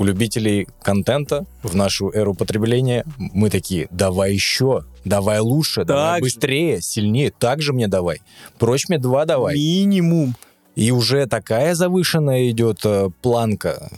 у 0.00 0.04
любителей 0.04 0.66
контента 0.82 1.44
в 1.62 1.76
нашу 1.76 2.10
эру 2.10 2.32
потребления 2.32 3.04
мы 3.18 3.50
такие, 3.50 3.86
давай 3.90 4.32
еще, 4.32 4.86
давай 5.04 5.40
лучше, 5.40 5.84
давай 5.84 6.04
Так 6.04 6.16
же. 6.16 6.22
быстрее, 6.24 6.80
сильнее, 6.80 7.30
так 7.38 7.60
же 7.60 7.74
мне 7.74 7.86
давай. 7.86 8.22
Прочь 8.58 8.88
мне 8.88 8.96
два 8.96 9.26
давай. 9.26 9.56
Минимум. 9.56 10.34
И 10.74 10.90
уже 10.90 11.26
такая 11.26 11.74
завышенная 11.74 12.48
идет 12.48 12.78
э, 12.84 13.10
планка. 13.20 13.90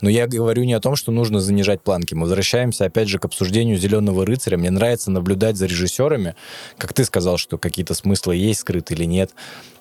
Но 0.00 0.08
я 0.08 0.26
говорю 0.26 0.64
не 0.64 0.72
о 0.72 0.80
том, 0.80 0.96
что 0.96 1.12
нужно 1.12 1.40
занижать 1.40 1.82
планки. 1.82 2.14
Мы 2.14 2.22
возвращаемся 2.22 2.86
опять 2.86 3.08
же 3.08 3.18
к 3.18 3.26
обсуждению 3.26 3.76
«Зеленого 3.76 4.24
рыцаря». 4.24 4.56
Мне 4.56 4.70
нравится 4.70 5.10
наблюдать 5.10 5.56
за 5.58 5.66
режиссерами. 5.66 6.36
Как 6.78 6.94
ты 6.94 7.04
сказал, 7.04 7.36
что 7.36 7.58
какие-то 7.58 7.92
смыслы 7.92 8.36
есть 8.36 8.60
скрыты 8.60 8.94
или 8.94 9.04
нет. 9.04 9.32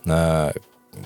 Э, 0.05 0.51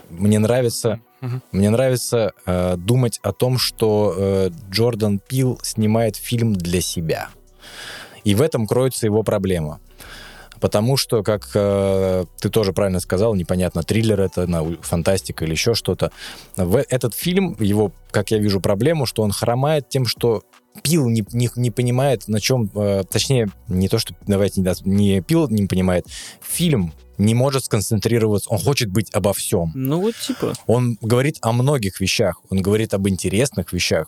Мне 0.09 0.39
нравится... 0.39 0.99
Мгм. 1.23 1.41
Мне 1.53 1.69
нравится 1.69 2.33
э, 2.45 2.75
думать 2.75 3.19
о 3.23 3.31
том, 3.31 3.57
что 3.57 4.13
э, 4.15 4.49
Джордан 4.69 5.19
Пил 5.19 5.57
снимает 5.63 6.17
фильм 6.17 6.53
для 6.53 6.81
себя. 6.81 7.29
И 8.25 8.35
в 8.35 8.41
этом 8.41 8.67
кроется 8.67 9.05
его 9.05 9.23
проблема. 9.23 9.79
Потому 10.59 10.97
что, 10.97 11.23
как 11.23 11.49
э, 11.55 12.25
ты 12.41 12.49
тоже 12.49 12.73
правильно 12.73 12.99
сказал, 12.99 13.35
непонятно, 13.35 13.83
триллер 13.83 14.19
это, 14.19 14.47
фантастика 14.81 15.45
или 15.45 15.51
еще 15.51 15.75
что-то. 15.75 16.11
В 16.57 16.77
этот 16.89 17.13
фильм, 17.13 17.55
его, 17.57 17.93
как 18.11 18.31
я 18.31 18.37
вижу, 18.37 18.59
проблему, 18.59 19.05
что 19.05 19.23
он 19.23 19.31
хромает 19.31 19.87
тем, 19.87 20.05
что 20.05 20.43
Пил 20.81 21.07
не, 21.07 21.25
не, 21.31 21.49
не 21.55 21.71
понимает, 21.71 22.27
на 22.27 22.41
чем... 22.41 22.69
э, 22.75 23.03
точнее, 23.09 23.49
не 23.69 23.87
то, 23.87 23.97
что... 23.97 24.13
Давайте, 24.27 24.59
не, 24.59 24.73
не 24.83 25.21
Пил 25.21 25.47
не 25.47 25.67
понимает. 25.67 26.05
Фильм 26.41 26.91
не 27.17 27.33
может 27.33 27.65
сконцентрироваться. 27.65 28.49
Он 28.49 28.57
хочет 28.59 28.89
быть 28.89 29.09
обо 29.13 29.33
всем. 29.33 29.71
Ну 29.75 29.99
вот 30.01 30.15
типа. 30.15 30.53
Он 30.67 30.97
говорит 31.01 31.37
о 31.41 31.51
многих 31.51 31.99
вещах, 31.99 32.41
он 32.49 32.61
говорит 32.61 32.93
об 32.93 33.07
интересных 33.07 33.73
вещах. 33.73 34.07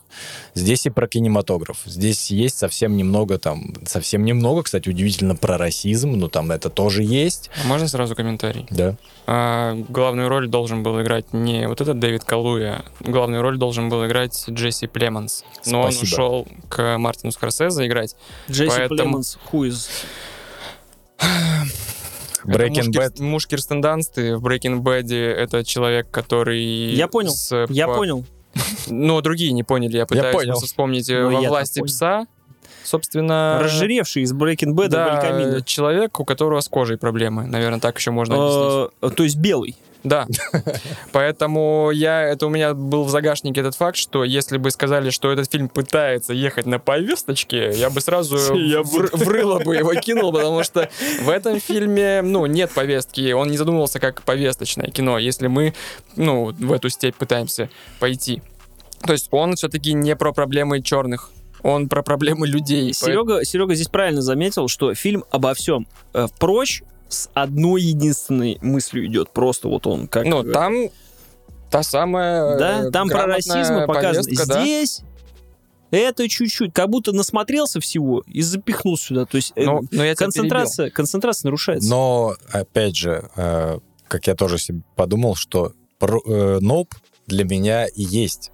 Здесь 0.54 0.86
и 0.86 0.90
про 0.90 1.08
кинематограф. 1.08 1.80
Здесь 1.86 2.32
есть 2.32 2.58
совсем 2.58 2.98
немного 2.98 3.38
там, 3.38 3.74
совсем 3.86 4.24
немного, 4.26 4.64
кстати, 4.64 4.90
удивительно 4.90 5.36
про 5.36 5.58
расизм, 5.58 6.12
но 6.14 6.28
там 6.28 6.52
это 6.52 6.70
тоже 6.70 7.04
есть. 7.04 7.50
А 7.64 7.68
Можно 7.68 7.88
сразу 7.88 8.16
комментарий? 8.16 8.66
Да. 8.70 8.96
А, 9.28 9.76
главную 9.90 10.30
роль 10.30 10.48
должен 10.48 10.84
был 10.84 11.02
играть 11.02 11.34
не 11.34 11.68
вот 11.68 11.82
этот 11.82 12.00
Дэвид 12.00 12.24
Калуя, 12.24 12.84
главную 13.00 13.42
роль 13.42 13.58
должен 13.58 13.90
был 13.90 14.06
играть 14.06 14.46
Джесси 14.50 14.88
Племонс. 14.88 15.44
Но 15.66 15.82
он 15.82 15.92
Спасибо. 15.92 16.14
ушел 16.14 16.48
к 16.70 16.98
Мартину 16.98 17.32
Скорсезе 17.32 17.86
играть. 17.86 18.16
Джесси 18.50 18.70
Поэтому- 18.78 18.98
Племонс, 18.98 19.38
who 19.52 19.68
is? 19.68 19.90
Breaking 22.46 22.92
Bad. 22.92 23.22
Муж 23.22 23.48
Кирстен 23.48 23.82
Данст, 23.82 24.18
и 24.18 24.34
в 24.34 24.46
Breaking 24.46 24.82
Bad 24.82 25.14
это 25.14 25.64
человек, 25.64 26.10
который... 26.12 26.62
Я 26.94 27.08
понял, 27.08 27.32
с- 27.32 27.66
Я 27.70 27.88
по- 27.88 27.96
понял. 27.96 28.26
Но 28.88 29.20
другие 29.22 29.52
не 29.52 29.64
поняли. 29.64 29.98
Я 29.98 30.06
пытаюсь 30.06 30.34
понял. 30.34 30.52
просто 30.52 30.68
вспомнить 30.68 31.10
э, 31.10 31.20
Ну, 31.22 31.42
во 31.42 31.50
власти 31.50 31.80
понял. 31.80 31.88
пса. 31.88 32.28
Собственно... 32.84 33.60
Разжиревший 33.62 34.24
из 34.24 34.34
Breaking 34.34 34.74
Bad 34.74 34.90
да, 34.90 35.62
человек, 35.66 36.20
у 36.20 36.26
которого 36.26 36.60
с 36.62 36.70
кожей 36.70 36.98
проблемы. 36.98 37.48
Наверное, 37.48 37.80
так 37.80 37.98
еще 37.98 38.12
можно 38.12 38.36
объяснить. 38.36 38.92
Э, 39.02 39.10
То 39.16 39.24
есть 39.24 39.38
белый. 39.38 39.76
Да. 40.06 40.28
Поэтому 41.12 41.90
я, 41.92 42.22
это 42.22 42.46
у 42.46 42.50
меня 42.50 42.76
был 42.76 43.04
в 43.04 43.10
загашнике 43.10 43.62
этот 43.62 43.76
факт, 43.76 43.98
что 43.98 44.24
если 44.24 44.58
бы 44.58 44.70
сказали, 44.70 45.10
что 45.10 45.32
этот 45.32 45.52
фильм 45.52 45.68
пытается 45.68 46.32
ехать 46.32 46.68
на 46.68 46.78
повесточке, 46.78 47.72
я 47.72 47.90
бы 47.90 48.00
сразу 48.02 48.38
Я 48.56 48.84
в, 48.84 48.92
в 48.92 49.28
рыло 49.28 49.60
бы 49.60 49.76
его 49.76 49.96
кинул, 49.96 50.32
потому 50.32 50.64
что 50.64 50.90
в 51.22 51.30
этом 51.30 51.60
фильме, 51.60 52.22
ну, 52.22 52.46
нет 52.46 52.72
повестки, 52.72 53.32
он 53.32 53.50
не 53.50 53.58
задумывался 53.58 54.00
как 54.00 54.22
повесточное 54.22 54.92
кино, 54.92 55.18
если 55.18 55.48
мы, 55.48 55.74
ну, 56.16 56.54
в 56.54 56.72
эту 56.72 56.90
степь 56.90 57.16
пытаемся 57.16 57.70
пойти. 58.00 58.44
То 59.02 59.14
есть 59.14 59.28
он 59.32 59.56
все-таки 59.56 59.94
не 59.94 60.16
про 60.16 60.34
проблемы 60.34 60.84
черных, 60.84 61.32
он 61.64 61.90
про 61.90 62.04
проблемы 62.04 62.48
людей. 62.48 62.94
Серега, 62.94 63.44
Серега 63.44 63.74
здесь 63.74 63.88
правильно 63.88 64.22
заметил, 64.22 64.68
что 64.68 64.94
фильм 64.94 65.26
обо 65.32 65.56
всем. 65.56 65.88
Э, 66.14 66.28
Прочь 66.40 66.84
с 67.08 67.30
одной 67.34 67.82
единственной 67.82 68.58
мыслью 68.62 69.06
идет. 69.06 69.32
Просто 69.32 69.68
вот 69.68 69.88
он 69.88 70.08
как... 70.08 70.26
Ну, 70.26 70.44
э, 70.44 70.52
там 70.52 70.74
та 71.70 71.84
самая 71.84 72.58
Да, 72.58 72.84
э, 72.86 72.92
там 72.92 73.10
про 73.10 73.26
расизм 73.26 73.86
показано. 73.86 74.24
повестка, 74.24 74.48
да. 74.48 74.62
Здесь 74.62 75.02
это 75.92 76.28
чуть-чуть, 76.28 76.74
как 76.74 76.90
будто 76.90 77.12
насмотрелся 77.12 77.80
всего 77.80 78.24
и 78.28 78.42
запихнул 78.42 78.98
сюда. 78.98 79.26
То 79.26 79.38
есть 79.38 79.54
э, 79.56 79.64
Но, 79.66 79.82
но 79.92 80.04
я 80.04 80.16
тебя 80.16 80.26
концентрация, 80.26 80.90
концентрация 80.90 81.48
нарушается. 81.48 81.90
Но, 81.90 82.36
опять 82.52 82.96
же, 82.96 83.30
э, 83.36 83.80
как 84.08 84.28
я 84.28 84.36
тоже 84.36 84.58
себе 84.58 84.82
подумал, 84.96 85.36
что 85.36 85.74
про- 86.00 86.22
э, 86.26 86.60
Nope 86.60 86.92
для 87.28 87.44
меня 87.44 87.88
и 87.88 88.04
есть 88.04 88.52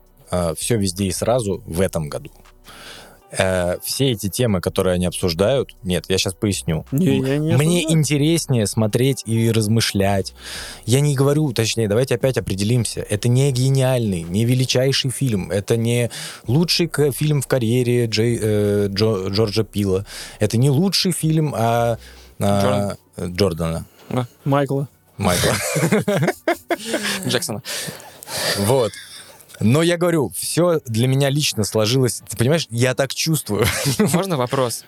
все 0.55 0.77
везде 0.77 1.07
и 1.07 1.11
сразу 1.11 1.61
в 1.65 1.81
этом 1.81 2.07
году. 2.07 2.31
Э, 3.37 3.77
все 3.83 4.11
эти 4.11 4.27
темы, 4.29 4.59
которые 4.61 4.95
они 4.95 5.05
обсуждают, 5.05 5.75
нет, 5.83 6.05
я 6.09 6.17
сейчас 6.17 6.33
поясню. 6.33 6.85
Не, 6.91 7.19
я 7.19 7.37
не 7.37 7.55
Мне 7.55 7.77
осуждаю. 7.79 7.91
интереснее 7.99 8.67
смотреть 8.67 9.23
и 9.25 9.51
размышлять. 9.51 10.33
Я 10.85 10.99
не 10.99 11.15
говорю, 11.15 11.53
точнее, 11.53 11.87
давайте 11.87 12.15
опять 12.15 12.37
определимся. 12.37 13.05
Это 13.09 13.29
не 13.29 13.51
гениальный, 13.51 14.23
не 14.23 14.43
величайший 14.45 15.11
фильм. 15.11 15.49
Это 15.49 15.77
не 15.77 16.09
лучший 16.47 16.91
фильм 17.13 17.41
в 17.41 17.47
карьере 17.47 18.05
Джей- 18.07 18.39
э, 18.41 18.87
Джо- 18.89 19.29
Джорджа 19.29 19.63
Пила. 19.63 20.05
Это 20.39 20.57
не 20.57 20.69
лучший 20.69 21.11
фильм 21.13 21.53
а, 21.57 21.97
а, 22.39 22.95
Джордана. 23.17 23.85
Майкла. 24.43 24.89
Майкла. 25.17 25.53
Джексона. 27.27 27.61
Вот. 28.59 28.91
Но 29.61 29.81
я 29.81 29.97
говорю, 29.97 30.31
все 30.35 30.81
для 30.85 31.07
меня 31.07 31.29
лично 31.29 31.63
сложилось. 31.63 32.21
Ты 32.27 32.37
понимаешь, 32.37 32.67
я 32.69 32.93
так 32.95 33.13
чувствую. 33.13 33.65
Можно 33.99 34.37
вопрос? 34.37 34.85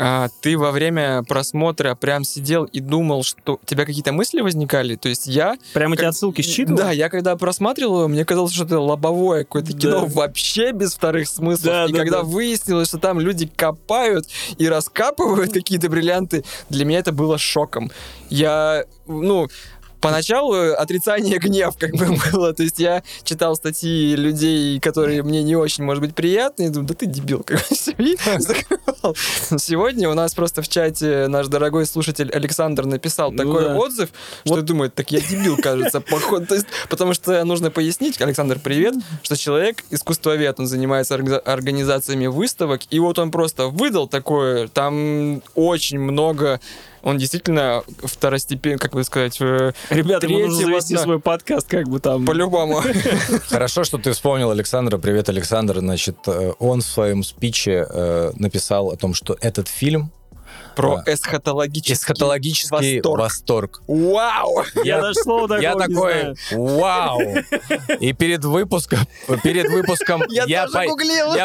А 0.00 0.28
ты 0.42 0.56
во 0.56 0.70
время 0.70 1.24
просмотра 1.24 1.96
прям 1.96 2.22
сидел 2.22 2.62
и 2.66 2.78
думал, 2.78 3.24
что 3.24 3.58
у 3.60 3.66
тебя 3.66 3.84
какие-то 3.84 4.12
мысли 4.12 4.40
возникали? 4.40 4.94
То 4.94 5.08
есть 5.08 5.26
я... 5.26 5.56
Прямо 5.72 5.94
эти 5.94 6.02
как- 6.02 6.10
отсылки 6.10 6.40
считывал? 6.40 6.78
Да, 6.78 6.92
я 6.92 7.08
когда 7.08 7.34
просматривал 7.34 7.98
его, 7.98 8.08
мне 8.08 8.24
казалось, 8.24 8.52
что 8.52 8.64
это 8.64 8.78
лобовое 8.78 9.42
какое-то 9.42 9.72
Да. 9.72 9.78
кино 9.78 10.06
вообще 10.06 10.70
без 10.70 10.94
вторых 10.94 11.28
смыслов. 11.28 11.64
Да, 11.64 11.86
и 11.86 11.92
да, 11.92 11.98
когда 11.98 12.18
да. 12.18 12.22
выяснилось, 12.22 12.86
что 12.88 12.98
там 12.98 13.18
люди 13.18 13.48
копают 13.48 14.28
и 14.56 14.68
раскапывают 14.68 15.52
какие-то 15.52 15.88
бриллианты, 15.88 16.44
для 16.70 16.84
меня 16.84 17.00
это 17.00 17.10
было 17.10 17.36
шоком. 17.36 17.90
Я, 18.30 18.84
ну, 19.08 19.48
Поначалу 20.00 20.54
отрицание 20.74 21.38
гнев 21.38 21.74
как 21.78 21.92
бы 21.92 22.06
было. 22.32 22.52
То 22.54 22.62
есть 22.62 22.78
я 22.78 23.02
читал 23.24 23.56
статьи 23.56 24.14
людей, 24.14 24.78
которые 24.80 25.22
мне 25.22 25.42
не 25.42 25.56
очень, 25.56 25.84
может 25.84 26.02
быть, 26.02 26.14
приятны, 26.14 26.64
и 26.64 26.68
думаю, 26.68 26.88
да 26.88 26.94
ты 26.94 27.06
дебил, 27.06 27.42
как 27.42 27.58
бы 27.58 27.64
и 28.04 28.16
закрывал. 28.38 29.16
Сегодня 29.58 30.08
у 30.08 30.14
нас 30.14 30.34
просто 30.34 30.62
в 30.62 30.68
чате 30.68 31.26
наш 31.28 31.48
дорогой 31.48 31.86
слушатель 31.86 32.30
Александр 32.30 32.84
написал 32.86 33.32
Ну 33.32 33.38
такой 33.38 33.64
да. 33.64 33.76
отзыв, 33.76 34.10
что 34.44 34.62
думает, 34.62 34.94
так 34.94 35.10
я 35.10 35.20
дебил, 35.20 35.56
кажется, 35.56 36.00
походу. 36.00 36.46
То 36.46 36.54
есть, 36.54 36.66
потому 36.88 37.14
что 37.14 37.44
нужно 37.44 37.70
пояснить, 37.70 38.20
Александр, 38.20 38.58
привет, 38.62 38.94
что 39.22 39.36
человек 39.36 39.84
искусствовед, 39.90 40.58
он 40.60 40.66
занимается 40.66 41.14
организа- 41.14 41.40
организациями 41.40 42.26
выставок, 42.26 42.82
и 42.90 42.98
вот 42.98 43.18
он 43.18 43.30
просто 43.30 43.66
выдал 43.68 44.06
такое, 44.08 44.68
там 44.68 45.42
очень 45.54 45.98
много 45.98 46.60
он 47.02 47.18
действительно 47.18 47.82
второстепенный, 48.02 48.78
как 48.78 48.92
бы 48.92 49.04
сказать, 49.04 49.38
э, 49.40 49.72
Ребята, 49.90 50.26
ему 50.26 50.38
нужно 50.38 50.56
Третьего 50.56 50.70
завести 50.80 50.94
дна. 50.94 51.02
свой 51.02 51.20
подкаст, 51.20 51.68
как 51.68 51.88
бы 51.88 52.00
там. 52.00 52.24
по-любому. 52.24 52.82
Хорошо, 53.48 53.84
что 53.84 53.98
ты 53.98 54.12
вспомнил 54.12 54.50
Александра. 54.50 54.98
Привет, 54.98 55.28
Александр. 55.28 55.78
Значит, 55.78 56.16
э, 56.26 56.52
он 56.58 56.80
в 56.80 56.84
своем 56.86 57.22
спиче 57.22 57.86
э, 57.88 58.32
написал 58.36 58.90
о 58.90 58.96
том, 58.96 59.14
что 59.14 59.36
этот 59.40 59.68
фильм 59.68 60.10
Про 60.78 61.02
эсхатологический 61.06 61.94
эсхатологический 61.94 62.96
восторг. 63.00 63.20
восторг. 63.20 63.82
Вау! 63.86 64.64
Я 64.84 65.00
даже 65.00 65.14
слова 65.14 65.48
такого 65.48 65.60
Я 65.60 65.74
такой, 65.74 66.34
вау! 66.52 67.20
И 68.00 68.12
перед 68.12 68.44
выпуском, 68.44 69.00
перед 69.42 69.68
выпуском 69.70 70.22
Я 70.30 70.44
я, 70.44 70.66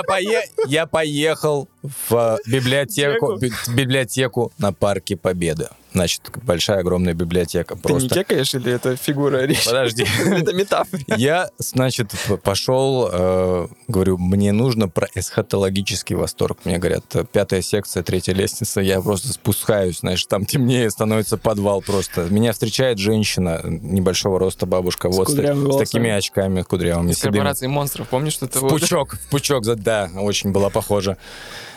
пое- 0.02 0.44
я 0.68 0.86
поехал 0.86 1.68
в 2.08 2.38
библиотеку, 2.48 3.38
би- 3.38 3.52
библиотеку 3.70 4.52
на 4.58 4.72
Парке 4.74 5.18
Победы. 5.18 5.68
Значит, 5.94 6.32
большая, 6.42 6.80
огромная 6.80 7.14
библиотека. 7.14 7.76
Ты 7.76 7.94
не 7.94 8.00
Просто. 8.00 8.10
кекаешь 8.10 8.54
или 8.56 8.72
это 8.72 8.96
фигура 8.96 9.46
речи? 9.46 9.66
Подожди. 9.66 10.06
Это 10.26 10.54
метафора. 10.54 11.02
Я, 11.18 11.50
значит, 11.60 12.12
пошел, 12.44 13.10
э, 13.12 13.68
говорю, 13.88 14.18
мне 14.18 14.52
нужно 14.52 14.90
про 14.90 15.08
эсхатологический 15.14 16.16
восторг. 16.16 16.60
Мне 16.66 16.80
говорят, 16.80 17.04
э, 17.14 17.26
пятая 17.32 17.62
секция, 17.62 18.02
третья 18.02 18.34
лестница. 18.34 18.82
Я 18.82 19.02
просто 19.02 19.34
спускаюсь, 19.34 20.00
знаешь, 20.00 20.26
там 20.26 20.46
темнее, 20.46 20.90
становится 20.90 21.38
подвал 21.38 21.82
просто. 21.82 22.24
Меня 22.24 22.54
встречает 22.54 22.98
женщина 22.98 23.62
небольшого 23.64 24.40
роста, 24.40 24.66
бабушка, 24.66 25.10
вот 25.10 25.30
с, 25.30 25.36
такими 25.78 26.10
очками 26.10 26.64
кудрявыми. 26.64 27.12
Из 27.12 27.20
корпорации 27.20 27.68
монстров, 27.68 28.08
помнишь, 28.10 28.34
что 28.34 28.48
это 28.48 28.60
В 28.60 28.68
пучок, 28.68 29.16
в 29.16 29.30
пучок, 29.30 29.64
да, 29.64 30.10
очень 30.16 30.52
была 30.52 30.70
похожа. 30.70 31.18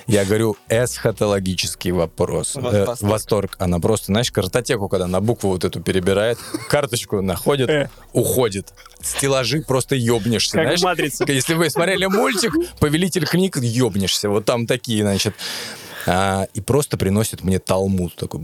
Я 0.06 0.24
говорю, 0.24 0.56
эсхатологический 0.68 1.90
вопрос. 1.90 2.54
Во- 2.54 2.70
Э, 2.70 2.84
восторг. 2.84 3.12
восторг. 3.12 3.56
Она 3.58 3.80
просто, 3.80 4.06
знаешь, 4.06 4.30
картотеку, 4.30 4.88
когда 4.88 5.06
на 5.06 5.20
букву 5.20 5.50
вот 5.50 5.64
эту 5.64 5.80
перебирает, 5.80 6.38
карточку 6.68 7.20
находит, 7.22 7.68
Э. 7.68 7.88
уходит. 8.12 8.72
Стеллажи 9.00 9.62
просто 9.62 9.96
ёбнешься, 9.96 10.52
Как 10.58 10.64
знаешь. 10.66 10.80
в 10.80 10.84
«Матрице». 10.84 11.24
Если 11.28 11.54
вы 11.54 11.70
смотрели 11.70 12.06
мультик 12.06 12.52
«Повелитель 12.78 13.26
книг», 13.26 13.56
ёбнешься. 13.56 14.28
Вот 14.28 14.44
там 14.44 14.66
такие, 14.66 15.02
значит. 15.02 15.34
А, 16.08 16.46
и 16.54 16.60
просто 16.60 16.96
приносит 16.96 17.42
мне 17.42 17.58
талмуд. 17.58 18.14
Такой, 18.14 18.40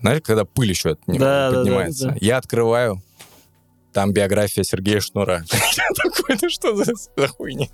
знаешь, 0.00 0.20
когда 0.24 0.44
пыль 0.44 0.70
еще 0.70 0.90
от 0.90 1.06
него 1.08 1.20
Да, 1.20 1.50
да, 1.50 1.50
да, 1.50 1.62
поднимается. 1.62 2.06
да. 2.08 2.16
Я 2.20 2.38
открываю, 2.38 3.00
там 3.92 4.12
биография 4.12 4.64
Сергея 4.64 5.00
Шнура. 5.00 5.44
Я 5.52 5.84
такой, 6.02 6.36
ну 6.40 6.48
что 6.48 6.74
за 6.76 6.92
за 6.94 7.28
хуйня? 7.28 7.68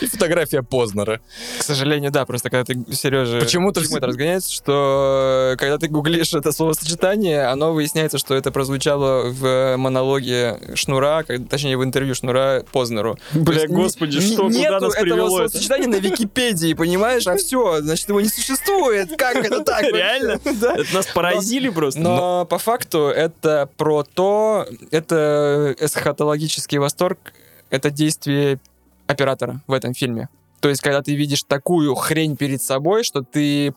И 0.00 0.06
фотография 0.06 0.62
Познера. 0.62 1.20
К 1.58 1.62
сожалению, 1.62 2.10
да, 2.10 2.26
просто 2.26 2.50
когда 2.50 2.64
ты, 2.64 2.94
Сережа, 2.94 3.40
Почему-то 3.40 3.80
почему 3.80 3.98
это 3.98 4.06
разгоняется, 4.06 4.52
что 4.52 5.52
э, 5.52 5.56
когда 5.56 5.78
ты 5.78 5.88
гуглишь 5.88 6.34
это 6.34 6.52
словосочетание, 6.52 7.44
оно 7.46 7.72
выясняется, 7.72 8.18
что 8.18 8.34
это 8.34 8.50
прозвучало 8.50 9.30
в 9.30 9.76
монологе 9.76 10.58
Шнура, 10.74 11.24
точнее, 11.48 11.76
в 11.76 11.84
интервью 11.84 12.14
Шнура 12.14 12.64
Познеру. 12.72 13.16
Бля, 13.32 13.66
господи, 13.68 14.20
что, 14.20 14.44
куда 14.44 14.80
нас 14.80 14.82
этого 14.82 14.90
привело 15.00 15.40
это? 15.40 15.50
словосочетания 15.50 15.88
на 15.88 15.96
Википедии, 15.96 16.74
понимаешь? 16.74 17.26
А 17.26 17.36
все, 17.36 17.80
значит, 17.80 18.08
его 18.08 18.20
не 18.20 18.28
существует. 18.28 19.10
Как 19.16 19.36
это 19.36 19.62
так? 19.62 19.82
Реально? 19.82 20.40
Да. 20.60 20.74
Это 20.76 20.94
нас 20.94 21.06
поразили 21.06 21.68
просто. 21.68 22.00
Но 22.00 22.44
по 22.46 22.58
факту 22.58 23.08
это 23.08 23.68
про 23.76 24.02
то, 24.02 24.66
это 24.90 25.43
эсхатологический 25.78 26.78
восторг, 26.78 27.32
это 27.70 27.90
действие 27.90 28.58
оператора 29.06 29.62
в 29.66 29.72
этом 29.72 29.94
фильме. 29.94 30.28
То 30.60 30.68
есть, 30.68 30.80
когда 30.80 31.02
ты 31.02 31.14
видишь 31.14 31.42
такую 31.42 31.94
хрень 31.94 32.36
перед 32.36 32.62
собой, 32.62 33.04
что 33.04 33.22
ты 33.22 33.74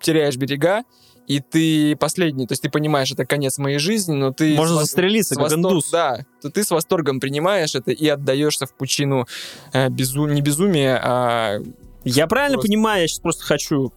теряешь 0.00 0.36
берега, 0.36 0.84
и 1.26 1.40
ты 1.40 1.94
последний, 1.96 2.46
то 2.46 2.52
есть 2.52 2.62
ты 2.62 2.70
понимаешь, 2.70 3.12
это 3.12 3.24
конец 3.24 3.58
моей 3.58 3.78
жизни, 3.78 4.14
но 4.14 4.32
ты... 4.32 4.54
Можно 4.56 4.78
с 4.78 4.80
застрелиться, 4.80 5.34
с 5.34 5.36
как 5.36 5.46
востор- 5.46 5.58
индус. 5.58 5.90
Да, 5.90 6.24
то 6.42 6.50
ты 6.50 6.64
с 6.64 6.70
восторгом 6.70 7.20
принимаешь 7.20 7.74
это 7.74 7.92
и 7.92 8.08
отдаешься 8.08 8.66
в 8.66 8.74
пучину 8.74 9.26
э, 9.72 9.88
безу... 9.88 10.26
не 10.26 10.40
безумия, 10.42 11.00
а... 11.02 11.58
Я 12.02 12.26
правильно 12.26 12.56
Просто. 12.56 12.68
понимаю, 12.68 13.02
я 13.02 13.08
сейчас 13.08 13.20
просто 13.20 13.44
хочу... 13.44 13.92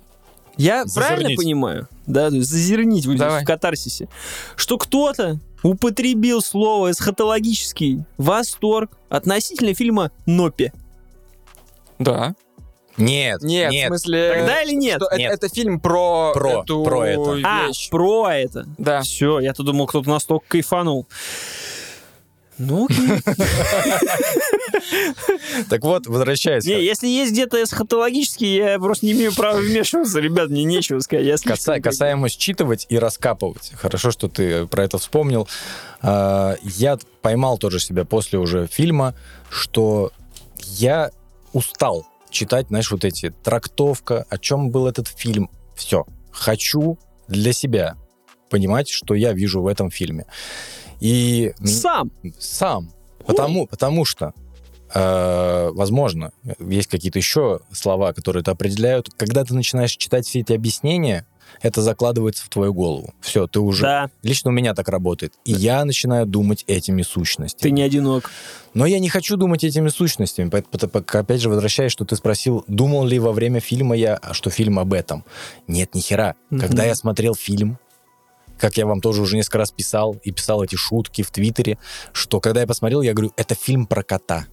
Я 0.58 0.86
правильно 0.94 1.16
Зазернить. 1.30 1.38
понимаю, 1.38 1.88
да, 2.06 2.30
то 2.30 2.36
есть 2.36 2.50
зазернить 2.50 3.06
вот 3.06 3.14
здесь 3.14 3.22
Давай. 3.22 3.44
в 3.44 3.48
катарсисе, 3.48 4.08
что 4.56 4.78
кто-то 4.78 5.40
употребил 5.64 6.42
слово 6.42 6.92
эсхатологический 6.92 8.04
восторг 8.18 8.92
относительно 9.10 9.74
фильма 9.74 10.12
«Нопи». 10.26 10.72
Да. 12.00 12.36
Нет, 12.98 13.42
Нет, 13.42 13.72
в 13.74 13.88
смысле... 13.88 14.34
Тогда 14.36 14.62
или 14.62 14.74
нет? 14.76 14.98
что 14.98 15.08
это- 15.08 15.18
Нет. 15.18 15.32
Это, 15.34 15.50
фильм 15.50 15.80
про, 15.80 16.32
Про, 16.34 16.62
эту 16.62 16.84
про 16.84 17.04
это. 17.08 17.40
А, 17.44 17.68
вещь. 17.68 17.90
про 17.90 18.28
это. 18.36 18.68
Да. 18.78 19.02
Все, 19.02 19.40
я-то 19.40 19.64
думал, 19.64 19.88
кто-то 19.88 20.08
настолько 20.10 20.46
кайфанул. 20.50 21.08
Ну, 22.60 22.86
окей. 22.86 22.98
Так 25.70 25.84
вот, 25.84 26.08
возвращаясь. 26.08 26.66
Не, 26.66 26.84
если 26.84 27.08
есть 27.08 27.32
где-то 27.32 27.62
эсхатологический, 27.64 28.56
я 28.58 28.80
просто 28.80 29.06
не 29.06 29.14
имею 29.14 29.34
права 29.34 29.60
вмешиваться. 29.60 30.20
Ребят, 30.20 30.50
мне 30.50 30.64
нечего 30.64 31.00
сказать. 31.00 31.26
Я 31.26 31.36
Каса- 31.36 31.80
касаемо 31.82 32.30
считывать 32.30 32.86
и 32.90 32.98
раскапывать. 32.98 33.72
Хорошо, 33.76 34.12
что 34.12 34.28
ты 34.28 34.66
про 34.68 34.84
это 34.86 34.98
вспомнил. 34.98 35.48
А, 36.02 36.56
Я 36.64 36.98
поймал 37.22 37.58
тоже 37.58 37.80
себя 37.80 38.06
после 38.06 38.40
уже 38.40 38.68
фильма, 38.68 39.16
что 39.50 40.12
я 40.58 41.12
устал 41.54 42.08
читать, 42.30 42.68
знаешь, 42.70 42.92
вот 42.92 43.06
эти 43.06 43.30
трактовка, 43.44 44.26
о 44.30 44.38
чем 44.38 44.72
был 44.72 44.88
этот 44.88 45.08
фильм. 45.08 45.50
Все. 45.76 46.06
Хочу 46.32 46.98
для 47.28 47.54
себя 47.54 47.96
понимать, 48.50 48.90
что 48.90 49.14
я 49.14 49.34
вижу 49.34 49.62
в 49.62 49.68
этом 49.68 49.90
фильме. 49.92 50.26
И 51.00 51.54
Сам. 51.64 52.12
сам. 52.40 52.92
Потому, 53.26 53.68
потому 53.68 54.04
что, 54.06 54.34
возможно, 54.94 56.32
есть 56.60 56.88
какие-то 56.90 57.20
еще 57.20 57.62
слова, 57.72 58.14
которые 58.14 58.42
это 58.42 58.52
определяют. 58.52 59.10
Когда 59.18 59.44
ты 59.44 59.54
начинаешь 59.54 59.92
читать 59.96 60.26
все 60.28 60.42
эти 60.42 60.54
объяснения, 60.54 61.26
это 61.62 61.82
закладывается 61.82 62.46
в 62.46 62.50
твою 62.50 62.74
голову. 62.74 63.14
Все, 63.22 63.48
ты 63.48 63.60
уже... 63.60 63.84
Да, 63.84 64.10
Лично 64.24 64.50
у 64.50 64.54
меня 64.54 64.74
так 64.74 64.90
работает. 64.90 65.34
И 65.46 65.52
я 65.52 65.86
начинаю 65.86 66.26
думать 66.26 66.64
этими 66.68 67.04
ты 67.04 67.08
сущностями. 67.10 67.72
не 67.72 67.82
одинок. 67.84 68.32
Но 68.74 68.86
я 68.86 69.00
не 69.00 69.10
хочу 69.10 69.38
думать 69.38 69.64
этими 69.64 69.90
сущностями. 69.90 70.50
Поэт- 70.50 70.68
пот- 70.70 70.92
пот- 70.92 71.16
Опять 71.16 71.42
же, 71.42 71.50
возвращаясь, 71.50 71.92
что 71.92 72.06
ты 72.06 72.16
спросил, 72.16 72.66
думал 72.68 73.06
ли 73.06 73.20
во 73.20 73.32
время 73.32 73.60
фильма 73.60 73.96
я, 73.96 74.20
что 74.32 74.50
фильм 74.50 74.80
об 74.80 74.94
этом. 74.94 75.24
Нет, 75.68 75.94
ни 75.94 76.00
хера. 76.02 76.36
Когда 76.50 76.86
я 76.86 76.96
смотрел 76.96 77.36
фильм, 77.36 77.78
как 78.58 78.78
я 78.78 78.86
вам 78.86 79.02
тоже 79.02 79.22
уже 79.22 79.36
несколько 79.36 79.60
раз 79.60 79.72
писал, 79.72 80.18
и 80.24 80.32
писал 80.32 80.64
эти 80.64 80.76
шутки 80.76 81.22
в 81.22 81.30
Твиттере, 81.32 81.78
что 82.14 82.40
когда 82.40 82.62
я 82.62 82.68
посмотрел, 82.68 83.02
я 83.02 83.14
говорю, 83.14 83.32
это 83.36 83.56
фильм 83.56 83.86
про 83.86 84.04
кота. 84.04 84.48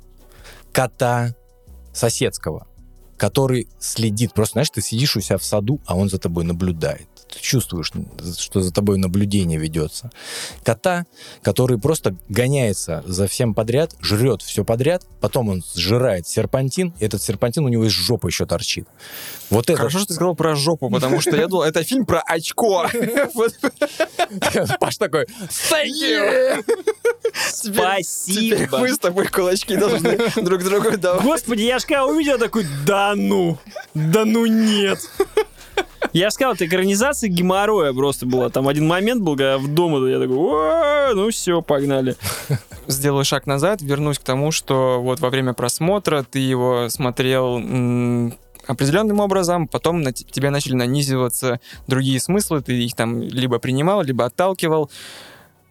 Кота 0.73 1.35
соседского, 1.93 2.67
который 3.17 3.69
следит. 3.79 4.33
Просто, 4.33 4.55
знаешь, 4.55 4.71
ты 4.71 4.81
сидишь 4.81 5.17
у 5.17 5.21
себя 5.21 5.39
в 5.39 5.45
саду, 5.45 5.81
а 5.87 5.97
он 5.97 6.09
за 6.09 6.19
тобой 6.19 6.45
наблюдает. 6.45 7.09
Чувствуешь, 7.41 7.93
что 8.39 8.61
за 8.61 8.73
тобой 8.73 8.99
наблюдение 8.99 9.59
ведется. 9.59 10.11
Кота, 10.65 11.07
который 11.43 11.79
просто 11.79 12.17
гоняется 12.29 13.03
за 13.07 13.27
всем 13.29 13.55
подряд, 13.55 13.95
жрет 14.01 14.43
все 14.43 14.65
подряд, 14.65 15.05
потом 15.21 15.49
он 15.49 15.63
сжирает 15.75 16.27
серпантин, 16.27 16.95
и 16.99 17.05
этот 17.05 17.23
серпантин 17.23 17.65
у 17.65 17.69
него 17.69 17.85
из 17.85 17.93
жопы 17.93 18.29
еще 18.29 18.47
торчит. 18.47 18.89
Вот 19.51 19.71
это... 19.71 19.77
Хорошо, 19.77 19.99
что 19.99 20.09
ты 20.09 20.15
сказал 20.15 20.35
про 20.35 20.55
жопу, 20.55 20.91
потому 20.91 21.21
что 21.21 21.37
я 21.37 21.47
думал, 21.47 21.65
это 21.65 21.83
фильм 21.85 22.07
про 22.07 22.21
очко. 22.21 22.89
Паш 24.81 24.97
такой, 24.97 25.27
thank 25.71 26.65
Спасибо. 27.33 28.79
мы 28.79 28.93
с 28.93 28.99
тобой 28.99 29.27
кулачки 29.27 29.77
должны 29.77 30.19
друг 30.37 30.63
другу 30.63 30.97
давать. 30.97 31.23
Господи, 31.23 31.63
я 31.63 31.79
ж 31.79 31.85
когда 31.85 32.07
увидел 32.07 32.39
такой, 32.39 32.67
да 32.87 33.15
ну, 33.17 33.59
да 33.95 34.25
ну 34.25 34.47
нет. 34.47 34.99
Я 36.13 36.27
же 36.31 36.35
сказал, 36.35 36.55
это 36.55 36.67
экранизация 36.67 37.29
геморроя 37.29 37.93
просто 37.93 38.27
была. 38.27 38.49
Там 38.51 38.67
один 38.67 38.87
момент 38.87 39.23
был, 39.23 39.37
когда 39.37 39.59
в 39.59 39.69
дома 39.69 40.05
я 40.09 40.19
такой, 40.19 40.37
«О, 40.37 41.13
ну 41.15 41.31
все, 41.31 41.63
погнали. 41.63 42.17
Сделаю 42.89 43.25
шаг 43.25 43.47
назад, 43.47 43.81
вернусь 43.83 44.19
к 44.19 44.23
тому, 44.23 44.51
что 44.51 45.01
вот 45.01 45.21
во 45.21 45.31
время 45.31 45.53
просмотра 45.53 46.25
ты 46.29 46.41
его 46.41 46.89
смотрел 46.89 47.57
определенным 48.67 49.21
образом, 49.21 49.69
потом 49.69 50.03
на 50.03 50.13
т- 50.13 50.25
тебе 50.25 50.51
начали 50.51 50.75
нанизываться 50.75 51.61
другие 51.87 52.21
смыслы, 52.21 52.61
ты 52.63 52.73
их 52.85 52.95
там 52.95 53.23
либо 53.23 53.59
принимал, 53.59 54.03
либо 54.03 54.25
отталкивал. 54.25 54.91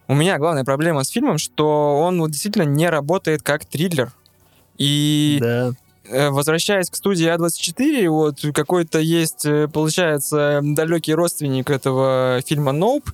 У 0.08 0.14
меня 0.14 0.38
главная 0.38 0.64
проблема 0.64 1.04
с 1.04 1.08
фильмом, 1.10 1.38
что 1.38 2.00
он 2.00 2.20
вот 2.20 2.30
действительно 2.30 2.64
не 2.64 2.88
работает 2.90 3.42
как 3.42 3.64
триллер. 3.64 4.12
И 4.76 5.38
Да. 5.40 5.72
Э, 6.10 6.30
возвращаясь 6.30 6.90
к 6.90 6.96
студии 6.96 7.26
А24, 7.26 8.08
вот 8.08 8.40
какой-то 8.54 8.98
есть, 8.98 9.46
э, 9.46 9.68
получается, 9.68 10.60
далекий 10.62 11.14
родственник 11.14 11.70
этого 11.70 12.42
фильма 12.46 12.72
«Ноуп», 12.72 13.10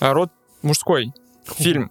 а 0.00 0.12
род 0.12 0.30
мужской 0.62 1.12
фильм. 1.56 1.90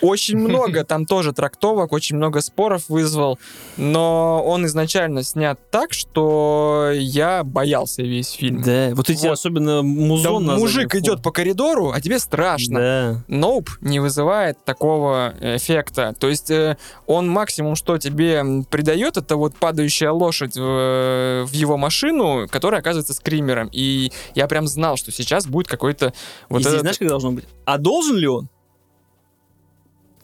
Очень 0.00 0.38
много 0.48 0.84
там 0.84 1.06
тоже 1.06 1.32
трактовок, 1.32 1.92
очень 1.92 2.16
много 2.16 2.40
споров 2.40 2.88
вызвал, 2.88 3.38
но 3.76 4.42
он 4.44 4.66
изначально 4.66 5.22
снят 5.22 5.58
так, 5.70 5.92
что 5.92 6.90
я 6.94 7.44
боялся 7.44 8.02
весь 8.02 8.30
фильм. 8.32 8.62
Да, 8.62 8.90
вот 8.94 9.10
эти 9.10 9.26
Вот. 9.26 9.32
особенно 9.32 9.82
музон 9.82 10.44
на 10.46 10.56
мужик 10.56 10.94
идет 10.94 11.22
по 11.22 11.30
коридору, 11.30 11.90
а 11.90 12.00
тебе 12.00 12.18
страшно. 12.18 12.80
Да. 12.80 13.24
Ноуп 13.28 13.70
не 13.80 14.00
вызывает 14.00 14.64
такого 14.64 15.34
эффекта. 15.40 16.14
То 16.18 16.28
есть 16.28 16.50
э, 16.50 16.76
он 17.06 17.28
максимум, 17.28 17.76
что 17.76 17.98
тебе 17.98 18.42
придает, 18.70 19.16
это 19.16 19.36
вот 19.36 19.54
падающая 19.56 20.10
лошадь 20.10 20.56
в, 20.56 21.44
в 21.46 21.52
его 21.52 21.76
машину, 21.76 22.46
которая 22.50 22.80
оказывается 22.80 23.14
скримером. 23.14 23.68
И 23.72 24.12
я 24.34 24.46
прям 24.48 24.66
знал, 24.66 24.96
что 24.96 25.12
сейчас 25.12 25.46
будет 25.46 25.68
какой-то 25.68 26.12
вот 26.48 26.60
И 26.60 26.62
здесь 26.62 26.72
этот... 26.74 26.80
знаешь, 26.82 26.98
как 26.98 27.08
должно 27.08 27.32
быть? 27.32 27.44
А 27.64 27.78
должен 27.78 28.16
ли 28.16 28.26
он? 28.26 28.48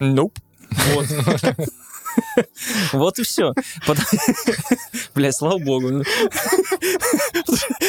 Nope. 0.01 0.37
Вот. 0.95 1.07
Вот 2.93 3.19
и 3.19 3.23
все. 3.25 3.53
Бля, 5.15 5.33
слава 5.33 5.59
богу. 5.59 6.03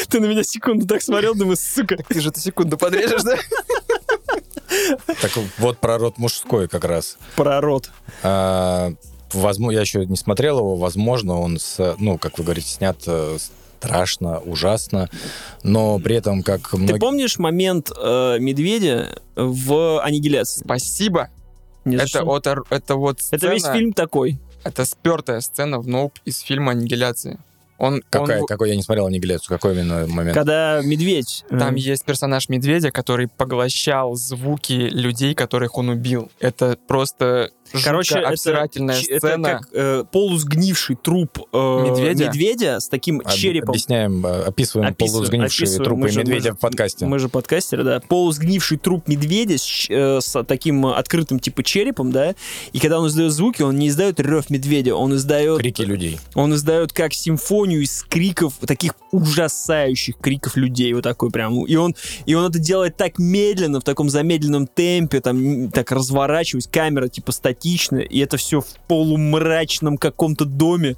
Ты 0.08 0.20
на 0.20 0.26
меня 0.26 0.42
секунду 0.42 0.86
так 0.86 1.00
смотрел, 1.02 1.34
думаю, 1.34 1.56
сука. 1.56 1.96
Ты 2.08 2.20
же 2.20 2.28
эту 2.28 2.40
секунду 2.40 2.76
подрежешь, 2.76 3.22
да? 3.22 3.36
Так 5.22 5.32
вот 5.58 5.78
про 5.78 5.96
род 5.96 6.18
мужской 6.18 6.68
как 6.68 6.84
раз. 6.84 7.16
Прород. 7.36 7.90
А, 8.22 8.92
возможно, 9.32 9.74
я 9.74 9.80
еще 9.80 10.04
не 10.04 10.16
смотрел 10.16 10.58
его, 10.58 10.76
возможно, 10.76 11.40
он, 11.40 11.58
с, 11.58 11.96
ну, 11.98 12.18
как 12.18 12.38
вы 12.38 12.44
говорите, 12.44 12.68
снят 12.68 12.98
э, 13.06 13.38
страшно, 13.80 14.40
ужасно, 14.40 15.08
но 15.62 15.98
при 15.98 16.16
этом, 16.16 16.42
как 16.42 16.70
Ты 16.70 16.76
многие... 16.76 16.98
помнишь 16.98 17.38
момент 17.38 17.90
э, 17.96 18.38
медведя 18.38 19.20
в 19.36 20.02
аннигиляции? 20.02 20.62
Спасибо. 20.64 21.30
Не 21.88 21.96
Это 21.96 22.24
вот, 22.24 22.46
это 22.46 22.94
вот 22.96 23.18
Это 23.18 23.38
сцена, 23.38 23.52
весь 23.52 23.64
фильм 23.66 23.92
такой. 23.92 24.38
это 24.64 24.84
спертая 24.84 25.40
сцена 25.40 25.78
в 25.80 25.88
Ноуп 25.88 26.18
из 26.24 26.40
фильма 26.40 26.72
«Аннигиляция». 26.72 27.38
Он, 27.80 28.02
Какая, 28.10 28.40
он- 28.40 28.46
какой 28.48 28.70
я 28.70 28.76
не 28.76 28.82
смотрел 28.82 29.06
аннигиляцию, 29.06 29.56
какой 29.56 29.72
именно 29.74 30.04
момент? 30.08 30.34
Когда 30.36 30.80
медведь... 30.82 31.44
э, 31.48 31.58
Там 31.60 31.76
есть 31.76 32.04
персонаж 32.04 32.48
медведя, 32.48 32.90
который 32.90 33.28
поглощал 33.28 34.16
звуки 34.16 34.72
людей, 34.72 35.32
которых 35.36 35.78
он 35.78 35.88
убил. 35.88 36.28
Это 36.40 36.76
просто 36.88 37.52
Короче, 37.84 38.08
жутко 38.14 38.20
это, 38.20 38.28
обсирательная 38.32 38.96
ч- 39.00 39.18
сцена. 39.18 39.46
это 39.46 39.58
как 39.58 39.68
э, 39.72 40.04
полусгнивший 40.10 40.96
труп 40.96 41.38
э, 41.52 41.84
Медведя? 41.90 42.26
медведя 42.28 42.80
с 42.80 42.88
таким 42.88 43.20
Об- 43.20 43.30
черепом. 43.30 43.70
Объясняем, 43.70 44.24
э, 44.26 44.42
описываем 44.44 44.88
Описываем, 44.88 44.96
полусгнившие 44.96 45.64
описываем. 45.66 45.84
трупы 45.84 46.00
Мы 46.02 46.08
же- 46.10 46.18
медведя 46.20 46.40
мы 46.40 46.52
же- 46.52 46.54
в 46.56 46.58
подкасте. 46.60 47.06
Мы 47.06 47.18
же 47.18 47.28
подкастеры, 47.28 47.84
да. 47.84 48.00
Полусгнивший 48.00 48.78
труп 48.78 49.08
медведя 49.08 49.58
с, 49.58 49.86
э, 49.88 50.20
с 50.20 50.42
таким 50.44 50.86
открытым 50.86 51.38
типа 51.40 51.62
черепом, 51.62 52.12
да. 52.12 52.34
И 52.72 52.78
когда 52.78 53.00
он 53.00 53.08
издает 53.08 53.32
звуки, 53.32 53.62
он 53.62 53.76
не 53.76 53.88
издает 53.88 54.20
рев 54.20 54.50
медведя, 54.50 54.94
он 54.94 55.14
издает... 55.14 55.58
Крики 55.58 55.82
людей. 55.82 56.18
Он 56.34 56.54
издает 56.54 56.92
как 56.92 57.12
симфонию 57.14 57.82
из 57.82 58.02
криков, 58.08 58.54
таких 58.66 58.92
ужасающих 59.12 60.16
криков 60.18 60.56
людей, 60.56 60.92
вот 60.92 61.04
такой 61.04 61.30
прям. 61.30 61.64
И 61.64 61.74
он, 61.76 61.94
и 62.26 62.34
он 62.34 62.48
это 62.50 62.58
делает 62.58 62.96
так 62.96 63.18
медленно, 63.18 63.80
в 63.80 63.84
таком 63.84 64.08
замедленном 64.10 64.66
темпе, 64.66 65.20
там, 65.20 65.70
так 65.70 65.92
разворачиваясь, 65.92 66.66
камера 66.66 67.08
типа 67.08 67.32
статичная, 67.58 68.02
и 68.02 68.18
это 68.20 68.36
все 68.36 68.60
в 68.60 68.66
полумрачном 68.86 69.98
каком-то 69.98 70.44
доме. 70.44 70.96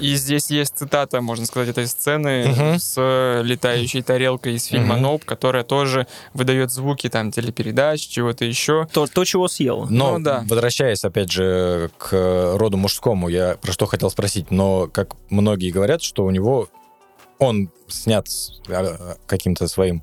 И 0.00 0.14
здесь 0.16 0.50
есть 0.50 0.76
цитата, 0.76 1.20
можно 1.20 1.46
сказать, 1.46 1.68
этой 1.68 1.86
сцены 1.86 2.48
Мгм. 2.48 2.78
с 2.78 2.94
э, 2.96 3.42
летающей 3.44 4.02
тарелкой 4.02 4.54
из 4.54 4.64
фильма 4.64 4.94
Мгм. 4.94 5.02
«Ноуп», 5.02 5.24
которая 5.24 5.62
тоже 5.64 6.06
выдает 6.34 6.72
звуки 6.72 7.08
там 7.08 7.30
телепередач, 7.30 8.00
чего-то 8.06 8.44
еще. 8.44 8.86
То, 8.92 9.06
то 9.06 9.24
чего 9.24 9.48
съела. 9.48 9.86
Но, 9.88 10.18
Ну 10.18 10.24
да. 10.24 10.44
возвращаясь, 10.48 11.04
опять 11.04 11.30
же, 11.30 11.90
к 11.98 12.56
роду 12.56 12.76
мужскому, 12.76 13.28
я 13.28 13.56
про 13.60 13.72
что 13.72 13.86
хотел 13.86 14.10
спросить, 14.10 14.50
но, 14.50 14.88
как 14.88 15.14
многие 15.30 15.70
говорят, 15.70 16.02
что 16.02 16.24
у 16.24 16.30
него 16.30 16.68
он 17.38 17.68
снят 17.86 18.26
а, 18.68 19.16
каким-то 19.26 19.68
своим 19.68 20.02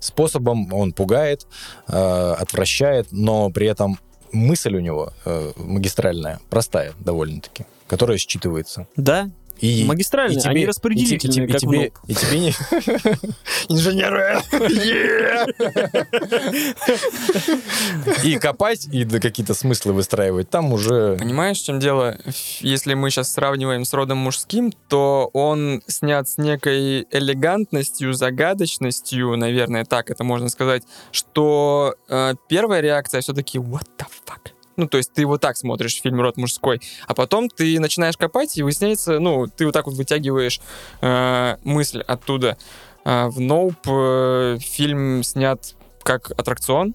способом, 0.00 0.72
он 0.72 0.92
пугает, 0.92 1.46
э, 1.88 2.34
отвращает, 2.38 3.06
но 3.12 3.48
при 3.50 3.68
этом 3.68 3.98
мысль 4.34 4.76
у 4.76 4.80
него 4.80 5.12
э, 5.24 5.52
магистральная, 5.56 6.40
простая 6.50 6.92
довольно-таки, 6.98 7.64
которая 7.86 8.18
считывается. 8.18 8.86
Да, 8.96 9.30
И, 9.60 9.84
магистральные, 9.84 10.38
и 10.38 10.40
тебе- 10.40 10.50
они 10.50 10.60
и 10.60 10.64
те- 10.64 10.68
распределительные, 10.68 11.46
и, 11.46 11.48
и 11.48 11.52
как 11.52 11.56
в 11.56 11.60
тебе, 11.60 11.92
и 12.06 12.14
тебе 12.14 12.38
не... 12.40 12.50
Инженеры! 13.68 14.40
И 18.24 18.38
копать, 18.38 18.86
и 18.90 19.04
какие-то 19.04 19.54
смыслы 19.54 19.92
выстраивать, 19.92 20.50
там 20.50 20.72
уже... 20.72 21.16
Понимаешь, 21.18 21.60
в 21.60 21.64
чем 21.64 21.78
дело? 21.80 22.18
Если 22.60 22.94
мы 22.94 23.10
сейчас 23.10 23.32
сравниваем 23.32 23.84
с 23.84 23.92
родом 23.92 24.18
мужским, 24.18 24.72
то 24.88 25.30
он 25.32 25.82
снят 25.86 26.28
с 26.28 26.38
некой 26.38 27.06
элегантностью, 27.10 28.14
загадочностью, 28.14 29.36
наверное, 29.36 29.84
так 29.84 30.10
это 30.10 30.24
можно 30.24 30.48
сказать, 30.48 30.82
что 31.12 31.94
э, 32.08 32.34
первая 32.48 32.80
реакция 32.80 33.20
все-таки 33.20 33.58
what 33.58 33.86
the 33.98 34.06
fuck? 34.26 34.52
Ну, 34.76 34.86
то 34.88 34.96
есть 34.98 35.12
ты 35.12 35.26
вот 35.26 35.40
так 35.40 35.56
смотришь 35.56 36.00
фильм 36.00 36.20
«Род 36.20 36.36
мужской», 36.36 36.80
а 37.06 37.14
потом 37.14 37.48
ты 37.48 37.78
начинаешь 37.80 38.16
копать, 38.16 38.56
и 38.56 38.62
выясняется, 38.62 39.18
ну, 39.18 39.46
ты 39.46 39.66
вот 39.66 39.72
так 39.72 39.86
вот 39.86 39.94
вытягиваешь 39.94 40.60
э, 41.00 41.56
мысль 41.64 42.00
оттуда. 42.00 42.56
А 43.04 43.28
в 43.28 43.40
«Ноуп» 43.40 43.76
э, 43.86 44.58
фильм 44.60 45.22
снят 45.22 45.74
как 46.02 46.30
аттракцион, 46.32 46.94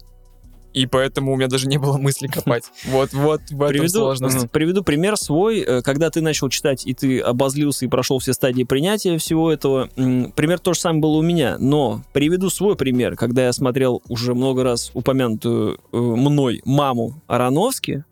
и 0.72 0.86
поэтому 0.86 1.32
у 1.32 1.36
меня 1.36 1.48
даже 1.48 1.66
не 1.68 1.78
было 1.78 1.98
мысли 1.98 2.26
копать. 2.26 2.64
Вот, 2.86 3.12
вот 3.12 3.40
в 3.50 3.54
этом 3.62 3.68
Приведу, 3.68 3.88
сложность. 3.88 4.42
м, 4.44 4.48
приведу 4.48 4.82
пример 4.84 5.16
свой. 5.16 5.60
Э, 5.60 5.82
Когда 5.82 6.10
ты 6.10 6.20
начал 6.20 6.48
читать, 6.48 6.86
и 6.86 6.94
ты 6.94 7.20
обозлился 7.20 7.84
и 7.84 7.88
прошел 7.88 8.18
все 8.18 8.32
стадии 8.32 8.64
принятия 8.64 9.18
всего 9.18 9.52
этого, 9.52 9.88
пример 9.96 10.58
то 10.58 10.74
же 10.74 10.80
самое 10.80 11.02
было 11.02 11.16
у 11.18 11.22
меня. 11.22 11.56
Но 11.58 12.02
приведу 12.12 12.50
свой 12.50 12.76
пример. 12.76 13.16
Когда 13.16 13.44
я 13.44 13.52
смотрел 13.52 14.02
уже 14.08 14.34
много 14.34 14.62
раз 14.64 14.90
упомянутую 14.94 15.78
э, 15.92 15.96
мной 15.96 16.60
маму 16.64 17.22
Ароновски, 17.26 18.04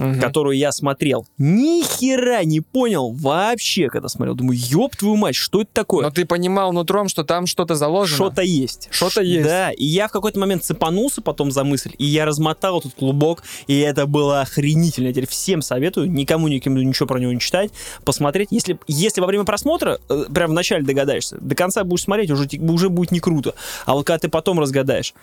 Мгм. 0.00 0.20
которую 0.20 0.56
я 0.56 0.72
смотрел, 0.72 1.26
ни 1.36 1.82
хера 1.82 2.42
не 2.44 2.60
понял 2.60 3.12
вообще, 3.12 3.88
когда 3.88 4.08
смотрел. 4.08 4.34
Думаю, 4.34 4.58
ёб 4.58 4.96
твою 4.96 5.16
мать, 5.16 5.34
что 5.34 5.60
это 5.60 5.70
такое? 5.72 6.04
Но 6.04 6.10
ты 6.10 6.24
понимал 6.24 6.72
нутром, 6.72 7.08
что 7.08 7.22
там 7.22 7.46
что-то 7.46 7.74
заложено. 7.74 8.16
Что-то 8.16 8.42
есть. 8.42 8.88
Что-то 8.90 9.20
есть. 9.20 9.46
Да, 9.46 9.70
и 9.72 9.84
я 9.84 10.08
в 10.08 10.12
какой-то 10.12 10.38
момент 10.38 10.64
цепанулся 10.64 11.20
потом 11.20 11.50
за 11.50 11.64
мысль, 11.64 11.92
и 11.98 12.06
я 12.06 12.24
размотал 12.24 12.78
этот 12.78 12.94
клубок, 12.94 13.42
и 13.66 13.78
это 13.78 14.06
было 14.06 14.40
охренительно. 14.40 15.08
Я 15.08 15.12
теперь 15.12 15.28
всем 15.28 15.60
советую, 15.60 16.10
никому 16.10 16.48
никому 16.48 16.78
ничего 16.78 17.06
про 17.06 17.18
него 17.18 17.32
не 17.32 17.40
читать, 17.40 17.70
посмотреть. 18.04 18.48
Если, 18.50 18.78
если 18.86 19.20
во 19.20 19.26
время 19.26 19.44
просмотра, 19.44 20.00
э, 20.08 20.24
прям 20.32 20.52
вначале 20.52 20.82
догадаешься, 20.82 21.36
до 21.40 21.54
конца 21.54 21.84
будешь 21.84 22.04
смотреть, 22.04 22.30
уже, 22.30 22.48
уже 22.58 22.88
будет 22.88 23.10
не 23.12 23.20
круто. 23.20 23.54
А 23.84 23.92
вот 23.92 24.06
когда 24.06 24.18
ты 24.18 24.28
потом 24.30 24.58
разгадаешь, 24.60 25.14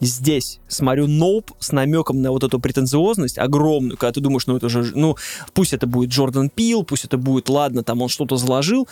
Здесь 0.00 0.60
смотрю 0.68 1.06
Ноуп 1.06 1.52
с 1.58 1.72
намеком 1.72 2.22
на 2.22 2.30
вот 2.30 2.44
эту 2.44 2.60
претенциозность 2.60 3.38
огромную, 3.38 3.96
когда 3.96 4.12
ты 4.12 4.20
думаешь, 4.20 4.46
ну 4.46 4.56
это 4.56 4.68
же, 4.68 4.92
ну 4.94 5.16
пусть 5.54 5.72
это 5.72 5.86
будет 5.86 6.10
Джордан 6.10 6.50
Пил, 6.50 6.84
пусть 6.84 7.04
это 7.04 7.18
будет, 7.18 7.48
ладно, 7.48 7.82
там 7.82 8.02
он 8.02 8.08
что-то 8.08 8.36
заложил, 8.36 8.88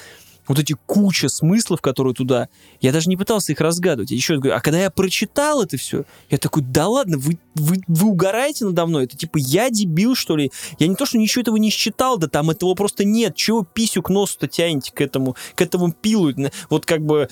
вот 0.49 0.59
эти 0.59 0.77
куча 0.87 1.29
смыслов, 1.29 1.81
которые 1.81 2.15
туда, 2.15 2.49
я 2.81 2.93
даже 2.93 3.09
не 3.09 3.17
пытался 3.17 3.53
их 3.53 3.61
разгадывать. 3.61 4.11
Я 4.11 4.17
еще 4.17 4.37
говорю, 4.37 4.55
а 4.57 4.61
когда 4.61 4.81
я 4.81 4.91
прочитал 4.91 5.63
это 5.63 5.77
все, 5.77 6.05
я 6.31 6.39
такой, 6.39 6.63
да 6.63 6.89
ладно, 6.89 7.19
вы, 7.19 7.39
вы, 7.55 7.79
вы 7.87 8.09
угораете 8.09 8.65
надо 8.65 8.87
мной? 8.87 9.05
Это 9.05 9.17
типа 9.17 9.39
я 9.39 9.71
дебил, 9.71 10.15
что 10.15 10.37
ли? 10.37 10.51
Я 10.79 10.87
не 10.87 10.95
то, 10.95 11.07
что 11.07 11.19
ничего 11.19 11.43
этого 11.43 11.57
не 11.57 11.71
считал, 11.71 12.19
да 12.19 12.29
там 12.29 12.51
этого 12.51 12.75
просто 12.75 13.05
нет. 13.05 13.35
Чего 13.35 13.65
писю 13.65 14.03
к 14.03 14.11
носу-то 14.11 14.47
тянете 14.47 14.93
к 14.93 15.01
этому, 15.01 15.37
к 15.55 15.61
этому 15.61 15.93
пилу? 15.93 16.33
Вот 16.71 16.87
как 16.87 17.05
бы 17.05 17.29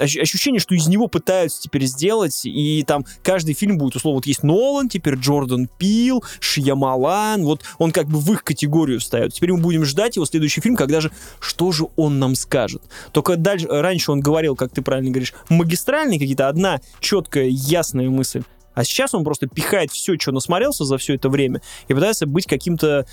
ощущение, 0.00 0.60
что 0.60 0.74
из 0.74 0.86
него 0.88 1.08
пытаются 1.08 1.60
теперь 1.60 1.84
сделать, 1.84 2.40
и 2.44 2.82
там 2.86 3.04
каждый 3.22 3.54
фильм 3.54 3.78
будет, 3.78 3.96
условно, 3.96 4.16
вот 4.16 4.26
есть 4.26 4.42
Нолан, 4.42 4.88
теперь 4.88 5.14
Джордан 5.14 5.68
Пил, 5.78 6.24
Шьямалан, 6.40 7.44
вот 7.44 7.62
он 7.78 7.92
как 7.92 8.06
бы 8.06 8.18
в 8.18 8.32
их 8.32 8.42
категорию 8.42 9.00
ставит. 9.00 9.34
Теперь 9.34 9.52
мы 9.52 9.60
будем 9.60 9.84
ждать 9.84 10.16
его 10.16 10.26
следующий 10.26 10.60
фильм, 10.60 10.76
когда 10.76 11.00
же, 11.00 11.10
что 11.40 11.72
же 11.72 11.86
он 11.96 12.18
нам 12.18 12.34
скажет. 12.34 12.82
Только 13.12 13.36
дальше, 13.36 13.66
раньше 13.68 14.12
он 14.12 14.20
говорил, 14.20 14.56
как 14.56 14.72
ты 14.72 14.82
правильно 14.82 15.10
говоришь, 15.10 15.34
магистральные 15.48 16.18
какие-то, 16.18 16.48
одна 16.48 16.80
четкая, 17.00 17.46
ясная 17.46 18.08
мысль. 18.08 18.42
А 18.74 18.84
сейчас 18.84 19.14
он 19.14 19.24
просто 19.24 19.46
пихает 19.46 19.90
все, 19.90 20.18
что 20.18 20.32
насмотрелся 20.32 20.84
за 20.84 20.96
все 20.96 21.14
это 21.14 21.28
время, 21.28 21.60
и 21.88 21.94
пытается 21.94 22.26
быть 22.26 22.46
каким-то 22.46 23.06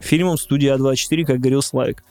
фильмом 0.00 0.36
студии 0.36 0.72
А24, 0.72 1.24
как 1.24 1.38
говорил 1.38 1.62
Славик. 1.62 2.04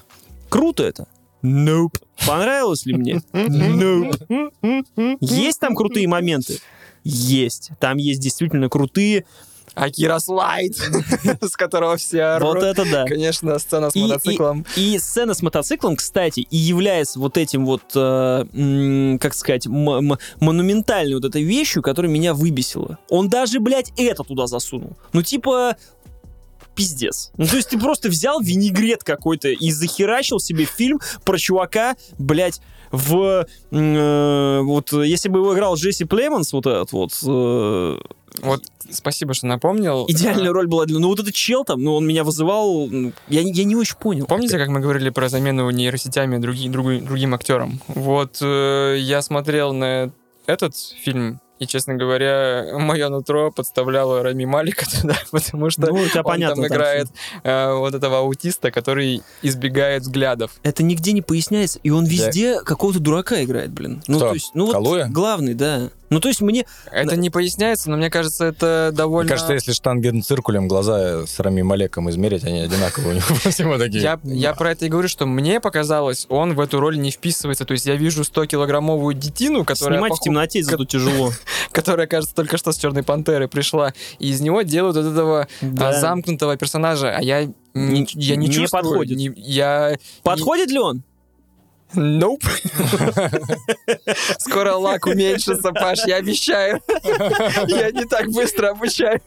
Круто 0.49 0.83
это? 0.83 1.07
Nope. 1.43 2.02
Понравилось 2.27 2.85
ли 2.85 2.93
мне? 2.95 3.21
Nope. 3.33 5.17
Есть 5.21 5.59
там 5.59 5.75
крутые 5.75 6.07
моменты? 6.07 6.59
Есть. 7.03 7.71
Там 7.79 7.97
есть 7.97 8.21
действительно 8.21 8.69
крутые. 8.69 9.25
Акира 9.75 10.19
Слайд, 10.19 10.75
с 11.41 11.55
которого 11.57 11.97
все 11.97 12.37
Вот 12.39 12.57
орут. 12.57 12.63
это 12.63 12.85
да. 12.91 13.05
Конечно, 13.05 13.57
сцена 13.57 13.89
с 13.89 13.95
И- 13.95 14.03
мотоциклом. 14.03 14.65
И 14.75 14.99
сцена 14.99 15.33
с 15.33 15.41
мотоциклом, 15.41 15.95
кстати, 15.95 16.41
и 16.41 16.55
является 16.57 17.19
вот 17.19 17.39
этим 17.39 17.65
вот, 17.65 17.81
э, 17.95 19.17
как 19.19 19.33
сказать, 19.33 19.65
монументальной 19.65 21.15
вот 21.15 21.25
этой 21.25 21.41
вещью, 21.41 21.81
которая 21.81 22.11
меня 22.11 22.35
выбесила. 22.35 22.99
Он 23.09 23.29
даже, 23.29 23.59
блядь, 23.59 23.91
это 23.97 24.23
туда 24.23 24.45
засунул. 24.45 24.95
Ну, 25.11 25.23
типа, 25.23 25.75
пиздец. 26.75 27.31
Ну, 27.37 27.45
то 27.45 27.55
есть 27.55 27.69
ты 27.69 27.79
просто 27.79 28.09
взял 28.09 28.39
винегрет 28.41 29.03
какой-то 29.03 29.49
и 29.49 29.71
захерачил 29.71 30.39
себе 30.39 30.65
фильм 30.65 30.99
про 31.23 31.37
чувака, 31.37 31.95
блядь, 32.17 32.61
в... 32.91 33.47
э, 33.71 34.59
вот, 34.61 34.93
если 34.93 35.29
бы 35.29 35.39
его 35.39 35.53
играл 35.55 35.75
Джесси 35.75 36.05
Племонс, 36.05 36.53
вот 36.53 36.67
этот 36.67 36.91
вот, 36.91 37.11
э, 37.25 37.97
Вот, 38.43 38.63
спасибо, 38.91 39.33
что 39.33 39.47
напомнил. 39.47 40.05
идеальная 40.07 40.51
роль 40.51 40.67
была 40.67 40.85
для... 40.85 40.99
Ну, 40.99 41.07
вот 41.07 41.19
этот 41.19 41.33
чел 41.33 41.63
там, 41.65 41.81
ну, 41.81 41.95
он 41.95 42.05
меня 42.05 42.23
вызывал... 42.23 42.87
Я, 43.27 43.41
я 43.41 43.63
не 43.63 43.75
очень 43.75 43.95
понял. 43.97 44.25
Помните, 44.27 44.57
как 44.57 44.69
мы 44.69 44.79
говорили 44.79 45.09
про 45.09 45.27
замену 45.29 45.69
нейросетями 45.71 46.37
други- 46.37 46.69
други- 46.69 47.01
другим 47.03 47.33
актером? 47.33 47.79
Вот 47.87 48.37
э, 48.41 48.97
я 48.99 49.21
смотрел 49.21 49.73
на 49.73 50.11
этот 50.45 50.75
фильм, 50.75 51.39
и, 51.63 51.67
честно 51.67 51.95
говоря, 51.95 52.65
мое 52.77 53.09
нутро 53.09 53.51
подставляло 53.51 54.23
Рами 54.23 54.45
Малика 54.45 54.85
туда, 55.01 55.15
потому 55.31 55.69
что 55.69 55.87
Ну, 55.87 55.95
он 55.95 56.09
понятно. 56.23 56.55
там 56.55 56.63
там 56.63 56.67
играет 56.67 57.07
э, 57.43 57.73
вот 57.73 57.93
этого 57.93 58.19
аутиста, 58.19 58.71
который 58.71 59.21
избегает 59.41 60.03
взглядов. 60.03 60.51
Это 60.63 60.83
нигде 60.83 61.11
не 61.13 61.21
поясняется, 61.21 61.79
и 61.83 61.89
он 61.89 62.05
везде 62.05 62.61
какого-то 62.61 62.99
дурака 62.99 63.43
играет, 63.43 63.71
блин. 63.71 64.03
Ну, 64.07 64.17
Кто? 64.17 64.27
то 64.29 64.33
есть, 64.33 64.51
ну 64.53 64.71
вот 64.71 65.07
главный, 65.09 65.53
да. 65.53 65.89
Ну, 66.13 66.19
то 66.19 66.27
есть 66.27 66.41
мне... 66.41 66.65
Это 66.91 67.15
не 67.17 67.29
поясняется, 67.29 67.89
но 67.89 67.97
мне 67.97 68.09
кажется, 68.09 68.45
это 68.45 68.91
довольно... 68.93 69.23
Мне 69.27 69.29
кажется, 69.29 69.53
если 69.53 69.71
штангенциркулем 69.71 70.67
глаза 70.67 71.25
с 71.25 71.39
Рами 71.39 71.63
Малеком 71.63 72.09
измерить, 72.11 72.43
они 72.43 72.59
одинаковые 72.61 73.11
у 73.11 73.15
него 73.15 73.25
всего 73.51 73.77
такие. 73.77 74.01
Я, 74.03 74.19
я 74.23 74.53
про 74.53 74.71
это 74.71 74.85
и 74.85 74.89
говорю, 74.89 75.07
что 75.07 75.25
мне 75.25 75.59
показалось, 75.59 76.25
он 76.29 76.53
в 76.53 76.59
эту 76.59 76.79
роль 76.79 76.99
не 76.99 77.09
вписывается. 77.11 77.65
То 77.65 77.71
есть 77.73 77.85
я 77.87 77.95
вижу 77.95 78.21
100-килограммовую 78.21 79.13
детину, 79.15 79.65
которая, 79.65 79.97
Снимать 79.99 80.13
в 80.13 80.21
темноте 80.21 80.61
зато 80.63 80.85
тяжело. 80.85 81.31
которая, 81.71 82.05
кажется, 82.07 82.35
только 82.35 82.57
что 82.57 82.71
с 82.71 82.77
Черной 82.77 83.03
Пантеры 83.03 83.47
пришла. 83.47 83.93
И 84.19 84.29
из 84.29 84.39
него 84.41 84.61
делают 84.61 84.95
вот 84.97 85.05
этого 85.05 85.41
а, 85.41 85.47
Да. 85.61 85.99
замкнутого 85.99 86.57
персонажа. 86.57 87.15
А 87.17 87.21
я 87.21 87.45
не, 87.45 87.51
Не- 87.73 88.07
я 88.13 88.35
не, 88.35 88.47
не 88.47 88.53
чувствую. 88.53 88.83
подходит. 88.83 89.17
не- 89.17 89.33
я... 89.35 89.97
Подходит 90.21 90.69
ли 90.69 90.77
он? 90.77 91.01
Nope. 91.95 92.43
Скоро 94.39 94.73
лак 94.75 95.05
уменьшится, 95.05 95.71
Паш, 95.71 96.05
я 96.05 96.17
обещаю. 96.17 96.81
Я 97.67 97.91
не 97.91 98.05
так 98.05 98.29
быстро 98.29 98.69
обучаюсь. 98.69 99.21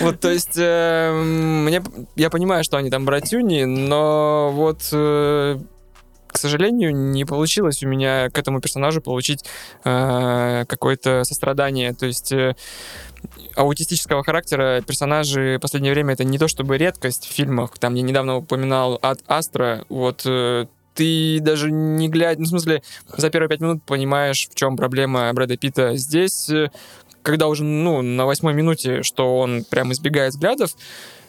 Вот, 0.00 0.20
то 0.20 0.30
есть, 0.30 0.56
э, 0.56 1.12
мне, 1.12 1.82
я 2.16 2.30
понимаю, 2.30 2.64
что 2.64 2.76
они 2.76 2.90
там 2.90 3.04
братюни, 3.04 3.64
но 3.64 4.50
вот, 4.52 4.88
э, 4.92 5.58
к 6.32 6.38
сожалению, 6.38 6.94
не 6.94 7.24
получилось 7.24 7.82
у 7.82 7.88
меня 7.88 8.30
к 8.30 8.38
этому 8.38 8.60
персонажу 8.60 9.00
получить 9.00 9.44
э, 9.84 10.64
какое-то 10.66 11.24
сострадание. 11.24 11.92
То 11.92 12.06
есть, 12.06 12.32
э, 12.32 12.54
аутистического 13.56 14.24
характера 14.24 14.82
персонажи 14.86 15.56
в 15.58 15.60
последнее 15.60 15.92
время 15.92 16.14
это 16.14 16.24
не 16.24 16.38
то 16.38 16.48
чтобы 16.48 16.78
редкость 16.78 17.26
в 17.26 17.32
фильмах. 17.32 17.78
Там 17.78 17.94
я 17.94 18.02
недавно 18.02 18.36
упоминал 18.36 18.98
от 19.02 19.20
Астра. 19.26 19.84
Вот 19.88 20.22
э, 20.24 20.66
ты 20.94 21.40
даже 21.40 21.70
не 21.70 22.08
глядя, 22.08 22.40
ну, 22.40 22.46
в 22.46 22.50
смысле, 22.50 22.82
за 23.16 23.30
первые 23.30 23.48
пять 23.48 23.60
минут 23.60 23.82
понимаешь, 23.84 24.48
в 24.50 24.54
чем 24.54 24.76
проблема 24.76 25.32
Брэда 25.32 25.56
Питта. 25.56 25.96
Здесь, 25.96 26.48
э, 26.50 26.70
когда 27.22 27.48
уже, 27.48 27.64
ну, 27.64 28.02
на 28.02 28.26
восьмой 28.26 28.54
минуте, 28.54 29.02
что 29.02 29.38
он 29.38 29.64
прям 29.64 29.92
избегает 29.92 30.32
взглядов, 30.32 30.72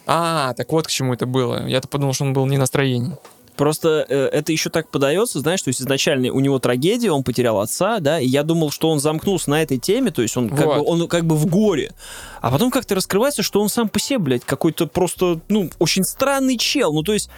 а, 0.06 0.54
так 0.54 0.72
вот 0.72 0.88
к 0.88 0.90
чему 0.90 1.14
это 1.14 1.26
было. 1.26 1.68
Я-то 1.68 1.88
подумал, 1.88 2.14
что 2.14 2.26
он 2.26 2.34
был 2.34 2.46
не 2.46 2.58
в 2.58 2.60
настроении. 2.60 3.18
Просто 3.58 4.06
э, 4.08 4.30
это 4.32 4.52
еще 4.52 4.70
так 4.70 4.90
подается, 4.90 5.40
знаешь, 5.40 5.62
то 5.62 5.70
есть 5.70 5.82
изначально 5.82 6.32
у 6.32 6.40
него 6.40 6.60
трагедия, 6.60 7.12
он 7.12 7.24
потерял 7.24 7.60
отца, 7.60 8.00
да, 8.00 8.20
и 8.20 8.26
я 8.28 8.44
думал, 8.44 8.72
что 8.72 8.90
он 8.90 9.00
замкнулся 9.00 9.50
на 9.50 9.62
этой 9.62 9.78
теме, 9.78 10.12
то 10.12 10.22
есть 10.22 10.36
он 10.38 10.50
как, 10.50 10.66
Вот. 10.66 10.78
бы, 10.80 10.86
он 10.86 11.08
как 11.08 11.26
бы 11.26 11.36
в 11.36 11.46
горе. 11.48 11.94
А 12.42 12.50
потом 12.52 12.72
как-то 12.72 12.96
раскрывается, 12.96 13.44
что 13.44 13.62
он 13.62 13.70
сам 13.70 13.90
по 13.90 14.00
себе, 14.00 14.20
блядь, 14.20 14.46
какой-то 14.46 14.88
просто, 14.88 15.42
ну, 15.50 15.70
очень 15.80 16.04
странный 16.04 16.58
чел. 16.58 16.94
Ну, 16.94 17.04
то 17.04 17.14
есть 17.14 17.30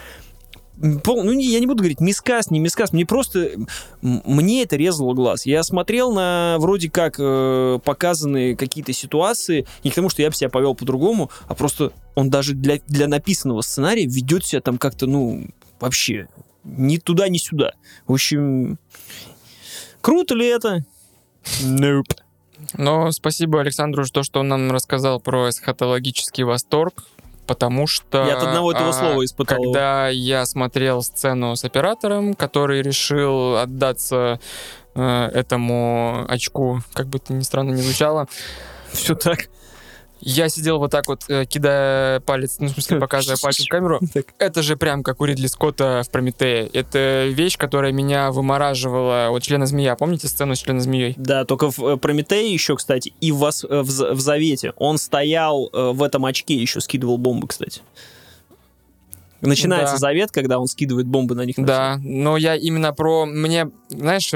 пол- 1.02 1.22
ну, 1.22 1.32
не- 1.32 1.46
я 1.46 1.60
не 1.60 1.66
буду 1.66 1.78
говорить 1.78 2.00
мискас, 2.00 2.50
не 2.50 2.58
мискас, 2.58 2.92
мне 2.92 3.06
просто, 3.06 3.50
мне 4.00 4.62
это 4.62 4.76
резало 4.76 5.14
глаз. 5.14 5.46
Я 5.46 5.62
смотрел 5.62 6.12
на 6.12 6.56
вроде 6.58 6.90
как 6.90 7.16
э, 7.18 7.78
показанные 7.84 8.56
какие-то 8.56 8.92
ситуации, 8.92 9.66
не 9.84 9.90
к 9.90 9.94
тому, 9.94 10.08
что 10.10 10.22
я 10.22 10.30
бы 10.30 10.36
себя 10.36 10.50
повел 10.50 10.74
по-другому, 10.74 11.30
а 11.48 11.54
просто 11.54 11.92
он 12.14 12.30
даже 12.30 12.54
для, 12.54 12.78
для 12.86 13.08
написанного 13.08 13.60
сценария 13.62 14.06
ведет 14.06 14.44
себя 14.46 14.60
там 14.60 14.78
как-то, 14.78 15.06
ну, 15.06 15.46
вообще 15.84 16.28
ни 16.64 16.96
туда, 16.96 17.28
ни 17.28 17.38
сюда. 17.38 17.72
В 18.06 18.14
общем, 18.14 18.78
круто 20.00 20.34
ли 20.34 20.46
это? 20.46 20.84
Nope. 21.62 22.16
Но 22.74 23.12
спасибо 23.12 23.60
Александру 23.60 24.04
за 24.04 24.12
то, 24.12 24.22
что 24.22 24.40
он 24.40 24.48
нам 24.48 24.72
рассказал 24.72 25.20
про 25.20 25.50
эсхатологический 25.50 26.44
восторг, 26.44 27.04
потому 27.46 27.86
что... 27.86 28.26
Я 28.26 28.38
от 28.38 28.44
одного 28.44 28.72
этого 28.72 28.88
а, 28.88 28.92
слова 28.92 29.24
испытал. 29.24 29.62
Когда 29.62 30.08
я 30.08 30.46
смотрел 30.46 31.02
сцену 31.02 31.56
с 31.56 31.64
оператором, 31.64 32.32
который 32.34 32.80
решил 32.80 33.56
отдаться 33.56 34.40
э, 34.94 35.30
этому 35.34 36.24
очку, 36.28 36.80
как 36.94 37.08
бы 37.08 37.18
это 37.18 37.34
ни 37.34 37.42
странно 37.42 37.72
не 37.72 37.82
звучало, 37.82 38.28
Все 38.92 39.14
так. 39.14 39.48
Я 40.24 40.48
сидел 40.48 40.78
вот 40.78 40.90
так 40.90 41.06
вот, 41.06 41.24
э, 41.28 41.44
кидая 41.44 42.20
палец, 42.20 42.56
ну, 42.58 42.68
в 42.68 42.70
смысле, 42.70 42.98
показывая 42.98 43.36
пальцем 43.36 43.66
в 43.66 43.68
камеру. 43.68 44.00
Это 44.38 44.62
же 44.62 44.76
прям 44.76 45.02
как 45.02 45.20
у 45.20 45.26
Ридли 45.26 45.46
Скотта 45.46 46.02
в 46.02 46.10
Прометее. 46.10 46.66
Это 46.72 47.26
вещь, 47.26 47.58
которая 47.58 47.92
меня 47.92 48.30
вымораживала. 48.30 49.28
Вот 49.28 49.42
члена 49.42 49.66
змея. 49.66 49.96
Помните 49.96 50.26
сцену 50.28 50.54
с 50.54 50.58
члена 50.60 50.80
змеей? 50.80 51.14
Да, 51.18 51.44
только 51.44 51.70
в 51.70 51.78
э, 51.78 51.96
Прометее 51.98 52.52
еще, 52.52 52.74
кстати, 52.76 53.12
и 53.20 53.32
в, 53.32 53.44
Вос- 53.44 53.66
э, 53.68 53.82
в, 53.82 54.14
в 54.14 54.20
Завете. 54.20 54.72
Он 54.76 54.96
стоял 54.96 55.68
в 55.72 56.02
этом 56.02 56.24
очке, 56.24 56.54
еще 56.54 56.80
скидывал 56.80 57.18
бомбы, 57.18 57.46
кстати. 57.46 57.82
Начинается 59.42 59.94
Да. 59.94 59.98
Завет, 59.98 60.30
когда 60.30 60.58
он 60.58 60.66
скидывает 60.66 61.06
бомбы 61.06 61.34
на 61.34 61.42
них. 61.42 61.58
на 61.58 61.66
Да, 61.66 62.00
но 62.02 62.38
я 62.38 62.54
именно 62.56 62.94
про... 62.94 63.26
Мне, 63.26 63.70
знаешь, 63.90 64.32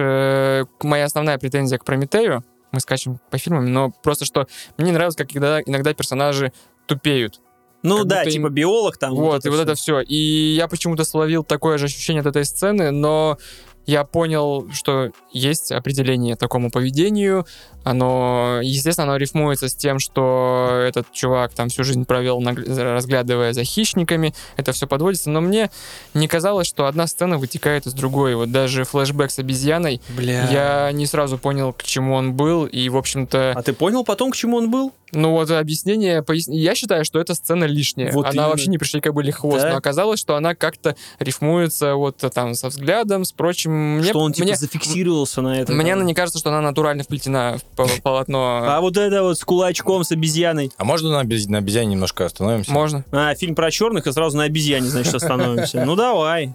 моя 0.82 1.04
основная 1.06 1.38
претензия 1.38 1.78
к 1.78 1.84
Прометею, 1.84 2.44
мы 2.72 2.80
скачем 2.80 3.20
по 3.30 3.38
фильмам, 3.38 3.72
но 3.72 3.90
просто 3.90 4.24
что 4.24 4.46
мне 4.76 4.92
нравилось, 4.92 5.16
как 5.16 5.34
иногда, 5.34 5.62
иногда 5.62 5.94
персонажи 5.94 6.52
тупеют. 6.86 7.40
Ну 7.82 7.98
как 7.98 8.06
да, 8.06 8.18
будто 8.20 8.30
типа 8.30 8.48
биолог 8.48 8.98
там. 8.98 9.14
вот, 9.14 9.44
и 9.44 9.48
вот 9.48 9.60
это 9.60 9.74
все. 9.74 10.00
И 10.00 10.54
я 10.56 10.66
почему-то 10.68 11.04
словил 11.04 11.44
такое 11.44 11.78
же 11.78 11.86
ощущение 11.86 12.20
от 12.20 12.26
этой 12.26 12.44
сцены, 12.44 12.90
но 12.90 13.38
я 13.86 14.04
понял, 14.04 14.68
что 14.72 15.12
есть 15.32 15.72
определение 15.72 16.36
такому 16.36 16.70
поведению. 16.70 17.46
Оно, 17.84 18.60
естественно, 18.62 19.04
оно 19.08 19.16
рифмуется 19.16 19.68
с 19.68 19.74
тем, 19.74 19.98
что 19.98 20.82
этот 20.86 21.10
чувак 21.12 21.52
там 21.54 21.68
всю 21.68 21.84
жизнь 21.84 22.04
провел, 22.04 22.42
разглядывая 22.44 23.52
за 23.52 23.64
хищниками. 23.64 24.34
Это 24.56 24.72
все 24.72 24.86
подводится. 24.86 25.30
Но 25.30 25.40
мне 25.40 25.70
не 26.14 26.28
казалось, 26.28 26.66
что 26.66 26.86
одна 26.86 27.06
сцена 27.06 27.38
вытекает 27.38 27.86
из 27.86 27.94
другой. 27.94 28.34
Вот 28.34 28.50
даже 28.50 28.84
флешбэк 28.84 29.30
с 29.30 29.38
обезьяной, 29.38 30.00
Бля. 30.10 30.48
я 30.50 30.92
не 30.92 31.06
сразу 31.06 31.38
понял, 31.38 31.72
к 31.72 31.82
чему 31.82 32.14
он 32.14 32.34
был. 32.34 32.66
И, 32.66 32.88
в 32.88 32.96
общем-то, 32.96 33.54
А 33.56 33.62
ты 33.62 33.72
понял 33.72 34.04
потом, 34.04 34.30
к 34.32 34.36
чему 34.36 34.56
он 34.58 34.70
был? 34.70 34.92
ну 35.10 35.30
вот 35.30 35.50
объяснение, 35.50 36.22
пояс- 36.22 36.48
я 36.52 36.74
считаю, 36.74 37.02
что 37.02 37.18
эта 37.18 37.32
сцена 37.32 37.64
лишняя. 37.64 38.12
Вот 38.12 38.26
она 38.26 38.32
именно. 38.34 38.48
вообще 38.50 38.68
не 38.68 38.76
пришли 38.76 39.00
кобыли 39.00 39.30
хвост, 39.30 39.62
Да. 39.62 39.70
но 39.70 39.76
оказалось, 39.78 40.20
что 40.20 40.36
она 40.36 40.54
как-то 40.54 40.96
рифмуется 41.18 41.94
вот 41.94 42.18
там 42.34 42.52
со 42.54 42.68
взглядом, 42.68 43.24
с 43.24 43.32
прочим. 43.32 43.72
Мне, 44.00 44.10
что 44.10 44.18
он 44.20 44.34
типа 44.34 44.44
мне, 44.48 44.56
зафиксировался 44.56 45.40
на 45.40 45.58
этом. 45.62 45.76
мне 45.78 45.94
она 45.94 46.04
не 46.04 46.12
кажется, 46.12 46.38
что 46.38 46.50
она 46.50 46.60
натурально 46.60 47.04
вплетена 47.04 47.56
в 47.56 47.64
полотно. 48.02 48.60
А 48.64 48.80
вот 48.80 48.96
это 48.96 49.22
вот 49.22 49.38
с 49.38 49.44
кулачком, 49.44 50.04
с 50.04 50.12
обезьяной. 50.12 50.70
А 50.76 50.84
можно 50.84 51.10
на, 51.10 51.22
обез- 51.24 51.48
на 51.48 51.58
обезьяне 51.58 51.92
немножко 51.92 52.24
остановимся? 52.26 52.72
Можно. 52.72 53.04
А, 53.12 53.34
фильм 53.34 53.54
про 53.54 53.70
черных, 53.70 54.06
и 54.06 54.12
сразу 54.12 54.36
на 54.36 54.44
обезьяне, 54.44 54.86
значит, 54.88 55.14
остановимся. 55.14 55.84
Ну 55.84 55.96
давай. 55.96 56.54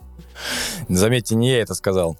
Заметьте, 0.89 1.35
не 1.35 1.49
я 1.51 1.61
это 1.61 1.73
сказал. 1.75 2.17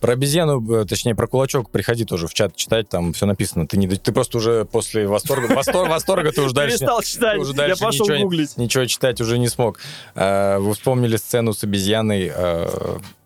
Про 0.00 0.12
обезьяну, 0.12 0.82
э, 0.82 0.84
точнее, 0.84 1.14
про 1.14 1.26
кулачок 1.26 1.70
приходи 1.70 2.04
тоже 2.04 2.28
в 2.28 2.34
чат 2.34 2.54
читать, 2.54 2.86
там 2.86 3.14
все 3.14 3.24
написано. 3.24 3.66
Ты, 3.66 3.78
не, 3.78 3.88
ты 3.88 4.12
просто 4.12 4.36
уже 4.36 4.66
после 4.66 5.06
восторга, 5.06 5.50
восторга, 5.54 5.88
восторга 5.88 6.32
ты 6.32 6.42
уже 6.42 6.54
дальше... 6.54 6.78
Перестал 6.78 7.00
читать, 7.00 7.38
уже 7.38 7.52
я 7.52 7.56
дальше 7.56 7.82
пошел 7.82 8.06
ничего, 8.06 8.22
гуглить. 8.24 8.56
ничего 8.58 8.84
читать 8.84 9.20
уже 9.22 9.38
не 9.38 9.48
смог. 9.48 9.78
Э, 10.14 10.58
Вы 10.58 10.74
вспомнили 10.74 11.16
сцену 11.16 11.54
с 11.54 11.64
обезьяной. 11.64 12.30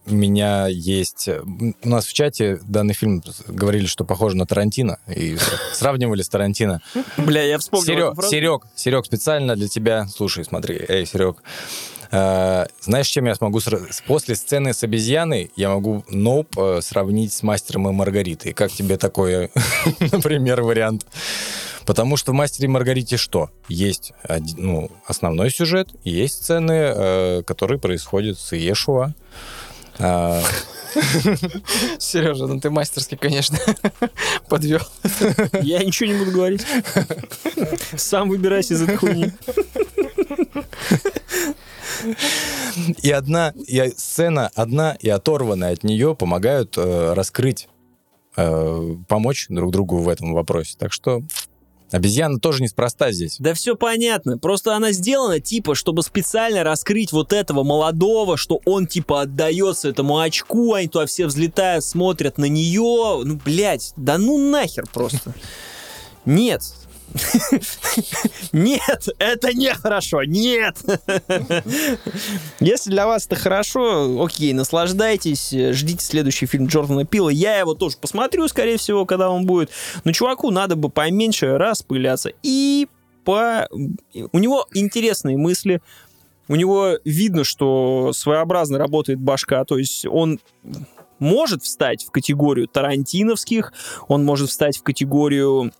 Э, 0.06 0.10
У 0.10 0.14
меня 0.14 0.66
есть... 0.68 1.28
У 1.28 1.88
нас 1.88 2.06
в 2.06 2.12
чате 2.12 2.58
данный 2.66 2.94
фильм 2.94 3.22
говорили, 3.46 3.86
что 3.86 4.04
похоже 4.04 4.36
на 4.36 4.46
Тарантино, 4.46 4.98
и 5.08 5.36
сравнивали 5.74 6.22
с 6.22 6.28
Тарантино. 6.28 6.80
Бля, 7.16 7.42
я 7.42 7.58
вспомнил. 7.58 7.86
Серег. 7.86 8.24
Серег, 8.24 8.62
Серег, 8.74 9.06
специально 9.06 9.56
для 9.56 9.68
тебя. 9.68 10.06
Слушай, 10.08 10.44
смотри, 10.44 10.80
эй, 10.88 11.06
Серег. 11.06 11.42
э, 12.10 12.66
знаешь, 12.80 13.08
чем 13.08 13.26
я 13.26 13.34
смогу... 13.34 13.60
После 14.06 14.34
сцены 14.34 14.72
с 14.72 14.82
обезьяной 14.82 15.50
я 15.56 15.70
могу 15.70 16.04
Ноуп 16.08 16.58
э, 16.58 16.80
сравнить 16.82 17.32
с 17.32 17.42
Мастером 17.42 17.88
и 17.88 17.92
Маргаритой. 17.92 18.52
Как 18.52 18.72
тебе 18.72 18.96
такой, 18.96 19.50
например, 20.12 20.62
вариант? 20.62 21.06
Потому 21.86 22.16
что 22.16 22.32
в 22.32 22.34
«Мастере 22.34 22.66
и 22.66 22.68
Маргарите» 22.68 23.16
что? 23.16 23.50
Есть 23.68 24.12
ну, 24.56 24.90
основной 25.06 25.50
сюжет, 25.50 25.88
есть 26.04 26.44
сцены, 26.44 26.72
э, 26.72 27.42
которые 27.44 27.80
происходят 27.80 28.38
с 28.38 28.52
Иешуа. 28.52 29.14
Сережа, 31.98 32.46
ну 32.46 32.60
ты 32.60 32.70
мастерски, 32.70 33.16
конечно, 33.16 33.58
подвел. 34.48 34.80
Я 35.62 35.84
ничего 35.84 36.12
не 36.12 36.18
буду 36.18 36.32
говорить. 36.32 36.66
Сам 37.96 38.28
выбирайся 38.28 38.74
из 38.74 38.82
этой 38.82 38.96
хуйни. 38.96 39.32
И 43.02 43.10
одна 43.10 43.52
и 43.66 43.92
сцена, 43.96 44.50
одна 44.54 44.96
и 44.98 45.08
оторванная 45.08 45.72
от 45.74 45.84
нее 45.84 46.14
помогают 46.14 46.78
э, 46.78 47.12
раскрыть, 47.12 47.68
э, 48.36 48.96
помочь 49.06 49.46
друг 49.48 49.70
другу 49.70 49.98
в 49.98 50.08
этом 50.08 50.32
вопросе. 50.32 50.76
Так 50.78 50.92
что 50.92 51.22
обезьяна 51.90 52.38
тоже 52.38 52.62
неспроста 52.62 53.12
здесь. 53.12 53.36
Да 53.38 53.54
все 53.54 53.76
понятно. 53.76 54.38
Просто 54.38 54.74
она 54.74 54.92
сделана, 54.92 55.40
типа, 55.40 55.74
чтобы 55.74 56.02
специально 56.02 56.64
раскрыть 56.64 57.12
вот 57.12 57.32
этого 57.32 57.62
молодого, 57.62 58.36
что 58.36 58.60
он, 58.64 58.86
типа, 58.86 59.22
отдается 59.22 59.88
этому 59.88 60.18
очку, 60.18 60.74
они 60.74 60.88
туда 60.88 61.06
все 61.06 61.26
взлетают, 61.26 61.84
смотрят 61.84 62.38
на 62.38 62.46
нее. 62.46 63.22
Ну, 63.24 63.40
блядь, 63.44 63.92
да 63.96 64.18
ну 64.18 64.38
нахер 64.50 64.86
просто. 64.92 65.34
Нет. 66.24 66.62
Нет, 68.52 69.08
это 69.18 69.54
нехорошо, 69.54 70.24
нет. 70.24 70.76
Если 72.60 72.90
для 72.90 73.06
вас 73.06 73.26
это 73.26 73.36
хорошо, 73.36 74.22
окей, 74.22 74.52
наслаждайтесь, 74.52 75.50
ждите 75.50 76.04
следующий 76.04 76.46
фильм 76.46 76.66
Джордана 76.66 77.04
Пила. 77.04 77.30
Я 77.30 77.58
его 77.58 77.74
тоже 77.74 77.96
посмотрю, 78.00 78.48
скорее 78.48 78.78
всего, 78.78 79.06
когда 79.06 79.30
он 79.30 79.46
будет. 79.46 79.70
Но 80.04 80.12
чуваку 80.12 80.50
надо 80.50 80.76
бы 80.76 80.90
поменьше 80.90 81.58
распыляться. 81.58 82.32
И 82.42 82.88
по... 83.24 83.68
у 83.70 84.38
него 84.38 84.66
интересные 84.74 85.36
мысли, 85.36 85.80
у 86.48 86.56
него 86.56 86.98
видно, 87.04 87.44
что 87.44 88.12
своеобразно 88.12 88.78
работает 88.78 89.20
башка, 89.20 89.64
то 89.64 89.78
есть 89.78 90.04
он 90.06 90.40
может 91.20 91.62
встать 91.62 92.04
в 92.04 92.10
категорию 92.10 92.66
тарантиновских, 92.66 93.72
он 94.08 94.24
может 94.24 94.48
встать 94.50 94.78
в 94.78 94.82
категорию 94.82 95.70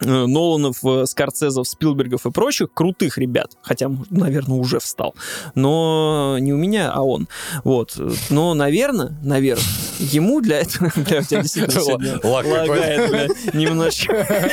Ноланов, 0.00 0.84
э, 0.84 1.06
Скорцезов, 1.06 1.68
Спилбергов 1.68 2.26
и 2.26 2.30
прочих 2.30 2.72
крутых 2.72 3.18
ребят, 3.18 3.56
хотя, 3.62 3.90
наверное, 4.10 4.58
уже 4.58 4.78
встал, 4.78 5.14
но 5.54 6.36
не 6.40 6.52
у 6.52 6.56
меня, 6.56 6.90
а 6.92 7.02
он. 7.02 7.28
Вот. 7.64 7.98
Но, 8.30 8.54
наверное, 8.54 9.12
наверное, 9.22 9.64
ему 9.98 10.40
для 10.40 10.60
этого... 10.60 10.90
Бля, 10.96 11.20
у 11.20 11.22
тебя 11.22 11.42
действительно 11.42 12.20
лагает, 12.22 13.10
бля, 13.10 13.28
немножечко. 13.52 14.50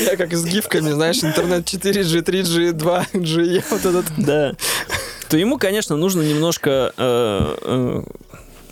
Я 0.00 0.16
как 0.16 0.32
с 0.34 0.44
гифками, 0.44 0.90
знаешь, 0.90 1.22
интернет 1.22 1.64
4G, 1.64 2.24
3G, 2.24 2.72
2G, 2.72 3.64
вот 3.70 3.84
этот. 3.84 4.06
Да. 4.18 4.54
То 5.28 5.36
ему, 5.36 5.58
конечно, 5.58 5.96
нужно 5.96 6.22
немножко... 6.22 6.92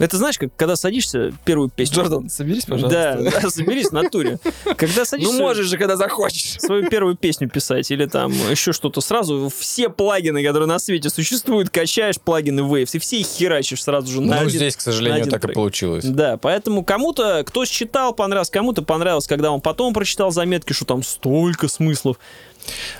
э, 0.02 0.04
Это 0.04 0.16
знаешь, 0.16 0.38
как 0.38 0.54
когда 0.56 0.76
садишься 0.76 1.32
первую 1.44 1.68
песню... 1.70 1.96
Джордан, 1.96 2.28
соберись, 2.28 2.64
Да, 2.64 2.72
пожалуйста. 2.74 3.30
да, 3.42 3.50
соберись 3.50 3.88
в 3.88 3.92
натуре. 3.92 4.38
Когда 4.76 5.04
садишься... 5.04 5.32
Ну 5.32 5.38
можешь 5.38 5.66
же, 5.66 5.78
когда 5.78 5.96
захочешь. 5.96 6.60
свою 6.60 6.88
первую 6.88 7.16
песню 7.16 7.48
писать 7.48 7.90
или 7.90 8.06
там 8.06 8.32
еще 8.50 8.72
что-то 8.72 9.00
сразу 9.00 9.50
все 9.56 9.88
плагины, 9.88 10.44
которые 10.44 10.68
на 10.68 10.78
свете 10.78 11.10
существуют, 11.10 11.70
качаешь 11.70 12.20
плагины 12.20 12.60
Waves 12.60 12.90
и 12.94 12.98
все 12.98 13.20
их 13.20 13.26
херачишь 13.26 13.82
сразу 13.82 14.10
же 14.10 14.20
на 14.20 14.36
ну, 14.36 14.42
один- 14.42 14.50
здесь, 14.50 14.76
к 14.76 14.80
сожалению, 14.80 15.26
так 15.26 15.40
и 15.40 15.46
трек. 15.46 15.54
получилось. 15.54 16.04
Да, 16.04 16.36
поэтому 16.36 16.84
кому-то, 16.84 17.44
кто 17.46 17.64
считал, 17.64 18.14
понравилось, 18.14 18.50
кому-то 18.50 18.82
понравилось, 18.82 19.26
когда 19.26 19.50
он 19.50 19.60
потом 19.60 19.94
прочитал 19.94 20.30
заметки, 20.30 20.72
что 20.72 20.84
там 20.84 21.02
столько 21.02 21.68
смыслов. 21.68 22.18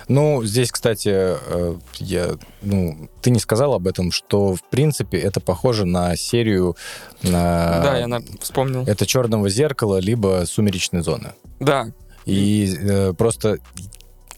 Ну, 0.09 0.43
здесь, 0.45 0.71
кстати, 0.71 1.11
э, 1.13 1.77
я, 1.99 2.37
ну, 2.63 3.09
ты 3.21 3.31
не 3.31 3.39
сказал 3.39 3.75
об 3.75 3.87
этом, 3.87 4.11
что, 4.11 4.55
в 4.55 4.63
принципе, 4.63 5.19
это 5.19 5.41
похоже 5.41 5.85
на 5.85 6.17
серию... 6.17 6.77
На... 7.23 7.81
Да, 7.83 7.99
я 7.99 8.07
на- 8.07 8.23
вспомнил. 8.41 8.85
Это 8.87 9.07
«Черного 9.07 9.49
зеркала», 9.49 9.99
либо 9.99 10.45
«Сумеречной 10.47 11.03
зоны». 11.03 11.33
Да. 11.61 11.93
И 12.27 12.77
э, 12.79 13.13
просто, 13.15 13.59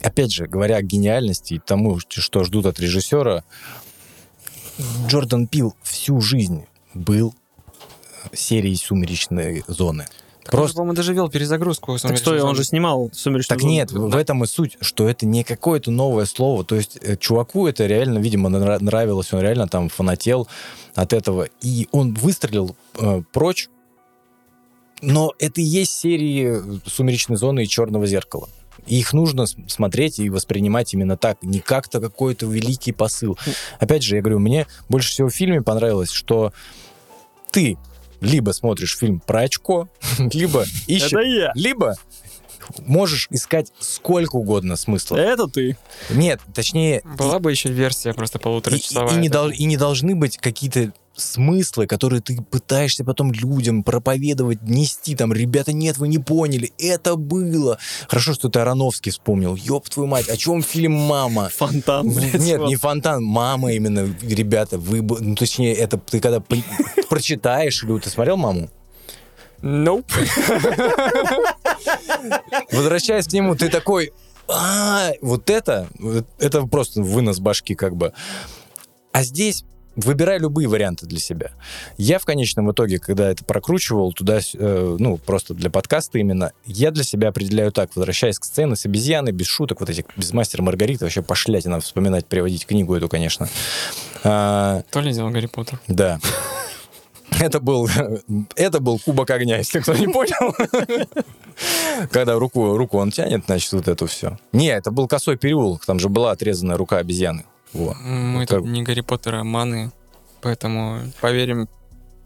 опять 0.01 0.33
же, 0.33 0.47
говоря 0.47 0.77
о 0.77 0.83
гениальности 0.83 1.55
и 1.55 1.59
тому, 1.59 1.99
что 2.09 2.45
ждут 2.45 2.67
от 2.67 2.79
режиссера, 2.81 3.45
Джордан 5.07 5.47
Пил 5.47 5.75
всю 5.83 6.21
жизнь 6.21 6.67
был 6.95 7.35
серией 8.33 8.77
«Сумеречной 8.77 9.65
зоны». 9.69 10.07
Так 10.45 10.55
он 10.55 10.61
Просто... 10.61 10.77
по-моему, 10.77 10.95
даже 10.95 11.15
вел 11.15 11.29
перезагрузку. 11.29 11.99
Так 11.99 12.19
стой, 12.19 12.41
он 12.43 12.55
же 12.55 12.65
снимал 12.65 13.11
«Сумеречную 13.13 13.57
Так 13.57 13.61
зону». 13.61 13.73
нет, 13.73 13.91
в 13.93 14.15
этом 14.15 14.45
и 14.45 14.47
суть, 14.47 14.77
что 14.81 15.09
это 15.09 15.27
не 15.27 15.43
какое-то 15.43 15.91
новое 15.91 16.27
слово. 16.27 16.65
То 16.65 16.77
есть 16.77 16.99
э, 17.01 17.17
чуваку 17.17 17.67
это 17.67 17.87
реально, 17.87 18.19
видимо, 18.19 18.51
нра- 18.51 18.79
нравилось, 18.79 19.33
он 19.33 19.41
реально 19.41 19.69
там 19.69 19.89
фанател 19.89 20.47
от 20.95 21.13
этого. 21.13 21.49
И 21.63 21.89
он 21.93 22.15
выстрелил 22.15 22.77
э, 22.99 23.23
прочь, 23.33 23.69
но 25.01 25.33
это 25.39 25.61
и 25.61 25.65
есть 25.65 25.93
серии 25.93 26.81
«Сумеречной 26.87 27.37
зоны» 27.37 27.65
и 27.65 27.69
«Черного 27.69 28.07
зеркала». 28.07 28.49
И 28.87 28.99
их 28.99 29.13
нужно 29.13 29.47
смотреть 29.47 30.19
и 30.19 30.29
воспринимать 30.29 30.93
именно 30.93 31.17
так, 31.17 31.43
не 31.43 31.61
как-то 31.61 32.01
какой-то 32.01 32.47
великий 32.47 32.93
посыл. 32.93 33.39
Опять 33.79 34.03
же, 34.03 34.17
я 34.17 34.23
говорю, 34.23 34.41
мне 34.41 34.67
больше 34.89 35.11
всего 35.11 35.29
в 35.29 35.35
фильме 35.35 35.63
понравилось, 35.63 36.11
что 36.11 36.53
ты 37.51 37.79
либо 38.21 38.51
смотришь 38.53 38.97
фильм 38.97 39.21
про 39.21 39.41
очко, 39.43 39.89
либо 40.19 40.65
ищешь 40.87 41.13
Это 41.13 41.21
я. 41.23 41.53
либо 41.55 41.97
можешь 42.87 43.27
искать 43.31 43.73
сколько 43.79 44.37
угодно 44.37 44.77
смыслов. 44.77 45.19
Это 45.19 45.47
ты. 45.49 45.77
Нет, 46.11 46.41
точнее, 46.55 47.03
Была 47.05 47.39
бы 47.39 47.51
еще 47.51 47.69
версия 47.69 48.15
просто 48.15 48.39
и, 48.39 48.41
полуторачасовая. 48.43 49.15
и 49.15 49.17
не 49.17 49.29
дол- 49.29 49.51
и 49.51 49.65
не 49.65 49.77
должны 49.77 50.15
быть 50.15 50.39
какие-то 50.39 50.93
смыслы, 51.17 51.87
которые 51.87 52.21
ты 52.21 52.41
пытаешься 52.43 53.05
потом 53.05 53.33
людям 53.33 53.83
проповедовать, 53.83 54.63
нести. 54.63 55.15
Там, 55.15 55.33
ребята, 55.33 55.73
нет, 55.73 55.99
вы 55.99 56.09
не 56.09 56.19
поняли, 56.19 56.73
это 56.79 57.17
было. 57.17 57.79
Хорошо, 58.09 58.35
что 58.35 58.49
ты 58.49 58.61
Ароновский 58.61 59.13
вспомнил. 59.13 59.55
Ёб 59.57 59.89
твою 59.89 60.09
мать, 60.09 60.29
о 60.29 60.37
чем 60.37 60.63
фильм 60.63 60.93
«Мама»? 60.93 61.49
Фонтан, 61.55 62.11
блядь. 62.11 62.35
Нет, 62.41 62.61
вот. 62.61 62.69
не 62.69 62.77
фонтан, 62.77 63.23
мама 63.23 63.73
именно, 63.73 64.15
ребята, 64.23 64.79
вы, 64.79 65.03
ну, 65.03 65.35
точнее, 65.35 65.75
это 65.75 65.99
ты 65.99 66.21
когда 66.21 66.41
прочитаешь, 67.09 67.83
или 67.85 67.99
ты 67.99 68.11
смотрел 68.11 68.37
«Маму»? 68.37 68.71
Nope. 69.63 70.05
Возвращаясь 72.71 73.27
к 73.27 73.33
нему, 73.33 73.55
ты 73.55 73.71
такой, 73.71 74.13
а, 74.49 75.13
вот 75.23 75.49
это, 75.49 75.89
это 76.39 76.67
просто 76.67 77.01
вынос 77.01 77.39
башки 77.39 77.75
как 77.75 77.97
бы. 77.97 78.13
А 79.13 79.23
здесь 79.23 79.65
выбирай 79.97 80.39
любые 80.39 80.69
варианты 80.69 81.07
для 81.07 81.19
себя. 81.19 81.53
Я 81.97 82.19
в 82.19 82.25
конечном 82.25 82.71
итоге, 82.73 82.99
когда 82.99 83.31
это 83.31 83.45
прокручивал 83.45 84.13
туда, 84.13 84.41
э, 84.55 84.97
ну, 84.99 85.17
просто 85.19 85.55
для 85.55 85.71
подкаста 85.71 86.19
именно, 86.19 86.53
я 86.67 86.91
для 86.91 87.05
себя 87.05 87.29
определяю 87.29 87.73
так, 87.73 87.91
возвращаясь 87.95 88.39
к 88.39 88.45
сцене 88.45 88.77
с 88.77 88.87
обезьяной, 88.87 89.33
без 89.33 89.47
шуток, 89.47 89.81
вот 89.81 89.91
этих, 89.91 90.05
без 90.17 90.33
мастера 90.33 90.63
Маргариты, 90.63 91.05
вообще 91.05 91.23
пошлять 91.23 91.65
надо 91.65 91.83
вспоминать, 91.83 92.27
переводить 92.27 92.67
книгу 92.67 92.95
эту, 92.95 93.09
конечно. 93.09 93.49
А, 94.23 94.83
То 94.91 95.01
ли 95.01 95.13
дело 95.13 95.31
Гарри 95.31 95.47
Поттер. 95.47 95.81
да. 95.89 96.21
Это 97.41 97.59
был, 97.59 97.89
это 98.55 98.79
был 98.81 99.01
кубок 99.01 99.29
огня, 99.31 99.59
если 99.59 99.81
кто 99.81 99.93
не 99.95 100.07
понял. 100.07 100.55
Когда 102.11 102.35
руку, 102.35 102.77
руку 102.77 102.99
он 102.99 103.11
тянет, 103.11 103.45
значит, 103.47 103.73
вот 103.73 103.89
это 103.89 104.07
все. 104.07 104.39
Не, 104.53 104.69
это 104.69 104.91
был 104.93 105.09
косой 105.09 105.37
переулок, 105.37 105.85
там 105.85 105.99
же 105.99 106.09
была 106.09 106.31
отрезанная 106.31 106.77
рука 106.77 106.99
обезьяны. 106.99 107.45
Во. 107.75 107.95
Мы 107.95 108.47
Как- 108.47 108.61
тут 108.61 108.69
не 108.69 108.83
Гарри 108.83 109.03
Поттер, 109.03 109.35
а 109.35 109.45
маны. 109.45 109.93
Поэтому 110.41 111.01
поверим. 111.21 111.69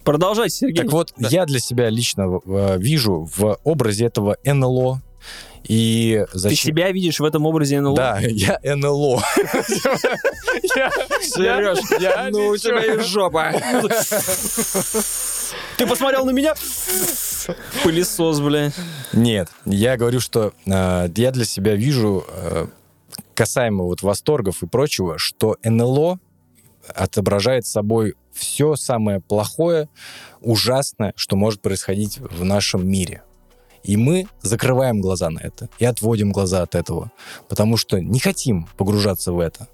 Продолжайте, 0.05 0.55
Сергей. 0.57 0.83
Так 0.85 0.93
вот, 0.93 1.13
я 1.19 1.45
для 1.47 1.59
себя 1.61 1.91
лично 1.91 2.41
э, 2.47 2.77
вижу 2.79 3.29
в 3.37 3.59
образе 3.65 4.07
этого 4.07 4.37
НЛО 4.45 5.03
и 5.65 6.25
Ты 6.33 6.39
зачем... 6.39 6.57
себя 6.75 6.91
видишь 6.93 7.21
в 7.21 7.25
этом 7.25 7.45
образе 7.47 7.81
НЛО? 7.81 7.97
Да, 7.97 8.19
я 8.21 8.59
НЛО. 8.63 9.23
Сереж, 11.21 11.79
я 12.01 12.29
ну 12.31 12.49
у 12.49 12.57
тебя 12.57 12.95
и 12.95 12.99
жопа. 13.01 13.53
Ты 15.77 15.87
посмотрел 15.87 16.25
на 16.25 16.31
меня? 16.31 16.55
Пылесос, 17.83 18.41
бля. 18.41 18.73
Нет, 19.13 19.49
я 19.65 19.97
говорю, 19.97 20.21
что 20.21 20.53
э, 20.67 21.09
я 21.15 21.31
для 21.31 21.45
себя 21.45 21.75
вижу, 21.75 22.25
э, 22.29 22.67
касаемо 23.39 23.85
вот 23.85 24.03
восторгов 24.03 24.65
и 24.65 24.67
прочего, 24.67 25.17
что 25.17 25.59
НЛО 25.63 26.19
отображает 26.93 27.67
собой 27.67 28.15
все 28.33 28.75
самое 28.75 29.21
плохое, 29.21 29.89
ужасное, 30.41 31.13
что 31.15 31.37
может 31.37 31.61
происходить 31.63 32.19
в 32.19 32.43
нашем 32.43 32.89
мире. 32.89 33.23
И 33.85 33.97
мы 33.97 34.27
закрываем 34.43 35.01
глаза 35.01 35.31
на 35.31 35.39
это 35.39 35.69
и 35.79 35.85
отводим 35.85 36.33
глаза 36.33 36.63
от 36.63 36.75
этого, 36.75 37.13
потому 37.49 37.77
что 37.77 38.01
не 38.01 38.19
хотим 38.19 38.67
погружаться 38.77 39.31
в 39.31 39.39
это. 39.39 39.69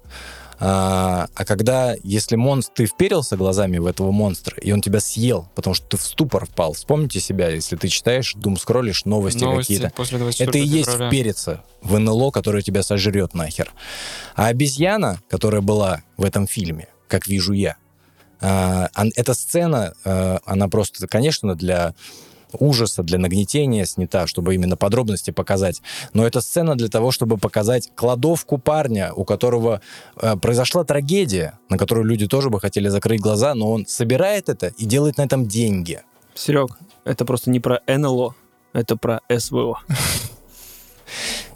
А, 0.67 1.27
а 1.35 1.45
когда, 1.45 1.93
если 2.01 2.35
монстр, 2.37 2.73
ты 2.73 2.85
вперился 2.87 3.37
глазами 3.37 3.77
в 3.77 3.85
этого 3.85 4.09
монстра, 4.09 4.57
и 4.59 4.71
он 4.71 4.81
тебя 4.81 4.99
съел, 4.99 5.47
потому 5.53 5.75
что 5.75 5.85
ты 5.85 5.97
в 5.97 6.01
ступор 6.01 6.47
впал, 6.47 6.73
вспомните 6.73 7.19
себя, 7.19 7.49
если 7.49 7.75
ты 7.75 7.87
читаешь, 7.87 8.33
дум 8.33 8.57
скроллишь, 8.57 9.05
новости, 9.05 9.43
Новости 9.43 9.73
какие-то. 9.73 9.95
после 9.95 10.17
24 10.17 10.49
Это 10.49 10.57
и 10.57 10.65
есть 10.67 10.89
февраля. 10.89 11.09
впериться 11.11 11.63
в 11.83 11.99
НЛО, 11.99 12.31
которое 12.31 12.63
тебя 12.63 12.81
сожрет 12.81 13.35
нахер. 13.35 13.73
А 14.35 14.47
обезьяна, 14.47 15.21
которая 15.29 15.61
была 15.61 16.01
в 16.17 16.23
этом 16.23 16.47
фильме, 16.47 16.87
как 17.07 17.27
вижу 17.27 17.53
я, 17.53 17.75
а, 18.41 18.89
эта 19.15 19.35
сцена, 19.35 19.93
а, 20.03 20.39
она 20.45 20.67
просто, 20.67 21.07
конечно, 21.07 21.53
для 21.53 21.93
ужаса, 22.59 23.03
для 23.03 23.17
нагнетения 23.17 23.85
снята, 23.85 24.27
чтобы 24.27 24.55
именно 24.55 24.77
подробности 24.77 25.31
показать. 25.31 25.81
Но 26.13 26.25
это 26.25 26.41
сцена 26.41 26.75
для 26.75 26.87
того, 26.87 27.11
чтобы 27.11 27.37
показать 27.37 27.91
кладовку 27.95 28.57
парня, 28.57 29.13
у 29.13 29.25
которого 29.25 29.81
э, 30.21 30.35
произошла 30.37 30.83
трагедия, 30.83 31.59
на 31.69 31.77
которую 31.77 32.05
люди 32.05 32.27
тоже 32.27 32.49
бы 32.49 32.59
хотели 32.59 32.87
закрыть 32.87 33.21
глаза, 33.21 33.53
но 33.55 33.71
он 33.71 33.85
собирает 33.85 34.49
это 34.49 34.67
и 34.67 34.85
делает 34.85 35.17
на 35.17 35.23
этом 35.23 35.47
деньги. 35.47 36.01
Серег, 36.33 36.77
это 37.05 37.25
просто 37.25 37.49
не 37.49 37.59
про 37.59 37.81
НЛО, 37.87 38.35
это 38.73 38.97
про 38.97 39.21
СВО. 39.29 39.79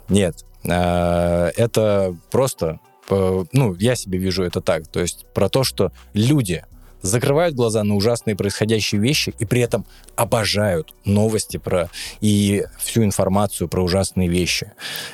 Нет, 0.08 0.44
э, 0.64 1.50
это 1.56 2.16
просто, 2.30 2.80
э, 3.10 3.44
ну, 3.52 3.74
я 3.74 3.94
себе 3.94 4.18
вижу 4.18 4.42
это 4.42 4.60
так, 4.60 4.88
то 4.88 5.00
есть 5.00 5.26
про 5.34 5.48
то, 5.48 5.64
что 5.64 5.92
люди 6.14 6.64
закрывают 7.02 7.54
глаза 7.54 7.84
на 7.84 7.94
ужасные 7.94 8.36
происходящие 8.36 9.00
вещи 9.00 9.34
и 9.38 9.44
при 9.44 9.60
этом 9.60 9.86
обожают 10.16 10.94
новости 11.04 11.56
про 11.56 11.90
и 12.20 12.64
всю 12.78 13.04
информацию 13.04 13.68
про 13.68 13.82
ужасные 13.82 14.28
вещи. 14.28 14.72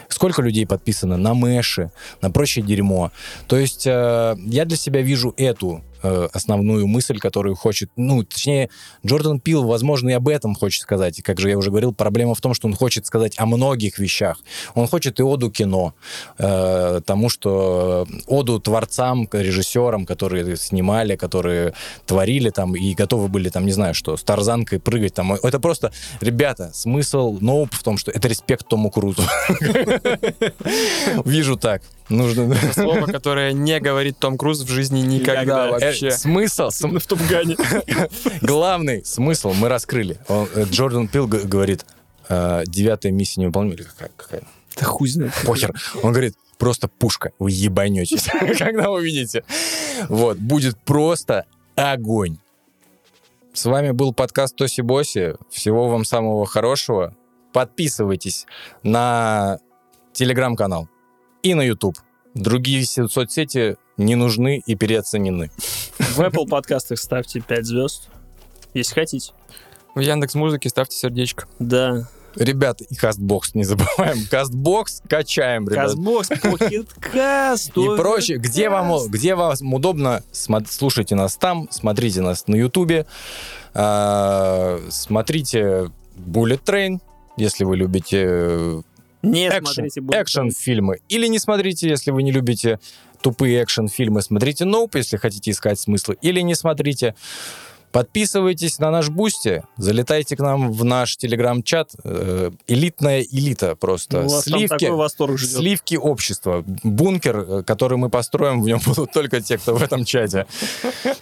Сколько 0.09 0.43
людей 0.43 0.67
подписано 0.67 1.17
на 1.17 1.35
Мэши, 1.35 1.91
на 2.23 2.31
прочее 2.31 2.65
дерьмо. 2.65 3.13
То 3.47 3.57
есть 3.57 3.87
э, 3.87 4.37
я 4.47 4.65
для 4.65 4.77
себя 4.77 5.03
вижу 5.03 5.35
эту 5.37 5.83
э, 6.07 6.29
основную 6.33 6.87
мысль, 6.87 7.19
которую 7.19 7.57
хочет, 7.57 7.91
ну, 7.97 8.23
точнее, 8.23 8.71
Джордан 9.05 9.41
Пил, 9.41 9.65
возможно, 9.65 10.11
и 10.11 10.13
об 10.13 10.29
этом 10.29 10.55
хочет 10.55 10.83
сказать. 10.83 11.19
И, 11.19 11.23
как 11.23 11.41
же 11.41 11.51
я 11.51 11.59
уже 11.59 11.71
говорил, 11.71 11.93
проблема 11.93 12.35
в 12.35 12.41
том, 12.41 12.55
что 12.55 12.69
он 12.69 12.75
хочет 12.75 13.07
сказать 13.07 13.35
о 13.39 13.47
многих 13.47 13.99
вещах. 13.99 14.39
Он 14.75 14.87
хочет 14.87 15.21
и 15.21 15.23
оду 15.23 15.51
кино, 15.51 15.95
э, 16.39 17.01
тому, 17.05 17.29
что 17.29 18.07
оду 18.27 18.61
творцам, 18.61 19.29
режиссерам, 19.33 20.07
которые 20.07 20.57
снимали, 20.57 21.17
которые 21.17 21.75
творили 22.07 22.51
там 22.51 22.75
и 22.75 22.95
готовы 22.95 23.29
были 23.29 23.49
там, 23.49 23.67
не 23.67 23.73
знаю 23.73 23.95
что, 23.95 24.17
с 24.17 24.23
тарзанкой 24.23 24.81
прыгать 24.81 25.15
там. 25.15 25.33
Это 25.33 25.61
просто, 25.61 25.93
ребята, 26.21 26.71
смысл 26.75 27.39
Ноуп 27.41 27.75
в 27.75 27.83
том, 27.83 27.99
что 27.99 28.11
это 28.11 28.29
респект 28.29 28.69
Тому 28.69 28.91
Крузу. 28.91 29.23
Вижу 31.25 31.57
так. 31.57 31.83
Нужно... 32.09 32.55
Слово, 32.73 33.07
которое 33.07 33.53
не 33.53 33.81
говорит 33.81 34.19
Том 34.19 34.39
Круз 34.39 34.61
в 34.63 34.69
жизни 34.69 35.01
никогда 35.01 35.43
Никогда. 35.43 35.71
вообще. 35.71 36.09
Э, 36.09 36.11
Смысл, 36.13 36.71
см- 36.71 37.01
в 37.03 37.07
Топгане. 37.07 37.57
главный 38.43 39.05
смысл 39.05 39.53
мы 39.53 39.69
раскрыли. 39.69 40.19
Он, 40.29 40.49
э, 40.55 40.65
Джордан 40.71 41.09
Пил 41.09 41.27
говорит, 41.27 41.85
э, 42.29 42.63
девятая 42.67 43.11
миссия 43.11 43.41
невыполнима, 43.41 43.75
или 43.75 43.83
какая, 43.83 44.11
какая? 44.17 44.43
Да 44.79 44.85
хуй 44.87 45.09
знает. 45.09 45.33
Похер. 45.45 45.73
Он 46.03 46.13
говорит, 46.13 46.35
просто 46.59 46.87
пушка, 46.89 47.33
вы 47.41 47.51
ебанетесь, 47.51 48.29
когда 48.59 48.91
увидите. 48.91 49.43
Вот, 50.09 50.39
будет 50.39 50.79
просто 50.79 51.47
огонь. 51.75 52.39
С 53.53 53.65
вами 53.65 53.91
был 53.91 54.13
подкаст 54.13 54.55
Тоси 54.55 54.83
Боси. 54.83 55.35
Всего 55.51 55.89
вам 55.89 56.05
самого 56.05 56.47
хорошего. 56.47 57.17
Подписывайтесь 57.53 58.47
на 58.83 59.59
телеграм-канал 60.13 60.89
и 61.47 61.55
на 61.55 61.63
YouTube. 61.63 61.97
Другие 62.35 62.85
со- 62.85 63.09
соцсети 63.09 63.77
не 63.97 64.15
нужны 64.15 64.63
и 64.67 64.75
переоценены. 64.75 65.51
В 65.99 66.21
Apple 66.21 66.47
подкастах 66.49 66.99
ставьте 66.99 67.41
5 67.41 67.65
звезд, 67.65 68.09
если 68.75 68.95
хотите. 68.95 69.33
В 69.95 70.01
Яндекс 70.01 70.35
Музыке 70.35 70.69
ставьте 70.69 70.97
сердечко. 70.97 71.47
Да. 71.59 72.09
Ребята, 72.35 72.85
и 72.85 72.95
Castbox 72.95 73.55
не 73.55 73.65
забываем. 73.65 74.27
Castbox 74.31 75.03
качаем, 75.09 75.67
ребят. 75.69 75.87
Castbox, 75.87 76.31
Pocket 76.31 76.89
Cast, 77.15 77.71
И 77.83 77.97
прочее. 77.97 78.37
Где 78.37 78.69
вам, 78.69 78.93
где 79.09 79.35
вам 79.35 79.55
удобно, 79.73 80.23
слушайте 80.33 81.15
нас 81.15 81.37
там, 81.37 81.69
смотрите 81.71 82.21
нас 82.21 82.47
на 82.47 82.57
Ютубе, 82.57 83.07
а, 83.73 84.79
смотрите 84.91 85.91
Bullet 86.17 86.61
Train, 86.63 86.99
если 87.39 87.65
вы 87.65 87.77
любите 87.79 88.25
э, 88.29 88.83
Не 89.31 89.49
экшен, 89.49 89.67
смотрите 89.67 90.01
Bullet 90.01 90.23
экшен-фильмы. 90.23 90.99
Или 91.09 91.27
не 91.27 91.39
смотрите, 91.39 91.89
если 91.89 92.11
вы 92.11 92.23
не 92.23 92.33
любите 92.33 92.79
тупые 93.21 93.63
экшен-фильмы. 93.63 94.23
Смотрите 94.23 94.65
Nope, 94.65 94.91
если 94.95 95.17
хотите 95.17 95.51
искать 95.51 95.81
смыслы. 95.81 96.17
Или 96.23 96.41
не 96.41 96.55
смотрите. 96.55 97.15
Подписывайтесь 97.93 98.79
на 98.79 98.91
наш 98.91 99.09
Boosty, 99.09 99.63
залетайте 99.79 100.37
к 100.37 100.41
нам 100.41 100.71
в 100.71 100.85
наш 100.85 101.17
телеграм-чат. 101.17 101.93
Э, 102.05 102.51
элитная 102.67 103.23
элита 103.23 103.75
просто. 103.75 104.23
Ну, 104.23 104.29
вас 104.29 104.45
там 104.45 104.59
Сливки. 104.59 104.85
такой 104.85 104.97
восторг 104.99 105.39
ждет. 105.39 105.57
Сливки 105.57 105.95
общества. 105.95 106.63
Бункер, 106.83 107.37
э, 107.39 107.63
который 107.63 107.97
мы 107.97 108.11
построим, 108.11 108.63
в 108.63 108.67
нем 108.67 108.81
будут 108.87 109.13
только 109.13 109.41
те, 109.41 109.57
кто 109.57 109.75
в 109.75 109.83
этом 109.83 110.05
чате. 110.05 110.47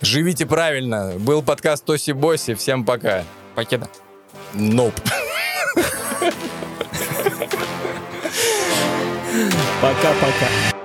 Живите 0.01 0.47
правильно. 0.47 1.13
Был 1.19 1.43
подкаст 1.43 1.85
Тоси 1.85 2.11
Боси. 2.11 2.55
Всем 2.55 2.85
пока. 2.85 3.23
Покеда. 3.55 3.89
Ноп. 4.55 4.95
Пока-пока. 9.81 10.84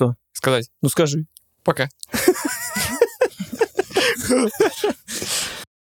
Что? 0.00 0.14
сказать. 0.32 0.70
Ну 0.80 0.88
скажи. 0.88 1.26
Пока. 1.62 1.90